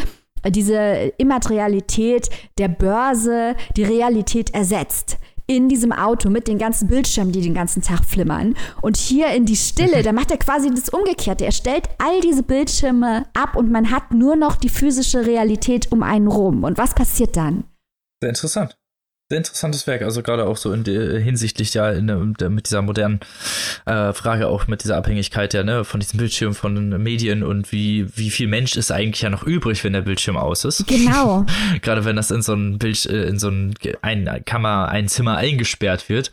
diese 0.49 1.11
Immaterialität 1.17 2.29
der 2.57 2.67
Börse 2.67 3.55
die 3.75 3.83
Realität 3.83 4.53
ersetzt 4.53 5.17
in 5.49 5.69
diesem 5.69 5.93
Auto 5.93 6.29
mit 6.29 6.47
den 6.49 6.57
ganzen 6.57 6.89
Bildschirmen, 6.89 7.31
die 7.31 7.41
den 7.41 7.53
ganzen 7.53 7.81
Tag 7.81 8.03
flimmern. 8.03 8.55
Und 8.81 8.97
hier 8.97 9.29
in 9.29 9.45
die 9.45 9.55
Stille, 9.55 10.01
da 10.03 10.11
macht 10.11 10.29
er 10.29 10.37
quasi 10.37 10.69
das 10.69 10.89
Umgekehrte. 10.89 11.45
Er 11.45 11.53
stellt 11.53 11.87
all 11.99 12.19
diese 12.19 12.43
Bildschirme 12.43 13.25
ab 13.33 13.55
und 13.55 13.71
man 13.71 13.89
hat 13.91 14.11
nur 14.11 14.35
noch 14.35 14.57
die 14.57 14.69
physische 14.69 15.25
Realität 15.25 15.91
um 15.91 16.03
einen 16.03 16.27
rum. 16.27 16.63
Und 16.65 16.77
was 16.77 16.93
passiert 16.93 17.37
dann? 17.37 17.63
Sehr 18.21 18.29
interessant 18.29 18.77
sehr 19.29 19.39
interessantes 19.39 19.85
Werk, 19.87 20.03
also 20.03 20.23
gerade 20.23 20.45
auch 20.45 20.55
so 20.55 20.71
in 20.71 20.85
der 20.85 21.19
hinsichtlich 21.19 21.73
ja 21.73 21.91
in 21.91 22.07
der, 22.07 22.49
mit 22.49 22.67
dieser 22.67 22.81
modernen 22.81 23.19
äh, 23.85 24.13
Frage 24.13 24.47
auch 24.47 24.67
mit 24.67 24.83
dieser 24.83 24.95
Abhängigkeit 24.95 25.53
ja 25.53 25.63
ne 25.63 25.83
von 25.83 25.99
diesem 25.99 26.17
Bildschirm 26.17 26.55
von 26.55 26.75
den 26.75 27.03
Medien 27.03 27.43
und 27.43 27.73
wie 27.73 28.07
wie 28.15 28.29
viel 28.29 28.47
Mensch 28.47 28.77
ist 28.77 28.89
eigentlich 28.89 29.21
ja 29.21 29.29
noch 29.29 29.43
übrig, 29.43 29.83
wenn 29.83 29.91
der 29.91 30.01
Bildschirm 30.01 30.37
aus 30.37 30.63
ist. 30.63 30.87
Genau. 30.87 31.45
gerade 31.81 32.05
wenn 32.05 32.15
das 32.15 32.31
in 32.31 32.41
so 32.41 32.53
ein 32.53 32.79
Bild 32.79 33.05
äh, 33.05 33.25
in 33.25 33.37
so 33.37 33.49
ein, 33.49 33.73
ein 34.01 34.43
Kammer 34.45 34.87
ein 34.87 35.09
Zimmer 35.09 35.35
eingesperrt 35.35 36.07
wird. 36.07 36.31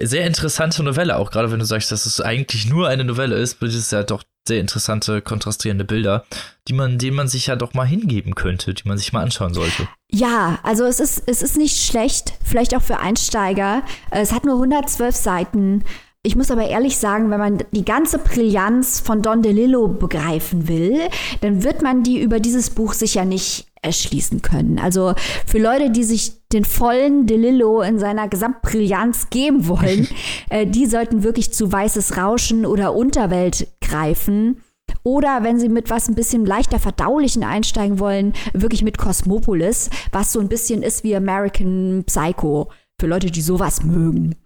Sehr 0.00 0.26
interessante 0.26 0.82
Novelle, 0.82 1.18
auch 1.18 1.30
gerade 1.30 1.50
wenn 1.50 1.58
du 1.58 1.66
sagst, 1.66 1.92
dass 1.92 2.06
es 2.06 2.20
eigentlich 2.20 2.66
nur 2.66 2.88
eine 2.88 3.04
Novelle 3.04 3.34
ist, 3.34 3.60
wird 3.60 3.72
es 3.72 3.90
ja 3.90 4.04
doch 4.04 4.22
sehr 4.46 4.60
interessante, 4.60 5.22
kontrastierende 5.22 5.84
Bilder, 5.84 6.24
die 6.68 6.72
man, 6.72 6.98
denen 6.98 7.16
man 7.16 7.28
sich 7.28 7.46
ja 7.46 7.56
doch 7.56 7.74
mal 7.74 7.86
hingeben 7.86 8.34
könnte, 8.34 8.74
die 8.74 8.88
man 8.88 8.98
sich 8.98 9.12
mal 9.12 9.22
anschauen 9.22 9.54
sollte. 9.54 9.88
Ja, 10.10 10.58
also 10.62 10.84
es 10.84 11.00
ist, 11.00 11.22
es 11.26 11.42
ist 11.42 11.56
nicht 11.56 11.84
schlecht, 11.84 12.34
vielleicht 12.44 12.76
auch 12.76 12.82
für 12.82 12.98
Einsteiger. 12.98 13.82
Es 14.10 14.32
hat 14.32 14.44
nur 14.44 14.54
112 14.54 15.14
Seiten. 15.14 15.84
Ich 16.24 16.36
muss 16.36 16.50
aber 16.50 16.68
ehrlich 16.68 16.98
sagen, 16.98 17.30
wenn 17.30 17.40
man 17.40 17.64
die 17.72 17.84
ganze 17.84 18.18
Brillanz 18.18 19.00
von 19.00 19.22
Don 19.22 19.42
DeLillo 19.42 19.88
begreifen 19.88 20.68
will, 20.68 21.00
dann 21.40 21.64
wird 21.64 21.82
man 21.82 22.04
die 22.04 22.20
über 22.20 22.38
dieses 22.38 22.70
Buch 22.70 22.92
sicher 22.92 23.24
nicht 23.24 23.66
erschließen 23.82 24.42
können. 24.42 24.78
Also 24.78 25.14
für 25.46 25.58
Leute, 25.58 25.90
die 25.90 26.04
sich 26.04 26.41
den 26.52 26.64
vollen 26.64 27.26
DeLillo 27.26 27.82
in 27.82 27.98
seiner 27.98 28.28
Gesamtbrillanz 28.28 29.30
geben 29.30 29.68
wollen, 29.68 30.08
äh, 30.50 30.66
die 30.66 30.86
sollten 30.86 31.22
wirklich 31.22 31.52
zu 31.52 31.70
Weißes 31.72 32.16
Rauschen 32.16 32.66
oder 32.66 32.94
Unterwelt 32.94 33.68
greifen. 33.80 34.62
Oder 35.04 35.42
wenn 35.42 35.58
sie 35.58 35.68
mit 35.68 35.90
was 35.90 36.08
ein 36.08 36.14
bisschen 36.14 36.46
leichter 36.46 36.78
verdaulichen 36.78 37.44
einsteigen 37.44 37.98
wollen, 37.98 38.34
wirklich 38.52 38.82
mit 38.82 38.98
Cosmopolis, 38.98 39.90
was 40.12 40.32
so 40.32 40.40
ein 40.40 40.48
bisschen 40.48 40.82
ist 40.82 41.02
wie 41.02 41.16
American 41.16 42.04
Psycho. 42.06 42.70
Für 43.00 43.06
Leute, 43.08 43.30
die 43.30 43.42
sowas 43.42 43.82
mögen. 43.82 44.36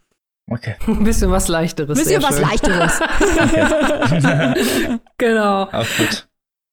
Okay. 0.51 0.77
Ein 0.87 1.05
bisschen 1.05 1.31
was 1.31 1.49
leichteres. 1.49 1.99
Ein 1.99 2.05
bisschen 2.05 2.23
was 2.23 2.37
schön. 2.37 2.49
leichteres. 2.49 3.01
genau. 5.19 5.63
Auch 5.65 5.87
gut. 5.99 6.26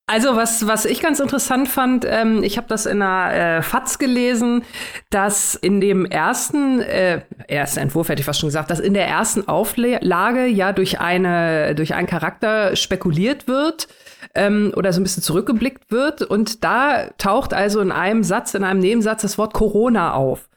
Also 0.06 0.36
was, 0.36 0.66
was 0.66 0.84
ich 0.84 1.00
ganz 1.00 1.18
interessant 1.18 1.66
fand, 1.66 2.04
ähm, 2.06 2.42
ich 2.42 2.58
habe 2.58 2.66
das 2.68 2.84
in 2.84 3.00
einer 3.00 3.32
äh, 3.32 3.62
FAZ 3.62 3.98
gelesen, 3.98 4.62
dass 5.08 5.54
in 5.54 5.80
dem 5.80 6.04
ersten, 6.04 6.80
äh, 6.80 7.22
ersten 7.48 7.80
Entwurf 7.80 8.10
hätte 8.10 8.20
ich 8.20 8.26
fast 8.26 8.40
schon 8.40 8.48
gesagt, 8.48 8.70
dass 8.70 8.80
in 8.80 8.92
der 8.92 9.08
ersten 9.08 9.48
Auflage 9.48 10.44
ja 10.44 10.74
durch 10.74 11.00
eine, 11.00 11.74
durch 11.74 11.94
einen 11.94 12.06
Charakter 12.06 12.76
spekuliert 12.76 13.48
wird 13.48 13.88
ähm, 14.34 14.74
oder 14.76 14.92
so 14.92 15.00
ein 15.00 15.04
bisschen 15.04 15.22
zurückgeblickt 15.22 15.90
wird 15.90 16.20
und 16.20 16.64
da 16.64 17.08
taucht 17.16 17.54
also 17.54 17.80
in 17.80 17.90
einem 17.90 18.24
Satz, 18.24 18.52
in 18.52 18.62
einem 18.62 18.80
Nebensatz 18.80 19.22
das 19.22 19.38
Wort 19.38 19.54
Corona 19.54 20.12
auf. 20.12 20.50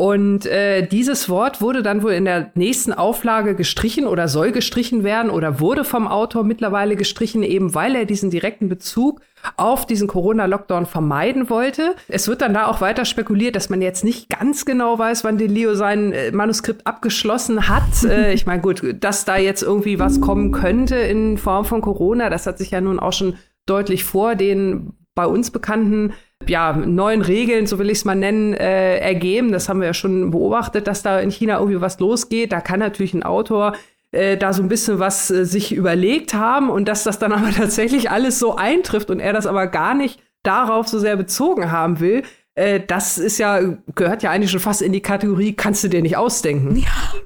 Und 0.00 0.46
äh, 0.46 0.86
dieses 0.86 1.28
Wort 1.28 1.60
wurde 1.60 1.82
dann 1.82 2.02
wohl 2.02 2.12
in 2.12 2.24
der 2.24 2.52
nächsten 2.54 2.94
Auflage 2.94 3.54
gestrichen 3.54 4.06
oder 4.06 4.28
soll 4.28 4.50
gestrichen 4.50 5.04
werden 5.04 5.30
oder 5.30 5.60
wurde 5.60 5.84
vom 5.84 6.08
Autor 6.08 6.42
mittlerweile 6.42 6.96
gestrichen, 6.96 7.42
eben 7.42 7.74
weil 7.74 7.94
er 7.94 8.06
diesen 8.06 8.30
direkten 8.30 8.70
Bezug 8.70 9.20
auf 9.58 9.84
diesen 9.84 10.08
Corona-Lockdown 10.08 10.86
vermeiden 10.86 11.50
wollte. 11.50 11.96
Es 12.08 12.28
wird 12.28 12.40
dann 12.40 12.54
da 12.54 12.66
auch 12.66 12.80
weiter 12.80 13.04
spekuliert, 13.04 13.56
dass 13.56 13.68
man 13.68 13.82
jetzt 13.82 14.02
nicht 14.02 14.30
ganz 14.30 14.64
genau 14.64 14.98
weiß, 14.98 15.22
wann 15.22 15.36
Delio 15.36 15.74
sein 15.74 16.14
äh, 16.14 16.32
Manuskript 16.32 16.86
abgeschlossen 16.86 17.68
hat. 17.68 18.02
äh, 18.04 18.32
ich 18.32 18.46
meine, 18.46 18.62
gut, 18.62 18.82
dass 19.00 19.26
da 19.26 19.36
jetzt 19.36 19.62
irgendwie 19.62 19.98
was 19.98 20.22
kommen 20.22 20.50
könnte 20.50 20.96
in 20.96 21.36
Form 21.36 21.66
von 21.66 21.82
Corona, 21.82 22.30
das 22.30 22.46
hat 22.46 22.56
sich 22.56 22.70
ja 22.70 22.80
nun 22.80 23.00
auch 23.00 23.12
schon 23.12 23.36
deutlich 23.66 24.04
vor 24.04 24.34
den 24.34 24.94
bei 25.14 25.26
uns 25.26 25.50
bekannten 25.50 26.14
ja, 26.46 26.72
neuen 26.72 27.22
Regeln, 27.22 27.66
so 27.66 27.78
will 27.78 27.90
ich 27.90 27.98
es 27.98 28.04
mal 28.04 28.14
nennen, 28.14 28.54
äh, 28.54 28.98
ergeben. 28.98 29.52
Das 29.52 29.68
haben 29.68 29.80
wir 29.80 29.88
ja 29.88 29.94
schon 29.94 30.30
beobachtet, 30.30 30.86
dass 30.86 31.02
da 31.02 31.20
in 31.20 31.30
China 31.30 31.58
irgendwie 31.58 31.80
was 31.80 32.00
losgeht. 32.00 32.52
Da 32.52 32.60
kann 32.60 32.80
natürlich 32.80 33.14
ein 33.14 33.22
Autor 33.22 33.74
äh, 34.12 34.36
da 34.36 34.52
so 34.52 34.62
ein 34.62 34.68
bisschen 34.68 34.98
was 34.98 35.30
äh, 35.30 35.44
sich 35.44 35.72
überlegt 35.72 36.34
haben 36.34 36.70
und 36.70 36.86
dass 36.86 37.04
das 37.04 37.18
dann 37.18 37.32
aber 37.34 37.50
tatsächlich 37.50 38.10
alles 38.10 38.38
so 38.38 38.56
eintrifft 38.56 39.10
und 39.10 39.20
er 39.20 39.32
das 39.32 39.46
aber 39.46 39.66
gar 39.66 39.94
nicht 39.94 40.20
darauf 40.42 40.88
so 40.88 40.98
sehr 40.98 41.16
bezogen 41.16 41.70
haben 41.70 42.00
will, 42.00 42.22
äh, 42.54 42.80
das 42.80 43.18
ist 43.18 43.38
ja, 43.38 43.60
gehört 43.94 44.22
ja 44.22 44.30
eigentlich 44.30 44.50
schon 44.50 44.60
fast 44.60 44.82
in 44.82 44.92
die 44.92 45.02
Kategorie, 45.02 45.52
kannst 45.52 45.84
du 45.84 45.88
dir 45.88 46.02
nicht 46.02 46.16
ausdenken. 46.16 46.76
Ja 46.76 47.20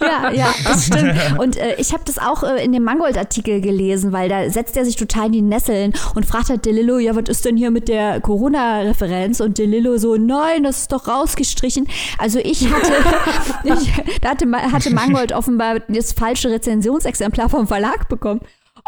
ja, 0.00 0.30
ja, 0.30 0.54
das 0.64 0.86
stimmt. 0.86 1.14
Und 1.38 1.56
äh, 1.56 1.74
ich 1.78 1.92
habe 1.92 2.02
das 2.04 2.18
auch 2.18 2.42
äh, 2.42 2.64
in 2.64 2.72
dem 2.72 2.84
Mangold-Artikel 2.84 3.60
gelesen, 3.60 4.12
weil 4.12 4.28
da 4.28 4.50
setzt 4.50 4.76
er 4.76 4.84
sich 4.84 4.96
total 4.96 5.26
in 5.26 5.32
die 5.32 5.42
Nesseln 5.42 5.92
und 6.14 6.26
fragt 6.26 6.50
halt 6.50 6.64
DeLillo, 6.64 6.98
ja, 6.98 7.16
was 7.16 7.28
ist 7.28 7.44
denn 7.44 7.56
hier 7.56 7.70
mit 7.70 7.88
der 7.88 8.20
Corona-Referenz? 8.20 9.40
Und 9.40 9.58
DeLillo 9.58 9.98
so, 9.98 10.16
nein, 10.16 10.64
das 10.64 10.82
ist 10.82 10.92
doch 10.92 11.08
rausgestrichen. 11.08 11.88
Also 12.18 12.38
ich 12.38 12.70
hatte, 12.70 12.92
ich, 13.64 13.92
da 14.20 14.30
hatte, 14.30 14.46
hatte 14.72 14.90
Mangold 14.90 15.32
offenbar 15.32 15.80
das 15.88 16.12
falsche 16.12 16.50
Rezensionsexemplar 16.50 17.48
vom 17.48 17.66
Verlag 17.66 18.08
bekommen. 18.08 18.40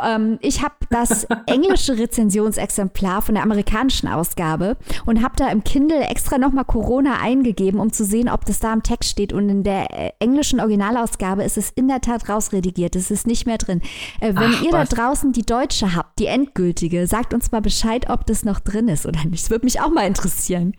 Ähm, 0.02 0.38
ich 0.40 0.62
habe 0.62 0.74
das 0.90 1.24
englische 1.46 1.98
Rezensionsexemplar 1.98 3.22
von 3.22 3.34
der 3.34 3.44
amerikanischen 3.44 4.08
Ausgabe 4.08 4.76
und 5.06 5.22
habe 5.22 5.34
da 5.36 5.50
im 5.50 5.64
Kindle 5.64 6.00
extra 6.00 6.38
nochmal 6.38 6.64
Corona 6.64 7.20
eingegeben, 7.20 7.80
um 7.80 7.92
zu 7.92 8.04
sehen, 8.04 8.28
ob 8.28 8.44
das 8.44 8.60
da 8.60 8.72
im 8.72 8.82
Text 8.82 9.10
steht. 9.10 9.32
Und 9.32 9.48
in 9.48 9.62
der 9.62 9.90
äh, 9.92 10.12
englischen 10.18 10.60
Originalausgabe 10.60 11.44
ist 11.44 11.56
es 11.56 11.70
in 11.70 11.88
der 11.88 12.00
Tat 12.00 12.28
rausredigiert. 12.28 12.96
Es 12.96 13.10
ist 13.10 13.26
nicht 13.26 13.46
mehr 13.46 13.58
drin. 13.58 13.82
Äh, 14.20 14.34
wenn 14.34 14.54
Ach, 14.54 14.62
ihr 14.62 14.72
was? 14.72 14.88
da 14.88 14.96
draußen 14.96 15.32
die 15.32 15.46
deutsche 15.46 15.94
habt, 15.94 16.18
die 16.18 16.26
endgültige, 16.26 17.06
sagt 17.06 17.34
uns 17.34 17.52
mal 17.52 17.60
Bescheid, 17.60 18.08
ob 18.08 18.26
das 18.26 18.44
noch 18.44 18.60
drin 18.60 18.88
ist 18.88 19.06
oder 19.06 19.24
nicht. 19.24 19.44
Das 19.44 19.50
würde 19.50 19.64
mich 19.66 19.80
auch 19.80 19.90
mal 19.90 20.06
interessieren. 20.06 20.74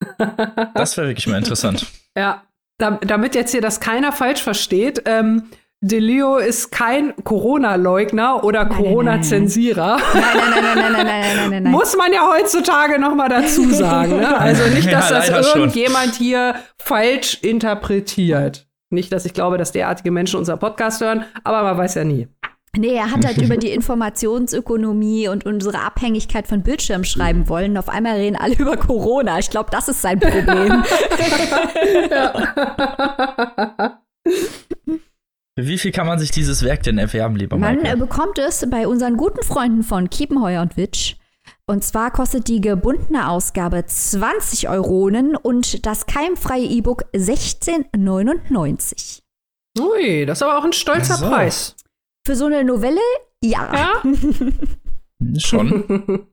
Das 0.74 0.96
wäre 0.96 1.08
wirklich 1.08 1.26
mal 1.26 1.36
interessant. 1.36 1.86
Ja, 2.16 2.42
damit 2.78 3.34
jetzt 3.34 3.50
hier 3.50 3.60
das 3.60 3.80
keiner 3.80 4.12
falsch 4.12 4.42
versteht, 4.42 5.02
ähm, 5.04 5.50
Delio 5.82 6.36
ist 6.36 6.70
kein 6.70 7.14
Corona-Leugner 7.24 8.44
oder 8.44 8.66
Corona-Zensierer. 8.66 9.96
Nein, 9.96 10.22
nein, 10.22 10.50
nein, 10.50 10.62
nein, 10.62 10.92
nein, 10.92 10.92
nein, 10.92 11.06
nein, 11.06 11.50
nein, 11.50 11.62
nein. 11.62 11.72
Muss 11.72 11.96
man 11.96 12.12
ja 12.12 12.28
heutzutage 12.30 13.00
noch 13.00 13.14
mal 13.14 13.30
dazu 13.30 13.70
sagen. 13.70 14.18
Ne? 14.18 14.38
Also 14.38 14.62
nicht, 14.74 14.92
dass 14.92 15.08
ja, 15.08 15.20
das 15.20 15.54
irgendjemand 15.54 16.16
schon. 16.16 16.24
hier 16.26 16.56
falsch 16.76 17.38
interpretiert. 17.40 18.68
Nicht, 18.90 19.10
dass 19.10 19.24
ich 19.24 19.32
glaube, 19.32 19.56
dass 19.56 19.72
derartige 19.72 20.10
Menschen 20.10 20.36
unser 20.38 20.58
Podcast 20.58 21.00
hören, 21.00 21.24
aber 21.44 21.62
man 21.62 21.78
weiß 21.78 21.94
ja 21.94 22.04
nie. 22.04 22.28
Nee, 22.76 22.96
er 22.96 23.10
hat 23.10 23.24
halt 23.24 23.38
über 23.38 23.56
die 23.56 23.70
Informationsökonomie 23.70 25.28
und 25.28 25.46
unsere 25.46 25.78
Abhängigkeit 25.80 26.46
von 26.46 26.62
Bildschirm 26.62 27.04
schreiben 27.04 27.48
wollen. 27.48 27.78
Auf 27.78 27.88
einmal 27.88 28.16
reden 28.16 28.36
alle 28.36 28.54
über 28.54 28.76
Corona. 28.76 29.38
Ich 29.38 29.48
glaube, 29.48 29.70
das 29.72 29.88
ist 29.88 30.02
sein 30.02 30.20
Problem. 30.20 30.84
Für 34.84 35.00
wie 35.56 35.78
viel 35.78 35.92
kann 35.92 36.06
man 36.06 36.18
sich 36.18 36.30
dieses 36.30 36.62
Werk 36.64 36.82
denn 36.82 36.98
erwerben, 36.98 37.36
lieber 37.36 37.56
Man 37.56 37.76
Michael? 37.76 37.96
bekommt 37.98 38.38
es 38.38 38.66
bei 38.70 38.86
unseren 38.86 39.16
guten 39.16 39.42
Freunden 39.42 39.82
von 39.82 40.10
Kiepenheuer 40.10 40.60
und 40.62 40.76
Witsch. 40.76 41.16
Und 41.66 41.84
zwar 41.84 42.10
kostet 42.10 42.48
die 42.48 42.60
gebundene 42.60 43.28
Ausgabe 43.28 43.84
20 43.86 44.68
Euronen 44.68 45.36
und 45.36 45.86
das 45.86 46.06
keimfreie 46.06 46.64
E-Book 46.64 47.04
16,99. 47.14 49.20
Ui, 49.78 50.26
das 50.26 50.38
ist 50.38 50.42
aber 50.42 50.58
auch 50.58 50.64
ein 50.64 50.72
stolzer 50.72 51.16
so. 51.16 51.28
Preis. 51.28 51.76
Für 52.26 52.34
so 52.34 52.46
eine 52.46 52.64
Novelle? 52.64 53.00
Ja. 53.42 53.72
ja? 53.72 54.02
Schon. 55.38 55.86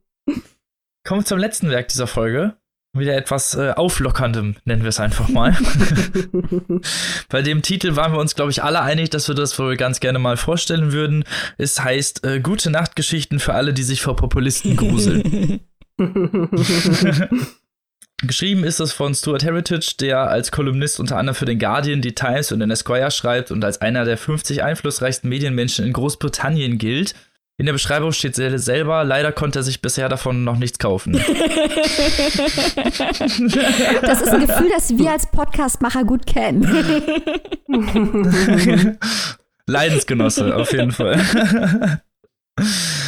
Kommen 1.05 1.21
wir 1.21 1.25
zum 1.25 1.39
letzten 1.39 1.69
Werk 1.69 1.87
dieser 1.89 2.07
Folge. 2.07 2.57
Wieder 2.99 3.15
etwas 3.15 3.55
äh, 3.55 3.71
Auflockerndem, 3.71 4.55
nennen 4.65 4.83
wir 4.83 4.89
es 4.89 4.99
einfach 4.99 5.29
mal. 5.29 5.55
Bei 7.29 7.41
dem 7.41 7.61
Titel 7.61 7.95
waren 7.95 8.13
wir 8.13 8.19
uns, 8.19 8.35
glaube 8.35 8.51
ich, 8.51 8.63
alle 8.63 8.81
einig, 8.81 9.09
dass 9.09 9.27
wir 9.27 9.35
das 9.35 9.57
wohl 9.59 9.77
ganz 9.77 9.99
gerne 9.99 10.19
mal 10.19 10.37
vorstellen 10.37 10.91
würden. 10.91 11.23
Es 11.57 11.83
heißt 11.83 12.25
äh, 12.25 12.39
Gute 12.39 12.69
Nachtgeschichten 12.69 13.39
für 13.39 13.53
alle, 13.53 13.73
die 13.73 13.83
sich 13.83 14.01
vor 14.01 14.15
Populisten 14.15 14.75
gruseln. 14.75 15.59
Geschrieben 18.23 18.63
ist 18.63 18.79
es 18.79 18.93
von 18.93 19.13
Stuart 19.13 19.43
Heritage, 19.43 19.93
der 19.99 20.21
als 20.21 20.51
Kolumnist 20.51 20.99
unter 20.99 21.17
anderem 21.17 21.35
für 21.35 21.45
den 21.45 21.59
Guardian, 21.59 22.01
die 22.01 22.15
Times 22.15 22.51
und 22.51 22.59
den 22.61 22.71
Esquire 22.71 23.11
schreibt 23.11 23.51
und 23.51 23.63
als 23.63 23.79
einer 23.79 24.05
der 24.05 24.17
50 24.17 24.63
einflussreichsten 24.63 25.29
Medienmenschen 25.29 25.85
in 25.85 25.93
Großbritannien 25.93 26.79
gilt. 26.79 27.13
In 27.59 27.65
der 27.65 27.73
Beschreibung 27.73 28.11
steht 28.11 28.35
selber, 28.35 29.03
leider 29.03 29.31
konnte 29.31 29.59
er 29.59 29.63
sich 29.63 29.81
bisher 29.81 30.09
davon 30.09 30.43
noch 30.43 30.57
nichts 30.57 30.77
kaufen. 30.77 31.13
das 31.13 31.31
ist 34.21 34.29
ein 34.29 34.45
Gefühl, 34.45 34.69
das 34.69 34.95
wir 34.95 35.11
als 35.11 35.25
Podcastmacher 35.25 36.03
gut 36.03 36.27
kennen. 36.27 36.61
Leidensgenosse, 39.65 40.55
auf 40.55 40.71
jeden 40.71 40.91
Fall. 40.91 41.19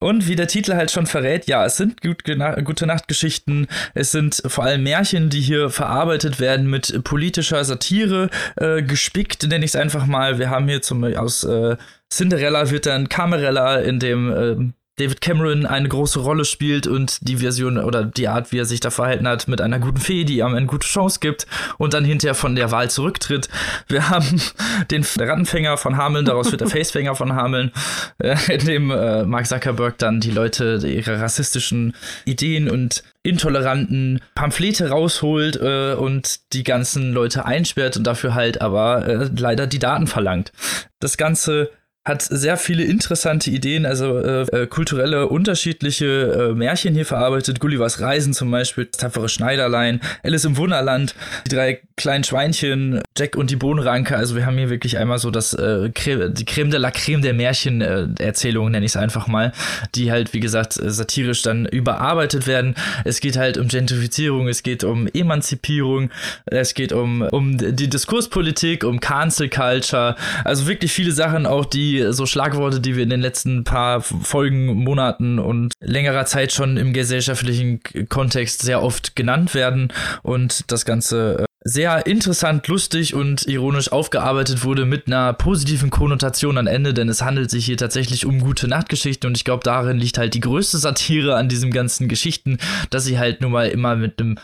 Und 0.00 0.28
wie 0.28 0.36
der 0.36 0.46
Titel 0.46 0.74
halt 0.74 0.92
schon 0.92 1.06
verrät, 1.06 1.46
ja, 1.46 1.66
es 1.66 1.76
sind 1.76 2.00
gut, 2.02 2.22
gute 2.24 2.86
Nachtgeschichten, 2.86 3.66
es 3.94 4.12
sind 4.12 4.40
vor 4.46 4.62
allem 4.62 4.84
Märchen, 4.84 5.28
die 5.28 5.40
hier 5.40 5.70
verarbeitet 5.70 6.38
werden 6.38 6.70
mit 6.70 7.02
politischer 7.02 7.64
Satire, 7.64 8.30
äh, 8.56 8.82
gespickt, 8.82 9.48
nenne 9.48 9.64
ich 9.64 9.72
es 9.72 9.76
einfach 9.76 10.06
mal. 10.06 10.38
Wir 10.38 10.50
haben 10.50 10.68
hier 10.68 10.82
zum 10.82 11.02
aus 11.02 11.42
äh, 11.42 11.76
Cinderella 12.10 12.70
wird 12.70 12.86
dann 12.86 13.08
Camerella, 13.08 13.80
in 13.80 13.98
dem 13.98 14.32
äh, 14.32 14.72
David 14.98 15.20
Cameron 15.20 15.66
eine 15.66 15.88
große 15.88 16.20
Rolle 16.20 16.44
spielt 16.44 16.86
und 16.86 17.18
die 17.26 17.38
Version 17.38 17.78
oder 17.78 18.04
die 18.04 18.28
Art, 18.28 18.52
wie 18.52 18.58
er 18.58 18.64
sich 18.64 18.80
da 18.80 18.90
verhalten 18.90 19.26
hat, 19.28 19.48
mit 19.48 19.60
einer 19.60 19.78
guten 19.78 19.98
Fee, 19.98 20.24
die 20.24 20.38
ihm 20.38 20.54
eine 20.54 20.66
gute 20.66 20.86
Chance 20.86 21.20
gibt 21.20 21.46
und 21.78 21.94
dann 21.94 22.04
hinterher 22.04 22.34
von 22.34 22.56
der 22.56 22.70
Wahl 22.70 22.90
zurücktritt. 22.90 23.48
Wir 23.86 24.10
haben 24.10 24.40
den 24.90 25.04
Rattenfänger 25.18 25.76
von 25.76 25.96
Hameln, 25.96 26.24
daraus 26.24 26.50
wird 26.50 26.60
der 26.60 26.68
Facefänger 26.68 27.14
von 27.14 27.34
Hameln, 27.34 27.72
äh, 28.18 28.36
in 28.48 28.66
dem 28.66 28.90
äh, 28.90 29.24
Mark 29.24 29.46
Zuckerberg 29.46 29.98
dann 29.98 30.20
die 30.20 30.30
Leute 30.30 30.80
ihre 30.84 31.20
rassistischen 31.20 31.94
Ideen 32.24 32.68
und 32.68 33.02
intoleranten 33.22 34.20
Pamphlete 34.34 34.90
rausholt 34.90 35.56
äh, 35.56 35.94
und 35.94 36.52
die 36.52 36.64
ganzen 36.64 37.12
Leute 37.12 37.44
einsperrt 37.44 37.96
und 37.96 38.04
dafür 38.04 38.34
halt 38.34 38.60
aber 38.60 39.06
äh, 39.06 39.30
leider 39.36 39.66
die 39.66 39.78
Daten 39.78 40.06
verlangt. 40.06 40.52
Das 40.98 41.16
Ganze 41.16 41.70
hat 42.08 42.22
sehr 42.22 42.56
viele 42.56 42.84
interessante 42.84 43.50
Ideen, 43.50 43.84
also 43.84 44.18
äh, 44.18 44.42
äh, 44.62 44.66
kulturelle, 44.66 45.28
unterschiedliche 45.28 46.06
äh, 46.06 46.54
Märchen 46.54 46.94
hier 46.94 47.04
verarbeitet. 47.04 47.60
Gullivers 47.60 48.00
Reisen 48.00 48.32
zum 48.32 48.50
Beispiel, 48.50 48.86
tapfere 48.86 49.28
Schneiderlein, 49.28 50.00
Alice 50.22 50.46
im 50.46 50.56
Wunderland, 50.56 51.14
die 51.46 51.54
drei 51.54 51.82
kleinen 51.96 52.24
Schweinchen, 52.24 53.02
Jack 53.16 53.36
und 53.36 53.50
die 53.50 53.56
Bohnenranke. 53.56 54.16
Also 54.16 54.36
wir 54.36 54.46
haben 54.46 54.56
hier 54.56 54.70
wirklich 54.70 54.96
einmal 54.96 55.18
so 55.18 55.30
das 55.30 55.52
äh, 55.52 55.90
Creme, 55.94 56.32
die 56.32 56.46
Creme 56.46 56.70
de 56.70 56.80
la 56.80 56.90
Creme 56.90 57.20
der 57.20 57.34
Märchenerzählungen, 57.34 58.72
nenne 58.72 58.86
ich 58.86 58.92
es 58.92 58.96
einfach 58.96 59.26
mal, 59.26 59.52
die 59.94 60.10
halt, 60.10 60.32
wie 60.32 60.40
gesagt, 60.40 60.78
äh, 60.80 60.90
satirisch 60.90 61.42
dann 61.42 61.66
überarbeitet 61.66 62.46
werden. 62.46 62.74
Es 63.04 63.20
geht 63.20 63.36
halt 63.36 63.58
um 63.58 63.68
Gentrifizierung, 63.68 64.48
es 64.48 64.62
geht 64.62 64.82
um 64.82 65.08
Emanzipierung, 65.08 66.10
es 66.46 66.72
geht 66.72 66.92
um, 66.92 67.22
um 67.22 67.58
die 67.58 67.90
Diskurspolitik, 67.90 68.84
um 68.84 69.00
Cancel 69.00 69.50
Culture, 69.50 70.16
also 70.44 70.66
wirklich 70.66 70.92
viele 70.92 71.12
Sachen 71.12 71.44
auch, 71.44 71.66
die 71.66 71.97
so 72.10 72.26
Schlagworte, 72.26 72.80
die 72.80 72.96
wir 72.96 73.02
in 73.02 73.10
den 73.10 73.20
letzten 73.20 73.64
paar 73.64 74.00
Folgen, 74.00 74.66
Monaten 74.66 75.38
und 75.38 75.72
längerer 75.80 76.26
Zeit 76.26 76.52
schon 76.52 76.76
im 76.76 76.92
gesellschaftlichen 76.92 77.80
Kontext 78.08 78.62
sehr 78.62 78.82
oft 78.82 79.16
genannt 79.16 79.54
werden 79.54 79.92
und 80.22 80.70
das 80.70 80.84
Ganze 80.84 81.40
äh, 81.40 81.44
sehr 81.64 82.06
interessant, 82.06 82.66
lustig 82.68 83.14
und 83.14 83.46
ironisch 83.46 83.92
aufgearbeitet 83.92 84.64
wurde 84.64 84.86
mit 84.86 85.06
einer 85.06 85.32
positiven 85.32 85.90
Konnotation 85.90 86.56
am 86.56 86.66
Ende, 86.66 86.94
denn 86.94 87.08
es 87.08 87.22
handelt 87.22 87.50
sich 87.50 87.66
hier 87.66 87.76
tatsächlich 87.76 88.24
um 88.24 88.40
gute 88.40 88.68
Nachtgeschichten 88.68 89.28
und 89.28 89.36
ich 89.36 89.44
glaube, 89.44 89.64
darin 89.64 89.98
liegt 89.98 90.18
halt 90.18 90.34
die 90.34 90.40
größte 90.40 90.78
Satire 90.78 91.36
an 91.36 91.48
diesen 91.48 91.70
ganzen 91.70 92.08
Geschichten, 92.08 92.58
dass 92.90 93.04
sie 93.04 93.18
halt 93.18 93.40
nun 93.40 93.52
mal 93.52 93.68
immer 93.68 93.96
mit 93.96 94.20
einem 94.20 94.38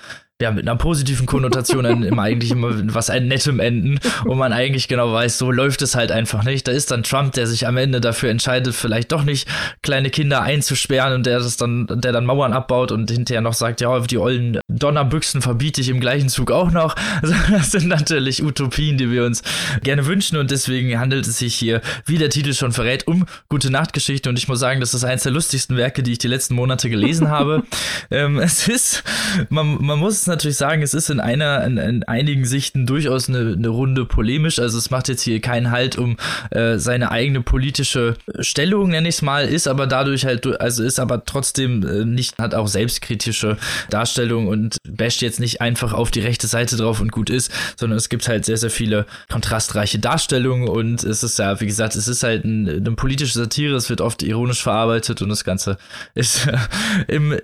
ja, 0.44 0.50
mit 0.50 0.68
einer 0.68 0.76
positiven 0.76 1.24
Konnotation 1.24 1.84
dann 1.84 2.02
immer 2.02 2.22
eigentlich 2.22 2.50
immer 2.50 2.70
was 2.94 3.08
ein 3.08 3.28
nettem 3.28 3.60
enden 3.60 3.98
und 4.26 4.36
man 4.36 4.52
eigentlich 4.52 4.88
genau 4.88 5.10
weiß, 5.10 5.38
so 5.38 5.50
läuft 5.50 5.80
es 5.80 5.94
halt 5.94 6.12
einfach 6.12 6.44
nicht. 6.44 6.68
Da 6.68 6.72
ist 6.72 6.90
dann 6.90 7.02
Trump, 7.02 7.32
der 7.32 7.46
sich 7.46 7.66
am 7.66 7.78
Ende 7.78 8.02
dafür 8.02 8.28
entscheidet, 8.28 8.74
vielleicht 8.74 9.10
doch 9.12 9.24
nicht 9.24 9.48
kleine 9.82 10.10
Kinder 10.10 10.42
einzusperren 10.42 11.14
und 11.14 11.24
der 11.24 11.38
das 11.38 11.56
dann, 11.56 11.86
der 11.88 12.12
dann 12.12 12.26
Mauern 12.26 12.52
abbaut 12.52 12.92
und 12.92 13.10
hinterher 13.10 13.40
noch 13.40 13.54
sagt, 13.54 13.80
ja, 13.80 13.98
die 14.00 14.18
ollen 14.18 14.60
Donnerbüchsen 14.68 15.40
verbiete 15.40 15.80
ich 15.80 15.88
im 15.88 15.98
gleichen 15.98 16.28
Zug 16.28 16.50
auch 16.50 16.70
noch. 16.70 16.94
Also 17.22 17.34
das 17.50 17.70
sind 17.70 17.88
natürlich 17.88 18.42
Utopien, 18.42 18.98
die 18.98 19.10
wir 19.10 19.24
uns 19.24 19.42
gerne 19.82 20.04
wünschen 20.04 20.36
und 20.36 20.50
deswegen 20.50 20.98
handelt 20.98 21.26
es 21.26 21.38
sich 21.38 21.54
hier, 21.54 21.80
wie 22.04 22.18
der 22.18 22.28
Titel 22.28 22.52
schon 22.52 22.72
verrät, 22.72 23.06
um 23.06 23.24
gute 23.48 23.70
Nachtgeschichte 23.70 24.28
und 24.28 24.38
ich 24.38 24.46
muss 24.46 24.58
sagen, 24.58 24.80
das 24.80 24.92
ist 24.92 25.04
eines 25.04 25.22
der 25.22 25.32
lustigsten 25.32 25.76
Werke, 25.76 26.02
die 26.02 26.12
ich 26.12 26.18
die 26.18 26.28
letzten 26.28 26.54
Monate 26.54 26.90
gelesen 26.90 27.28
habe. 27.30 27.62
ähm, 28.10 28.38
es 28.38 28.68
ist, 28.68 29.04
man, 29.48 29.82
man 29.82 29.98
muss 29.98 30.20
es 30.20 30.26
natürlich 30.34 30.56
sagen, 30.56 30.82
es 30.82 30.94
ist 30.94 31.10
in 31.10 31.20
einer, 31.20 31.64
in, 31.64 31.76
in 31.76 32.02
einigen 32.04 32.44
Sichten 32.44 32.86
durchaus 32.86 33.28
eine, 33.28 33.52
eine, 33.52 33.68
Runde 33.68 34.04
polemisch. 34.04 34.58
Also 34.58 34.78
es 34.78 34.90
macht 34.90 35.08
jetzt 35.08 35.22
hier 35.22 35.40
keinen 35.40 35.70
Halt 35.70 35.96
um 35.98 36.16
äh, 36.50 36.78
seine 36.78 37.10
eigene 37.10 37.40
politische 37.40 38.14
Stellung, 38.40 38.90
nenne 38.90 39.08
ich 39.08 39.16
es 39.16 39.22
mal, 39.22 39.46
ist 39.46 39.66
aber 39.66 39.86
dadurch 39.86 40.24
halt, 40.24 40.46
also 40.60 40.82
ist 40.82 41.00
aber 41.00 41.24
trotzdem 41.24 41.86
äh, 41.86 42.04
nicht, 42.04 42.38
hat 42.38 42.54
auch 42.54 42.68
selbstkritische 42.68 43.56
Darstellung 43.90 44.48
und 44.48 44.76
basht 44.88 45.22
jetzt 45.22 45.40
nicht 45.40 45.60
einfach 45.60 45.92
auf 45.92 46.10
die 46.10 46.20
rechte 46.20 46.46
Seite 46.46 46.76
drauf 46.76 47.00
und 47.00 47.12
gut 47.12 47.30
ist, 47.30 47.50
sondern 47.76 47.96
es 47.96 48.08
gibt 48.08 48.28
halt 48.28 48.44
sehr, 48.44 48.56
sehr 48.56 48.70
viele 48.70 49.06
kontrastreiche 49.30 49.98
Darstellungen 49.98 50.68
und 50.68 51.04
es 51.04 51.22
ist 51.22 51.38
ja, 51.38 51.60
wie 51.60 51.66
gesagt, 51.66 51.96
es 51.96 52.08
ist 52.08 52.22
halt 52.22 52.44
ein, 52.44 52.68
eine 52.68 52.92
politische 52.92 53.38
Satire, 53.38 53.74
es 53.76 53.90
wird 53.90 54.00
oft 54.00 54.22
ironisch 54.22 54.62
verarbeitet 54.62 55.22
und 55.22 55.28
das 55.28 55.44
Ganze 55.44 55.78
ist 56.14 56.48
im 57.08 57.38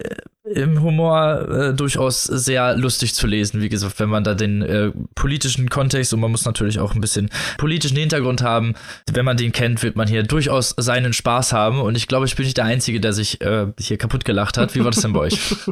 im 0.54 0.82
Humor 0.82 1.48
äh, 1.48 1.74
durchaus 1.74 2.24
sehr 2.24 2.76
lustig 2.76 3.14
zu 3.14 3.26
lesen. 3.26 3.60
Wie 3.60 3.68
gesagt, 3.68 4.00
wenn 4.00 4.08
man 4.08 4.24
da 4.24 4.34
den 4.34 4.62
äh, 4.62 4.92
politischen 5.14 5.70
Kontext 5.70 6.12
und 6.12 6.20
man 6.20 6.30
muss 6.30 6.44
natürlich 6.44 6.78
auch 6.78 6.94
ein 6.94 7.00
bisschen 7.00 7.30
politischen 7.58 7.96
Hintergrund 7.96 8.42
haben. 8.42 8.74
Wenn 9.10 9.24
man 9.24 9.36
den 9.36 9.52
kennt, 9.52 9.82
wird 9.82 9.96
man 9.96 10.08
hier 10.08 10.22
durchaus 10.22 10.74
seinen 10.76 11.12
Spaß 11.12 11.52
haben. 11.52 11.80
Und 11.80 11.96
ich 11.96 12.08
glaube, 12.08 12.26
ich 12.26 12.36
bin 12.36 12.44
nicht 12.44 12.56
der 12.56 12.64
Einzige, 12.64 13.00
der 13.00 13.12
sich 13.12 13.40
äh, 13.40 13.66
hier 13.78 13.98
kaputt 13.98 14.24
gelacht 14.24 14.58
hat. 14.58 14.74
Wie 14.74 14.84
war 14.84 14.90
das 14.90 15.02
denn 15.02 15.12
bei 15.12 15.20
euch? 15.20 15.56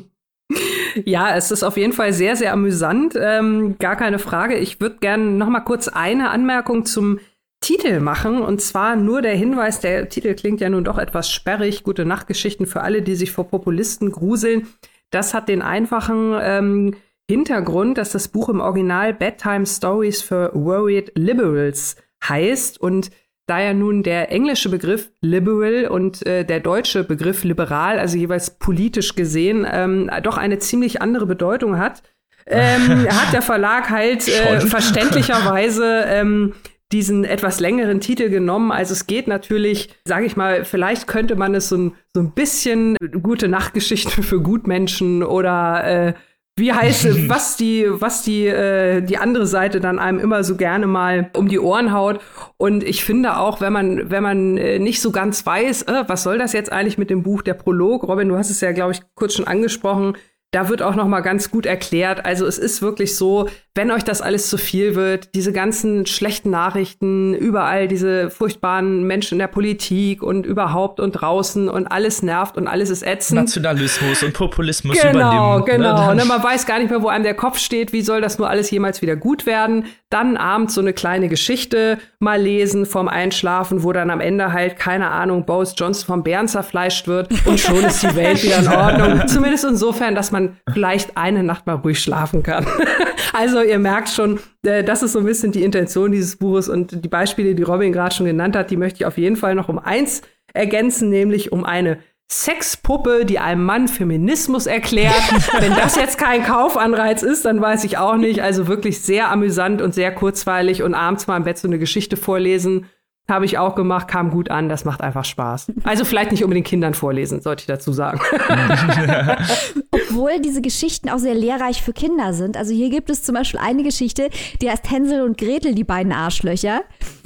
Ja, 1.04 1.36
es 1.36 1.50
ist 1.50 1.62
auf 1.62 1.76
jeden 1.76 1.92
Fall 1.92 2.12
sehr, 2.12 2.34
sehr 2.34 2.52
amüsant. 2.52 3.14
Ähm, 3.20 3.76
gar 3.78 3.94
keine 3.94 4.18
Frage. 4.18 4.56
Ich 4.56 4.80
würde 4.80 4.96
gerne 4.98 5.24
noch 5.24 5.48
mal 5.48 5.60
kurz 5.60 5.88
eine 5.88 6.30
Anmerkung 6.30 6.86
zum 6.86 7.20
Titel 7.60 8.00
machen. 8.00 8.40
Und 8.40 8.60
zwar 8.60 8.96
nur 8.96 9.22
der 9.22 9.34
Hinweis, 9.34 9.80
der 9.80 10.08
Titel 10.08 10.34
klingt 10.34 10.60
ja 10.60 10.70
nun 10.70 10.84
doch 10.84 10.98
etwas 10.98 11.30
sperrig. 11.30 11.82
Gute 11.82 12.04
Nachtgeschichten 12.04 12.66
für 12.66 12.82
alle, 12.82 13.02
die 13.02 13.14
sich 13.14 13.32
vor 13.32 13.48
Populisten 13.48 14.12
gruseln. 14.12 14.68
Das 15.10 15.34
hat 15.34 15.48
den 15.48 15.62
einfachen 15.62 16.36
ähm, 16.40 16.94
Hintergrund, 17.30 17.98
dass 17.98 18.12
das 18.12 18.28
Buch 18.28 18.48
im 18.48 18.60
Original 18.60 19.12
Bedtime 19.12 19.66
Stories 19.66 20.22
for 20.22 20.50
Worried 20.54 21.12
Liberals 21.14 21.96
heißt 22.26 22.80
und 22.80 23.10
da 23.46 23.60
ja 23.60 23.72
nun 23.72 24.02
der 24.02 24.30
englische 24.30 24.68
Begriff 24.68 25.10
liberal 25.22 25.88
und 25.88 26.24
äh, 26.26 26.44
der 26.44 26.60
deutsche 26.60 27.02
Begriff 27.02 27.44
liberal, 27.44 27.98
also 27.98 28.18
jeweils 28.18 28.58
politisch 28.58 29.14
gesehen, 29.14 29.66
ähm, 29.70 30.10
doch 30.22 30.36
eine 30.36 30.58
ziemlich 30.58 31.00
andere 31.00 31.26
Bedeutung 31.26 31.78
hat, 31.78 32.02
ähm, 32.46 33.06
hat 33.08 33.32
der 33.32 33.42
Verlag 33.42 33.90
halt 33.90 34.28
äh, 34.28 34.60
verständlicherweise 34.60 36.04
ähm, 36.08 36.54
diesen 36.92 37.24
etwas 37.24 37.60
längeren 37.60 38.00
Titel 38.00 38.30
genommen. 38.30 38.72
Also 38.72 38.92
es 38.92 39.06
geht 39.06 39.28
natürlich, 39.28 39.90
sage 40.04 40.26
ich 40.26 40.36
mal, 40.36 40.64
vielleicht 40.64 41.06
könnte 41.06 41.36
man 41.36 41.54
es 41.54 41.68
so 41.68 41.76
ein, 41.76 41.92
so 42.14 42.20
ein 42.20 42.32
bisschen 42.32 42.96
gute 43.22 43.48
Nachtgeschichten 43.48 44.22
für 44.22 44.40
Gutmenschen 44.40 45.22
oder 45.22 45.84
äh, 45.84 46.14
wie 46.56 46.72
heißt 46.72 47.06
was 47.28 47.56
die, 47.56 47.86
was 47.88 48.22
die, 48.22 48.46
äh, 48.46 49.02
die 49.02 49.18
andere 49.18 49.46
Seite 49.46 49.80
dann 49.80 49.98
einem 49.98 50.18
immer 50.18 50.44
so 50.44 50.56
gerne 50.56 50.86
mal 50.86 51.30
um 51.36 51.48
die 51.48 51.60
Ohren 51.60 51.92
haut. 51.92 52.20
Und 52.56 52.82
ich 52.82 53.04
finde 53.04 53.36
auch, 53.38 53.60
wenn 53.60 53.72
man, 53.72 54.10
wenn 54.10 54.22
man 54.22 54.56
äh, 54.56 54.78
nicht 54.78 55.00
so 55.00 55.12
ganz 55.12 55.44
weiß, 55.44 55.82
äh, 55.82 56.04
was 56.06 56.22
soll 56.22 56.38
das 56.38 56.54
jetzt 56.54 56.72
eigentlich 56.72 56.98
mit 56.98 57.10
dem 57.10 57.22
Buch, 57.22 57.42
der 57.42 57.54
Prolog, 57.54 58.08
Robin, 58.08 58.28
du 58.28 58.36
hast 58.36 58.50
es 58.50 58.60
ja, 58.60 58.72
glaube 58.72 58.92
ich, 58.92 59.02
kurz 59.14 59.34
schon 59.34 59.46
angesprochen, 59.46 60.16
da 60.50 60.70
wird 60.70 60.80
auch 60.80 60.94
noch 60.94 61.06
mal 61.06 61.20
ganz 61.20 61.50
gut 61.50 61.66
erklärt. 61.66 62.24
Also 62.24 62.46
es 62.46 62.56
ist 62.56 62.80
wirklich 62.80 63.16
so, 63.16 63.48
wenn 63.74 63.90
euch 63.90 64.02
das 64.02 64.22
alles 64.22 64.48
zu 64.48 64.56
viel 64.56 64.94
wird, 64.94 65.34
diese 65.34 65.52
ganzen 65.52 66.06
schlechten 66.06 66.50
Nachrichten, 66.50 67.34
überall 67.34 67.86
diese 67.86 68.30
furchtbaren 68.30 69.04
Menschen 69.04 69.34
in 69.34 69.38
der 69.38 69.46
Politik 69.46 70.22
und 70.22 70.46
überhaupt 70.46 71.00
und 71.00 71.12
draußen 71.12 71.68
und 71.68 71.86
alles 71.86 72.22
nervt 72.22 72.56
und 72.56 72.66
alles 72.66 72.90
ist 72.90 73.06
ätzend. 73.06 73.42
Nationalismus 73.42 74.22
und 74.22 74.32
Populismus 74.32 74.98
genau, 75.00 75.10
übernehmen. 75.10 75.64
Genau, 75.66 75.90
genau. 75.92 76.14
Ne? 76.14 76.24
Man 76.24 76.42
weiß 76.42 76.66
gar 76.66 76.78
nicht 76.78 76.90
mehr, 76.90 77.02
wo 77.02 77.08
einem 77.08 77.24
der 77.24 77.34
Kopf 77.34 77.58
steht. 77.58 77.92
Wie 77.92 78.02
soll 78.02 78.20
das 78.20 78.38
nur 78.38 78.48
alles 78.48 78.70
jemals 78.70 79.02
wieder 79.02 79.16
gut 79.16 79.44
werden? 79.44 79.84
Dann 80.10 80.38
abends 80.38 80.74
so 80.74 80.80
eine 80.80 80.94
kleine 80.94 81.28
Geschichte 81.28 81.98
mal 82.18 82.40
lesen 82.40 82.86
vorm 82.86 83.08
Einschlafen, 83.08 83.82
wo 83.84 83.92
dann 83.92 84.10
am 84.10 84.20
Ende 84.20 84.52
halt, 84.52 84.76
keine 84.78 85.10
Ahnung, 85.10 85.44
Boris 85.44 85.74
Johnson 85.76 86.06
vom 86.06 86.22
Bären 86.24 86.48
zerfleischt 86.48 87.06
wird 87.06 87.28
und 87.46 87.60
schon 87.60 87.84
ist 87.84 88.02
die 88.02 88.16
Welt 88.16 88.42
wieder 88.42 88.58
in 88.58 88.68
Ordnung. 88.74 89.28
Zumindest 89.28 89.64
insofern, 89.64 90.14
dass 90.14 90.32
man 90.32 90.37
man 90.38 90.56
vielleicht 90.72 91.16
eine 91.16 91.42
Nacht 91.42 91.66
mal 91.66 91.74
ruhig 91.74 92.00
schlafen 92.00 92.42
kann. 92.42 92.66
also 93.32 93.62
ihr 93.62 93.78
merkt 93.78 94.08
schon, 94.08 94.38
äh, 94.64 94.84
das 94.84 95.02
ist 95.02 95.12
so 95.12 95.18
ein 95.18 95.24
bisschen 95.24 95.52
die 95.52 95.62
Intention 95.62 96.12
dieses 96.12 96.36
Buches 96.36 96.68
und 96.68 97.04
die 97.04 97.08
Beispiele, 97.08 97.54
die 97.54 97.62
Robin 97.62 97.92
gerade 97.92 98.14
schon 98.14 98.26
genannt 98.26 98.56
hat, 98.56 98.70
die 98.70 98.76
möchte 98.76 98.98
ich 98.98 99.06
auf 99.06 99.18
jeden 99.18 99.36
Fall 99.36 99.54
noch 99.54 99.68
um 99.68 99.78
eins 99.78 100.22
ergänzen, 100.52 101.10
nämlich 101.10 101.52
um 101.52 101.64
eine 101.64 101.98
Sexpuppe, 102.30 103.24
die 103.24 103.38
einem 103.38 103.64
Mann 103.64 103.88
Feminismus 103.88 104.66
erklärt. 104.66 105.14
Wenn 105.60 105.74
das 105.74 105.96
jetzt 105.96 106.18
kein 106.18 106.44
Kaufanreiz 106.44 107.22
ist, 107.22 107.46
dann 107.46 107.60
weiß 107.60 107.84
ich 107.84 107.96
auch 107.96 108.16
nicht. 108.16 108.42
Also 108.42 108.68
wirklich 108.68 109.00
sehr 109.00 109.30
amüsant 109.30 109.80
und 109.80 109.94
sehr 109.94 110.14
kurzweilig 110.14 110.82
und 110.82 110.94
abends 110.94 111.26
mal 111.26 111.38
im 111.38 111.44
Bett 111.44 111.58
so 111.58 111.68
eine 111.68 111.78
Geschichte 111.78 112.16
vorlesen 112.16 112.86
habe 113.28 113.44
ich 113.44 113.58
auch 113.58 113.74
gemacht, 113.74 114.08
kam 114.08 114.30
gut 114.30 114.50
an, 114.50 114.68
das 114.68 114.84
macht 114.84 115.02
einfach 115.02 115.24
Spaß. 115.24 115.72
Also 115.84 116.04
vielleicht 116.04 116.30
nicht 116.30 116.44
unbedingt 116.44 116.66
Kindern 116.66 116.94
vorlesen, 116.94 117.42
sollte 117.42 117.60
ich 117.60 117.66
dazu 117.66 117.92
sagen. 117.92 118.20
Obwohl 120.18 120.40
diese 120.40 120.60
Geschichten 120.60 121.08
auch 121.10 121.18
sehr 121.18 121.34
lehrreich 121.34 121.80
für 121.80 121.92
Kinder 121.92 122.32
sind. 122.32 122.56
Also 122.56 122.74
hier 122.74 122.90
gibt 122.90 123.08
es 123.08 123.22
zum 123.22 123.36
Beispiel 123.36 123.60
eine 123.60 123.84
Geschichte, 123.84 124.30
die 124.60 124.68
heißt 124.68 124.90
Hänsel 124.90 125.22
und 125.22 125.38
Gretel, 125.38 125.76
die 125.76 125.84
beiden 125.84 126.10
Arschlöcher. 126.10 126.82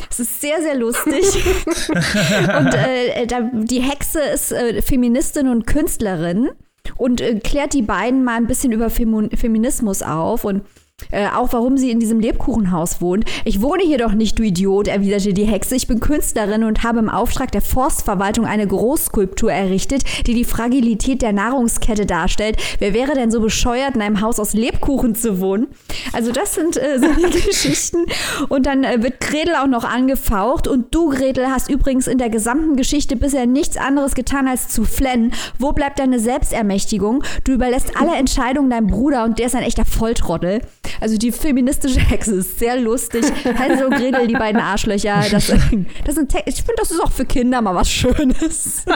Das 0.07 0.21
ist 0.21 0.43
sehr, 0.43 0.61
sehr 0.61 0.75
lustig. 0.75 1.25
und 1.67 2.75
äh, 2.75 3.27
da, 3.27 3.51
die 3.55 3.81
Hexe 3.81 4.21
ist 4.21 4.53
äh, 4.53 4.83
Feministin 4.83 5.49
und 5.49 5.67
Künstlerin 5.67 6.51
und 6.99 7.23
äh, 7.23 7.41
klärt 7.41 7.73
die 7.73 7.81
beiden 7.81 8.25
mal 8.25 8.37
ein 8.37 8.47
bisschen 8.47 8.73
über 8.73 8.91
Fem 8.91 9.31
Feminismus 9.31 10.03
auf 10.03 10.45
und 10.45 10.63
äh, 11.11 11.27
auch 11.29 11.53
warum 11.53 11.77
sie 11.77 11.91
in 11.91 12.01
diesem 12.01 12.21
Lebkuchenhaus 12.21 13.01
wohnt. 13.01 13.25
Ich 13.45 13.61
wohne 13.61 13.83
hier 13.83 13.99
doch 13.99 14.13
nicht, 14.13 14.39
du 14.39 14.43
Idiot, 14.43 14.89
erwiderte 14.89 15.33
die 15.33 15.45
Hexe. 15.45 15.75
Ich 15.75 15.87
bin 15.87 16.01
Künstlerin 16.01 16.65
und 16.65 16.83
habe 16.83 16.99
im 16.99 17.09
Auftrag 17.09 17.53
der 17.53 17.63
Forstverwaltung 17.63 18.47
eine 18.47 18.67
Großskulptur 18.67 19.53
errichtet, 19.53 20.05
die 20.27 20.35
die 20.35 20.45
Fragilität 20.45 21.23
der 21.23 21.33
Nahrungskette 21.33 22.07
darstellt. 22.07 22.57
Wer 22.79 22.95
wäre 22.95 23.15
denn 23.15 23.31
so 23.31 23.41
bescheuert, 23.41 23.95
in 23.95 24.03
einem 24.03 24.21
Haus 24.21 24.39
aus 24.39 24.53
Lebkuchen 24.53 25.15
zu 25.15 25.41
wohnen? 25.41 25.69
Also 26.13 26.33
das 26.33 26.55
sind 26.55 26.77
äh, 26.77 26.99
so 26.99 27.07
die 27.15 27.41
Geschichten. 27.47 28.07
Und 28.49 28.67
dann 28.67 28.85
äh, 28.85 29.03
wird 29.03 29.21
Gretel 29.21 29.55
auch 29.57 29.67
noch 29.67 29.85
angefaucht. 29.85 30.69
Und 30.69 30.95
du, 30.95 31.11
Gretel, 31.11 31.47
hast 31.49 31.71
übrigens 31.71 32.07
in 32.07 32.19
der 32.19 32.31
gesamten 32.31 32.77
Geschichte 32.77 33.17
bisher 33.17 33.47
nichts 33.47 33.77
anderes 33.77 34.15
getan, 34.15 34.49
als 34.49 34.69
zu 34.69 34.85
flennen. 34.85 35.33
Wo 35.59 35.73
bleibt 35.73 35.99
deine 35.99 36.19
Selbstermächtigung? 36.19 37.23
Du 37.45 37.53
überlässt 37.53 37.97
alle 37.97 38.17
Entscheidungen 38.17 38.71
deinem 38.71 38.87
Bruder 38.87 39.25
und 39.25 39.39
der 39.39 39.47
ist 39.47 39.57
ein 39.57 39.63
echter 39.63 39.85
Volltrottel. 39.85 40.61
Also 41.01 41.17
die 41.17 41.33
feministische 41.33 42.01
Hexe 42.01 42.37
ist 42.37 42.59
sehr 42.59 42.77
lustig. 42.77 43.25
Hänsel 43.45 43.87
und 43.87 43.95
Gretel, 43.95 44.27
die 44.27 44.35
beiden 44.35 44.61
Arschlöcher. 44.61 45.25
Das, 45.31 45.47
das 46.05 46.15
sind 46.15 46.33
ich 46.47 46.57
finde, 46.57 46.75
das 46.77 46.91
ist 46.91 47.01
auch 47.01 47.13
für 47.13 47.25
Kinder 47.25 47.61
mal 47.61 47.75
was 47.75 47.91
Schönes. 47.91 48.85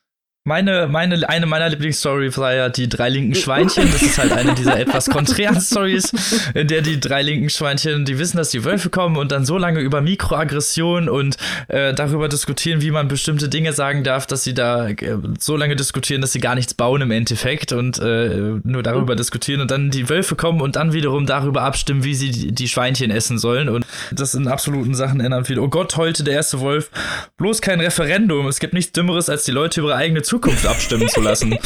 Meine, 0.47 0.87
meine, 0.87 1.29
eine 1.29 1.45
meiner 1.45 1.69
Lieblingsstory 1.71 2.37
war 2.37 2.71
die 2.71 2.89
drei 2.89 3.09
linken 3.09 3.35
Schweinchen. 3.35 3.91
Das 3.91 4.01
ist 4.01 4.17
halt 4.17 4.31
eine 4.31 4.55
dieser 4.55 4.79
etwas 4.79 5.11
konträren 5.11 5.61
Stories, 5.61 6.13
in 6.55 6.69
der 6.69 6.83
die 6.83 7.01
drei 7.01 7.23
linken 7.23 7.51
Schweinchen, 7.51 8.05
die 8.05 8.17
wissen, 8.21 8.37
dass 8.37 8.51
die 8.51 8.65
Wölfe 8.65 8.89
kommen 8.89 9.17
und 9.17 9.33
dann 9.33 9.45
so 9.45 9.59
lange 9.59 9.81
über 9.81 10.01
Mikroaggression 10.01 11.09
und 11.09 11.37
äh, 11.67 11.93
darüber 11.95 12.29
diskutieren, 12.29 12.81
wie 12.81 12.93
man 12.93 13.09
bestimmte 13.09 13.49
Dinge 13.49 13.73
sagen 13.73 14.05
darf, 14.05 14.29
dass 14.29 14.45
sie 14.45 14.55
da 14.55 14.87
äh, 14.89 15.19
so 15.41 15.57
lange 15.57 15.75
diskutieren, 15.75 16.21
dass 16.21 16.31
sie 16.31 16.39
gar 16.39 16.55
nichts 16.55 16.75
bauen 16.75 17.03
im 17.03 17.11
Endeffekt 17.11 17.73
und 17.73 17.99
äh, 17.99 18.61
nur 18.63 18.85
darüber 18.85 19.15
mhm. 19.15 19.19
diskutieren 19.19 19.61
und 19.63 19.73
dann 19.73 19.91
die 19.91 20.09
Wölfe 20.09 20.37
kommen 20.37 20.61
und 20.61 20.77
dann 20.77 20.93
wiederum 20.93 21.27
darüber 21.27 21.63
abstimmen, 21.63 22.05
wie 22.05 22.15
sie 22.15 22.31
die, 22.31 22.53
die 22.53 22.69
Schweinchen 22.69 23.11
essen 23.11 23.39
sollen 23.39 23.69
und 23.69 23.85
das 24.13 24.35
in 24.35 24.47
absoluten 24.47 24.95
Sachen 24.95 25.19
ändern 25.19 25.45
viel. 25.45 25.59
Oh 25.59 25.67
Gott, 25.67 25.97
heute 25.97 26.23
der 26.23 26.35
erste 26.35 26.61
Wolf. 26.61 26.93
Bloß 27.37 27.61
kein 27.63 27.81
Referendum. 27.81 28.47
Es 28.47 28.61
gibt 28.61 28.75
nichts 28.75 28.93
Dümmeres, 28.93 29.29
als 29.29 29.43
die 29.43 29.51
Leute 29.51 29.81
über 29.81 29.97
eigene 29.97 30.23
Zukunft 30.23 30.36
Zukunft 30.37 30.67
abstimmen 30.67 31.09
zu 31.09 31.21
lassen. 31.23 31.57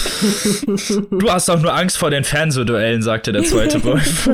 Du 1.11 1.29
hast 1.29 1.49
doch 1.49 1.61
nur 1.61 1.75
Angst 1.75 1.99
vor 1.99 2.11
den 2.11 2.23
Fernsehduellen, 2.23 3.03
sagte 3.03 3.33
der 3.33 3.43
zweite 3.43 3.83
Wolf. 3.85 4.31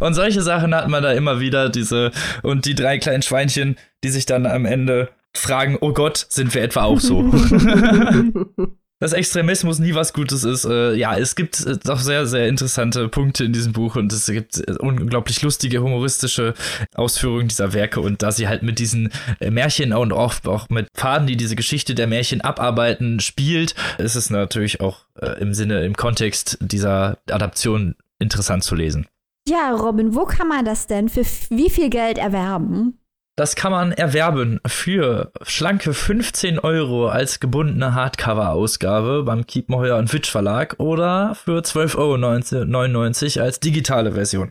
Und 0.00 0.14
solche 0.14 0.42
Sachen 0.42 0.74
hat 0.74 0.88
man 0.88 1.02
da 1.02 1.12
immer 1.12 1.40
wieder, 1.40 1.68
diese, 1.68 2.12
und 2.42 2.66
die 2.66 2.76
drei 2.76 2.98
kleinen 2.98 3.22
Schweinchen, 3.22 3.76
die 4.04 4.10
sich 4.10 4.26
dann 4.26 4.46
am 4.46 4.64
Ende 4.64 5.08
fragen, 5.34 5.76
oh 5.80 5.92
Gott, 5.92 6.24
sind 6.28 6.54
wir 6.54 6.62
etwa 6.62 6.84
auch 6.84 7.00
so? 7.00 7.22
dass 9.00 9.12
Extremismus 9.12 9.78
nie 9.78 9.94
was 9.94 10.12
Gutes 10.12 10.44
ist. 10.44 10.66
Äh, 10.66 10.94
ja, 10.94 11.16
es 11.16 11.34
gibt 11.34 11.64
äh, 11.66 11.78
doch 11.82 11.98
sehr, 11.98 12.26
sehr 12.26 12.46
interessante 12.46 13.08
Punkte 13.08 13.44
in 13.44 13.52
diesem 13.52 13.72
Buch 13.72 13.96
und 13.96 14.12
es 14.12 14.26
gibt 14.26 14.58
äh, 14.58 14.74
unglaublich 14.78 15.42
lustige, 15.42 15.82
humoristische 15.82 16.54
Ausführungen 16.94 17.48
dieser 17.48 17.72
Werke 17.72 18.00
und 18.00 18.22
da 18.22 18.30
sie 18.30 18.46
halt 18.46 18.62
mit 18.62 18.78
diesen 18.78 19.10
äh, 19.40 19.50
Märchen 19.50 19.92
und 19.92 20.12
oft 20.12 20.46
auch 20.46 20.68
mit 20.68 20.86
Faden, 20.94 21.26
die 21.26 21.36
diese 21.36 21.56
Geschichte 21.56 21.94
der 21.94 22.06
Märchen 22.06 22.42
abarbeiten, 22.42 23.20
spielt, 23.20 23.74
ist 23.98 24.14
es 24.14 24.30
natürlich 24.30 24.80
auch 24.80 25.06
äh, 25.20 25.40
im 25.40 25.54
Sinne, 25.54 25.84
im 25.84 25.96
Kontext 25.96 26.58
dieser 26.60 27.18
Adaption 27.30 27.96
interessant 28.18 28.62
zu 28.62 28.74
lesen. 28.74 29.06
Ja, 29.48 29.72
Robin, 29.72 30.14
wo 30.14 30.26
kann 30.26 30.48
man 30.48 30.64
das 30.64 30.86
denn 30.86 31.08
für 31.08 31.24
wie 31.48 31.70
viel 31.70 31.88
Geld 31.88 32.18
erwerben? 32.18 32.99
Das 33.40 33.56
kann 33.56 33.72
man 33.72 33.92
erwerben 33.92 34.60
für 34.66 35.32
schlanke 35.40 35.94
15 35.94 36.58
Euro 36.58 37.08
als 37.08 37.40
gebundene 37.40 37.94
Hardcover-Ausgabe 37.94 39.22
beim 39.22 39.46
Kiepenheuer 39.46 39.96
und 39.96 40.12
Witsch 40.12 40.30
Verlag 40.30 40.74
oder 40.76 41.34
für 41.34 41.60
12,99 41.60 43.38
Euro 43.38 43.46
als 43.46 43.58
digitale 43.58 44.12
Version. 44.12 44.50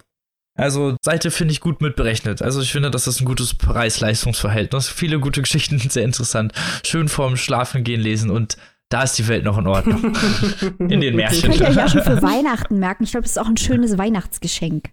Also 0.58 0.96
Seite 1.06 1.30
finde 1.30 1.52
ich 1.52 1.60
gut 1.60 1.82
mitberechnet. 1.82 2.42
Also 2.42 2.62
ich 2.62 2.72
finde, 2.72 2.90
das 2.90 3.06
ist 3.06 3.22
ein 3.22 3.26
gutes 3.26 3.54
Preis-Leistungs-Verhältnis. 3.54 4.90
Viele 4.90 5.20
gute 5.20 5.44
Geschichten, 5.44 5.78
sehr 5.78 6.04
interessant. 6.04 6.54
Schön 6.84 7.10
vorm 7.10 7.38
Schlafen 7.38 7.84
gehen 7.84 8.02
lesen 8.02 8.32
und 8.32 8.58
da 8.90 9.04
ist 9.04 9.20
die 9.20 9.28
Welt 9.28 9.46
noch 9.46 9.60
in 9.60 9.68
Ordnung. 9.68 10.18
in 10.80 11.00
den 11.00 11.16
Märchen. 11.16 11.52
Könnt 11.52 11.62
ihr 11.62 11.68
euch 11.68 11.80
auch 11.80 11.90
schon 11.90 12.02
für 12.02 12.24
Weihnachten 12.24 12.80
merken. 12.80 13.04
Ich 13.04 13.12
glaube, 13.12 13.26
das 13.26 13.34
ist 13.34 13.38
auch 13.38 13.50
ein 13.50 13.58
schönes 13.58 14.00
Weihnachtsgeschenk. 14.00 14.90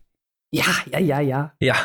Ja, 0.52 0.66
ja, 0.92 0.98
ja, 0.98 1.20
ja. 1.20 1.52
Ja, 1.60 1.76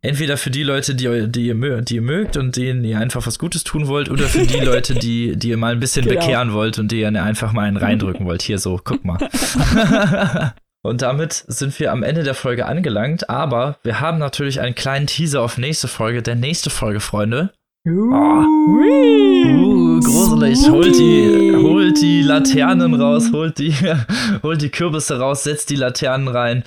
Entweder 0.00 0.36
für 0.36 0.50
die 0.50 0.62
Leute, 0.62 0.94
die, 0.94 1.30
die, 1.30 1.46
ihr, 1.46 1.82
die 1.82 1.96
ihr 1.96 2.02
mögt 2.02 2.36
und 2.36 2.56
denen 2.56 2.84
ihr 2.84 2.98
einfach 2.98 3.26
was 3.26 3.38
Gutes 3.38 3.64
tun 3.64 3.86
wollt, 3.86 4.10
oder 4.10 4.24
für 4.24 4.46
die 4.46 4.60
Leute, 4.60 4.94
die, 4.94 5.36
die 5.36 5.50
ihr 5.50 5.56
mal 5.56 5.72
ein 5.72 5.80
bisschen 5.80 6.04
genau. 6.04 6.20
bekehren 6.20 6.52
wollt 6.52 6.78
und 6.78 6.92
die 6.92 7.00
ihr 7.00 7.22
einfach 7.22 7.52
mal 7.52 7.66
einen 7.66 7.76
reindrücken 7.76 8.26
wollt. 8.26 8.42
Hier 8.42 8.58
so, 8.58 8.80
guck 8.82 9.04
mal. 9.04 9.18
und 10.82 11.02
damit 11.02 11.44
sind 11.46 11.78
wir 11.78 11.92
am 11.92 12.02
Ende 12.02 12.22
der 12.22 12.34
Folge 12.34 12.66
angelangt, 12.66 13.30
aber 13.30 13.78
wir 13.82 14.00
haben 14.00 14.18
natürlich 14.18 14.60
einen 14.60 14.74
kleinen 14.74 15.06
Teaser 15.06 15.42
auf 15.42 15.58
nächste 15.58 15.88
Folge. 15.88 16.22
Der 16.22 16.34
nächste 16.34 16.70
Folge, 16.70 17.00
Freunde. 17.00 17.52
Oh. 17.84 17.90
Uh, 17.90 20.00
gruselig. 20.00 20.70
Holt 20.70 20.96
die, 20.96 21.52
holt 21.56 22.00
die 22.00 22.22
Laternen 22.22 22.94
raus, 22.94 23.30
holt 23.32 23.58
die, 23.58 23.74
holt 24.42 24.62
die 24.62 24.70
Kürbisse 24.70 25.18
raus, 25.18 25.42
setzt 25.42 25.70
die 25.70 25.76
Laternen 25.76 26.28
rein. 26.28 26.62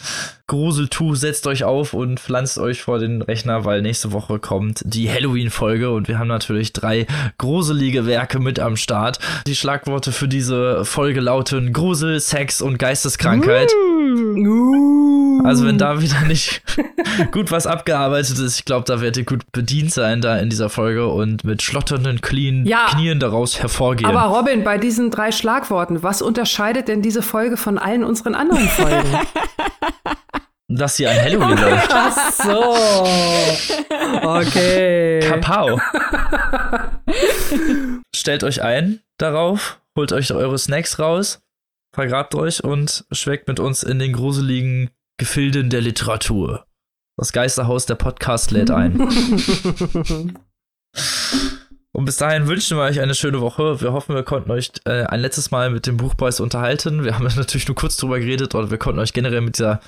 Gruseltuch, 0.48 1.16
setzt 1.16 1.48
euch 1.48 1.64
auf 1.64 1.94
und 1.96 2.20
pflanzt 2.20 2.60
euch 2.60 2.84
vor 2.84 3.00
den 3.00 3.24
Rechner, 3.24 3.66
weil 3.66 3.82
nächste 3.82 4.12
Woche 4.12 4.38
kommt 4.38 4.82
die 4.86 5.10
Halloween-Folge 5.10 5.90
und 5.90 6.08
wir 6.08 6.20
haben 6.20 6.28
natürlich 6.28 6.72
drei 6.72 7.08
gruselige 7.40 8.06
Werke 8.06 8.40
mit 8.40 8.60
am 8.60 8.78
Start. 8.78 9.18
Die 9.48 9.56
Schlagworte 9.56 10.12
für 10.12 10.28
diese 10.28 10.86
Folge 10.86 11.20
lauten 11.20 11.74
Grusel, 11.74 12.20
Sex 12.20 12.62
und 12.62 12.78
Geisteskrankheit. 12.78 13.72
Also 15.44 15.66
wenn 15.66 15.80
da 15.80 16.00
wieder 16.00 16.22
nicht 16.28 16.62
gut 17.32 17.52
was 17.52 17.66
abgearbeitet 17.66 18.38
ist, 18.38 18.60
ich 18.60 18.66
glaube, 18.66 18.86
da 18.86 19.02
werdet 19.02 19.18
ihr 19.18 19.26
gut 19.26 19.52
bedient 19.52 19.92
sein 19.92 20.22
da 20.22 20.38
in 20.38 20.52
dieser 20.52 20.70
Folge 20.70 21.08
und 21.08 21.44
mit 21.44 21.64
schlotternden 21.64 22.22
Knien, 22.22 22.66
Ja. 22.68 22.88
Knien 22.92 23.20
daraus 23.20 23.60
hervorgehen. 23.60 24.10
Aber 24.10 24.36
Robin, 24.36 24.64
bei 24.64 24.78
diesen 24.78 25.10
drei 25.10 25.32
Schlagworten, 25.32 26.04
was 26.04 26.22
unterscheidet 26.22 26.88
denn 26.88 27.02
diese 27.02 27.24
Folge 27.24 27.58
von 27.58 27.80
allen 27.80 28.04
unseren 28.04 28.36
anderen 28.36 28.68
Folgen? 28.68 29.10
dass 30.68 30.98
hier 30.98 31.10
ein 31.10 31.22
Halloween 31.22 31.58
läuft. 31.58 31.90
Ach 31.92 32.32
so. 32.32 32.76
Okay. 34.28 35.20
Kapau. 35.22 35.80
Stellt 38.16 38.44
euch 38.44 38.62
ein 38.62 39.00
darauf, 39.18 39.80
holt 39.98 40.12
euch 40.12 40.34
eure 40.34 40.58
Snacks 40.58 41.00
raus, 41.00 41.42
vergrabt 41.94 42.36
euch 42.36 42.64
und 42.64 43.06
schweckt 43.12 43.48
mit 43.48 43.60
uns 43.60 43.84
in 43.84 44.00
den 44.00 44.14
gruseligen 44.14 44.90
Gefilden 45.18 45.70
der 45.70 45.82
Literatur. 45.82 46.66
Das 47.18 47.32
Geisterhaus 47.32 47.86
der 47.86 47.96
Podcast 47.96 48.52
lädt 48.52 48.72
ein. 48.72 49.00
Und 51.94 52.04
bis 52.04 52.18
dahin 52.18 52.48
wünschen 52.48 52.76
wir 52.76 52.84
euch 52.84 53.00
eine 53.00 53.16
schöne 53.16 53.40
Woche. 53.40 53.80
Wir 53.80 53.94
hoffen, 53.94 54.16
wir 54.16 54.24
konnten 54.24 54.52
euch 54.52 54.70
äh, 54.84 55.04
ein 55.04 55.22
letztes 55.22 55.52
Mal 55.52 55.70
mit 55.70 55.88
dem 55.88 55.96
Buchpreis 55.96 56.42
unterhalten. 56.42 57.06
Wir 57.06 57.16
haben 57.16 57.24
natürlich 57.24 57.70
nur 57.70 57.76
kurz 57.76 57.96
drüber 57.96 58.20
geredet, 58.20 58.54
oder 58.54 58.70
wir 58.70 58.78
konnten 58.78 59.00
euch 59.00 59.14
generell 59.14 59.40
mit 59.40 59.58
dieser 59.58 59.80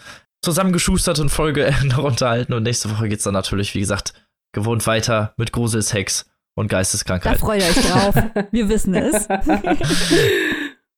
zusammengeschusterten 0.42 1.30
Folge 1.30 1.74
noch 1.86 2.04
unterhalten. 2.04 2.54
Und 2.54 2.64
nächste 2.64 2.90
Woche 2.92 3.10
geht's 3.10 3.24
dann 3.24 3.34
natürlich, 3.34 3.74
wie 3.76 3.80
gesagt, 3.80 4.14
gewohnt 4.54 4.86
weiter 4.88 5.34
mit 5.38 5.52
Gruselsex 5.52 6.26
und 6.56 6.72
Da 6.72 6.78
Geisteskrankheit. 6.78 7.40
freut 7.40 7.62
euch 7.62 7.76
drauf. 7.76 8.16
Wir 8.52 8.70
wissen 8.70 8.96
es. 8.96 9.28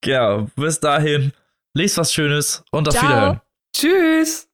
Ja, 0.06 0.48
bis 0.56 0.80
dahin, 0.80 1.34
lest 1.74 1.98
was 1.98 2.14
Schönes 2.14 2.64
und 2.72 2.88
auf 2.88 2.94
Ciao. 2.94 3.08
Wiederhören. 3.08 3.42
Tschüss. 3.76 4.48